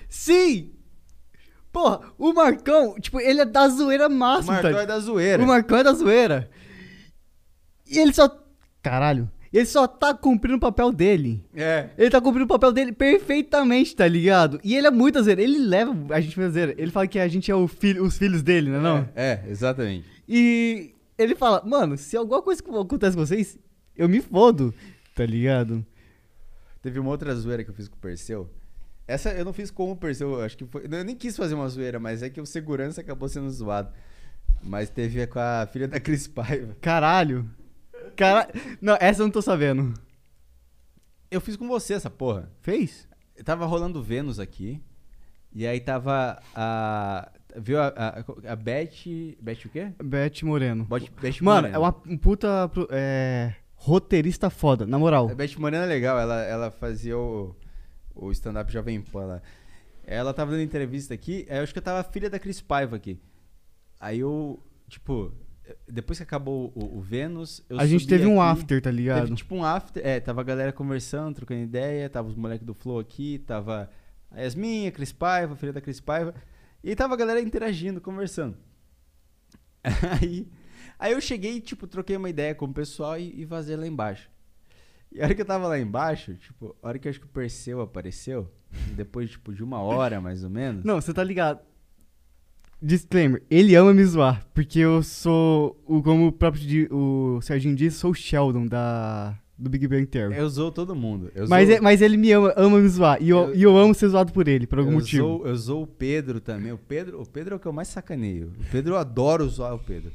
Sim! 0.09 0.73
Porra, 1.73 2.01
o 2.19 2.33
Marcão, 2.33 2.97
tipo, 2.99 3.21
ele 3.21 3.43
é 3.43 3.45
da 3.45 3.69
zoeira 3.69 4.09
O 4.09 4.11
máxima. 4.11 4.55
Marcão 4.55 4.73
tá? 4.73 4.83
é 4.83 4.87
da 4.87 4.99
zoeira. 4.99 5.43
O 5.43 5.47
Marcão 5.47 5.79
é 5.79 5.85
da 5.85 5.93
zoeira. 5.93 6.51
E 7.87 7.99
ele 7.99 8.13
só. 8.13 8.29
Caralho. 8.83 9.31
Ele 9.53 9.67
só 9.67 9.87
tá 9.89 10.15
cumprindo 10.15 10.57
o 10.57 10.61
papel 10.61 10.93
dele. 10.93 11.45
É. 11.55 11.89
Ele 11.99 12.09
tá 12.09 12.21
cumprindo 12.21 12.45
o 12.45 12.49
papel 12.49 12.73
dele 12.73 12.93
perfeitamente, 12.93 13.97
tá 13.97 14.07
ligado? 14.07 14.61
E 14.63 14.77
ele 14.77 14.87
é 14.87 14.91
muito 14.91 15.21
zoeira. 15.21 15.43
Ele 15.43 15.59
leva 15.59 15.93
a 16.15 16.21
gente 16.21 16.37
pra 16.37 16.49
zoeira. 16.49 16.75
Ele 16.79 16.91
fala 16.91 17.09
que 17.09 17.19
a 17.19 17.27
gente 17.27 17.51
é 17.51 17.69
filho, 17.69 18.05
os 18.05 18.17
filhos 18.17 18.43
dele, 18.43 18.71
né? 18.71 18.79
Não? 18.79 19.09
É, 19.15 19.43
exatamente. 19.49 20.07
E 20.29 20.95
ele 21.19 21.35
fala, 21.35 21.63
mano, 21.67 21.99
se 21.99 22.17
alguma 22.17 22.41
coisa 22.41 22.63
acontece 22.63 23.17
com 23.17 23.27
vocês, 23.27 23.59
eu 23.97 24.09
me 24.09 24.21
fodo, 24.21 24.73
tá 25.17 25.27
ligado? 25.27 25.85
Teve 26.81 27.01
uma 27.01 27.11
outra 27.11 27.35
zoeira 27.35 27.65
que 27.65 27.71
eu 27.71 27.75
fiz 27.75 27.89
com 27.89 27.97
o 27.97 28.01
Perseu. 28.01 28.49
Essa 29.07 29.31
eu 29.31 29.45
não 29.45 29.53
fiz 29.53 29.73
com 29.73 29.91
o 29.91 29.97
Perseu, 29.97 30.35
eu 30.35 30.43
acho 30.43 30.57
que 30.57 30.65
foi. 30.65 30.85
Eu 30.85 31.05
nem 31.05 31.17
quis 31.17 31.37
fazer 31.37 31.57
uma 31.57 31.69
zoeira, 31.69 31.99
mas 31.99 32.23
é 32.23 32.31
que 32.31 32.41
o 32.41 32.47
segurança 32.47 33.01
acabou 33.01 33.29
sendo 33.29 33.51
zoado. 33.51 33.93
Mas 34.63 34.89
teve 34.89 35.27
com 35.27 35.41
a 35.41 35.67
filha 35.73 35.89
da 35.89 35.99
Cris 35.99 36.29
Paiva. 36.29 36.77
Caralho. 36.81 37.51
Cara, 38.17 38.49
não, 38.81 38.97
essa 39.01 39.23
eu 39.23 39.27
não 39.27 39.33
tô 39.33 39.43
sabendo. 39.43 39.95
Eu 41.31 41.41
fiz 41.41 41.57
com 41.57 41.69
você 41.69 41.95
essa 41.95 42.11
porra. 42.11 42.51
Fez? 42.61 43.09
Tava 43.45 43.65
rolando 43.67 44.03
Vênus 44.03 44.39
aqui. 44.39 44.83
E 45.53 45.67
aí 45.67 45.81
tava 45.81 46.41
a. 46.55 47.31
Viu 47.57 47.81
a, 47.81 47.89
a, 47.89 48.53
a 48.53 48.57
Beth. 48.57 49.37
Beth 49.41 49.65
o 49.65 49.69
quê? 49.69 49.93
Beth 50.03 50.43
Moreno. 50.43 50.85
Beth, 50.85 51.11
Beth 51.21 51.41
Mano, 51.41 51.69
Moreno. 51.69 51.75
é 51.75 51.79
uma 51.79 51.97
um 52.07 52.17
puta 52.17 52.71
é, 52.91 53.55
roteirista 53.75 54.51
foda, 54.51 54.87
na 54.87 54.99
moral. 54.99 55.29
A 55.29 55.35
Beth 55.35 55.57
Moreno 55.59 55.83
é 55.83 55.87
legal, 55.87 56.19
ela, 56.19 56.43
ela 56.43 56.71
fazia 56.71 57.19
o, 57.19 57.57
o 58.15 58.31
stand-up 58.31 58.73
Jovem 58.73 59.01
Pan 59.01 59.25
lá. 59.27 59.43
Ela 60.05 60.33
tava 60.35 60.53
dando 60.53 60.63
entrevista 60.63 61.15
aqui, 61.15 61.47
eu 61.49 61.63
acho 61.63 61.73
que 61.73 61.79
eu 61.79 61.83
tava 61.83 62.09
filha 62.09 62.31
da 62.31 62.39
Cris 62.39 62.61
Paiva 62.61 62.97
aqui. 62.97 63.19
Aí 63.99 64.21
eu, 64.21 64.63
tipo, 64.89 65.33
depois 65.89 66.19
que 66.19 66.23
acabou 66.23 66.73
o, 66.75 66.99
o 66.99 67.01
Vênus, 67.01 67.65
eu 67.69 67.79
a 67.79 67.87
gente 67.87 68.07
teve 68.07 68.27
um 68.27 68.41
aqui, 68.41 68.61
after, 68.61 68.83
tá 68.83 68.91
ligado? 68.91 69.25
Teve 69.25 69.37
tipo 69.37 69.55
um 69.55 69.65
after, 69.65 70.07
é, 70.07 70.21
tava 70.21 70.41
a 70.41 70.45
galera 70.45 70.73
conversando, 70.73 71.37
trocando 71.37 71.61
ideia, 71.61 72.09
tava 72.09 72.29
os 72.29 72.35
moleques 72.35 72.67
do 72.67 72.75
Flow 72.75 72.99
aqui, 72.99 73.39
tava 73.39 73.91
a 74.31 74.41
Yasmin, 74.41 74.87
a 74.87 74.93
Cris 74.93 75.13
Paiva, 75.13 75.55
a 75.55 75.57
filha 75.57 75.73
da 75.73 75.81
Cris 75.81 76.01
Paiva, 76.01 76.35
e 76.83 76.95
tava 76.95 77.15
a 77.15 77.17
galera 77.17 77.41
interagindo, 77.41 78.01
conversando. 78.01 78.57
Aí, 80.21 80.47
aí 80.99 81.13
eu 81.13 81.21
cheguei, 81.23 81.59
tipo, 81.59 81.87
troquei 81.87 82.15
uma 82.15 82.29
ideia 82.29 82.55
com 82.55 82.67
o 82.67 82.73
pessoal 82.73 83.19
e, 83.19 83.41
e 83.41 83.47
vazei 83.47 83.77
lá 83.77 83.87
embaixo. 83.87 84.29
E 85.11 85.21
a 85.21 85.25
hora 85.25 85.35
que 85.35 85.41
eu 85.41 85.47
tava 85.47 85.67
lá 85.67 85.79
embaixo, 85.79 86.35
tipo, 86.35 86.77
a 86.83 86.89
hora 86.89 86.99
que 86.99 87.09
eu 87.09 87.11
acho 87.11 87.19
que 87.19 87.25
o 87.25 87.31
Perseu 87.31 87.81
apareceu, 87.81 88.53
depois, 88.95 89.31
tipo, 89.31 89.55
de 89.55 89.65
uma 89.65 89.81
hora 89.81 90.21
mais 90.21 90.45
ou 90.45 90.51
menos. 90.51 90.85
Não, 90.85 91.01
você 91.01 91.15
tá 91.15 91.25
ligado. 91.25 91.61
Disclaimer, 92.83 93.43
ele 93.51 93.75
ama 93.75 93.93
me 93.93 94.03
zoar, 94.05 94.47
porque 94.55 94.79
eu 94.79 95.03
sou, 95.03 95.79
o, 95.87 96.03
como 96.03 96.29
o 96.29 96.33
próprio 96.33 96.89
o 96.95 97.41
Serginho 97.43 97.77
disse, 97.77 97.99
sou 97.99 98.11
o 98.13 98.15
Sheldon 98.15 98.67
da, 98.67 99.39
do 99.59 99.69
Big 99.69 99.87
Bang 99.87 100.07
Theory. 100.07 100.35
Eu 100.37 100.49
zoo 100.49 100.73
todo 100.73 100.95
mundo. 100.97 101.31
Eu 101.35 101.47
mas, 101.47 101.69
zoo, 101.69 101.77
é- 101.77 101.81
mas 101.81 102.01
ele 102.01 102.17
me 102.17 102.33
ama, 102.33 102.55
ama 102.57 102.79
me 102.79 102.89
zoar, 102.89 103.23
e 103.23 103.29
eu, 103.29 103.49
Eu- 103.49 103.55
e 103.55 103.63
eu 103.63 103.77
amo 103.77 103.95
ser 103.95 104.09
zoado 104.09 104.33
por 104.33 104.49
ele, 104.49 104.67
por 104.67 104.79
algum 104.79 104.93
eu 104.93 104.99
motivo. 104.99 105.23
Zoo, 105.23 105.47
eu 105.47 105.57
zoo 105.57 105.83
o 105.83 105.87
Pedro 105.87 106.41
também. 106.41 106.73
O 106.73 106.79
Pedro, 106.79 107.21
o 107.21 107.27
Pedro 107.27 107.55
é 107.55 107.57
o 107.57 107.61
que 107.61 107.67
eu 107.67 107.73
mais 107.73 107.89
sacaneio. 107.89 108.53
O 108.59 108.71
Pedro 108.71 108.95
eu 108.95 108.99
adoro 108.99 109.47
zoar 109.49 109.75
o 109.75 109.79
Pedro. 109.79 110.11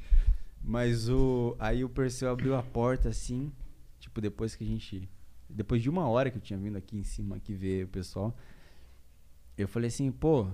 Mas 0.64 1.08
o. 1.08 1.56
Aí 1.60 1.84
o 1.84 1.90
Perseu 1.90 2.28
abriu 2.32 2.56
a 2.56 2.64
porta 2.64 3.10
assim. 3.10 3.52
Tipo, 4.00 4.20
depois 4.20 4.56
que 4.56 4.64
a 4.64 4.68
gente. 4.68 5.08
Depois 5.48 5.80
de 5.84 5.92
uma 5.92 6.08
hora 6.10 6.32
que 6.32 6.38
eu 6.38 6.42
tinha 6.42 6.58
vindo 6.58 6.76
aqui 6.76 6.98
em 6.98 7.04
cima 7.04 7.36
aqui 7.36 7.54
ver 7.54 7.86
o 7.86 7.88
pessoal. 7.88 8.36
Eu 9.56 9.68
falei 9.68 9.90
assim, 9.90 10.12
pô, 10.12 10.48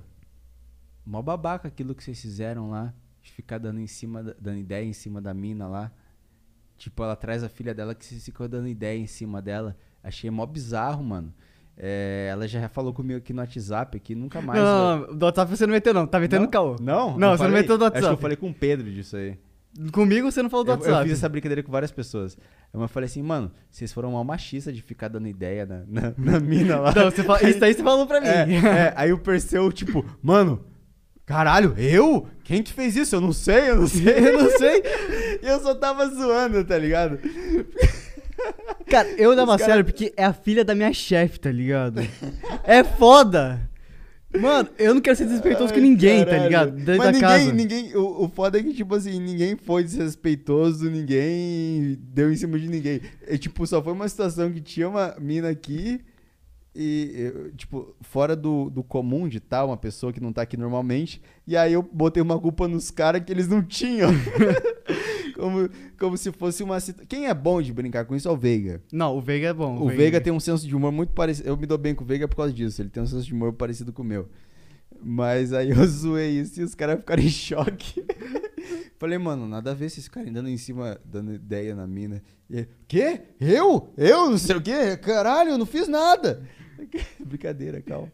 mó 1.05 1.21
babaca 1.21 1.67
aquilo 1.67 1.93
que 1.95 2.03
vocês 2.03 2.21
fizeram 2.21 2.69
lá. 2.69 2.93
De 3.23 3.31
ficar 3.31 3.59
dando 3.59 3.79
em 3.79 3.85
cima, 3.85 4.23
da- 4.23 4.35
dando 4.41 4.57
ideia 4.57 4.83
em 4.83 4.93
cima 4.93 5.21
da 5.21 5.31
mina 5.33 5.67
lá. 5.67 5.91
Tipo, 6.77 7.03
ela 7.03 7.15
traz 7.15 7.43
a 7.43 7.49
filha 7.49 7.71
dela 7.73 7.93
que 7.93 8.03
vocês 8.03 8.25
ficam 8.25 8.49
dando 8.49 8.67
ideia 8.67 8.97
em 8.97 9.05
cima 9.05 9.39
dela. 9.41 9.77
Achei 10.03 10.31
mó 10.31 10.43
bizarro, 10.45 11.03
mano. 11.03 11.31
É, 11.77 12.29
ela 12.31 12.47
já 12.47 12.67
falou 12.67 12.91
comigo 12.93 13.19
aqui 13.19 13.31
no 13.31 13.39
WhatsApp, 13.41 13.95
aqui 13.97 14.15
nunca 14.15 14.41
mais. 14.41 14.59
vai- 14.59 14.67
Não, 14.71 15.07
não, 15.07 15.15
do 15.15 15.25
WhatsApp 15.25 15.55
você 15.55 15.65
não 15.67 15.73
meteu 15.73 15.93
não, 15.93 16.07
tá 16.07 16.19
metendo 16.19 16.43
não? 16.45 16.49
caô. 16.49 16.75
Não? 16.81 17.11
Não, 17.17 17.17
você 17.17 17.19
não 17.29 17.37
falei? 17.37 17.61
meteu 17.61 17.77
do 17.77 17.85
Acho 17.85 17.91
que 17.93 17.97
eu 17.99 18.03
WhatsApp. 18.03 18.21
falei 18.21 18.37
com 18.37 18.49
o 18.49 18.53
Pedro 18.53 18.91
disso 18.91 19.15
aí. 19.15 19.37
Comigo 19.93 20.31
você 20.31 20.41
não 20.41 20.49
falou 20.49 20.65
do 20.65 20.71
Eu, 20.71 20.75
eu 20.75 20.79
WhatsApp. 20.81 21.03
fiz 21.09 21.17
essa 21.19 21.29
brincadeira 21.29 21.61
com 21.63 21.71
várias 21.71 21.91
pessoas. 21.91 22.35
Eu 22.73 22.87
falei 22.87 23.05
assim, 23.05 23.21
mano, 23.21 23.51
vocês 23.69 23.93
foram 23.93 24.11
mal 24.13 24.23
machistas 24.23 24.75
de 24.75 24.81
ficar 24.81 25.07
dando 25.07 25.27
ideia 25.27 25.65
na, 25.65 25.83
na, 25.87 26.13
na 26.17 26.39
mina 26.39 26.79
lá. 26.79 26.93
Não, 26.93 27.05
você 27.11 27.23
fala- 27.23 27.41
isso 27.47 27.59
daí 27.59 27.73
você 27.75 27.83
falou 27.83 28.05
pra 28.07 28.19
mim. 28.19 28.27
É, 28.27 28.87
é, 28.87 28.93
aí 28.97 29.13
o 29.13 29.19
Perseu, 29.19 29.71
tipo, 29.71 30.03
mano, 30.21 30.65
caralho, 31.25 31.73
eu? 31.77 32.27
Quem 32.43 32.61
que 32.63 32.73
fez 32.73 32.95
isso? 32.95 33.15
Eu 33.15 33.21
não 33.21 33.31
sei, 33.33 33.69
eu 33.69 33.75
não 33.77 33.87
sei, 33.87 34.17
eu 34.19 34.37
não 34.43 34.49
sei. 34.57 34.83
E 35.41 35.45
eu 35.47 35.59
só 35.61 35.73
tava 35.75 36.07
zoando, 36.07 36.63
tá 36.65 36.77
ligado? 36.77 37.19
Cara, 38.89 39.07
eu 39.17 39.35
dava 39.35 39.57
cara- 39.57 39.69
sério 39.71 39.85
porque 39.85 40.13
é 40.17 40.25
a 40.25 40.33
filha 40.33 40.65
da 40.65 40.75
minha 40.75 40.91
chefe, 40.93 41.39
tá 41.39 41.51
ligado? 41.51 42.01
É 42.63 42.83
foda. 42.83 43.69
Mano, 44.39 44.69
eu 44.79 44.93
não 44.93 45.01
quero 45.01 45.15
ser 45.17 45.25
desrespeitoso 45.25 45.73
com 45.73 45.79
Ai, 45.79 45.85
ninguém, 45.85 46.19
tá 46.23 46.31
caralho. 46.31 46.43
ligado? 46.45 46.71
Dentro 46.71 46.97
Mas 46.97 47.05
da 47.05 47.11
ninguém, 47.11 47.21
casa. 47.47 47.51
ninguém, 47.53 47.95
o, 47.97 48.23
o 48.23 48.29
foda 48.29 48.57
é 48.59 48.63
que, 48.63 48.73
tipo 48.73 48.95
assim, 48.95 49.19
ninguém 49.19 49.57
foi 49.57 49.83
desrespeitoso, 49.83 50.89
ninguém 50.89 51.97
deu 52.01 52.31
em 52.31 52.35
cima 52.37 52.57
de 52.57 52.67
ninguém. 52.69 53.01
É, 53.27 53.37
tipo, 53.37 53.67
só 53.67 53.83
foi 53.83 53.91
uma 53.91 54.07
situação 54.07 54.49
que 54.51 54.61
tinha 54.61 54.87
uma 54.87 55.15
mina 55.19 55.49
aqui 55.49 55.99
e, 56.75 57.11
eu, 57.15 57.51
tipo, 57.53 57.95
fora 58.01 58.35
do, 58.35 58.69
do 58.69 58.83
comum 58.83 59.27
de 59.27 59.39
tal, 59.39 59.67
uma 59.67 59.77
pessoa 59.77 60.13
que 60.13 60.21
não 60.21 60.31
tá 60.31 60.41
aqui 60.41 60.55
normalmente, 60.55 61.21
e 61.45 61.57
aí 61.57 61.73
eu 61.73 61.81
botei 61.83 62.21
uma 62.21 62.39
culpa 62.39 62.67
nos 62.67 62.89
caras 62.89 63.23
que 63.23 63.31
eles 63.31 63.47
não 63.47 63.63
tinham. 63.63 64.11
como, 65.35 65.69
como 65.99 66.17
se 66.17 66.31
fosse 66.31 66.61
uma 66.63 66.79
situação. 66.79 67.07
Quem 67.07 67.27
é 67.27 67.33
bom 67.33 67.61
de 67.61 67.73
brincar 67.73 68.05
com 68.05 68.15
isso 68.15 68.27
é 68.27 68.31
o 68.31 68.37
Veiga. 68.37 68.81
Não, 68.91 69.17
o 69.17 69.21
Veiga 69.21 69.47
é 69.47 69.53
bom. 69.53 69.81
O 69.81 69.87
Veiga 69.89 70.21
tem 70.21 70.31
um 70.31 70.39
senso 70.39 70.67
de 70.67 70.75
humor 70.75 70.91
muito 70.91 71.13
parecido. 71.13 71.49
Eu 71.49 71.57
me 71.57 71.65
dou 71.65 71.77
bem 71.77 71.95
com 71.95 72.03
o 72.03 72.07
Veiga 72.07 72.27
por 72.27 72.35
causa 72.35 72.53
disso. 72.53 72.81
Ele 72.81 72.89
tem 72.89 73.01
um 73.01 73.07
senso 73.07 73.25
de 73.25 73.33
humor 73.33 73.51
parecido 73.53 73.91
com 73.91 74.03
o 74.03 74.05
meu. 74.05 74.29
Mas 75.03 75.53
aí 75.53 75.71
eu 75.71 75.83
zoei 75.87 76.39
isso 76.39 76.61
e 76.61 76.63
os 76.63 76.75
caras 76.75 76.99
ficaram 76.99 77.23
em 77.23 77.29
choque. 77.29 78.05
Falei, 78.99 79.17
mano, 79.17 79.47
nada 79.47 79.71
a 79.71 79.73
ver 79.73 79.85
esses 79.85 80.07
caras 80.07 80.31
dando 80.31 80.49
em 80.49 80.57
cima, 80.57 80.99
dando 81.03 81.33
ideia 81.33 81.73
na 81.73 81.87
mina. 81.87 82.21
E 82.49 82.57
ele, 82.57 82.69
quê? 82.87 83.21
Eu? 83.39 83.91
Eu? 83.97 84.29
Não 84.29 84.37
sei 84.37 84.55
o 84.55 84.61
quê? 84.61 84.95
Caralho, 84.97 85.51
eu 85.51 85.57
não 85.57 85.65
fiz 85.65 85.87
nada. 85.87 86.47
Brincadeira, 87.19 87.81
calma. 87.81 88.11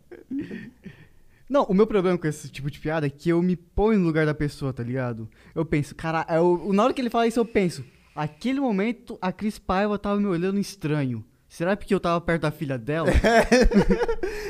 Não, 1.50 1.64
o 1.64 1.74
meu 1.74 1.88
problema 1.88 2.18
com 2.18 2.28
esse 2.28 2.50
tipo 2.50 2.70
de 2.70 2.80
piada 2.80 3.06
é 3.06 3.10
que 3.10 3.30
eu 3.30 3.42
me 3.42 3.56
ponho 3.56 4.00
no 4.00 4.06
lugar 4.06 4.26
da 4.26 4.34
pessoa, 4.34 4.74
tá 4.74 4.84
ligado? 4.84 5.30
Eu 5.56 5.66
penso, 5.66 5.96
cara, 5.96 6.26
eu, 6.30 6.72
na 6.74 6.84
hora 6.84 6.94
que 6.94 7.02
ele 7.02 7.10
fala 7.10 7.28
isso, 7.28 7.40
eu 7.40 7.46
penso, 7.46 7.86
aquele 8.16 8.60
momento 8.60 9.18
a 9.22 9.32
Cris 9.32 9.58
Paiva 9.58 9.98
tava 9.98 10.20
me 10.20 10.28
olhando 10.28 10.60
estranho. 10.60 11.24
Será 11.48 11.78
porque 11.78 11.94
eu 11.94 12.00
tava 12.00 12.20
perto 12.20 12.42
da 12.42 12.52
filha 12.52 12.78
dela? 12.78 13.10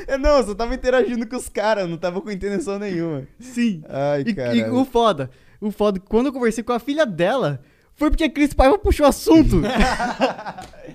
É, 0.06 0.16
não, 0.16 0.38
eu 0.38 0.44
só 0.44 0.54
tava 0.54 0.74
interagindo 0.74 1.28
com 1.28 1.36
os 1.36 1.50
caras, 1.50 1.88
não 1.88 1.98
tava 1.98 2.18
com 2.22 2.30
intenção 2.30 2.78
nenhuma. 2.78 3.26
Sim. 3.38 3.82
Ai, 3.86 4.24
cara. 4.32 4.56
e 4.56 4.64
o 4.70 4.82
foda, 4.82 5.30
o 5.60 5.70
foda, 5.70 6.00
quando 6.00 6.26
eu 6.26 6.32
conversei 6.32 6.64
com 6.64 6.72
a 6.72 6.78
filha 6.78 7.04
dela, 7.04 7.60
foi 7.94 8.08
porque 8.08 8.24
a 8.24 8.30
Cris 8.30 8.54
Paiva 8.54 8.78
puxou 8.78 9.04
o 9.04 9.08
assunto. 9.10 9.60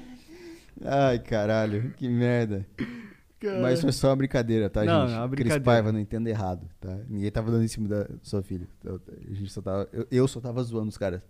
Ai, 0.84 1.20
caralho, 1.20 1.94
que 1.96 2.10
merda. 2.10 2.66
Mas 3.62 3.82
foi 3.82 3.92
só 3.92 4.10
uma 4.10 4.16
brincadeira, 4.16 4.70
tá, 4.70 4.84
Não, 4.84 5.02
gente? 5.02 5.12
não, 5.12 5.18
é 5.18 5.22
uma 5.22 5.28
Cris 5.30 5.40
brincadeira. 5.42 5.64
Paiva, 5.64 5.92
não 5.92 6.00
entenda 6.00 6.30
errado, 6.30 6.68
tá? 6.80 6.98
Ninguém 7.08 7.32
tava 7.32 7.52
dando 7.52 7.64
em 7.64 7.68
cima 7.68 7.88
da 7.88 8.08
sua 8.22 8.42
filha. 8.42 8.68
Eu, 8.84 9.00
a 9.30 9.34
gente 9.34 9.52
só 9.52 9.62
tava, 9.62 9.88
eu, 9.94 10.08
eu 10.10 10.28
só 10.28 10.42
tava 10.42 10.64
zoando 10.64 10.90
os 10.90 10.98
caras. 10.98 11.22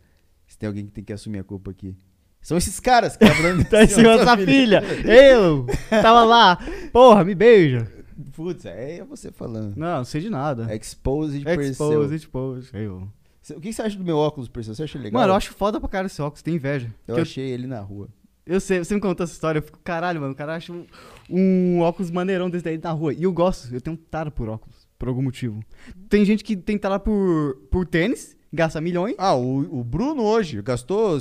Se 0.47 0.57
tem 0.57 0.67
alguém 0.67 0.85
que 0.85 0.91
tem 0.91 1.03
que 1.03 1.11
assumir 1.11 1.39
a 1.39 1.43
culpa 1.43 1.71
aqui. 1.71 1.95
São 2.43 2.57
esses 2.57 2.79
caras 2.79 3.15
que 3.17 3.23
estavam 3.23 3.63
tá 3.65 3.83
em 3.83 3.87
cima 3.87 4.17
da 4.17 4.23
sua 4.23 4.37
filha. 4.37 4.83
Eu 5.07 5.65
tava 5.89 6.23
lá. 6.25 6.57
Porra, 6.91 7.23
me 7.23 7.33
beija. 7.33 7.89
Putz, 8.35 8.65
é 8.65 9.03
você 9.03 9.31
falando. 9.31 9.75
Não, 9.75 9.97
não 9.97 10.05
sei 10.05 10.21
de 10.21 10.29
nada. 10.29 10.73
Exposed 10.75 11.43
Perseu. 11.43 11.71
Expose, 11.71 12.15
expose. 12.15 12.69
Eu. 12.73 13.07
Cê- 13.41 13.55
O 13.55 13.61
que 13.61 13.71
você 13.73 13.81
acha 13.81 13.97
do 13.97 14.03
meu 14.03 14.17
óculos, 14.17 14.47
Perseu? 14.49 14.75
Você 14.75 14.83
acha 14.83 14.97
legal? 14.99 15.21
Mano, 15.21 15.33
eu 15.33 15.37
acho 15.37 15.53
foda 15.53 15.79
pra 15.79 15.89
cara 15.89 16.07
esse 16.07 16.21
óculos, 16.21 16.41
tem 16.41 16.55
inveja. 16.55 16.93
Eu 17.07 17.15
eu, 17.17 17.21
achei 17.23 17.45
ele 17.49 17.65
na 17.67 17.79
rua. 17.79 18.07
eu 18.45 18.59
sei, 18.59 18.79
você 18.79 18.93
me 18.93 19.01
contou 19.01 19.23
essa 19.23 19.33
história, 19.33 19.59
eu 19.59 19.63
fico, 19.63 19.79
caralho, 19.83 20.19
mano, 20.21 20.33
o 20.33 20.35
cara 20.35 20.55
acha 20.55 20.71
um, 20.71 20.85
um 21.29 21.79
óculos 21.79 22.11
maneirão 22.11 22.49
desse 22.49 22.63
daí 22.65 22.77
na 22.81 22.91
rua. 22.91 23.13
E 23.13 23.23
eu 23.23 23.31
gosto, 23.33 23.73
eu 23.73 23.81
tenho 23.81 23.95
um 23.95 23.99
tara 24.09 24.29
por 24.31 24.47
óculos, 24.49 24.87
por 24.99 25.07
algum 25.07 25.21
motivo. 25.21 25.61
Tem 26.09 26.23
gente 26.25 26.43
que 26.43 26.55
tem 26.55 26.77
tara 26.77 26.99
por, 26.99 27.55
por 27.71 27.85
tênis, 27.87 28.35
gasta 28.53 28.79
milhões. 28.79 29.15
Ah, 29.17 29.35
o, 29.35 29.79
o 29.79 29.83
Bruno 29.83 30.23
hoje 30.23 30.61
gastou, 30.61 31.17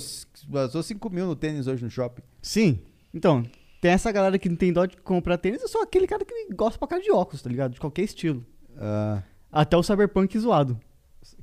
gastou 0.49 0.83
5 0.83 1.11
mil 1.11 1.27
no 1.27 1.35
tênis 1.35 1.67
hoje 1.67 1.83
no 1.83 1.91
shopping. 1.91 2.23
Sim. 2.41 2.79
Então, 3.13 3.43
tem 3.81 3.91
essa 3.91 4.13
galera 4.13 4.39
que 4.39 4.49
não 4.49 4.57
tem 4.57 4.73
dó 4.73 4.87
de 4.87 4.97
comprar 4.99 5.39
tênis, 5.39 5.61
eu 5.63 5.69
sou 5.69 5.83
aquele 5.83 6.07
cara 6.07 6.25
que 6.25 6.55
gosta 6.55 6.79
pra 6.79 6.87
cara 6.89 7.03
de 7.03 7.11
óculos, 7.11 7.43
tá 7.43 7.49
ligado? 7.51 7.73
De 7.73 7.81
qualquer 7.81 8.03
estilo. 8.03 8.45
Ah, 8.77 9.23
Até 9.51 9.77
o 9.77 9.83
cyberpunk 9.83 10.39
zoado. 10.39 10.79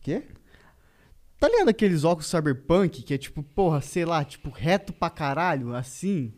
quê? 0.01 0.23
Tá 1.39 1.47
ligado 1.47 1.69
aqueles 1.69 2.03
óculos 2.03 2.27
cyberpunk 2.29 3.01
que 3.01 3.13
é 3.13 3.17
tipo, 3.17 3.41
porra, 3.41 3.79
sei 3.81 4.03
lá, 4.05 4.23
tipo, 4.25 4.49
reto 4.49 4.91
pra 4.91 5.09
caralho, 5.09 5.73
assim? 5.73 6.33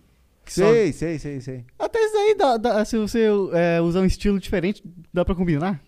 Que 0.46 0.54
só- 0.54 0.72
Sei, 0.72 0.94
sei, 0.94 1.18
sei, 1.20 1.42
sei. 1.42 1.66
Até 1.80 2.00
isso 2.00 2.18
aí, 2.18 2.36
dá, 2.36 2.58
dá- 2.58 2.86
se 2.86 2.98
você 2.98 3.28
é, 3.54 3.82
usar 3.82 4.02
um 4.02 4.06
estilo 4.06 4.40
diferente, 4.40 4.84
dá 5.14 5.24
pra 5.26 5.34
combinar. 5.34 5.82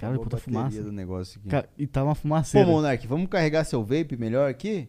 Cara, 0.00 0.18
puta 0.18 0.38
fumaça. 0.38 0.82
do 0.82 0.90
negócio 0.90 1.38
aqui. 1.38 1.50
Cara, 1.50 1.68
e 1.76 1.86
tá 1.86 2.02
uma 2.02 2.14
Pô, 2.14 2.22
fumaceira. 2.22 2.66
Monark, 2.66 3.06
vamos 3.06 3.28
carregar 3.28 3.64
seu 3.64 3.84
vape 3.84 4.16
melhor 4.16 4.48
aqui? 4.48 4.88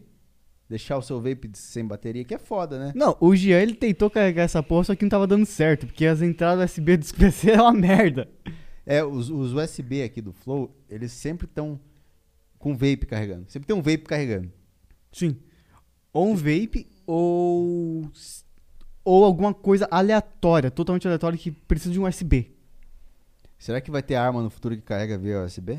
Deixar 0.70 0.96
o 0.96 1.02
seu 1.02 1.20
vape 1.20 1.50
sem 1.52 1.86
bateria, 1.86 2.24
que 2.24 2.32
é 2.34 2.38
foda, 2.38 2.78
né? 2.78 2.92
Não, 2.94 3.14
o 3.20 3.36
Jean, 3.36 3.60
ele 3.60 3.74
tentou 3.74 4.08
carregar 4.08 4.44
essa 4.44 4.62
porra, 4.62 4.84
só 4.84 4.94
que 4.94 5.04
não 5.04 5.10
tava 5.10 5.26
dando 5.26 5.44
certo, 5.44 5.86
porque 5.86 6.06
as 6.06 6.22
entradas 6.22 6.70
USB 6.70 6.96
do 6.96 7.04
PC 7.14 7.50
é 7.50 7.60
uma 7.60 7.74
merda. 7.74 8.26
É, 8.86 9.04
os, 9.04 9.28
os 9.28 9.52
USB 9.52 10.02
aqui 10.02 10.22
do 10.22 10.32
Flow, 10.32 10.74
eles 10.88 11.12
sempre 11.12 11.46
estão 11.46 11.78
com 12.58 12.72
vape 12.72 13.04
carregando. 13.04 13.50
Sempre 13.50 13.66
tem 13.66 13.76
um 13.76 13.82
vape 13.82 14.04
carregando. 14.04 14.50
Sim. 15.12 15.36
Ou 16.10 16.30
um 16.30 16.34
vape, 16.34 16.88
ou... 17.06 18.10
Ou 19.04 19.24
alguma 19.24 19.52
coisa 19.52 19.86
aleatória, 19.90 20.70
totalmente 20.70 21.06
aleatória, 21.06 21.36
que 21.36 21.50
precisa 21.50 21.92
de 21.92 22.00
um 22.00 22.06
USB. 22.06 22.61
Será 23.62 23.80
que 23.80 23.92
vai 23.92 24.02
ter 24.02 24.16
arma 24.16 24.42
no 24.42 24.50
futuro 24.50 24.74
que 24.74 24.82
carrega 24.82 25.16
via 25.16 25.44
USB? 25.44 25.78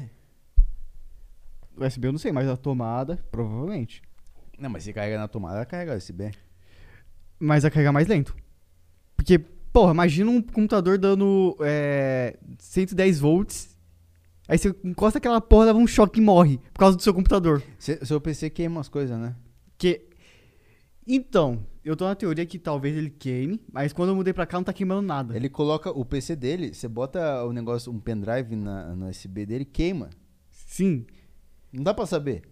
USB 1.76 2.08
eu 2.08 2.14
não 2.14 2.18
sei, 2.20 2.32
mas 2.32 2.48
a 2.48 2.56
tomada, 2.56 3.18
provavelmente. 3.30 4.02
Não, 4.58 4.70
mas 4.70 4.86
se 4.86 4.94
carrega 4.94 5.18
na 5.18 5.28
tomada, 5.28 5.58
ela 5.58 5.66
carrega 5.66 5.98
USB. 5.98 6.32
Mas 7.38 7.64
vai 7.64 7.72
carregar 7.72 7.92
mais 7.92 8.08
lento. 8.08 8.34
Porque, 9.18 9.38
porra, 9.38 9.92
imagina 9.92 10.32
um 10.32 10.42
computador 10.42 10.98
dando 10.98 11.58
é, 11.60 12.38
110 12.58 13.20
volts. 13.20 13.76
Aí 14.48 14.58
você 14.58 14.74
encosta 14.82 15.18
aquela 15.18 15.42
porra, 15.42 15.66
leva 15.66 15.78
um 15.80 15.86
choque 15.86 16.22
e 16.22 16.24
morre 16.24 16.60
por 16.72 16.80
causa 16.80 16.96
do 16.96 17.04
seu 17.04 17.14
computador. 17.14 17.62
Se- 17.78 18.00
Seu 18.06 18.22
PC 18.22 18.50
queima 18.50 18.80
as 18.80 18.88
coisas, 18.88 19.20
né? 19.20 19.36
Que. 19.78 20.08
Então, 21.06 21.66
eu 21.84 21.96
tô 21.96 22.06
na 22.06 22.16
teoria 22.16 22.46
que 22.46 22.58
talvez 22.58 22.96
ele 22.96 23.10
queime, 23.10 23.62
mas 23.72 23.92
quando 23.92 24.10
eu 24.10 24.16
mudei 24.16 24.34
pra 24.34 24.46
cá 24.46 24.58
não 24.58 24.64
tá 24.64 24.72
queimando 24.72 25.02
nada. 25.02 25.36
Ele 25.36 25.50
coloca 25.50 25.90
o 25.90 26.06
PC 26.06 26.36
dele, 26.36 26.74
você 26.74 26.88
bota 26.88 27.44
o 27.44 27.52
negócio, 27.52 27.92
um 27.92 28.00
pendrive 28.00 28.56
na, 28.56 28.96
no 28.96 29.10
USB 29.10 29.46
dele, 29.46 29.66
queima. 29.66 30.10
Sim. 30.50 31.06
Não 31.72 31.84
dá 31.84 31.94
pra 31.94 32.06
saber. 32.06 32.44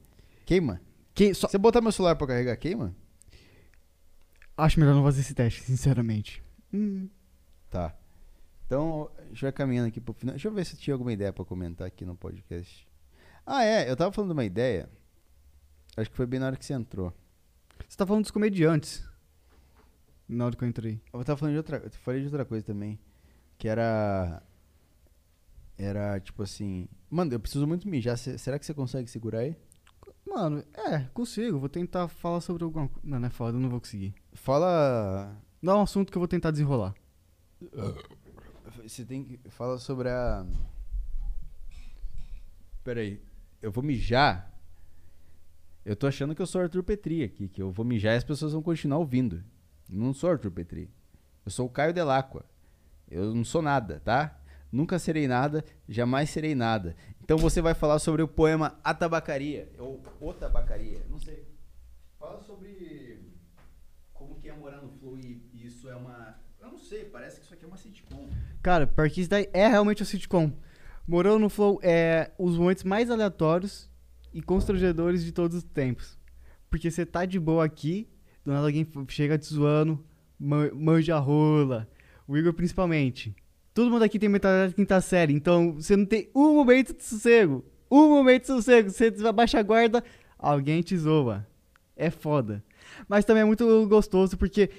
Queima. 0.46 0.82
Que, 1.14 1.34
só... 1.34 1.48
Você 1.48 1.58
botar 1.58 1.82
meu 1.82 1.92
celular 1.92 2.16
pra 2.16 2.28
carregar, 2.28 2.58
queima? 2.58 2.96
Acho 4.58 4.80
melhor 4.80 4.96
não 4.96 5.04
fazer 5.04 5.22
esse 5.22 5.34
teste, 5.34 5.64
sinceramente. 5.64 6.44
Hum. 6.74 7.08
Tá. 7.70 7.96
Então, 8.66 9.10
a 9.18 9.24
gente 9.24 9.42
vai 9.42 9.52
caminhando 9.52 9.88
aqui 9.88 10.00
pro 10.00 10.14
final. 10.14 10.34
Deixa 10.34 10.48
eu 10.48 10.54
ver 10.54 10.66
se 10.66 10.78
tinha 10.78 10.94
alguma 10.94 11.12
ideia 11.12 11.32
pra 11.32 11.44
comentar 11.46 11.88
aqui 11.88 12.06
no 12.06 12.16
podcast. 12.16 12.88
Ah, 13.46 13.64
é. 13.64 13.90
Eu 13.90 13.96
tava 13.96 14.12
falando 14.12 14.30
de 14.30 14.34
uma 14.34 14.46
ideia. 14.46 14.90
Acho 15.98 16.10
que 16.10 16.16
foi 16.16 16.26
bem 16.26 16.40
na 16.40 16.48
hora 16.48 16.56
que 16.56 16.66
você 16.66 16.74
entrou. 16.74 17.14
Você 17.88 17.98
tá 17.98 18.06
falando 18.06 18.24
dos 18.24 18.32
comediantes. 18.32 19.04
Na 20.32 20.46
hora 20.46 20.56
que 20.56 20.64
eu 20.64 20.68
entrei. 20.68 21.02
Eu 21.14 21.24
tava 21.24 21.38
falando 21.38 21.54
de 21.54 21.58
outra, 21.58 21.78
eu 21.78 21.90
falei 21.92 22.22
de 22.22 22.28
outra 22.28 22.46
coisa 22.46 22.66
também, 22.66 22.98
que 23.58 23.68
era 23.68 24.42
era 25.78 26.20
tipo 26.20 26.44
assim, 26.44 26.88
mano, 27.10 27.34
eu 27.34 27.40
preciso 27.40 27.66
muito 27.68 27.88
mijar, 27.90 28.18
cê- 28.18 28.38
será 28.38 28.58
que 28.60 28.66
você 28.66 28.74
consegue 28.74 29.10
segurar 29.10 29.40
aí? 29.40 29.56
Mano, 30.26 30.64
é, 30.74 31.00
consigo. 31.14 31.60
Vou 31.60 31.68
tentar 31.70 32.08
falar 32.08 32.40
sobre 32.42 32.64
alguma 32.64 32.88
coisa. 32.88 33.08
Não, 33.08 33.20
não 33.20 33.28
é 33.28 33.32
foda, 33.32 33.58
eu 33.58 33.62
não 33.62 33.70
vou 33.70 33.80
conseguir. 33.82 34.14
Fala, 34.34 35.36
Dá 35.62 35.76
um 35.76 35.82
assunto 35.82 36.12
que 36.12 36.18
eu 36.18 36.22
vou 36.22 36.28
tentar 36.28 36.52
desenrolar. 36.52 36.94
você 38.84 39.04
tem 39.04 39.24
que 39.24 39.40
fala 39.50 39.78
sobre 39.80 40.10
a 40.10 40.46
Peraí, 42.84 43.22
eu 43.62 43.72
vou 43.72 43.84
mijar. 43.84 44.52
Eu 45.84 45.96
tô 45.96 46.08
achando 46.08 46.36
que 46.36 46.42
eu 46.42 46.46
sou 46.48 46.62
Arthur 46.62 46.84
Petri 46.84 47.24
aqui, 47.24 47.48
que 47.50 47.62
eu 47.62 47.72
vou 47.72 47.84
mijar 47.86 48.14
e 48.14 48.18
as 48.18 48.24
pessoas 48.24 48.54
vão 48.54 48.62
continuar 48.62 49.00
ouvindo. 49.00 49.44
Não 49.92 50.14
sou 50.14 50.30
Arthur 50.30 50.52
Petri. 50.52 50.90
Eu 51.46 51.52
sou 51.52 51.66
o 51.66 51.70
Caio 51.70 51.94
Delacqua. 51.94 52.46
Eu 53.10 53.36
não 53.36 53.44
sou 53.44 53.62
nada, 53.62 54.02
tá? 54.06 54.40
Nunca 54.72 54.98
serei 54.98 55.28
nada, 55.28 55.66
jamais 55.90 56.30
serei 56.30 56.56
nada. 56.56 56.96
Então 57.22 57.38
você 57.38 57.62
vai 57.62 57.74
falar 57.74 58.00
sobre 58.00 58.22
o 58.22 58.28
poema 58.28 58.80
A 58.86 58.94
Tabacaria, 58.94 59.70
ou 59.78 60.02
O 60.22 60.34
Tabacaria, 60.34 61.06
não 61.10 61.20
sei. 61.20 61.46
Fala 62.18 62.42
sobre 62.42 63.34
como 64.14 64.40
que 64.40 64.48
é 64.48 64.54
morar 64.54 64.82
no 64.82 64.90
Flow 64.92 65.20
e 65.20 65.42
isso 65.54 65.90
é 65.90 65.96
uma... 65.96 66.40
Eu 66.62 66.72
não 66.72 66.78
sei, 66.78 67.04
parece 67.04 67.40
que 67.40 67.46
isso 67.46 67.54
aqui 67.54 67.66
é 67.66 67.68
uma 67.68 67.76
sitcom. 67.76 68.30
Cara, 68.64 68.88
porque 68.88 69.20
isso 69.20 69.30
daí 69.30 69.50
é 69.52 69.68
realmente 69.68 70.02
um 70.02 70.06
sitcom. 70.06 70.54
Morando 71.06 71.40
no 71.40 71.50
Flow 71.50 71.82
é 71.84 72.32
os 72.40 72.58
momentos 72.58 72.86
mais 72.86 73.10
aleatórios 73.10 73.90
e 74.34 74.42
constrangedores 74.42 75.22
de 75.26 75.34
todos 75.34 75.58
os 75.58 75.64
tempos. 75.64 76.18
Porque 76.70 76.90
você 76.90 77.06
tá 77.06 77.26
de 77.26 77.38
boa 77.38 77.66
aqui, 77.66 78.08
do 78.44 78.52
nada 78.52 78.66
alguém 78.68 78.88
chega 79.08 79.38
te 79.38 79.46
zoando, 79.54 80.04
man- 80.40 80.72
manja 80.74 81.18
rola. 81.20 81.88
O 82.28 82.38
Igor 82.38 82.54
principalmente. 82.54 83.36
Todo 83.74 83.90
mundo 83.90 84.04
aqui 84.04 84.18
tem 84.20 84.30
mentalidade 84.30 84.70
de 84.72 84.76
quinta 84.76 85.00
série, 85.02 85.34
então 85.34 85.74
você 85.74 85.96
não 85.96 86.06
tem 86.06 86.30
um 86.36 86.54
momento 86.56 86.96
de 86.96 87.04
sossego. 87.04 87.64
Um 87.90 88.10
momento 88.10 88.42
de 88.42 88.48
sossego. 88.48 88.90
Você 88.90 89.14
abaixa 89.26 89.60
a 89.60 89.64
guarda, 89.64 90.04
alguém 90.38 90.82
te 90.82 90.98
zoa. 90.98 91.46
É 91.96 92.10
foda. 92.10 92.64
Mas 93.08 93.26
também 93.26 93.42
é 93.44 93.46
muito 93.46 93.88
gostoso 93.88 94.38
porque 94.38 94.70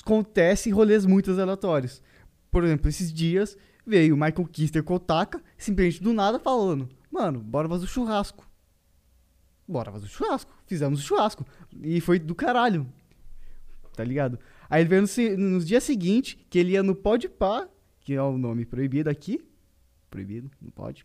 acontece 0.00 0.70
rolês 0.70 1.04
muito 1.06 1.30
aleatórios. 1.40 2.02
Por 2.50 2.64
exemplo, 2.64 2.88
esses 2.88 3.12
dias 3.12 3.56
veio 3.86 4.14
o 4.14 4.18
Michael 4.18 4.46
Kister 4.50 4.82
Kotaka, 4.82 5.42
simplesmente 5.56 6.02
do 6.02 6.12
nada 6.12 6.38
falando: 6.38 6.88
Mano, 7.10 7.40
bora 7.40 7.68
fazer 7.68 7.84
o 7.84 7.88
churrasco. 7.88 8.46
Bora 9.66 9.92
fazer 9.92 10.06
o 10.06 10.08
churrasco. 10.08 10.52
Fizemos 10.66 11.00
o 11.00 11.02
churrasco. 11.02 11.44
E 11.82 12.00
foi 12.00 12.18
do 12.18 12.34
caralho. 12.34 12.86
Tá 13.98 14.04
ligado? 14.04 14.38
Aí 14.70 14.80
ele 14.82 14.88
veio 14.88 15.02
no, 15.02 15.08
se- 15.08 15.36
nos 15.36 15.66
dias 15.66 15.82
seguintes, 15.82 16.38
que 16.48 16.56
ele 16.56 16.70
ia 16.70 16.84
no 16.84 16.94
Pode 16.94 17.28
Pá, 17.28 17.68
que 18.00 18.14
é 18.14 18.22
o 18.22 18.38
nome 18.38 18.64
proibido 18.64 19.10
aqui. 19.10 19.44
Proibido, 20.08 20.48
não 20.62 20.70
pode. 20.70 21.04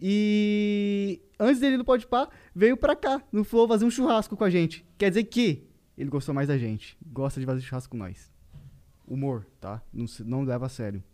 E 0.00 1.20
antes 1.38 1.60
dele 1.60 1.74
ir 1.74 1.76
no 1.78 1.84
Pode 1.84 2.06
Pá, 2.06 2.30
veio 2.54 2.74
pra 2.74 2.96
cá, 2.96 3.22
no 3.30 3.44
Flow, 3.44 3.68
fazer 3.68 3.84
um 3.84 3.90
churrasco 3.90 4.34
com 4.34 4.44
a 4.44 4.48
gente. 4.48 4.82
Quer 4.96 5.10
dizer 5.10 5.24
que 5.24 5.62
ele 5.96 6.08
gostou 6.08 6.34
mais 6.34 6.48
da 6.48 6.56
gente. 6.56 6.96
Gosta 7.04 7.38
de 7.38 7.44
fazer 7.44 7.60
churrasco 7.60 7.90
com 7.90 7.98
nós. 7.98 8.32
Humor, 9.06 9.46
tá? 9.60 9.82
Não, 9.92 10.06
não 10.24 10.42
leva 10.44 10.64
a 10.64 10.68
sério. 10.70 11.04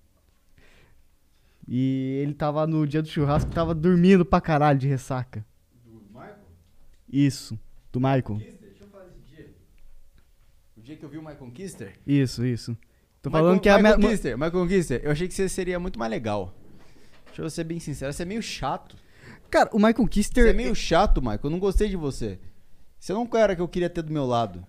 E 1.66 2.20
ele 2.22 2.34
tava 2.34 2.64
no 2.64 2.86
dia 2.86 3.02
do 3.02 3.08
churrasco, 3.08 3.50
tava 3.50 3.74
dormindo 3.74 4.24
pra 4.24 4.40
caralho 4.40 4.78
de 4.78 4.86
ressaca. 4.86 5.44
Do 5.84 6.00
Michael? 6.12 6.36
Isso, 7.08 7.58
do 7.90 7.98
Michael. 7.98 8.22
Kister, 8.38 8.58
deixa 8.68 8.84
eu 8.84 8.88
falar 8.88 9.04
desse 9.06 9.20
dia. 9.34 9.54
O 10.73 10.73
dia 10.84 10.96
que 10.96 11.04
eu 11.04 11.08
vi 11.08 11.18
o 11.18 11.22
Michael 11.24 11.50
Kister. 11.52 11.92
Isso, 12.06 12.44
isso. 12.44 12.76
Tô 13.22 13.30
Michael- 13.30 13.44
falando 13.44 13.60
que 13.60 13.68
é 13.68 13.72
a 13.72 13.76
Michael 13.78 13.98
minha. 13.98 14.10
Kister, 14.10 14.38
Michael 14.38 14.66
Kister, 14.68 15.00
eu 15.02 15.10
achei 15.10 15.26
que 15.28 15.34
você 15.34 15.48
seria 15.48 15.78
muito 15.80 15.98
mais 15.98 16.10
legal. 16.10 16.54
Deixa 17.26 17.42
eu 17.42 17.50
ser 17.50 17.64
bem 17.64 17.80
sincero, 17.80 18.12
você 18.12 18.22
é 18.22 18.26
meio 18.26 18.42
chato. 18.42 18.96
Cara, 19.50 19.70
o 19.72 19.76
Michael 19.78 20.06
Kister. 20.08 20.44
Você 20.44 20.50
é 20.50 20.52
meio 20.52 20.74
chato, 20.74 21.20
Michael. 21.20 21.40
Eu 21.44 21.50
não 21.50 21.58
gostei 21.58 21.88
de 21.88 21.96
você. 21.96 22.38
Você 22.98 23.12
não 23.12 23.20
é 23.20 23.24
um 23.24 23.26
cara 23.26 23.54
que 23.56 23.62
eu 23.62 23.68
queria 23.68 23.88
ter 23.90 24.02
do 24.02 24.12
meu 24.12 24.26
lado. 24.26 24.64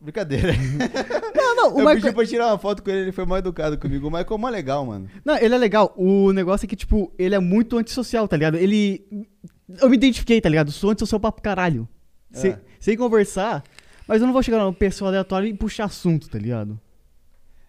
Brincadeira. 0.00 0.52
Não, 1.34 1.54
não, 1.56 1.68
o 1.76 1.78
eu 1.80 1.84
Michael. 1.84 2.00
pedi 2.00 2.12
pra 2.12 2.26
tirar 2.26 2.46
uma 2.48 2.58
foto 2.58 2.82
com 2.82 2.90
ele, 2.90 3.00
ele 3.02 3.12
foi 3.12 3.24
mal 3.24 3.38
educado 3.38 3.78
comigo. 3.78 4.08
O 4.08 4.10
Michael 4.10 4.34
é 4.34 4.38
mó 4.38 4.48
legal, 4.48 4.84
mano. 4.86 5.08
Não, 5.24 5.36
ele 5.36 5.54
é 5.54 5.58
legal. 5.58 5.92
O 5.96 6.32
negócio 6.32 6.64
é 6.64 6.68
que, 6.68 6.74
tipo, 6.74 7.12
ele 7.16 7.34
é 7.36 7.38
muito 7.38 7.78
antissocial, 7.78 8.26
tá 8.26 8.36
ligado? 8.36 8.56
Ele. 8.56 9.04
Eu 9.80 9.88
me 9.88 9.94
identifiquei, 9.96 10.40
tá 10.40 10.48
ligado? 10.48 10.72
Sou 10.72 10.90
antissocial 10.90 11.20
pra 11.20 11.30
caralho. 11.32 11.88
Sem, 12.32 12.50
É. 12.52 12.60
sem 12.80 12.96
conversar. 12.96 13.62
Mas 14.06 14.20
eu 14.20 14.26
não 14.26 14.32
vou 14.32 14.42
chegar 14.42 14.58
numa 14.58 14.72
pessoa 14.72 15.10
aleatória 15.10 15.46
e 15.48 15.54
puxar 15.54 15.84
assunto, 15.84 16.28
tá 16.28 16.38
ligado? 16.38 16.78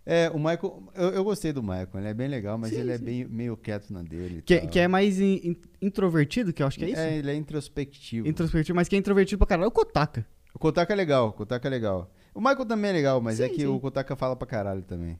É, 0.06 0.30
o 0.32 0.38
Michael. 0.38 0.84
Eu, 0.96 1.10
eu 1.12 1.24
gostei 1.24 1.54
do 1.54 1.62
Michael, 1.64 1.90
ele 1.96 2.08
é 2.10 2.14
bem 2.14 2.28
legal, 2.28 2.58
mas 2.58 2.72
Sim, 2.72 2.80
ele 2.80 2.92
é 2.92 2.98
sim. 2.98 3.06
bem, 3.06 3.26
meio 3.26 3.56
quieto 3.56 3.92
na 3.94 4.02
dele. 4.02 4.42
Que, 4.46 4.60
tal. 4.60 4.70
que 4.70 4.80
é 4.80 4.88
mais 4.88 5.20
in- 5.20 5.40
in- 5.44 5.58
introvertido, 5.82 6.52
que 6.52 6.62
eu 6.62 6.68
acho 6.68 6.78
que 6.78 6.86
é 6.86 6.90
isso? 6.90 7.00
É, 7.00 7.16
ele 7.18 7.32
é 7.32 7.36
introspectivo. 7.36 8.28
Introspectivo, 8.28 8.76
mas 8.76 8.88
que 8.90 8.96
é 8.96 9.00
introvertido 9.00 9.38
pra 9.38 9.48
caralho 9.48 9.66
é 9.66 9.68
o 9.68 9.72
Kotaka. 9.72 10.26
O 10.54 10.60
Kotaka 10.60 10.92
é 10.92 10.96
legal, 10.96 11.30
o 11.30 11.34
Kotaka 11.34 11.68
é 11.68 11.72
legal. 11.72 12.12
O 12.36 12.40
Michael 12.42 12.66
também 12.66 12.90
é 12.92 12.94
legal, 12.94 13.22
mas 13.22 13.40
é 13.40 13.48
Sim, 13.48 13.54
que 13.54 13.62
sim. 13.62 13.68
o 13.68 13.80
Kotaka 13.80 14.16
fala 14.16 14.36
pra 14.36 14.46
caralho 14.48 14.82
também. 14.82 15.18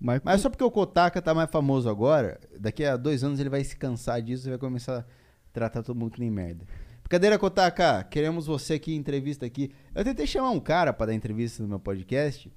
Michael... 0.00 0.22
Mas 0.24 0.40
só 0.40 0.48
porque 0.48 0.64
o 0.64 0.70
Kotaka 0.70 1.20
tá 1.20 1.34
mais 1.34 1.50
famoso 1.50 1.88
agora, 1.90 2.38
daqui 2.58 2.84
a 2.84 2.96
dois 2.96 3.24
anos 3.24 3.40
ele 3.40 3.50
vai 3.50 3.64
se 3.64 3.76
cansar 3.76 4.22
disso 4.22 4.46
e 4.46 4.50
vai 4.50 4.58
começar 4.58 5.00
a 5.00 5.04
tratar 5.52 5.82
todo 5.82 5.98
mundo 5.98 6.12
que 6.12 6.20
nem 6.20 6.30
merda. 6.30 6.64
Brincadeira, 7.10 7.40
Kotaka, 7.40 8.04
queremos 8.04 8.46
você 8.46 8.74
aqui 8.74 8.94
entrevista 8.94 9.44
aqui. 9.44 9.72
Eu 9.92 10.04
tentei 10.04 10.28
chamar 10.28 10.50
um 10.50 10.60
cara 10.60 10.92
pra 10.92 11.06
dar 11.06 11.12
entrevista 11.12 11.60
no 11.60 11.68
meu 11.68 11.80
podcast, 11.80 12.48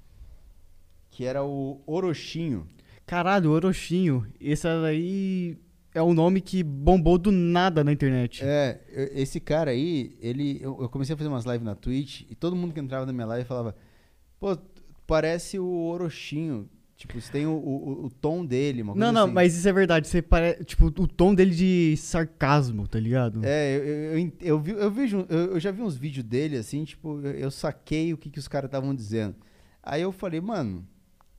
que 1.10 1.24
era 1.24 1.42
o 1.42 1.82
Orochinho. 1.84 2.64
Caralho, 3.04 3.50
Orochinho. 3.50 4.24
Esse 4.40 4.68
aí 4.68 5.58
é 5.92 6.00
um 6.00 6.14
nome 6.14 6.40
que 6.40 6.62
bombou 6.62 7.18
do 7.18 7.32
nada 7.32 7.82
na 7.82 7.90
internet. 7.90 8.44
É, 8.44 8.80
esse 9.16 9.40
cara 9.40 9.72
aí, 9.72 10.16
ele. 10.20 10.60
Eu, 10.62 10.80
eu 10.82 10.88
comecei 10.88 11.14
a 11.14 11.16
fazer 11.16 11.28
umas 11.28 11.44
lives 11.44 11.64
na 11.64 11.74
Twitch 11.74 12.20
e 12.30 12.36
todo 12.36 12.54
mundo 12.54 12.72
que 12.72 12.78
entrava 12.78 13.04
na 13.04 13.12
minha 13.12 13.26
live 13.26 13.44
falava: 13.48 13.74
Pô, 14.38 14.56
parece 15.04 15.58
o 15.58 15.66
Orochinho. 15.66 16.70
Tipo, 16.96 17.20
você 17.20 17.30
tem 17.32 17.46
o, 17.46 17.52
o, 17.52 18.06
o 18.06 18.10
tom 18.10 18.46
dele, 18.46 18.82
uma 18.82 18.92
coisa 18.92 19.04
Não, 19.06 19.12
não, 19.12 19.24
assim. 19.24 19.32
mas 19.34 19.56
isso 19.56 19.68
é 19.68 19.72
verdade. 19.72 20.06
Você 20.06 20.22
pare... 20.22 20.64
Tipo, 20.64 20.86
o 20.86 21.08
tom 21.08 21.34
dele 21.34 21.54
de 21.54 21.96
sarcasmo, 21.96 22.86
tá 22.86 23.00
ligado? 23.00 23.40
É, 23.44 23.76
eu, 23.76 23.84
eu, 23.84 24.32
eu, 24.40 24.60
vi, 24.60 24.70
eu, 24.72 24.90
vejo, 24.90 25.26
eu, 25.28 25.52
eu 25.52 25.60
já 25.60 25.72
vi 25.72 25.82
uns 25.82 25.96
vídeos 25.96 26.24
dele, 26.24 26.56
assim, 26.56 26.84
tipo, 26.84 27.20
eu, 27.20 27.32
eu 27.32 27.50
saquei 27.50 28.12
o 28.12 28.16
que, 28.16 28.30
que 28.30 28.38
os 28.38 28.46
caras 28.46 28.68
estavam 28.68 28.94
dizendo. 28.94 29.34
Aí 29.82 30.02
eu 30.02 30.12
falei, 30.12 30.40
mano, 30.40 30.86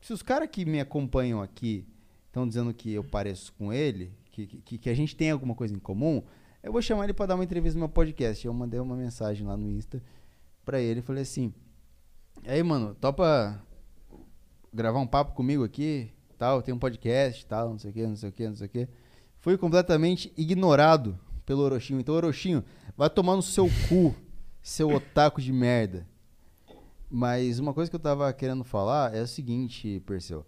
se 0.02 0.12
os 0.12 0.22
caras 0.22 0.50
que 0.52 0.66
me 0.66 0.80
acompanham 0.80 1.42
aqui 1.42 1.88
estão 2.28 2.48
dizendo 2.48 2.74
que 2.74 2.92
eu 2.92 3.04
pareço 3.04 3.54
com 3.54 3.72
ele, 3.72 4.12
que, 4.32 4.46
que, 4.48 4.78
que 4.78 4.90
a 4.90 4.94
gente 4.94 5.16
tem 5.16 5.32
alguma 5.32 5.56
coisa 5.56 5.74
em 5.74 5.80
comum, 5.80 6.22
eu 6.62 6.72
vou 6.72 6.82
chamar 6.82 7.06
ele 7.06 7.14
pra 7.14 7.26
dar 7.26 7.36
uma 7.36 7.44
entrevista 7.46 7.80
no 7.80 7.86
meu 7.86 7.90
podcast. 7.90 8.46
Eu 8.46 8.54
mandei 8.54 8.80
uma 8.80 8.96
mensagem 8.96 9.48
lá 9.48 9.56
no 9.56 9.70
Insta 9.72 10.04
pra 10.66 10.82
ele 10.82 11.00
e 11.00 11.04
falei 11.04 11.24
assim, 11.24 11.54
aí, 12.46 12.62
mano, 12.62 12.94
topa 12.96 13.64
gravar 14.76 15.00
um 15.00 15.08
papo 15.08 15.34
comigo 15.34 15.64
aqui, 15.64 16.12
tal, 16.38 16.62
tem 16.62 16.74
um 16.74 16.80
podcast, 16.80 17.46
tal, 17.46 17.70
não 17.70 17.80
sei 17.80 17.92
o 17.92 17.94
que, 17.94 18.06
não 18.06 18.16
sei 18.16 18.30
o 18.30 18.32
que, 18.32 18.48
não 18.48 18.56
sei 18.56 18.68
o 18.68 18.70
que. 18.70 18.88
Fui 19.40 19.58
completamente 19.58 20.34
ignorado 20.38 21.18
pelo 21.46 21.62
Orochinho. 21.62 22.00
Então, 22.00 22.14
Orochinho, 22.16 22.64
vai 22.98 23.10
tomar 23.10 23.36
no 23.36 23.42
seu 23.42 23.68
cu, 23.88 24.14
seu 24.62 24.90
otaku 24.90 25.42
de 25.42 25.54
merda. 25.54 26.08
Mas 27.10 27.60
uma 27.60 27.74
coisa 27.74 27.90
que 27.90 27.96
eu 27.96 28.00
tava 28.00 28.32
querendo 28.34 28.64
falar 28.64 29.16
é 29.16 29.22
o 29.22 29.28
seguinte, 29.28 30.02
Perseu. 30.06 30.46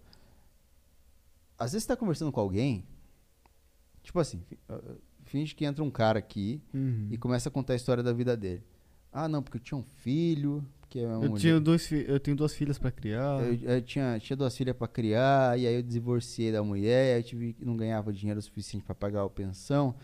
Às 1.58 1.72
vezes 1.72 1.84
você 1.84 1.88
tá 1.88 1.96
conversando 1.96 2.30
com 2.30 2.40
alguém, 2.40 2.84
tipo 4.02 4.18
assim, 4.20 4.40
fi- 4.40 4.58
uh, 4.68 4.96
finge 5.24 5.54
que 5.54 5.64
entra 5.64 5.82
um 5.82 5.90
cara 5.90 6.18
aqui 6.18 6.62
Uhum. 6.74 7.08
e 7.10 7.16
começa 7.18 7.48
a 7.48 7.52
contar 7.52 7.72
a 7.72 7.76
história 7.76 8.02
da 8.02 8.12
vida 8.12 8.36
dele. 8.36 8.62
Ah, 9.12 9.26
não, 9.28 9.42
porque 9.42 9.56
eu 9.56 9.62
tinha 9.62 9.78
um 9.78 9.82
filho, 9.82 10.64
porque 10.88 11.00
é 11.00 11.02
Eu, 11.04 11.34
tinha 11.34 11.60
dois 11.60 11.92
eu 11.92 12.18
tenho 12.18 12.36
duas 12.36 12.54
filhas 12.54 12.78
pra 12.78 12.90
criar. 12.90 13.40
eu, 13.42 13.54
eu 13.54 13.82
tinha, 13.82 14.18
tinha 14.18 14.36
duas 14.36 14.56
filhas 14.56 14.74
pra 14.74 14.88
criar, 14.88 15.58
e 15.58 15.66
aí 15.66 15.74
eu 15.74 15.82
divorciei 15.82 16.50
da 16.50 16.62
mulher, 16.62 17.14
aí 17.14 17.20
eu 17.20 17.22
tive, 17.22 17.54
não 17.60 17.76
ganhava 17.76 18.10
dinheiro 18.10 18.40
suficiente 18.40 18.82
pra 18.84 18.94
pagar 18.94 19.22
a 19.22 19.28
pensão, 19.28 19.94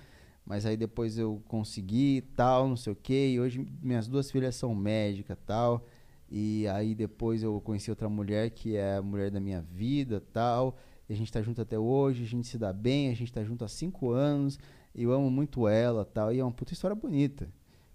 mas 0.44 0.66
aí 0.66 0.76
depois 0.76 1.16
eu 1.16 1.42
consegui 1.48 2.22
tal, 2.36 2.68
não 2.68 2.76
sei 2.76 2.92
o 2.92 2.96
que, 2.96 3.30
e 3.30 3.40
hoje 3.40 3.66
minhas 3.82 4.06
duas 4.06 4.30
filhas 4.30 4.54
são 4.54 4.74
médicas 4.74 5.38
tal, 5.46 5.86
e 6.30 6.68
aí 6.68 6.94
depois 6.94 7.42
eu 7.42 7.58
conheci 7.62 7.90
outra 7.90 8.08
mulher 8.08 8.50
que 8.50 8.76
é 8.76 8.96
a 8.96 9.02
mulher 9.02 9.30
da 9.30 9.40
minha 9.40 9.62
vida 9.62 10.22
tal, 10.32 10.76
e 11.08 11.14
a 11.14 11.16
gente 11.16 11.32
tá 11.32 11.40
junto 11.40 11.62
até 11.62 11.78
hoje, 11.78 12.24
a 12.24 12.26
gente 12.28 12.46
se 12.46 12.58
dá 12.58 12.74
bem, 12.74 13.10
a 13.10 13.14
gente 13.14 13.32
tá 13.32 13.42
junto 13.42 13.64
há 13.64 13.68
cinco 13.68 14.10
anos, 14.10 14.58
eu 14.94 15.10
amo 15.12 15.30
muito 15.30 15.66
ela 15.66 16.04
tal, 16.04 16.30
e 16.30 16.40
é 16.40 16.44
uma 16.44 16.52
puta 16.52 16.74
história 16.74 16.94
bonita. 16.94 17.48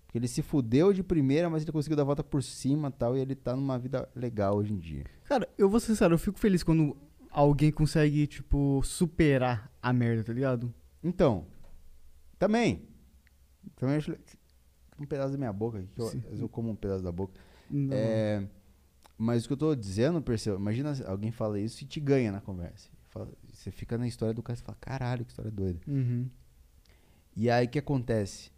Porque 0.10 0.18
ele 0.18 0.28
se 0.28 0.42
fudeu 0.42 0.92
de 0.92 1.04
primeira, 1.04 1.52
mas 1.52 1.62
ele 1.62 1.72
conseguiu 1.72 1.96
dar 1.96 2.02
a 2.02 2.06
volta 2.06 2.24
por 2.24 2.42
cima 2.42 2.90
tal, 2.90 3.16
e 3.16 3.20
ele 3.20 3.36
tá 3.36 3.56
numa 3.56 3.78
vida 3.78 4.10
legal 4.16 4.58
hoje 4.58 4.74
em 4.74 4.80
dia. 4.80 5.04
Cara, 5.26 5.48
eu 5.56 5.70
vou 5.70 5.80
ser 5.80 5.86
sincero, 5.88 6.16
eu 6.16 6.18
fico 6.18 6.40
feliz 6.40 6.64
quando 6.64 6.98
alguém 7.30 7.72
consegue, 7.72 8.26
tipo, 8.26 8.82
superar 8.84 9.72
a 9.80 9.94
merda, 9.94 10.24
tá 10.24 10.34
ligado? 10.34 10.74
Então, 11.04 11.46
também. 12.40 12.88
Também 13.76 13.98
acho. 13.98 14.18
Um 15.00 15.06
pedaço 15.06 15.32
da 15.34 15.38
minha 15.38 15.54
boca 15.54 15.78
aqui, 15.78 15.88
que 15.94 16.02
eu, 16.02 16.08
Sim. 16.08 16.24
eu 16.32 16.50
como 16.50 16.72
um 16.72 16.76
pedaço 16.76 17.04
da 17.04 17.12
boca. 17.12 17.40
Não. 17.70 17.96
É, 17.96 18.48
mas 19.16 19.46
o 19.46 19.48
que 19.48 19.54
eu 19.54 19.58
tô 19.58 19.76
dizendo, 19.76 20.20
Perseu, 20.24 20.56
imagina 20.56 20.92
alguém 21.06 21.32
fala 21.32 21.60
isso 21.60 21.84
e 21.84 21.88
te 21.88 22.00
ganha 22.00 22.32
na 22.32 22.42
conversa. 22.42 22.90
Fala- 23.10 23.30
você 23.54 23.70
fica 23.70 23.96
na 23.96 24.08
história 24.08 24.34
do 24.34 24.42
cara 24.42 24.58
e 24.58 24.62
fala, 24.64 24.78
caralho, 24.82 25.24
que 25.24 25.32
história 25.32 25.52
doida. 25.52 25.80
Uhum. 25.88 26.28
E 27.36 27.48
aí 27.48 27.68
o 27.68 27.70
que 27.70 27.78
acontece? 27.78 28.52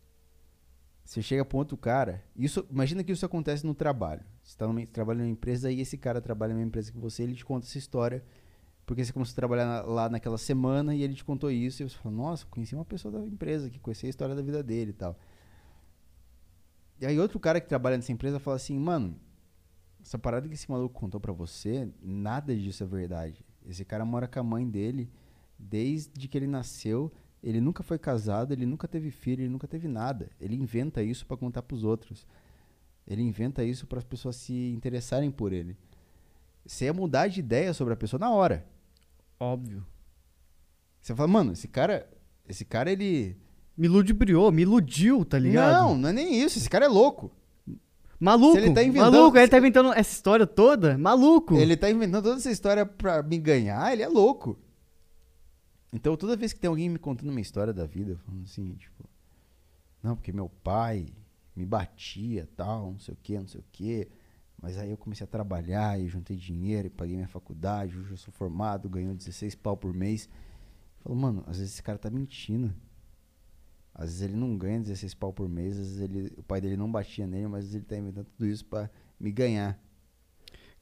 Você 1.03 1.21
chega 1.21 1.45
um 1.53 1.57
outro 1.57 1.75
cara. 1.75 2.23
Isso, 2.35 2.65
imagina 2.69 3.03
que 3.03 3.11
isso 3.11 3.25
acontece 3.25 3.65
no 3.65 3.73
trabalho. 3.73 4.21
Você 4.43 4.57
tá 4.57 4.67
numa, 4.67 4.85
trabalha 4.85 5.19
numa 5.19 5.29
empresa 5.29 5.71
e 5.71 5.81
esse 5.81 5.97
cara 5.97 6.21
trabalha 6.21 6.53
numa 6.53 6.65
empresa 6.65 6.91
que 6.91 6.97
você, 6.97 7.23
ele 7.23 7.35
te 7.35 7.43
conta 7.43 7.65
essa 7.65 7.77
história. 7.77 8.23
Porque 8.85 9.03
você 9.03 9.11
começou 9.13 9.33
a 9.33 9.35
trabalhar 9.35 9.65
na- 9.65 9.81
lá 9.81 10.09
naquela 10.09 10.37
semana 10.37 10.95
e 10.95 11.01
ele 11.03 11.13
te 11.13 11.23
contou 11.23 11.51
isso. 11.51 11.81
E 11.83 11.89
você 11.89 11.97
fala, 11.97 12.15
nossa, 12.15 12.45
conheci 12.47 12.75
uma 12.75 12.85
pessoa 12.85 13.11
da 13.11 13.25
empresa 13.25 13.69
que 13.69 13.79
conhecia 13.79 14.07
a 14.07 14.11
história 14.11 14.35
da 14.35 14.41
vida 14.41 14.61
dele 14.63 14.91
e 14.91 14.93
tal. 14.93 15.17
E 16.99 17.05
aí 17.05 17.19
outro 17.19 17.39
cara 17.39 17.59
que 17.59 17.67
trabalha 17.67 17.97
nessa 17.97 18.11
empresa 18.11 18.39
fala 18.39 18.55
assim, 18.57 18.77
mano, 18.77 19.15
essa 20.03 20.17
parada 20.19 20.47
que 20.47 20.53
esse 20.53 20.69
maluco 20.69 20.99
contou 20.99 21.19
pra 21.19 21.33
você, 21.33 21.89
nada 22.01 22.55
disso 22.55 22.83
é 22.83 22.87
verdade. 22.87 23.43
Esse 23.65 23.83
cara 23.85 24.05
mora 24.05 24.27
com 24.27 24.39
a 24.39 24.43
mãe 24.43 24.67
dele 24.67 25.09
desde 25.57 26.27
que 26.27 26.37
ele 26.37 26.47
nasceu. 26.47 27.11
Ele 27.43 27.59
nunca 27.59 27.81
foi 27.81 27.97
casado, 27.97 28.51
ele 28.53 28.65
nunca 28.65 28.88
teve 28.88 29.09
filho, 29.09 29.41
ele 29.41 29.49
nunca 29.49 29.68
teve 29.68 29.88
nada. 29.88 30.30
Ele 30.39 30.55
inventa 30.55 31.01
isso 31.01 31.26
pra 31.26 31.35
contar 31.35 31.61
pros 31.63 31.84
outros. 31.84 32.27
Ele 33.07 33.22
inventa 33.22 33.63
isso 33.63 33.88
para 33.88 33.97
as 33.97 34.03
pessoas 34.03 34.35
se 34.35 34.53
interessarem 34.72 35.31
por 35.31 35.51
ele. 35.51 35.76
Você 36.65 36.85
ia 36.85 36.93
mudar 36.93 37.27
de 37.27 37.39
ideia 37.39 37.73
sobre 37.73 37.93
a 37.93 37.97
pessoa 37.97 38.19
na 38.19 38.30
hora. 38.30 38.65
Óbvio. 39.39 39.84
Você 41.01 41.15
fala, 41.15 41.27
mano, 41.27 41.53
esse 41.53 41.68
cara, 41.68 42.07
esse 42.47 42.63
cara 42.63 42.91
ele 42.91 43.35
Me 43.76 43.88
ludibriou, 43.88 44.51
me 44.51 44.61
iludiu, 44.61 45.26
tá 45.26 45.39
ligado? 45.39 45.73
Não, 45.73 45.97
não 45.97 46.09
é 46.09 46.13
nem 46.13 46.39
isso. 46.43 46.59
Esse 46.59 46.69
cara 46.69 46.85
é 46.85 46.88
louco. 46.88 47.31
Maluco, 48.19 48.55
ele 48.55 48.72
tá 48.72 48.84
inventando- 48.84 49.13
maluco, 49.13 49.35
ele 49.35 49.47
tá 49.47 49.57
inventando 49.57 49.91
essa 49.93 50.13
história 50.13 50.45
toda, 50.45 50.95
maluco. 50.95 51.55
Ele 51.55 51.76
tá 51.76 51.89
inventando 51.89 52.22
toda 52.23 52.35
essa 52.35 52.51
história 52.51 52.85
pra 52.85 53.23
me 53.23 53.39
ganhar, 53.39 53.91
ele 53.91 54.03
é 54.03 54.07
louco. 54.07 54.59
Então, 55.93 56.15
toda 56.15 56.38
vez 56.38 56.53
que 56.53 56.59
tem 56.59 56.69
alguém 56.69 56.89
me 56.89 56.97
contando 56.97 57.30
uma 57.30 57.41
história 57.41 57.73
da 57.73 57.85
vida, 57.85 58.18
falando 58.18 58.43
assim, 58.43 58.76
tipo, 58.76 59.09
não, 60.01 60.15
porque 60.15 60.31
meu 60.31 60.49
pai 60.49 61.07
me 61.55 61.65
batia, 61.65 62.47
tal, 62.55 62.93
não 62.93 62.99
sei 62.99 63.13
o 63.13 63.18
que, 63.22 63.38
não 63.38 63.47
sei 63.47 63.59
o 63.59 63.65
que, 63.72 64.07
mas 64.61 64.77
aí 64.77 64.89
eu 64.89 64.97
comecei 64.97 65.23
a 65.23 65.27
trabalhar 65.27 65.99
e 65.99 66.07
juntei 66.07 66.38
dinheiro 66.38 66.88
e 66.88 66.89
paguei 66.89 67.15
minha 67.15 67.27
faculdade, 67.27 67.97
hoje 67.97 68.11
eu 68.11 68.18
sou 68.18 68.34
formado, 68.34 68.89
ganho 68.89 69.13
16 69.13 69.55
pau 69.55 69.76
por 69.76 69.93
mês. 69.93 70.30
Falo, 70.99 71.15
mano, 71.15 71.43
às 71.47 71.57
vezes 71.57 71.73
esse 71.73 71.84
cara 71.84 71.97
tá 71.97 72.09
mentindo. 72.09 72.73
Às 73.93 74.05
vezes 74.05 74.22
ele 74.22 74.35
não 74.35 74.57
ganha 74.57 74.80
16 74.80 75.13
pau 75.15 75.34
por 75.34 75.49
mês, 75.49 75.77
às 75.77 75.88
vezes 75.88 76.01
ele, 76.01 76.34
o 76.38 76.43
pai 76.43 76.61
dele 76.61 76.77
não 76.77 76.89
batia 76.89 77.27
nele, 77.27 77.47
mas 77.47 77.73
ele 77.73 77.84
tá 77.84 77.97
inventando 77.97 78.26
tudo 78.26 78.47
isso 78.47 78.63
pra 78.65 78.89
me 79.19 79.31
ganhar. 79.31 79.77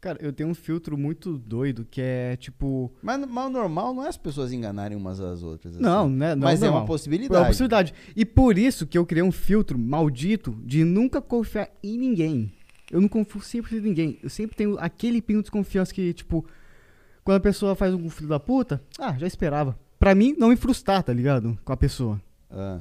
Cara, 0.01 0.17
eu 0.21 0.31
tenho 0.31 0.47
um 0.49 0.53
filtro 0.53 0.97
muito 0.97 1.37
doido 1.37 1.85
que 1.89 1.99
é 1.99 2.37
tipo. 2.37 2.89
Mas, 3.01 3.19
mas 3.29 3.45
o 3.47 3.49
normal 3.49 3.93
não 3.93 4.05
é 4.05 4.07
as 4.07 4.17
pessoas 4.17 4.53
enganarem 4.53 4.97
umas 4.97 5.19
às 5.19 5.43
outras. 5.43 5.73
assim. 5.75 5.83
Não, 5.83 6.09
né? 6.09 6.35
Não, 6.35 6.43
Mas 6.43 6.61
é 6.63 6.65
normal. 6.67 6.81
uma 6.83 6.85
É 6.85 6.87
possibilidade. 6.87 7.41
uma 7.41 7.47
possibilidade. 7.47 7.93
E 8.15 8.25
por 8.25 8.57
isso 8.57 8.87
que 8.87 8.97
eu 8.97 9.05
criei 9.05 9.23
um 9.23 9.31
filtro 9.31 9.77
maldito 9.77 10.55
de 10.63 10.85
nunca 10.85 11.21
confiar 11.21 11.69
em 11.83 11.97
ninguém. 11.97 12.49
Eu 12.89 13.01
não 13.01 13.09
confio 13.09 13.41
sempre 13.41 13.77
em 13.77 13.81
ninguém. 13.81 14.17
Eu 14.23 14.29
sempre 14.29 14.55
tenho 14.55 14.77
aquele 14.79 15.21
pingo 15.21 15.39
de 15.39 15.43
desconfiança 15.43 15.93
que, 15.93 16.13
tipo, 16.13 16.45
quando 17.23 17.35
a 17.37 17.41
pessoa 17.41 17.75
faz 17.75 17.93
um 17.93 18.09
filho 18.09 18.29
da 18.29 18.39
puta, 18.39 18.81
ah, 18.97 19.17
já 19.17 19.27
esperava. 19.27 19.77
Pra 19.99 20.15
mim, 20.15 20.33
não 20.39 20.47
me 20.47 20.55
frustrar, 20.55 21.03
tá 21.03 21.11
ligado? 21.11 21.59
Com 21.65 21.73
a 21.73 21.77
pessoa. 21.77 22.21
Ah, 22.49 22.79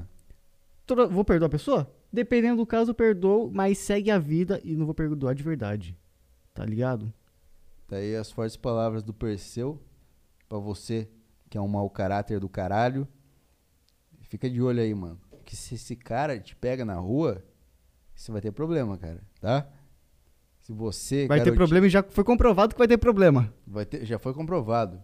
Vou 1.11 1.25
perdoar 1.25 1.49
a 1.49 1.51
pessoa? 1.51 1.93
Dependendo 2.13 2.57
do 2.59 2.65
caso, 2.67 2.93
eu 2.93 2.95
perdoo, 2.95 3.51
mas 3.53 3.77
segue 3.77 4.11
a 4.11 4.19
vida 4.19 4.61
e 4.65 4.75
não 4.77 4.87
vou 4.87 4.95
perdoar 4.95 5.35
de 5.35 5.43
verdade. 5.43 5.95
Tá 6.59 6.65
ligado? 6.65 7.13
tá 7.87 7.97
aí 7.97 8.15
as 8.17 8.31
fortes 8.31 8.57
palavras 8.57 9.03
do 9.03 9.15
Perseu 9.15 9.81
pra 10.49 10.59
você, 10.59 11.09
que 11.49 11.57
é 11.57 11.61
um 11.61 11.69
mau 11.69 11.89
caráter 11.89 12.39
do 12.41 12.49
caralho. 12.49 13.07
Fica 14.23 14.49
de 14.51 14.61
olho 14.61 14.81
aí, 14.81 14.93
mano. 14.95 15.19
Que 15.45 15.57
se 15.57 15.75
esse 15.77 15.97
cara 15.97 16.39
te 16.39 16.55
pega 16.55 16.85
na 16.85 16.97
rua, 16.97 17.43
você 18.15 18.31
vai 18.31 18.41
ter 18.43 18.53
problema, 18.53 18.99
cara, 18.99 19.23
tá? 19.41 19.67
Se 20.61 20.73
você. 20.73 21.27
Vai 21.27 21.39
ter 21.39 21.45
garotinho- 21.47 21.57
problema 21.57 21.87
e 21.87 21.91
já 21.91 22.03
foi 22.03 22.25
comprovado 22.25 22.75
que 22.75 22.79
vai 22.79 22.89
ter 22.89 22.99
problema. 22.99 23.53
Vai 23.67 23.87
ter, 23.87 24.05
já 24.05 24.19
foi 24.19 24.35
comprovado. 24.35 25.03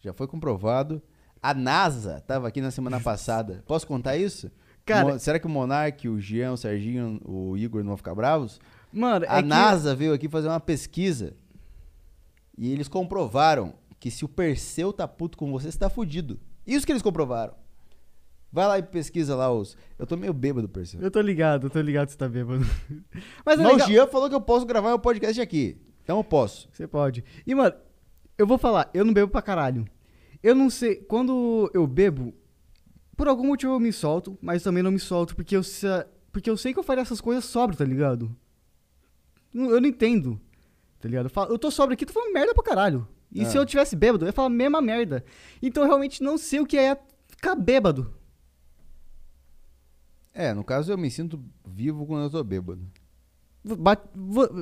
Já 0.00 0.14
foi 0.14 0.26
comprovado. 0.26 1.02
A 1.42 1.52
NASA 1.52 2.20
tava 2.26 2.48
aqui 2.48 2.62
na 2.62 2.70
semana 2.70 2.98
passada. 3.02 3.62
Posso 3.66 3.86
contar 3.86 4.16
isso? 4.16 4.50
Cara- 4.86 5.14
Mo- 5.14 5.18
será 5.18 5.38
que 5.38 5.46
o 5.46 5.50
Monark, 5.50 6.08
o 6.08 6.18
Jean, 6.18 6.52
o 6.52 6.56
Serginho, 6.56 7.20
o 7.24 7.56
Igor 7.58 7.82
não 7.82 7.88
vão 7.88 7.96
ficar 7.98 8.14
bravos? 8.14 8.58
Mano, 8.96 9.26
A 9.28 9.38
é 9.38 9.42
que- 9.42 9.48
NASA 9.48 9.94
veio 9.94 10.12
aqui 10.14 10.28
fazer 10.28 10.48
uma 10.48 10.60
pesquisa 10.60 11.34
e 12.56 12.72
eles 12.72 12.88
comprovaram 12.88 13.74
que 14.00 14.10
se 14.10 14.24
o 14.24 14.28
Perseu 14.28 14.92
tá 14.92 15.06
puto 15.06 15.36
com 15.36 15.50
você, 15.52 15.70
você 15.70 15.78
tá 15.78 15.90
fudido. 15.90 16.38
Isso 16.66 16.86
que 16.86 16.92
eles 16.92 17.02
comprovaram. 17.02 17.54
Vai 18.52 18.66
lá 18.66 18.78
e 18.78 18.82
pesquisa 18.82 19.34
lá 19.36 19.52
os. 19.52 19.76
Eu 19.98 20.06
tô 20.06 20.16
meio 20.16 20.32
bêbado, 20.32 20.68
Perseu. 20.68 21.00
Eu 21.00 21.10
tô 21.10 21.20
ligado, 21.20 21.66
eu 21.66 21.70
tô 21.70 21.80
ligado 21.80 22.06
que 22.06 22.12
você 22.12 22.18
tá 22.18 22.28
bêbado. 22.28 22.64
Mas 23.44 23.58
é 23.60 23.62
Mas 23.62 23.72
o 23.72 23.72
legal. 23.74 23.88
Jean 23.88 24.06
falou 24.06 24.28
que 24.28 24.34
eu 24.34 24.40
posso 24.40 24.64
gravar 24.64 24.88
meu 24.88 24.98
podcast 24.98 25.40
aqui. 25.40 25.76
Então 26.02 26.18
eu 26.18 26.24
posso. 26.24 26.68
Você 26.72 26.86
pode. 26.86 27.22
E, 27.46 27.54
mano, 27.54 27.74
eu 28.38 28.46
vou 28.46 28.56
falar, 28.56 28.88
eu 28.94 29.04
não 29.04 29.12
bebo 29.12 29.30
pra 29.30 29.42
caralho. 29.42 29.84
Eu 30.42 30.54
não 30.54 30.70
sei, 30.70 30.96
quando 30.96 31.70
eu 31.74 31.86
bebo, 31.86 32.32
por 33.16 33.26
algum 33.28 33.46
motivo 33.46 33.72
eu 33.72 33.80
me 33.80 33.92
solto, 33.92 34.38
mas 34.40 34.62
também 34.62 34.82
não 34.82 34.90
me 34.92 34.98
solto 35.00 35.34
porque 35.34 35.56
eu, 35.56 35.62
porque 36.30 36.48
eu 36.48 36.56
sei 36.56 36.72
que 36.72 36.78
eu 36.78 36.82
faria 36.84 37.02
essas 37.02 37.20
coisas 37.20 37.44
sóbrio, 37.44 37.76
tá 37.76 37.84
ligado? 37.84 38.34
Eu 39.64 39.80
não 39.80 39.88
entendo, 39.88 40.40
tá 41.00 41.08
ligado? 41.08 41.26
Eu, 41.26 41.30
falo, 41.30 41.52
eu 41.52 41.58
tô 41.58 41.70
sóbrio 41.70 41.94
aqui, 41.94 42.04
tô 42.06 42.12
falando 42.12 42.32
merda 42.32 42.52
pra 42.54 42.62
caralho. 42.62 43.08
E 43.32 43.42
Ah. 43.42 43.44
se 43.46 43.56
eu 43.56 43.64
tivesse 43.66 43.96
bêbado, 43.96 44.24
eu 44.24 44.28
ia 44.28 44.32
falar 44.32 44.46
a 44.48 44.50
mesma 44.50 44.80
merda. 44.80 45.24
Então 45.62 45.82
eu 45.82 45.86
realmente 45.88 46.22
não 46.22 46.36
sei 46.38 46.60
o 46.60 46.66
que 46.66 46.76
é 46.78 46.96
ficar 47.28 47.54
bêbado. 47.54 48.12
É, 50.32 50.52
no 50.52 50.62
caso 50.62 50.92
eu 50.92 50.98
me 50.98 51.10
sinto 51.10 51.42
vivo 51.66 52.06
quando 52.06 52.24
eu 52.24 52.30
tô 52.30 52.44
bêbado. 52.44 52.80
Bate, 53.64 54.02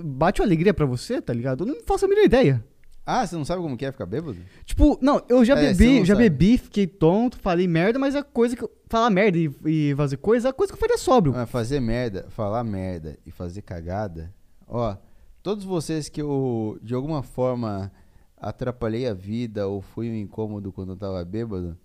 bate 0.05 0.41
uma 0.41 0.47
alegria 0.47 0.73
pra 0.73 0.87
você, 0.87 1.21
tá 1.21 1.33
ligado? 1.33 1.65
Eu 1.65 1.75
não 1.75 1.83
faço 1.85 2.05
a 2.05 2.09
mínima 2.09 2.25
ideia. 2.27 2.65
Ah, 3.05 3.27
você 3.27 3.37
não 3.37 3.45
sabe 3.45 3.61
como 3.61 3.77
que 3.77 3.85
é 3.85 3.93
ficar 3.93 4.07
bêbado? 4.07 4.39
Tipo, 4.65 4.99
não, 5.03 5.23
eu 5.29 5.45
já 5.45 5.59
É, 5.59 5.75
bebi, 5.75 6.05
já 6.07 6.15
sabe. 6.15 6.31
bebi, 6.31 6.57
fiquei 6.57 6.87
tonto, 6.87 7.39
falei 7.39 7.69
merda, 7.69 7.99
mas 7.99 8.15
a 8.15 8.23
coisa 8.23 8.57
que 8.57 8.65
eu. 8.65 8.71
Falar 8.89 9.11
merda 9.11 9.37
e, 9.37 9.51
e 9.67 9.95
fazer 9.97 10.17
coisa 10.19 10.49
é 10.49 10.51
a 10.51 10.53
coisa 10.55 10.73
que 10.73 10.77
eu 10.77 10.81
faria 10.81 10.97
sóbrio. 10.97 11.35
Ah, 11.37 11.45
fazer 11.47 11.81
merda, 11.81 12.27
falar 12.31 12.63
merda 12.65 13.19
e 13.27 13.31
fazer 13.33 13.61
cagada. 13.61 14.33
Ó, 14.67 14.97
todos 15.43 15.65
vocês 15.65 16.09
que 16.09 16.21
eu, 16.21 16.79
de 16.83 16.95
alguma 16.95 17.23
forma, 17.23 17.93
atrapalhei 18.37 19.07
a 19.07 19.15
vida 19.15 19.67
ou 19.69 19.81
fui 19.81 20.11
um 20.11 20.15
incômodo 20.15 20.73
quando 20.73 20.93
eu 20.93 20.97
tava 20.97 21.25
bêbado, 21.25 21.79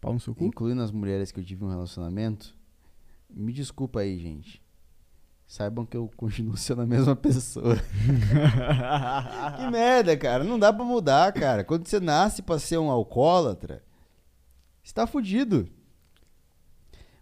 Pau 0.00 0.12
no 0.12 0.20
seu 0.20 0.34
cu? 0.34 0.44
incluindo 0.44 0.82
as 0.82 0.90
mulheres 0.90 1.32
que 1.32 1.40
eu 1.40 1.44
tive 1.44 1.64
um 1.64 1.70
relacionamento, 1.70 2.56
me 3.28 3.52
desculpa 3.52 4.00
aí, 4.00 4.18
gente. 4.18 4.62
Saibam 5.46 5.86
que 5.86 5.96
eu 5.96 6.10
continuo 6.14 6.56
sendo 6.58 6.82
a 6.82 6.86
mesma 6.86 7.16
pessoa. 7.16 7.76
que 9.56 9.70
merda, 9.70 10.16
cara. 10.16 10.44
Não 10.44 10.58
dá 10.58 10.72
pra 10.72 10.84
mudar, 10.84 11.32
cara. 11.32 11.64
Quando 11.64 11.86
você 11.86 11.98
nasce 11.98 12.42
pra 12.42 12.58
ser 12.58 12.76
um 12.78 12.90
alcoólatra, 12.90 13.82
você 14.82 14.92
tá 14.92 15.06
fudido. 15.06 15.66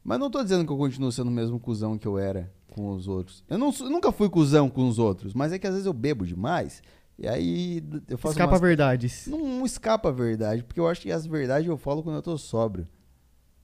Mas 0.02 0.18
não 0.18 0.28
tô 0.30 0.42
dizendo 0.42 0.66
que 0.66 0.72
eu 0.72 0.76
continuo 0.76 1.12
sendo 1.12 1.28
o 1.28 1.32
mesmo 1.32 1.60
cuzão 1.60 1.96
que 1.96 2.06
eu 2.06 2.18
era 2.18 2.52
com 2.76 2.90
os 2.90 3.08
outros. 3.08 3.42
Eu, 3.48 3.56
não 3.56 3.72
eu 3.80 3.90
nunca 3.90 4.12
fui 4.12 4.28
cuzão 4.28 4.68
com 4.68 4.86
os 4.86 4.98
outros, 4.98 5.32
mas 5.32 5.50
é 5.52 5.58
que 5.58 5.66
às 5.66 5.72
vezes 5.72 5.86
eu 5.86 5.92
bebo 5.94 6.26
demais. 6.26 6.82
E 7.18 7.26
aí 7.26 7.82
eu 8.06 8.18
faço 8.18 8.34
Escapa 8.34 8.52
umas... 8.52 8.60
verdades. 8.60 9.26
Não 9.26 9.64
escapa 9.64 10.10
a 10.10 10.12
verdade, 10.12 10.62
porque 10.62 10.78
eu 10.78 10.86
acho 10.86 11.00
que 11.00 11.10
as 11.10 11.26
verdades 11.26 11.66
eu 11.66 11.78
falo 11.78 12.02
quando 12.02 12.16
eu 12.16 12.22
tô 12.22 12.36
sóbrio. 12.36 12.86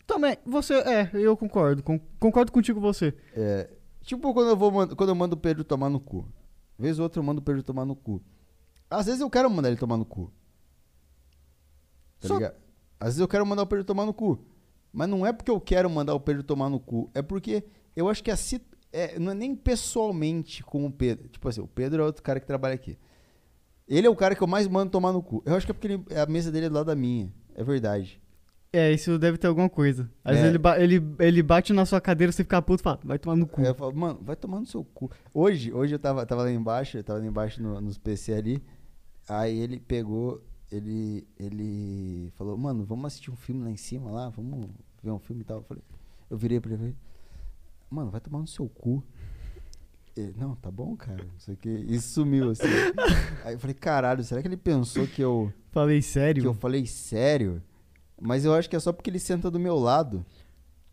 Também, 0.07 0.39
você, 0.47 0.75
é, 0.75 1.11
eu 1.13 1.37
concordo. 1.37 1.83
con- 1.83 2.01
concordo 2.19 2.51
contigo 2.51 2.81
você. 2.81 3.15
É, 3.37 3.71
tipo 4.01 4.33
quando 4.33 4.49
eu, 4.49 4.57
vou, 4.57 4.73
quando 4.97 5.11
eu 5.11 5.15
mando 5.15 5.35
o 5.37 5.39
Pedro 5.39 5.63
tomar 5.63 5.91
no 5.91 6.01
cu. 6.01 6.27
Vez 6.79 6.99
ou 6.99 7.03
outra 7.05 7.21
eu 7.21 7.25
mando 7.25 7.41
o 7.41 7.45
Pedro 7.45 7.63
tomar 7.63 7.85
no 7.85 7.95
cu. 7.95 8.23
Às 8.91 9.05
vezes 9.07 9.21
eu 9.21 9.29
quero 9.31 9.51
mandar 9.51 9.69
ele 9.69 9.77
tomar 9.77 9.99
no 9.99 10.07
cu. 10.07 10.33
Tá 12.21 12.29
Só- 12.29 12.35
ligado? 12.35 12.55
Às 12.99 13.07
vezes 13.09 13.21
eu 13.21 13.29
quero 13.29 13.45
mandar 13.45 13.63
o 13.63 13.67
Pedro 13.67 13.85
tomar 13.85 14.07
no 14.07 14.15
cu. 14.15 14.39
Mas 14.93 15.09
não 15.09 15.27
é 15.27 15.33
porque 15.33 15.51
eu 15.51 15.61
quero 15.61 15.89
mandar 15.91 16.15
o 16.15 16.21
Pedro 16.21 16.43
tomar 16.43 16.69
no 16.71 16.79
cu. 16.81 17.11
É 17.15 17.21
porque 17.23 17.65
eu 17.97 18.09
acho 18.09 18.23
que 18.23 18.31
a 18.31 18.37
sit- 18.37 18.63
é, 18.93 19.19
não 19.19 19.32
é 19.32 19.35
nem 19.35 19.55
pessoalmente 19.56 20.62
com 20.62 20.85
o 20.86 20.93
Pedro. 20.93 21.28
Tipo 21.28 21.48
assim, 21.48 21.60
o 21.60 21.66
Pedro 21.66 22.02
é 22.02 22.05
outro 22.06 22.23
cara 22.23 22.39
que 22.40 22.47
trabalha 22.47 22.74
aqui. 22.74 22.98
Ele 23.89 24.06
é 24.06 24.10
o 24.10 24.16
cara 24.16 24.35
que 24.35 24.43
eu 24.43 24.47
mais 24.47 24.66
mando 24.69 24.90
tomar 24.90 25.12
no 25.12 25.23
cu. 25.23 25.43
Eu 25.44 25.55
acho 25.55 25.66
que 25.66 25.73
é 25.73 25.74
porque 25.74 25.89
ele- 25.89 26.05
a 26.20 26.27
mesa 26.27 26.51
dele 26.52 26.66
é 26.66 26.69
do 26.69 26.74
lado 26.74 26.86
da 26.86 26.94
minha. 26.94 27.32
É 27.55 27.62
verdade. 27.64 28.20
É, 28.73 28.90
isso 28.90 29.19
deve 29.19 29.36
ter 29.36 29.48
alguma 29.48 29.69
coisa. 29.69 30.10
Às 30.24 30.32
É. 30.32 30.35
vezes 30.36 30.48
ele, 30.51 30.59
ba- 30.59 30.78
ele, 30.81 31.02
ele 31.19 31.43
bate 31.43 31.73
na 31.74 31.85
sua 31.85 32.01
cadeira, 32.01 32.32
você 32.32 32.43
fica 32.43 32.62
puto 32.62 32.81
e 32.81 32.85
fala, 32.85 33.01
vai 33.05 33.19
tomar 33.19 33.36
no 33.36 33.47
cu. 33.47 33.60
Eu 33.60 33.74
falo, 33.74 33.94
mano, 33.94 34.19
vai 34.23 34.35
tomar 34.35 34.60
no 34.60 34.66
seu 34.66 34.82
cu. 34.82 35.10
Hoje, 35.35 35.70
hoje 35.73 35.94
eu 35.94 35.98
tava, 35.98 36.24
tava 36.24 36.43
lá 36.44 36.51
embaixo, 36.51 36.97
eu 36.97 37.05
tava 37.05 37.19
lá 37.19 37.27
embaixo 37.27 37.62
no- 37.62 37.81
nos 37.82 37.98
PC 37.98 38.32
ali. 38.32 38.62
Aí 39.28 39.59
ele 39.59 39.78
pegou, 39.78 40.43
ele, 40.70 41.27
ele 41.39 42.32
falou, 42.35 42.56
mano, 42.56 42.82
vamos 42.85 43.05
assistir 43.06 43.31
um 43.31 43.36
filme 43.36 43.62
lá 43.62 43.70
em 43.70 43.77
cima 43.77 44.10
lá, 44.10 44.31
vamos 44.31 44.70
ver 45.02 45.10
um 45.10 45.19
filme 45.19 45.43
e 45.43 45.44
tal. 45.44 45.59
Eu 45.59 45.64
falei, 45.64 45.82
eu 46.31 46.36
virei 46.39 46.59
pra 46.59 46.70
ele 46.70 46.77
e 46.77 46.78
falei, 46.78 46.97
mano, 47.93 48.10
vai 48.10 48.20
tomar 48.20 48.39
no 48.40 48.47
seu 48.47 48.69
cu. 48.69 49.02
Ele, 50.16 50.35
não, 50.36 50.55
tá 50.56 50.70
bom, 50.70 50.94
cara. 50.97 51.23
Não 51.24 51.39
sei 51.39 51.55
o 51.55 51.56
que. 51.56 51.69
E 51.70 51.98
sumiu 52.01 52.51
assim. 52.51 52.64
Aí 53.44 53.55
eu 53.55 53.59
falei, 53.59 53.74
caralho, 53.74 54.23
será 54.23 54.43
que 54.43 54.48
ele 54.48 54.56
pensou 54.59 55.06
que 55.06 55.23
eu, 55.23 55.52
Falei, 55.70 55.98
que 56.01 56.06
sério? 56.06 56.44
eu 56.44 56.55
falei 56.55 56.86
sério? 56.86 57.62
Mas 58.20 58.44
eu 58.44 58.55
acho 58.55 58.69
que 58.69 58.77
é 58.77 58.81
só 58.81 58.93
porque 58.93 59.09
ele 59.10 59.19
senta 59.19 59.51
do 59.51 59.59
meu 59.59 59.77
lado 59.78 60.24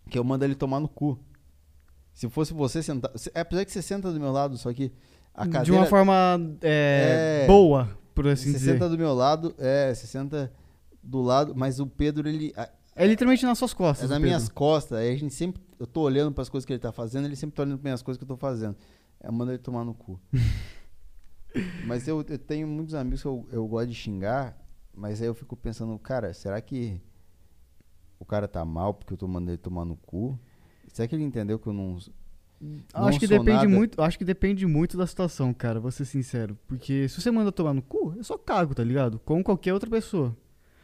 que 0.09 0.17
eu 0.17 0.23
mando 0.23 0.45
ele 0.45 0.55
tomar 0.55 0.80
no 0.80 0.88
cu. 0.88 1.19
Se 2.13 2.30
fosse 2.30 2.53
você 2.53 2.81
sentar. 2.81 3.11
se- 3.15 3.31
é, 3.35 3.41
Apesar 3.41 3.65
que 3.65 3.71
você 3.71 3.81
senta 3.81 4.11
do 4.11 4.19
meu 4.19 4.31
lado, 4.31 4.57
só 4.57 4.73
que 4.73 4.91
a 5.34 5.43
cadeira. 5.45 5.63
De 5.65 5.71
uma 5.71 5.85
forma 5.85 6.13
é, 6.61 7.41
É. 7.43 7.47
boa, 7.47 7.89
por 8.15 8.27
assim 8.27 8.51
Você 8.51 8.57
dizer. 8.57 8.73
senta 8.73 8.89
do 8.89 8.97
meu 8.97 9.13
lado, 9.13 9.53
é, 9.57 9.93
você 9.93 10.07
senta 10.07 10.51
do 11.03 11.21
lado, 11.21 11.53
mas 11.55 11.80
o 11.80 11.85
Pedro, 11.85 12.27
ele. 12.27 12.53
É 12.95 13.05
literalmente 13.07 13.45
nas 13.45 13.57
suas 13.57 13.71
É 13.71 13.76
costas. 13.76 14.09
nas 14.09 14.17
o 14.17 14.21
Pedro. 14.21 14.27
minhas 14.27 14.49
costas. 14.49 14.97
Aí 14.97 15.13
a 15.13 15.17
gente 15.17 15.34
sempre. 15.34 15.61
Eu 15.80 15.88
tô 15.88 16.01
olhando 16.01 16.34
pras 16.34 16.49
coisas 16.49 16.65
que 16.65 16.73
ele 16.73 16.80
tá 16.80 16.91
fazendo, 16.91 17.26
ele 17.26 17.35
sempre 17.35 17.56
tá 17.56 17.64
olhando 17.64 17.80
para 17.80 17.93
as 17.93 18.01
coisas 18.01 18.18
que 18.18 18.23
eu 18.23 18.27
tô 18.27 18.35
fazendo. 18.35 18.76
Eu 19.23 19.31
mando 19.31 19.51
ele 19.51 19.60
tomar 19.60 19.85
no 19.85 19.93
cu. 19.93 20.19
mas 21.85 22.07
eu, 22.07 22.23
eu 22.27 22.38
tenho 22.38 22.68
muitos 22.68 22.93
amigos 22.93 23.22
que 23.22 23.27
eu, 23.27 23.47
eu 23.51 23.68
gosto 23.68 23.88
de 23.88 23.95
xingar, 23.95 24.57
mas 24.93 25.22
aí 25.22 25.27
eu 25.27 25.34
fico 25.34 25.56
pensando, 25.56 25.97
cara, 25.97 26.34
será 26.34 26.60
que 26.60 27.01
o 28.19 28.26
cara 28.26 28.47
tá 28.47 28.64
mal 28.65 28.93
porque 28.93 29.14
eu 29.14 29.18
tô 29.18 29.27
mandando 29.27 29.51
ele 29.51 29.57
tomar 29.57 29.85
no 29.85 29.95
cu? 29.95 30.38
Será 30.91 31.07
que 31.07 31.15
ele 31.15 31.23
entendeu 31.23 31.57
que 31.57 31.68
eu 31.68 31.73
não. 31.73 31.97
não 32.60 33.07
Acho 33.07 33.19
que 33.19 33.27
depende 33.27 33.51
nada? 33.51 33.69
muito, 33.69 34.01
acho 34.01 34.18
que 34.18 34.26
depende 34.26 34.65
muito 34.65 34.97
da 34.97 35.07
situação, 35.07 35.53
cara, 35.53 35.80
vou 35.80 35.91
ser 35.91 36.06
sincero. 36.06 36.57
Porque 36.68 37.07
se 37.07 37.22
você 37.22 37.31
manda 37.31 37.51
tomar 37.51 37.73
no 37.73 37.81
cu, 37.81 38.14
eu 38.18 38.23
só 38.23 38.38
cago, 38.38 38.76
tá 38.76 38.84
ligado? 38.84 39.19
Como 39.19 39.43
qualquer 39.43 39.73
outra 39.73 39.89
pessoa. 39.89 40.35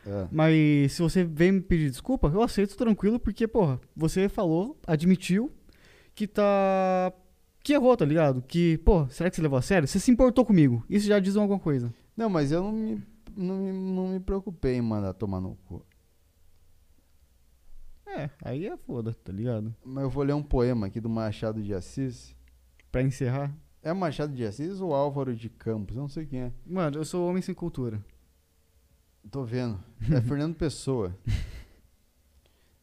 É. 0.05 0.27
Mas 0.31 0.93
se 0.93 1.01
você 1.01 1.23
vem 1.23 1.53
me 1.53 1.61
pedir 1.61 1.89
desculpa, 1.89 2.31
eu 2.33 2.41
aceito 2.41 2.77
tranquilo, 2.77 3.19
porque, 3.19 3.47
porra, 3.47 3.79
você 3.95 4.29
falou, 4.29 4.77
admitiu 4.85 5.51
que 6.13 6.27
tá. 6.27 7.11
Que 7.63 7.73
errou, 7.73 7.97
tá 7.97 8.05
ligado? 8.05 8.43
Que, 8.43 8.77
pô, 8.79 9.07
será 9.09 9.29
que 9.29 9.35
você 9.35 9.41
levou 9.41 9.57
a 9.57 9.61
sério? 9.61 9.87
Você 9.87 9.99
se 9.99 10.11
importou 10.11 10.45
comigo. 10.45 10.83
Isso 10.87 11.07
já 11.07 11.19
diz 11.19 11.35
alguma 11.35 11.59
coisa. 11.59 11.91
Não, 12.15 12.29
mas 12.29 12.51
eu 12.51 12.61
não 12.61 12.71
me, 12.71 13.03
não, 13.35 13.57
me, 13.57 13.71
não 13.71 14.07
me 14.09 14.19
preocupei 14.19 14.75
em 14.75 14.81
mandar 14.81 15.13
tomar 15.13 15.41
no 15.41 15.55
cu. 15.65 15.83
É, 18.05 18.29
aí 18.43 18.67
é 18.67 18.77
foda, 18.77 19.13
tá 19.13 19.33
ligado? 19.33 19.75
Mas 19.83 20.03
eu 20.03 20.09
vou 20.11 20.23
ler 20.23 20.33
um 20.33 20.43
poema 20.43 20.85
aqui 20.87 21.01
do 21.01 21.09
Machado 21.09 21.61
de 21.61 21.73
Assis. 21.73 22.35
Pra 22.91 23.01
encerrar. 23.01 23.53
É 23.81 23.91
Machado 23.91 24.33
de 24.33 24.45
Assis 24.45 24.79
ou 24.79 24.93
Álvaro 24.93 25.35
de 25.35 25.49
Campos? 25.49 25.95
Eu 25.95 26.03
não 26.03 26.09
sei 26.09 26.25
quem 26.25 26.41
é. 26.41 26.51
Mano, 26.65 26.97
eu 26.97 27.03
sou 27.03 27.27
homem 27.27 27.41
sem 27.41 27.53
cultura. 27.53 28.01
Tô 29.31 29.43
vendo. 29.43 29.79
É 30.11 30.21
Fernando 30.21 30.55
Pessoa. 30.55 31.15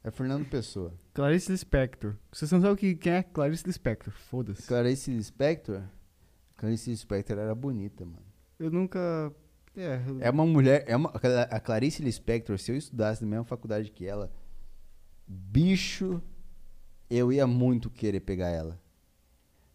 É 0.05 0.11
Fernando 0.11 0.45
Pessoa. 0.49 0.93
Clarice 1.15 1.51
Lispector. 1.53 2.15
Vocês 2.33 2.51
não 2.51 2.61
sabem 2.61 2.75
o 2.75 2.77
que 2.77 2.95
quem 2.97 3.13
é 3.13 3.23
Clarice 3.23 3.65
Lispector. 3.67 4.13
Foda-se. 4.13 4.67
Clarice 4.67 5.11
Lispector? 5.13 5.83
Clarice 6.57 6.91
Lispector 6.91 7.39
era 7.39 7.55
bonita, 7.55 8.05
mano. 8.05 8.23
Eu 8.59 8.71
nunca. 8.71 9.33
É, 9.77 10.03
eu- 10.07 10.21
É 10.21 10.31
uma 10.31 10.45
mulher. 10.45 10.85
É 10.87 10.97
uma, 10.97 11.11
a 11.51 11.61
Clarice 11.61 12.03
Lispector, 12.03 12.59
se 12.59 12.73
eu 12.73 12.77
estudasse 12.77 13.23
na 13.23 13.29
mesma 13.31 13.45
faculdade 13.45 13.91
que 13.91 14.05
ela, 14.07 14.31
bicho, 15.27 16.21
eu 17.09 17.33
ia 17.33 17.47
muito 17.47 17.89
querer 17.89 18.21
pegar 18.21 18.49
ela. 18.49 18.81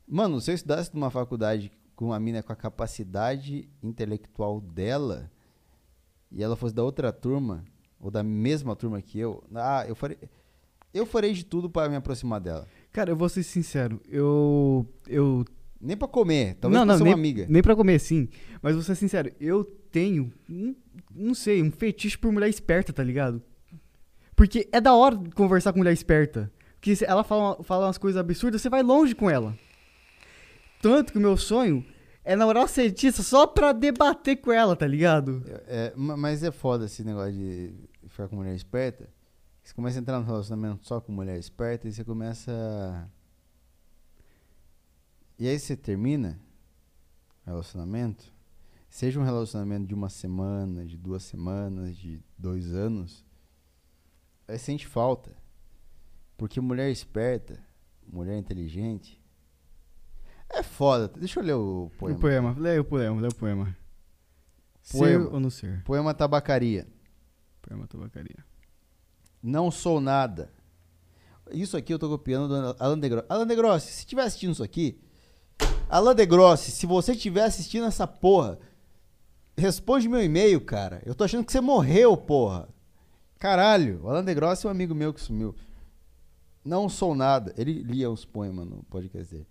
Mano, 0.08 0.40
se 0.42 0.52
eu 0.52 0.56
estudasse 0.56 0.94
numa 0.94 1.10
faculdade 1.10 1.72
com 1.96 2.06
uma 2.08 2.20
mina 2.20 2.44
com 2.44 2.54
a 2.54 2.56
capacidade 2.56 3.68
intelectual 3.82 4.62
dela, 4.62 5.32
e 6.32 6.44
ela 6.44 6.56
fosse 6.56 6.74
da 6.74 6.84
outra 6.84 7.12
turma, 7.12 7.64
ou 8.00 8.12
da 8.12 8.24
mesma 8.24 8.76
turma 8.76 9.02
que 9.02 9.20
eu, 9.20 9.44
ah, 9.56 9.86
eu 9.88 9.96
farei. 9.96 10.18
Eu 10.94 11.06
farei 11.06 11.34
de 11.34 11.46
tudo 11.46 11.70
para 11.70 11.90
me 11.90 11.96
aproximar 11.96 12.40
dela. 12.40 12.68
Cara, 12.92 13.12
eu 13.12 13.16
vou 13.16 13.30
ser 13.30 13.44
sincero. 13.44 14.02
Eu. 14.10 14.88
Eu. 15.08 15.46
Nem 15.80 15.96
pra 15.96 16.08
comer, 16.08 16.56
talvez 16.56 16.80
não, 16.80 16.88
pra 16.88 16.94
não, 16.94 16.98
ser 16.98 17.04
nem, 17.04 17.14
uma 17.14 17.20
amiga. 17.20 17.46
nem 17.48 17.62
pra 17.62 17.76
comer, 17.76 18.00
sim. 18.00 18.28
Mas 18.64 18.74
vou 18.74 18.84
ser 18.84 18.96
sincero. 18.96 19.32
Eu 19.40 19.64
tenho. 19.64 20.34
Um, 20.50 20.76
não 21.14 21.36
sei, 21.36 21.62
um 21.62 21.70
fetiche 21.70 22.18
por 22.18 22.32
mulher 22.32 22.50
esperta, 22.50 22.92
tá 22.92 23.04
ligado? 23.04 23.42
Porque 24.36 24.68
é 24.72 24.82
da 24.82 24.94
hora 24.96 25.20
conversar 25.36 25.72
com 25.72 25.80
mulher 25.80 25.94
esperta. 25.94 26.52
Porque 26.76 26.96
se 26.96 27.06
ela 27.06 27.24
fala, 27.24 27.64
fala 27.64 27.86
umas 27.88 27.98
coisas 27.98 28.20
absurdas, 28.20 28.62
você 28.62 28.70
vai 28.70 28.82
longe 28.82 29.14
com 29.14 29.30
ela. 29.30 29.56
Tanto 30.82 31.12
que 31.12 31.20
o 31.20 31.22
meu 31.22 31.38
sonho 31.38 31.86
é 32.32 32.36
namorar 32.36 32.64
uma 32.64 32.68
cientista 32.68 33.24
só 33.24 33.48
pra 33.48 33.72
debater 33.72 34.38
com 34.42 34.52
ela, 34.52 34.76
tá 34.76 34.86
ligado? 34.86 35.44
É, 35.68 35.94
ma- 35.96 36.18
mas 36.18 36.44
é 36.44 36.52
foda 36.52 36.86
esse 36.86 37.04
negócio 37.04 37.32
de 37.34 37.74
ficar 38.10 38.28
com 38.28 38.36
mulher 38.36 38.54
esperta. 38.56 39.10
Você 39.64 39.74
começa 39.74 39.98
a 39.98 40.02
entrar 40.02 40.20
no 40.20 40.26
relacionamento 40.26 40.86
só 40.86 41.00
com 41.02 41.12
mulher 41.12 41.38
esperta 41.40 41.88
e 41.88 41.92
você 41.94 42.04
começa. 42.04 43.10
E 45.40 45.48
aí 45.48 45.58
você 45.60 45.76
termina 45.76 46.40
o 47.46 47.50
relacionamento. 47.50 48.26
Seja 48.90 49.20
um 49.20 49.24
relacionamento 49.24 49.86
de 49.88 49.94
uma 49.94 50.10
semana, 50.10 50.86
de 50.86 50.98
duas 50.98 51.24
semanas, 51.24 51.96
de 51.96 52.20
dois 52.38 52.74
anos. 52.74 53.24
Aí 54.48 54.58
sente 54.58 54.88
falta. 54.88 55.32
Porque 56.38 56.60
mulher 56.62 56.90
esperta, 56.90 57.60
mulher 58.06 58.38
inteligente. 58.38 59.22
É 60.50 60.64
foda. 60.64 61.08
Deixa 61.18 61.40
eu 61.40 61.44
ler 61.44 61.54
o 61.54 61.86
O 61.86 61.90
poema. 61.98 62.20
poema. 62.20 62.56
Leia 62.58 62.82
o 62.82 62.86
poema, 62.86 63.18
leia 63.22 63.30
o 63.32 63.36
poema. 63.36 63.76
Poema. 64.92 65.24
Ser 65.26 65.34
ou 65.34 65.40
não 65.40 65.50
ser? 65.50 65.84
Poema 65.84 66.14
Tabacaria. 66.14 66.88
Poema 67.62 67.86
tabacaria. 67.88 68.38
Não 69.44 69.70
sou 69.70 70.00
nada. 70.00 70.50
Isso 71.52 71.76
aqui 71.76 71.94
eu 71.94 72.00
tô 72.00 72.08
copiando 72.10 72.48
do 72.48 72.76
Alan 72.80 72.98
de 73.00 73.10
Grossi. 73.10 73.26
Alan 73.30 73.46
de 73.48 73.56
Grossi, 73.56 73.92
se 73.92 74.00
estiver 74.00 74.24
assistindo 74.24 74.54
isso 74.54 74.64
aqui, 74.64 75.00
Alan 75.90 76.16
de 76.16 76.26
Grossi, 76.26 76.72
se 76.72 76.86
você 76.86 77.12
estiver 77.12 77.44
assistindo 77.44 77.86
essa 77.86 78.08
porra, 78.08 78.58
responde 79.58 80.08
meu 80.10 80.24
e-mail, 80.24 80.60
cara. 80.62 81.02
Eu 81.06 81.14
tô 81.14 81.24
achando 81.26 81.46
que 81.46 81.52
você 81.52 81.60
morreu, 81.62 82.16
porra. 82.18 82.68
Caralho, 83.40 84.02
o 84.04 84.10
Alan 84.10 84.24
de 84.24 84.34
Grossi 84.34 84.66
é 84.66 84.70
um 84.70 84.72
amigo 84.72 84.96
meu 84.96 85.14
que 85.14 85.22
sumiu. 85.22 85.54
Não 86.64 86.90
sou 86.90 87.14
nada. 87.16 87.54
Ele 87.58 87.82
lia 87.84 88.10
os 88.10 88.26
poemas 88.26 88.66
no 88.66 88.84
podcast 88.84 89.34
dele. 89.34 89.48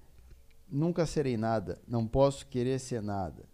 Nunca 0.69 1.07
serei 1.07 1.37
nada. 1.37 1.81
Não 1.87 2.07
posso 2.07 2.47
querer 2.47 2.79
ser 2.79 3.01
nada. 3.03 3.45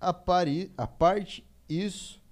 A, 0.00 0.12
pari, 0.12 0.72
a 0.76 0.86
parte 0.86 1.44
isso, 1.68 2.22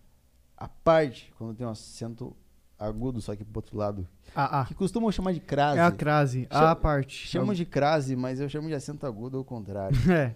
a 0.57 0.69
parte, 0.69 1.33
quando 1.37 1.55
tem 1.57 1.67
um 1.67 1.71
acento 1.71 2.37
agudo, 2.79 3.21
só 3.21 3.35
que 3.35 3.45
pro 3.45 3.59
outro 3.59 3.77
lado, 3.77 4.07
Ah, 4.35 4.61
ah. 4.61 4.65
que 4.67 4.75
costumam 4.75 5.11
chamar 5.11 5.33
de 5.33 5.41
crase. 5.41 5.79
É 5.79 5.83
a 5.83 5.91
crase. 5.91 6.47
Chama- 6.51 6.71
A 6.71 6.77
parte. 6.77 7.27
Chamam 7.27 7.55
de 7.55 7.65
crase, 7.67 8.15
mas 8.15 8.39
eu 8.39 8.49
chamo 8.49 8.69
de 8.69 8.75
acento 8.75 9.05
agudo 9.07 9.39
ao 9.39 9.45
contrário. 9.45 9.97
É. 10.11 10.35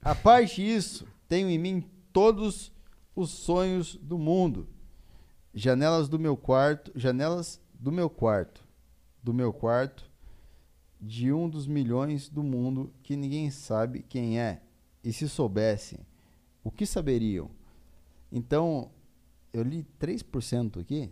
A 0.00 0.14
parte 0.14 0.62
isso, 0.62 1.06
tenho 1.28 1.48
em 1.50 1.58
mim 1.58 1.84
todos 2.12 2.70
os 3.16 3.30
sonhos 3.30 3.96
do 3.96 4.16
mundo. 4.18 4.68
Janelas 5.52 6.08
do 6.08 6.18
meu 6.20 6.36
quarto, 6.36 6.92
janelas 6.94 7.60
do 7.74 7.90
meu 7.90 8.08
quarto, 8.08 8.64
do 9.22 9.34
meu 9.34 9.52
quarto, 9.52 10.07
de 11.00 11.32
um 11.32 11.48
dos 11.48 11.66
milhões 11.66 12.28
do 12.28 12.42
mundo 12.42 12.92
que 13.02 13.16
ninguém 13.16 13.50
sabe 13.50 14.04
quem 14.08 14.40
é. 14.40 14.60
E 15.02 15.12
se 15.12 15.28
soubessem, 15.28 16.00
o 16.62 16.70
que 16.70 16.84
saberiam? 16.84 17.50
Então, 18.30 18.90
eu 19.52 19.62
li 19.62 19.86
3% 20.00 20.80
aqui 20.80 21.10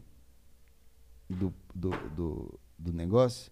do, 1.28 1.54
do, 1.74 1.90
do, 2.14 2.60
do 2.78 2.92
negócio, 2.92 3.50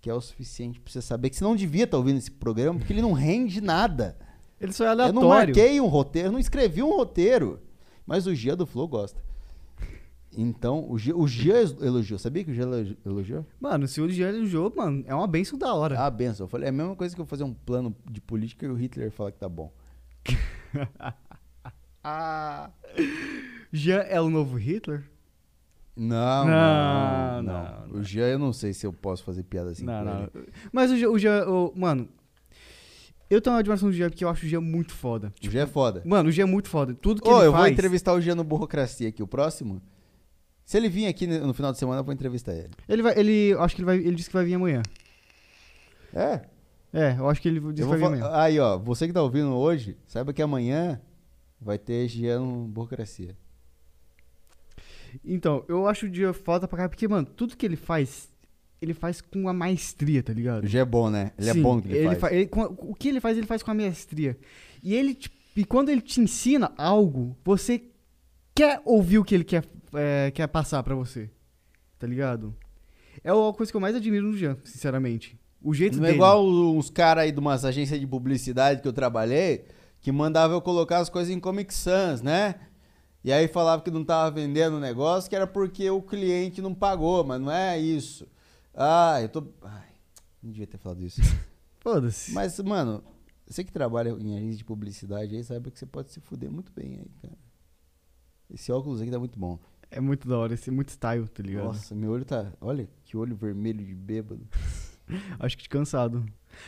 que 0.00 0.08
é 0.08 0.14
o 0.14 0.20
suficiente 0.20 0.80
pra 0.80 0.92
você 0.92 1.02
saber 1.02 1.30
que 1.30 1.36
você 1.36 1.44
não 1.44 1.56
devia 1.56 1.84
estar 1.84 1.96
ouvindo 1.96 2.18
esse 2.18 2.30
programa, 2.30 2.78
porque 2.78 2.92
ele 2.92 3.02
não 3.02 3.12
rende 3.12 3.60
nada. 3.60 4.16
Ele 4.60 4.72
só 4.72 4.84
é 4.84 4.88
Eu 4.88 4.90
aleatório. 4.92 5.20
não 5.20 5.28
marquei 5.28 5.80
um 5.80 5.86
roteiro, 5.86 6.28
eu 6.28 6.32
não 6.32 6.38
escrevi 6.38 6.82
um 6.82 6.94
roteiro. 6.94 7.60
Mas 8.06 8.26
o 8.26 8.34
Gia 8.34 8.54
do 8.56 8.66
Flow 8.66 8.86
gosta. 8.88 9.22
Então, 10.36 10.88
o 10.88 10.96
Jean, 10.96 11.16
o 11.16 11.26
Jean 11.26 11.60
elogiou. 11.80 12.18
Sabia 12.18 12.44
que 12.44 12.50
o 12.52 12.54
Jean 12.54 12.64
elogi- 12.66 12.98
elogiou? 13.04 13.44
Mano, 13.60 13.88
se 13.88 14.00
o 14.00 14.08
Jean 14.08 14.28
elogiou, 14.28 14.72
mano, 14.76 15.02
é 15.06 15.14
uma 15.14 15.26
benção 15.26 15.58
da 15.58 15.74
hora. 15.74 15.98
Ah, 15.98 16.08
benção. 16.10 16.44
Eu 16.44 16.48
falei, 16.48 16.66
é 16.66 16.68
a 16.68 16.72
mesma 16.72 16.94
coisa 16.94 17.14
que 17.14 17.20
eu 17.20 17.26
fazer 17.26 17.42
um 17.44 17.52
plano 17.52 17.94
de 18.08 18.20
política 18.20 18.64
e 18.64 18.68
o 18.68 18.74
Hitler 18.74 19.10
falar 19.10 19.32
que 19.32 19.38
tá 19.38 19.48
bom. 19.48 19.72
Ah. 22.02 22.70
Jean 23.72 24.00
é 24.08 24.20
o 24.20 24.30
novo 24.30 24.56
Hitler? 24.56 25.04
Não, 25.94 26.46
Não, 26.46 27.42
não, 27.42 27.42
não. 27.42 27.86
não. 27.88 28.00
O 28.00 28.02
Jean, 28.02 28.26
eu 28.28 28.38
não 28.38 28.52
sei 28.54 28.72
se 28.72 28.86
eu 28.86 28.92
posso 28.92 29.22
fazer 29.22 29.42
piada 29.42 29.70
assim 29.70 29.84
não, 29.84 30.02
não. 30.04 30.20
ele. 30.34 30.48
Mas 30.72 30.90
o 30.90 30.96
Jean, 30.96 31.10
o 31.10 31.18
Jean 31.18 31.46
o- 31.46 31.72
mano, 31.76 32.08
eu 33.28 33.40
tenho 33.40 33.52
uma 33.54 33.60
admiração 33.60 33.90
do 33.90 33.94
Jean 33.94 34.08
porque 34.08 34.24
eu 34.24 34.28
acho 34.30 34.46
o 34.46 34.48
Jean 34.48 34.62
muito 34.62 34.94
foda. 34.94 35.30
O 35.46 35.50
Jean 35.50 35.64
é 35.64 35.66
foda. 35.66 36.02
Mano, 36.06 36.30
o 36.30 36.32
Jean 36.32 36.44
é 36.44 36.46
muito 36.50 36.68
foda. 36.70 36.94
Tudo 36.94 37.20
que 37.20 37.28
Ô, 37.28 37.36
ele 37.38 37.48
eu 37.48 37.52
vou 37.52 37.60
faz... 37.60 37.72
entrevistar 37.72 38.14
o 38.14 38.20
Jean 38.20 38.34
no 38.34 38.44
Burocracia 38.44 39.08
aqui, 39.10 39.22
o 39.22 39.26
próximo. 39.26 39.82
Se 40.70 40.76
ele 40.76 40.88
vir 40.88 41.06
aqui 41.08 41.26
no 41.26 41.52
final 41.52 41.72
de 41.72 41.78
semana, 41.80 41.98
eu 41.98 42.04
vou 42.04 42.14
entrevistar 42.14 42.52
ele. 42.54 42.70
Ele 42.88 43.02
vai, 43.02 43.18
ele, 43.18 43.52
acho 43.58 43.74
que 43.74 43.80
ele 43.80 43.86
vai, 43.86 43.96
ele 43.96 44.14
disse 44.14 44.28
que 44.28 44.34
vai 44.36 44.44
vir 44.44 44.54
amanhã. 44.54 44.82
É? 46.14 46.42
É, 46.92 47.16
eu 47.18 47.28
acho 47.28 47.42
que 47.42 47.48
ele 47.48 47.58
disse 47.58 47.82
Eu 47.82 47.86
que 47.90 47.90
vai 47.90 47.98
vir 47.98 48.04
amanhã. 48.04 48.30
Aí, 48.34 48.60
ó, 48.60 48.78
você 48.78 49.08
que 49.08 49.12
tá 49.12 49.20
ouvindo 49.20 49.52
hoje, 49.52 49.96
saiba 50.06 50.32
que 50.32 50.40
amanhã 50.40 51.00
vai 51.60 51.76
ter 51.76 52.06
Jean 52.06 52.38
no 52.38 52.68
Burocracia. 52.68 53.36
Então, 55.24 55.64
eu 55.66 55.88
acho 55.88 56.06
o 56.06 56.14
Jean 56.14 56.32
foda 56.32 56.68
pra 56.68 56.76
caralho, 56.76 56.90
porque, 56.90 57.08
mano, 57.08 57.26
tudo 57.26 57.56
que 57.56 57.66
ele 57.66 57.74
faz, 57.74 58.28
ele 58.80 58.94
faz 58.94 59.20
com 59.20 59.40
uma 59.40 59.52
maestria, 59.52 60.22
tá 60.22 60.32
ligado? 60.32 60.68
Jean 60.68 60.82
é 60.82 60.84
bom, 60.84 61.10
né? 61.10 61.32
Ele 61.36 61.52
Sim, 61.52 61.58
é 61.58 61.62
bom 61.64 61.74
no 61.74 61.82
que 61.82 61.88
ele, 61.88 62.06
faz. 62.06 62.18
fa- 62.20 62.32
ele- 62.32 62.46
com- 62.46 62.76
o 62.78 62.94
que 62.94 63.08
ele 63.08 63.18
faz, 63.20 63.36
ele 63.36 63.46
faz 63.48 63.60
com 63.60 63.72
a 63.72 63.74
maestria. 63.74 64.38
E 64.84 64.94
ele, 64.94 65.16
te- 65.16 65.32
e 65.56 65.64
quando 65.64 65.88
ele 65.88 66.00
te 66.00 66.20
ensina 66.20 66.72
algo, 66.78 67.36
você 67.44 67.82
quer 68.60 68.82
ouvir 68.84 69.18
o 69.18 69.24
que 69.24 69.34
ele 69.34 69.44
quer, 69.44 69.64
é, 69.94 70.30
quer 70.32 70.46
passar 70.46 70.82
pra 70.82 70.94
você. 70.94 71.30
Tá 71.98 72.06
ligado? 72.06 72.54
É 73.24 73.30
a 73.30 73.52
coisa 73.54 73.72
que 73.72 73.76
eu 73.76 73.80
mais 73.80 73.96
admiro 73.96 74.26
no 74.26 74.36
Jean, 74.36 74.56
sinceramente. 74.64 75.38
O 75.62 75.72
jeito 75.74 75.96
Não 75.96 76.04
é 76.04 76.08
dele. 76.08 76.18
igual 76.18 76.46
uns 76.46 76.90
caras 76.90 77.24
aí 77.24 77.32
de 77.32 77.38
umas 77.38 77.64
agências 77.64 77.98
de 77.98 78.06
publicidade 78.06 78.82
que 78.82 78.88
eu 78.88 78.92
trabalhei, 78.92 79.64
que 80.00 80.12
mandava 80.12 80.54
eu 80.54 80.60
colocar 80.60 80.98
as 80.98 81.08
coisas 81.08 81.34
em 81.34 81.40
Comic 81.40 81.72
Sans, 81.72 82.22
né? 82.22 82.54
E 83.24 83.32
aí 83.32 83.48
falava 83.48 83.82
que 83.82 83.90
não 83.90 84.04
tava 84.04 84.30
vendendo 84.30 84.76
o 84.76 84.80
negócio, 84.80 85.28
que 85.28 85.36
era 85.36 85.46
porque 85.46 85.90
o 85.90 86.00
cliente 86.00 86.62
não 86.62 86.74
pagou, 86.74 87.24
mas 87.24 87.40
não 87.40 87.50
é 87.50 87.78
isso. 87.78 88.26
Ah, 88.74 89.18
eu 89.20 89.28
tô. 89.28 89.46
Ai, 89.62 89.88
não 90.42 90.50
devia 90.50 90.66
ter 90.66 90.78
falado 90.78 91.02
isso. 91.02 91.20
Foda-se. 91.80 92.32
Mas, 92.32 92.58
mano, 92.60 93.02
você 93.46 93.62
que 93.64 93.72
trabalha 93.72 94.10
em 94.10 94.36
agência 94.36 94.58
de 94.58 94.64
publicidade 94.64 95.34
aí, 95.36 95.44
saiba 95.44 95.70
que 95.70 95.78
você 95.78 95.86
pode 95.86 96.10
se 96.10 96.20
fuder 96.20 96.50
muito 96.50 96.72
bem 96.72 96.96
aí, 97.00 97.10
cara. 97.20 97.49
Esse 98.52 98.72
óculos 98.72 99.00
aqui 99.00 99.10
tá 99.10 99.18
muito 99.18 99.38
bom. 99.38 99.58
É 99.90 100.00
muito 100.00 100.28
da 100.28 100.38
hora, 100.38 100.54
esse 100.54 100.70
é 100.70 100.72
muito 100.72 100.90
style, 100.90 101.26
tá 101.28 101.42
ligado? 101.42 101.64
Nossa, 101.64 101.94
meu 101.94 102.10
olho 102.10 102.24
tá. 102.24 102.52
Olha 102.60 102.88
que 103.04 103.16
olho 103.16 103.34
vermelho 103.34 103.84
de 103.84 103.94
bêbado. 103.94 104.46
Acho 105.38 105.58
que 105.58 105.68
cansado. 105.68 106.24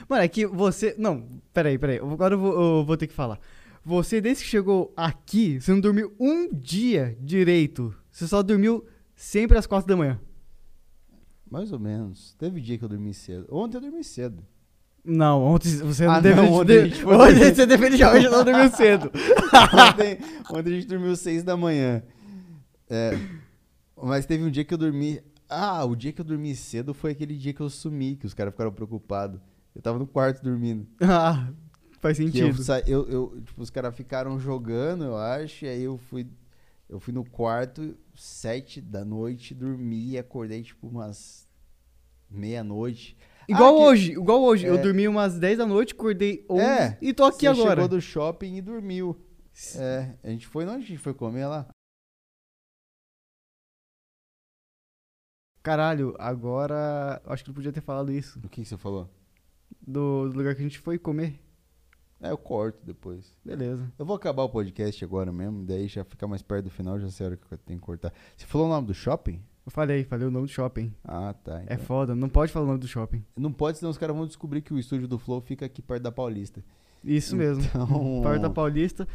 Mano, 0.08 0.22
é 0.22 0.28
que 0.28 0.46
você. 0.46 0.94
Não, 0.98 1.28
peraí, 1.52 1.78
peraí. 1.78 1.98
Agora 1.98 2.34
eu 2.34 2.38
vou, 2.38 2.52
eu 2.52 2.84
vou 2.84 2.96
ter 2.96 3.06
que 3.06 3.14
falar. 3.14 3.38
Você, 3.84 4.20
desde 4.20 4.44
que 4.44 4.50
chegou 4.50 4.92
aqui, 4.96 5.60
você 5.60 5.72
não 5.72 5.80
dormiu 5.80 6.14
um 6.18 6.48
dia 6.52 7.16
direito. 7.20 7.94
Você 8.10 8.28
só 8.28 8.42
dormiu 8.42 8.86
sempre 9.14 9.58
às 9.58 9.66
quatro 9.66 9.88
da 9.88 9.96
manhã. 9.96 10.20
Mais 11.50 11.72
ou 11.72 11.78
menos. 11.78 12.34
Teve 12.38 12.60
dia 12.60 12.78
que 12.78 12.84
eu 12.84 12.88
dormi 12.88 13.12
cedo. 13.12 13.46
Ontem 13.50 13.76
eu 13.76 13.80
dormi 13.80 14.02
cedo. 14.02 14.44
Não, 15.04 15.42
ontem 15.42 15.68
você 15.78 16.06
não 16.06 16.12
Ah, 16.14 16.20
deve. 16.20 16.40
não, 16.40 16.52
ontem 16.52 16.90
foi 16.92 17.14
ontem 17.16 17.34
dormir. 17.34 17.54
você 17.54 17.66
deve 17.66 17.96
já 17.96 18.12
hoje 18.12 18.28
não 18.28 18.44
dormiu 18.44 18.70
cedo. 18.70 19.10
ontem, 19.90 20.18
ontem 20.50 20.70
a 20.72 20.74
gente 20.76 20.86
dormiu 20.86 21.16
seis 21.16 21.42
da 21.42 21.56
manhã. 21.56 22.02
É, 22.88 23.18
mas 24.00 24.26
teve 24.26 24.44
um 24.44 24.50
dia 24.50 24.64
que 24.64 24.72
eu 24.72 24.78
dormi. 24.78 25.20
Ah, 25.48 25.84
o 25.84 25.96
dia 25.96 26.12
que 26.12 26.20
eu 26.20 26.24
dormi 26.24 26.54
cedo 26.54 26.94
foi 26.94 27.10
aquele 27.10 27.36
dia 27.36 27.52
que 27.52 27.60
eu 27.60 27.68
sumi, 27.68 28.14
que 28.16 28.26
os 28.26 28.32
caras 28.34 28.52
ficaram 28.52 28.72
preocupados. 28.72 29.40
Eu 29.74 29.82
tava 29.82 29.98
no 29.98 30.06
quarto 30.06 30.42
dormindo. 30.42 30.86
ah, 31.02 31.48
faz 32.00 32.18
eu, 32.20 32.26
sentido. 32.26 32.62
sa- 32.62 32.80
eu, 32.80 33.08
eu- 33.08 33.40
tipo, 33.44 33.60
os 33.60 33.70
caras 33.70 33.94
ficaram 33.96 34.38
jogando, 34.38 35.04
eu 35.04 35.16
acho, 35.16 35.64
e 35.64 35.68
aí 35.68 35.82
eu 35.82 35.98
fui. 35.98 36.26
Eu 36.88 37.00
fui 37.00 37.12
no 37.12 37.24
quarto, 37.24 37.96
sete 38.14 38.80
da 38.80 39.02
noite, 39.04 39.54
dormi 39.54 40.10
e 40.10 40.18
acordei 40.18 40.62
tipo 40.62 40.86
umas 40.86 41.46
meia-noite. 42.30 43.16
Igual 43.48 43.74
Ah, 43.74 43.78
que- 43.78 43.84
hoje, 43.84 44.12
igual 44.12 44.42
hoje. 44.42 44.66
Eu 44.66 44.76
É. 44.76 44.82
dormi 44.82 45.06
umas 45.08 45.38
10 45.38 45.58
da 45.58 45.66
noite, 45.66 45.92
acordei 45.94 46.44
11 46.48 46.62
É, 46.64 46.98
e 47.02 47.12
tô 47.12 47.24
aqui 47.24 47.40
Você 47.40 47.46
agora. 47.48 47.82
chegou 47.82 47.88
do 47.88 48.00
shopping 48.00 48.56
e 48.56 48.62
dormiu. 48.62 49.20
É, 49.76 50.14
a 50.22 50.28
gente 50.30 50.46
foi, 50.46 50.64
onde 50.64 50.84
a 50.84 50.86
gente 50.88 50.98
foi 50.98 51.12
comer 51.12 51.46
lá? 51.46 51.68
Caralho, 55.62 56.14
agora. 56.18 57.20
Acho 57.26 57.44
que 57.44 57.50
não 57.50 57.54
podia 57.54 57.72
ter 57.72 57.80
falado 57.80 58.12
isso. 58.12 58.38
O 58.40 58.48
que, 58.48 58.62
que 58.62 58.68
você 58.68 58.76
falou? 58.76 59.08
Do, 59.80 60.28
do 60.28 60.36
lugar 60.38 60.54
que 60.54 60.60
a 60.60 60.64
gente 60.64 60.78
foi 60.78 60.98
comer. 60.98 61.40
É, 62.20 62.30
eu 62.30 62.38
corto 62.38 62.78
depois. 62.84 63.34
Beleza. 63.44 63.92
Eu 63.98 64.04
vou 64.06 64.14
acabar 64.16 64.42
o 64.44 64.48
podcast 64.48 65.04
agora 65.04 65.32
mesmo, 65.32 65.64
daí 65.64 65.88
já 65.88 66.04
fica 66.04 66.26
mais 66.28 66.40
perto 66.42 66.64
do 66.64 66.70
final, 66.70 66.98
já 67.00 67.08
sei 67.10 67.26
a 67.26 67.28
hora 67.30 67.36
que 67.36 67.52
eu 67.52 67.58
tenho 67.58 67.80
que 67.80 67.84
cortar. 67.84 68.12
Você 68.36 68.46
falou 68.46 68.66
o 68.68 68.70
nome 68.70 68.86
do 68.86 68.94
shopping? 68.94 69.42
Eu 69.64 69.70
falei, 69.70 70.02
falei 70.04 70.26
o 70.26 70.30
nome 70.30 70.46
do 70.46 70.52
shopping. 70.52 70.92
Ah, 71.04 71.34
tá. 71.44 71.60
É 71.68 71.74
então. 71.74 71.86
foda, 71.86 72.14
não 72.16 72.28
pode 72.28 72.50
falar 72.52 72.64
o 72.64 72.68
nome 72.68 72.80
do 72.80 72.88
shopping. 72.88 73.24
Não 73.36 73.52
pode, 73.52 73.78
senão 73.78 73.90
os 73.90 73.98
caras 73.98 74.14
vão 74.16 74.26
descobrir 74.26 74.60
que 74.60 74.74
o 74.74 74.78
estúdio 74.78 75.06
do 75.06 75.18
Flow 75.18 75.40
fica 75.40 75.64
aqui 75.66 75.80
perto 75.80 76.02
da 76.02 76.10
Paulista. 76.12 76.62
Isso 77.04 77.36
mesmo. 77.36 77.62
Então, 77.64 78.20
Perto 78.24 78.42
da 78.42 78.50
Paulista. 78.50 79.06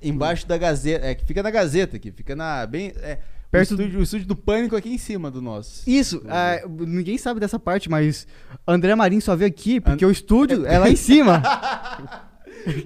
embaixo 0.00 0.46
da 0.46 0.56
Gazeta, 0.56 1.06
é 1.06 1.14
que 1.14 1.24
fica 1.24 1.42
na 1.42 1.50
Gazeta 1.50 1.96
aqui, 1.96 2.10
fica 2.12 2.34
na 2.36 2.66
bem, 2.66 2.92
é, 2.98 3.18
Perto 3.50 3.70
o, 3.70 3.74
estúdio, 3.74 3.98
o 3.98 4.02
estúdio 4.02 4.26
do 4.28 4.36
Pânico 4.36 4.76
aqui 4.76 4.90
em 4.94 4.98
cima 4.98 5.28
do 5.28 5.42
nosso. 5.42 5.88
Isso, 5.90 6.22
ah, 6.28 6.60
ninguém 6.68 7.18
sabe 7.18 7.40
dessa 7.40 7.58
parte, 7.58 7.90
mas 7.90 8.26
André 8.66 8.94
Marinho 8.94 9.20
só 9.20 9.34
veio 9.34 9.48
aqui 9.50 9.80
porque 9.80 10.04
An- 10.04 10.08
o 10.08 10.12
estúdio 10.12 10.64
é 10.70 10.78
lá 10.78 10.88
em 10.88 10.94
cima. 10.96 11.42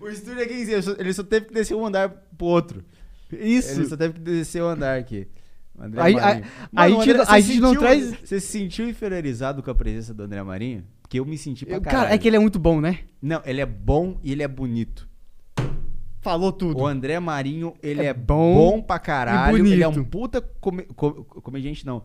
o 0.01 0.09
estúdio 0.09 0.43
aqui 0.43 0.55
em 0.55 0.64
cima, 0.64 0.97
ele 0.98 1.12
só 1.12 1.22
teve 1.22 1.47
que 1.47 1.52
descer 1.55 1.74
um 1.74 1.85
andar 1.85 2.09
pro 2.09 2.47
outro. 2.47 2.82
Isso. 3.31 3.72
Ele 3.72 3.89
só 3.89 3.97
teve 3.97 4.14
que 4.14 4.20
descer 4.20 4.62
o 4.62 4.66
andar 4.68 4.98
aqui. 4.98 5.28
O 5.77 5.83
André 5.83 6.01
Aí- 6.03 6.15
Marinho. 6.15 6.45
a 6.73 6.83
Mano, 6.89 6.89
gente 6.95 7.11
André- 7.11 7.15
não- 7.15 7.23
a 7.23 7.27
você 7.27 7.43
gente 7.43 7.61
não 7.61 7.75
traz- 7.77 8.11
Você 8.25 8.41
se 8.41 8.47
sentiu 8.47 8.89
inferiorizado 8.89 9.63
com 9.63 9.71
a 9.71 9.75
presença 9.75 10.15
do 10.15 10.23
André 10.23 10.43
Marinho? 10.43 10.85
Porque 11.03 11.19
eu 11.19 11.27
me 11.27 11.37
senti 11.37 11.67
pra 11.67 11.77
Eu- 11.77 11.81
caralho. 11.81 12.03
Cara, 12.05 12.15
é 12.15 12.19
que 12.19 12.29
ele 12.29 12.37
é 12.37 12.41
muito 12.41 12.59
bom, 12.59 12.81
né? 12.81 13.01
Não, 13.21 13.43
ele 13.45 13.61
é 13.61 13.67
bom 13.67 14.19
e 14.23 14.33
ele 14.33 14.43
é 14.43 14.49
bonito. 14.49 15.09
Falou 16.21 16.51
tudo. 16.53 16.81
O 16.81 16.87
André 16.87 17.21
Marinho, 17.21 17.75
ele 17.83 18.01
É 18.01 18.07
é, 18.07 18.15
bom 18.15 18.55
bom, 18.55 18.83
pra 18.83 18.99
caralho. 18.99 19.59
Ele 19.67 19.83
é 19.83 19.89
um 19.89 19.93
bonito. 19.93 20.09
puta 20.09 20.41
come, 20.41 20.85
co- 20.85 21.23
comediante, 21.25 21.85
não. 21.85 22.03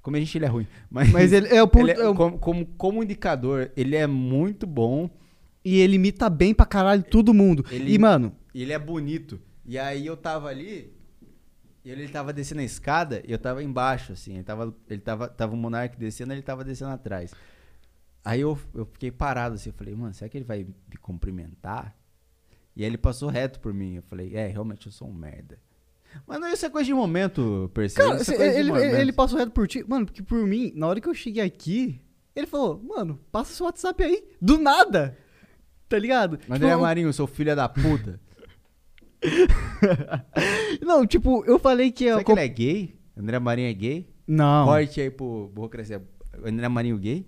Comediante 0.00 0.38
ele 0.38 0.44
é 0.44 0.48
ruim. 0.48 0.66
Mas, 0.88 1.10
Mas 1.10 1.32
ele 1.32 1.48
é 1.48 1.62
o 1.62 1.66
é- 1.66 1.90
é 1.90 2.14
como, 2.14 2.38
como 2.38 2.66
comunicador, 2.66 3.70
ele 3.76 3.96
é 3.96 4.06
muito 4.06 4.64
bom. 4.66 5.10
E 5.64 5.80
ele 5.80 5.96
imita 5.96 6.30
bem 6.30 6.54
pra 6.54 6.64
caralho 6.64 7.02
todo 7.02 7.34
mundo. 7.34 7.64
Ele- 7.70 7.92
E, 7.92 7.98
mano, 7.98 8.32
ele 8.54 8.72
é 8.72 8.78
bonito. 8.78 9.40
E 9.66 9.76
aí 9.76 10.06
eu 10.06 10.16
tava 10.16 10.48
ali, 10.48 10.92
e 11.88 11.90
ele 11.92 12.08
tava 12.08 12.32
descendo 12.32 12.60
a 12.60 12.64
escada, 12.64 13.22
e 13.26 13.32
eu 13.32 13.38
tava 13.38 13.62
embaixo, 13.62 14.12
assim. 14.12 14.34
Ele 14.34 14.42
tava, 14.44 14.74
ele 14.88 15.00
tava, 15.00 15.28
tava 15.28 15.54
o 15.54 15.56
Monark 15.56 15.96
descendo, 15.96 16.32
ele 16.32 16.42
tava 16.42 16.62
descendo 16.64 16.90
atrás. 16.90 17.32
Aí 18.24 18.40
eu, 18.42 18.58
eu 18.74 18.84
fiquei 18.84 19.10
parado 19.10 19.54
assim, 19.54 19.70
eu 19.70 19.74
falei, 19.74 19.94
mano, 19.94 20.12
será 20.12 20.28
que 20.28 20.36
ele 20.36 20.44
vai 20.44 20.64
me 20.64 20.96
cumprimentar? 21.00 21.96
E 22.76 22.82
aí 22.82 22.86
ele 22.88 22.98
passou 22.98 23.28
reto 23.30 23.58
por 23.58 23.72
mim. 23.72 23.94
Eu 23.96 24.02
falei, 24.02 24.36
é, 24.36 24.46
realmente 24.48 24.86
eu 24.86 24.92
sou 24.92 25.08
um 25.08 25.12
merda. 25.14 25.58
Mas 26.26 26.38
não, 26.40 26.48
isso 26.52 26.66
é 26.66 26.70
coisa 26.70 26.86
de 26.86 26.94
momento, 26.94 27.70
Percy. 27.74 27.96
cara, 27.96 28.14
isso 28.20 28.22
é 28.22 28.24
cê- 28.24 28.36
coisa 28.36 28.52
de 28.52 28.58
ele, 28.58 28.68
momento. 28.68 28.94
ele 28.94 29.12
passou 29.12 29.38
reto 29.38 29.52
por 29.52 29.66
ti. 29.66 29.84
Mano, 29.88 30.06
porque 30.06 30.22
por 30.22 30.46
mim, 30.46 30.72
na 30.74 30.86
hora 30.88 31.00
que 31.00 31.08
eu 31.08 31.14
cheguei 31.14 31.42
aqui, 31.42 32.00
ele 32.36 32.46
falou, 32.46 32.82
mano, 32.82 33.18
passa 33.32 33.52
seu 33.54 33.66
WhatsApp 33.66 34.02
aí. 34.02 34.28
Do 34.40 34.58
nada. 34.58 35.16
Tá 35.88 35.98
ligado? 35.98 36.38
André 36.50 36.68
Tipo, 36.68 36.80
Marinho, 36.82 37.12
seu 37.12 37.26
filho 37.26 37.56
da 37.56 37.68
puta. 37.68 38.20
Não, 40.84 41.06
tipo, 41.06 41.44
eu 41.46 41.58
falei 41.58 41.90
que... 41.90 42.04
Será 42.04 42.20
Eu 42.20 42.24
que 42.24 42.32
ele 42.32 42.40
é 42.40 42.48
gay? 42.48 42.98
André 43.16 43.38
Marinho 43.38 43.68
é 43.68 43.72
gay? 43.72 44.08
Não. 44.26 44.66
Corte 44.66 45.00
aí 45.00 45.10
pro 45.10 45.50
Burocracia. 45.54 46.02
André 46.44 46.68
Marinho 46.68 46.98
gay? 46.98 47.26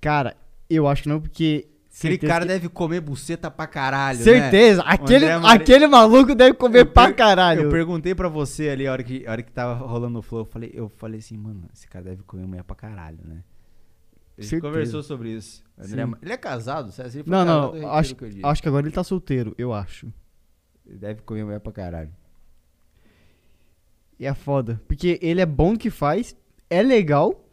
Cara, 0.00 0.36
eu 0.68 0.86
acho 0.86 1.02
que 1.04 1.08
não, 1.08 1.20
porque... 1.20 1.68
Aquele 1.98 2.18
cara 2.18 2.42
que- 2.46 2.52
deve 2.52 2.68
comer 2.68 3.00
buceta 3.00 3.50
pra 3.50 3.66
caralho, 3.66 4.18
né? 4.18 4.24
Certeza. 4.24 4.82
Aquele, 4.82 5.24
André 5.24 5.38
Mari- 5.38 5.62
aquele 5.62 5.86
maluco 5.88 6.32
deve 6.34 6.54
comer 6.54 6.80
Eu 6.80 6.86
pra 6.86 7.06
per- 7.06 7.16
caralho. 7.16 7.62
Eu 7.62 7.70
perguntei 7.70 8.14
pra 8.14 8.28
você 8.28 8.68
ali, 8.68 8.86
a 8.86 8.92
hora 8.92 9.02
que, 9.02 9.26
a 9.26 9.32
hora 9.32 9.42
que 9.42 9.50
tava 9.50 9.74
rolando 9.84 10.20
o 10.20 10.22
flow, 10.22 10.42
eu 10.42 10.44
falei, 10.44 10.70
eu 10.72 10.88
falei 10.88 11.18
assim, 11.18 11.36
mano, 11.36 11.64
esse 11.74 11.88
cara 11.88 12.04
deve 12.04 12.22
comer 12.22 12.46
mulher 12.46 12.62
pra 12.62 12.76
caralho, 12.76 13.18
né? 13.24 13.42
A 14.36 14.42
gente 14.42 14.50
Certeza. 14.50 14.60
conversou 14.72 15.02
sobre 15.02 15.30
isso. 15.30 15.64
André 15.76 16.06
ele 16.22 16.32
é 16.32 16.36
casado? 16.36 16.92
Ele 16.96 17.24
for 17.24 17.30
Não, 17.30 17.44
não, 17.44 17.90
acho, 17.90 18.14
que 18.14 18.40
acho 18.44 18.62
que 18.62 18.68
agora 18.68 18.86
ele 18.86 18.94
tá 18.94 19.02
solteiro, 19.02 19.52
eu 19.58 19.72
acho. 19.72 20.06
Deve 20.88 21.22
comer 21.22 21.44
mulher 21.44 21.60
pra 21.60 21.72
caralho. 21.72 22.10
E 24.18 24.26
é 24.26 24.34
foda. 24.34 24.80
Porque 24.88 25.18
ele 25.22 25.40
é 25.40 25.46
bom 25.46 25.72
no 25.72 25.78
que 25.78 25.90
faz, 25.90 26.34
é 26.68 26.82
legal 26.82 27.44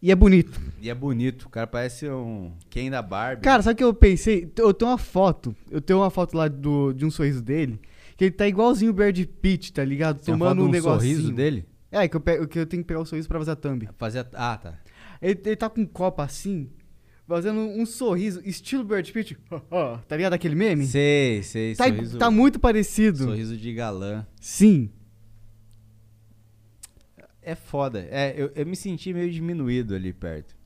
e 0.00 0.10
é 0.10 0.14
bonito. 0.14 0.60
E 0.80 0.88
é 0.88 0.94
bonito, 0.94 1.44
o 1.46 1.48
cara 1.50 1.66
parece 1.66 2.08
um 2.08 2.52
Ken 2.70 2.90
da 2.90 3.02
Barbie. 3.02 3.42
Cara, 3.42 3.62
sabe 3.62 3.74
o 3.74 3.76
que 3.76 3.84
eu 3.84 3.94
pensei? 3.94 4.50
Eu 4.56 4.72
tenho 4.72 4.90
uma 4.90 4.98
foto. 4.98 5.54
Eu 5.70 5.80
tenho 5.80 5.98
uma 5.98 6.10
foto 6.10 6.36
lá 6.36 6.48
do, 6.48 6.92
de 6.92 7.04
um 7.04 7.10
sorriso 7.10 7.42
dele. 7.42 7.80
Que 8.16 8.24
ele 8.26 8.30
tá 8.32 8.46
igualzinho 8.46 8.90
o 8.90 8.94
Brad 8.94 9.18
Pitt, 9.40 9.72
tá 9.72 9.84
ligado? 9.84 10.20
Tomando 10.22 10.62
um 10.62 10.66
de 10.66 10.72
negocinho. 10.72 11.16
sorriso 11.16 11.32
dele? 11.32 11.66
É, 11.90 12.06
que 12.06 12.16
eu, 12.16 12.20
pe- 12.20 12.46
que 12.46 12.58
eu 12.58 12.66
tenho 12.66 12.82
que 12.82 12.86
pegar 12.86 13.00
o 13.00 13.06
sorriso 13.06 13.26
pra 13.26 13.38
fazer 13.38 13.50
a 13.52 13.56
thumb. 13.56 13.88
Fazer 13.98 14.20
a... 14.20 14.52
Ah, 14.52 14.56
tá. 14.56 14.78
Ele, 15.20 15.40
ele 15.44 15.56
tá 15.56 15.68
com 15.68 15.80
um 15.80 15.86
copo 15.86 16.22
assim, 16.22 16.70
fazendo 17.30 17.60
um 17.60 17.86
sorriso, 17.86 18.42
estilo 18.44 18.82
Bird 18.82 19.12
Pitt. 19.12 19.38
tá 20.08 20.16
ligado 20.16 20.32
aquele 20.32 20.56
meme? 20.56 20.84
Sei, 20.84 21.42
sei. 21.44 21.76
Tá, 21.76 21.86
sorriso, 21.86 22.18
tá 22.18 22.30
muito 22.30 22.58
parecido. 22.58 23.24
sorriso 23.24 23.56
de 23.56 23.72
galã. 23.72 24.26
Sim. 24.40 24.90
É 27.40 27.54
foda. 27.54 28.06
É, 28.10 28.34
eu, 28.36 28.50
eu 28.54 28.66
me 28.66 28.74
senti 28.74 29.14
meio 29.14 29.30
diminuído 29.30 29.94
ali 29.94 30.12
perto. 30.12 30.56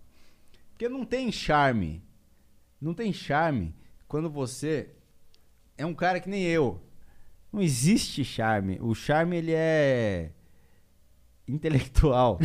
Porque 0.71 0.89
não 0.89 1.05
tem 1.05 1.31
charme. 1.31 2.03
Não 2.81 2.95
tem 2.95 3.13
charme 3.13 3.75
quando 4.09 4.31
você 4.31 4.89
é 5.77 5.85
um 5.85 5.95
cara 5.95 6.19
que 6.19 6.29
nem 6.29 6.45
eu. 6.45 6.83
Não 7.53 7.61
existe 7.61 8.25
charme. 8.25 8.79
O 8.81 8.95
charme, 8.95 9.37
ele 9.37 9.53
é 9.53 10.33
intelectual. 11.47 12.39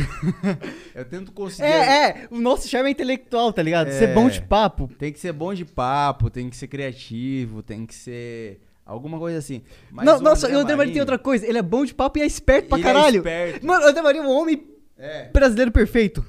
eu 0.94 1.04
tento 1.04 1.32
conseguir... 1.32 1.68
É, 1.68 2.08
é. 2.22 2.28
O 2.30 2.38
nosso 2.38 2.68
charme 2.68 2.88
é 2.88 2.92
intelectual, 2.92 3.52
tá 3.52 3.62
ligado? 3.62 3.90
Ser 3.90 4.10
É. 4.10 4.14
bom 4.14 4.28
de 4.28 4.42
papo. 4.42 4.88
Tem 4.98 5.12
que 5.12 5.18
ser 5.18 5.32
bom 5.32 5.54
de 5.54 5.64
papo, 5.64 6.28
tem 6.30 6.50
que 6.50 6.56
ser 6.56 6.68
criativo, 6.68 7.62
tem 7.62 7.86
que 7.86 7.94
ser 7.94 8.60
alguma 8.84 9.18
coisa 9.18 9.38
assim. 9.38 9.62
Mas 9.90 10.04
Não, 10.04 10.18
o 10.18 10.20
nossa, 10.20 10.46
André 10.46 10.58
o 10.58 10.60
André 10.60 10.76
Marinho 10.76 10.92
tem 10.94 11.00
outra 11.00 11.18
coisa. 11.18 11.46
Ele 11.46 11.58
é 11.58 11.62
bom 11.62 11.84
de 11.84 11.94
papo 11.94 12.18
e 12.18 12.22
é 12.22 12.26
esperto 12.26 12.68
pra 12.68 12.78
ele 12.78 12.86
é 12.88 12.92
caralho. 12.92 13.16
esperto. 13.18 13.66
Mano, 13.66 13.84
o 13.86 13.88
André 13.88 14.02
Marinho 14.02 14.24
é 14.24 14.26
um 14.26 14.30
homem 14.30 14.66
É. 14.98 15.28
brasileiro 15.30 15.72
perfeito. 15.72 16.24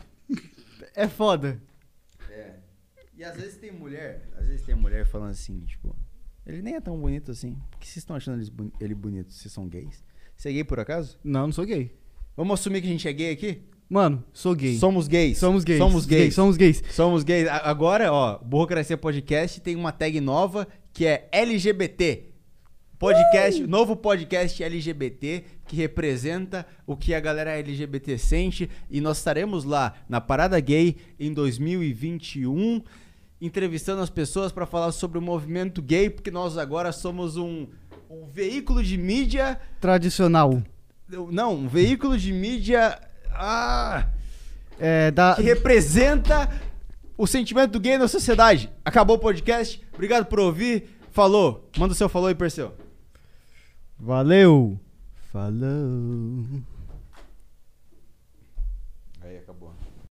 É 0.95 1.07
foda. 1.07 1.61
É. 2.29 2.55
E 3.17 3.23
às 3.23 3.35
vezes 3.35 3.57
tem 3.57 3.71
mulher, 3.71 4.27
às 4.37 4.47
vezes 4.47 4.65
tem 4.65 4.75
mulher 4.75 5.05
falando 5.05 5.31
assim, 5.31 5.59
tipo, 5.65 5.95
ele 6.45 6.61
nem 6.61 6.75
é 6.75 6.81
tão 6.81 6.97
bonito 6.99 7.31
assim. 7.31 7.57
Por 7.69 7.79
que 7.79 7.85
vocês 7.87 7.97
estão 7.97 8.15
achando 8.15 8.41
ele 8.79 8.95
bonito? 8.95 9.31
Vocês 9.33 9.53
são 9.53 9.67
gays? 9.67 10.03
Você 10.35 10.49
é 10.49 10.53
gay 10.53 10.63
por 10.63 10.79
acaso? 10.79 11.17
Não, 11.23 11.41
não 11.47 11.51
sou 11.51 11.65
gay. 11.65 11.95
Vamos 12.35 12.59
assumir 12.59 12.81
que 12.81 12.87
a 12.87 12.91
gente 12.91 13.07
é 13.07 13.13
gay 13.13 13.31
aqui? 13.31 13.61
Mano, 13.89 14.23
sou 14.31 14.55
gay. 14.55 14.77
Somos 14.77 15.07
gays. 15.07 15.37
Somos 15.37 15.63
gays. 15.63 15.77
Somos 15.79 16.05
gays. 16.05 16.33
Somos 16.33 16.57
gays. 16.57 16.83
Somos 16.91 17.23
gays. 17.23 17.47
Agora, 17.49 18.11
ó, 18.11 18.39
Burocracia 18.39 18.97
Podcast 18.97 19.59
tem 19.59 19.75
uma 19.75 19.91
tag 19.91 20.21
nova 20.21 20.67
que 20.93 21.05
é 21.05 21.27
LGBT. 21.31 22.31
Podcast, 22.97 23.65
novo 23.65 23.95
podcast 23.95 24.63
LGBT 24.63 25.43
que 25.67 25.75
representa 25.75 26.65
o 26.85 26.95
que 26.95 27.13
a 27.15 27.19
galera 27.19 27.57
LGBT 27.57 28.17
sente 28.17 28.69
e 28.89 29.01
nós 29.01 29.17
estaremos 29.17 29.63
lá 29.63 29.93
na 30.07 30.21
Parada 30.21 30.59
Gay 30.59 30.97
em 31.19 31.33
2021 31.33 32.83
entrevistando 33.41 34.01
as 34.03 34.09
pessoas 34.09 34.51
para 34.51 34.67
falar 34.67 34.91
sobre 34.91 35.17
o 35.17 35.21
movimento 35.21 35.81
gay, 35.81 36.11
porque 36.11 36.29
nós 36.29 36.57
agora 36.59 36.91
somos 36.91 37.37
um, 37.37 37.65
um 38.07 38.27
veículo 38.27 38.83
de 38.83 38.97
mídia, 38.97 39.59
Tradicional. 39.79 40.61
Não, 41.31 41.55
um 41.55 41.67
veículo 41.67 42.17
de 42.17 42.31
mídia 42.31 42.99
ah, 43.33 44.07
É, 44.79 45.11
da... 45.11 45.35
que 45.35 45.41
representa 45.41 46.49
o 47.17 47.27
sentimento 47.27 47.71
do 47.71 47.79
gay 47.79 47.97
na 47.97 48.07
sociedade. 48.07 48.71
Acabou 48.83 49.17
o 49.17 49.19
podcast. 49.19 49.81
Obrigado 49.93 50.25
por 50.25 50.39
ouvir. 50.39 50.89
Falou. 51.11 51.69
Manda 51.77 51.93
o 51.93 51.95
seu 51.95 52.09
falou 52.09 52.29
aí, 52.29 52.35
Perseu. 52.35 52.73
Valeu. 53.99 54.79
Falou. 55.31 56.61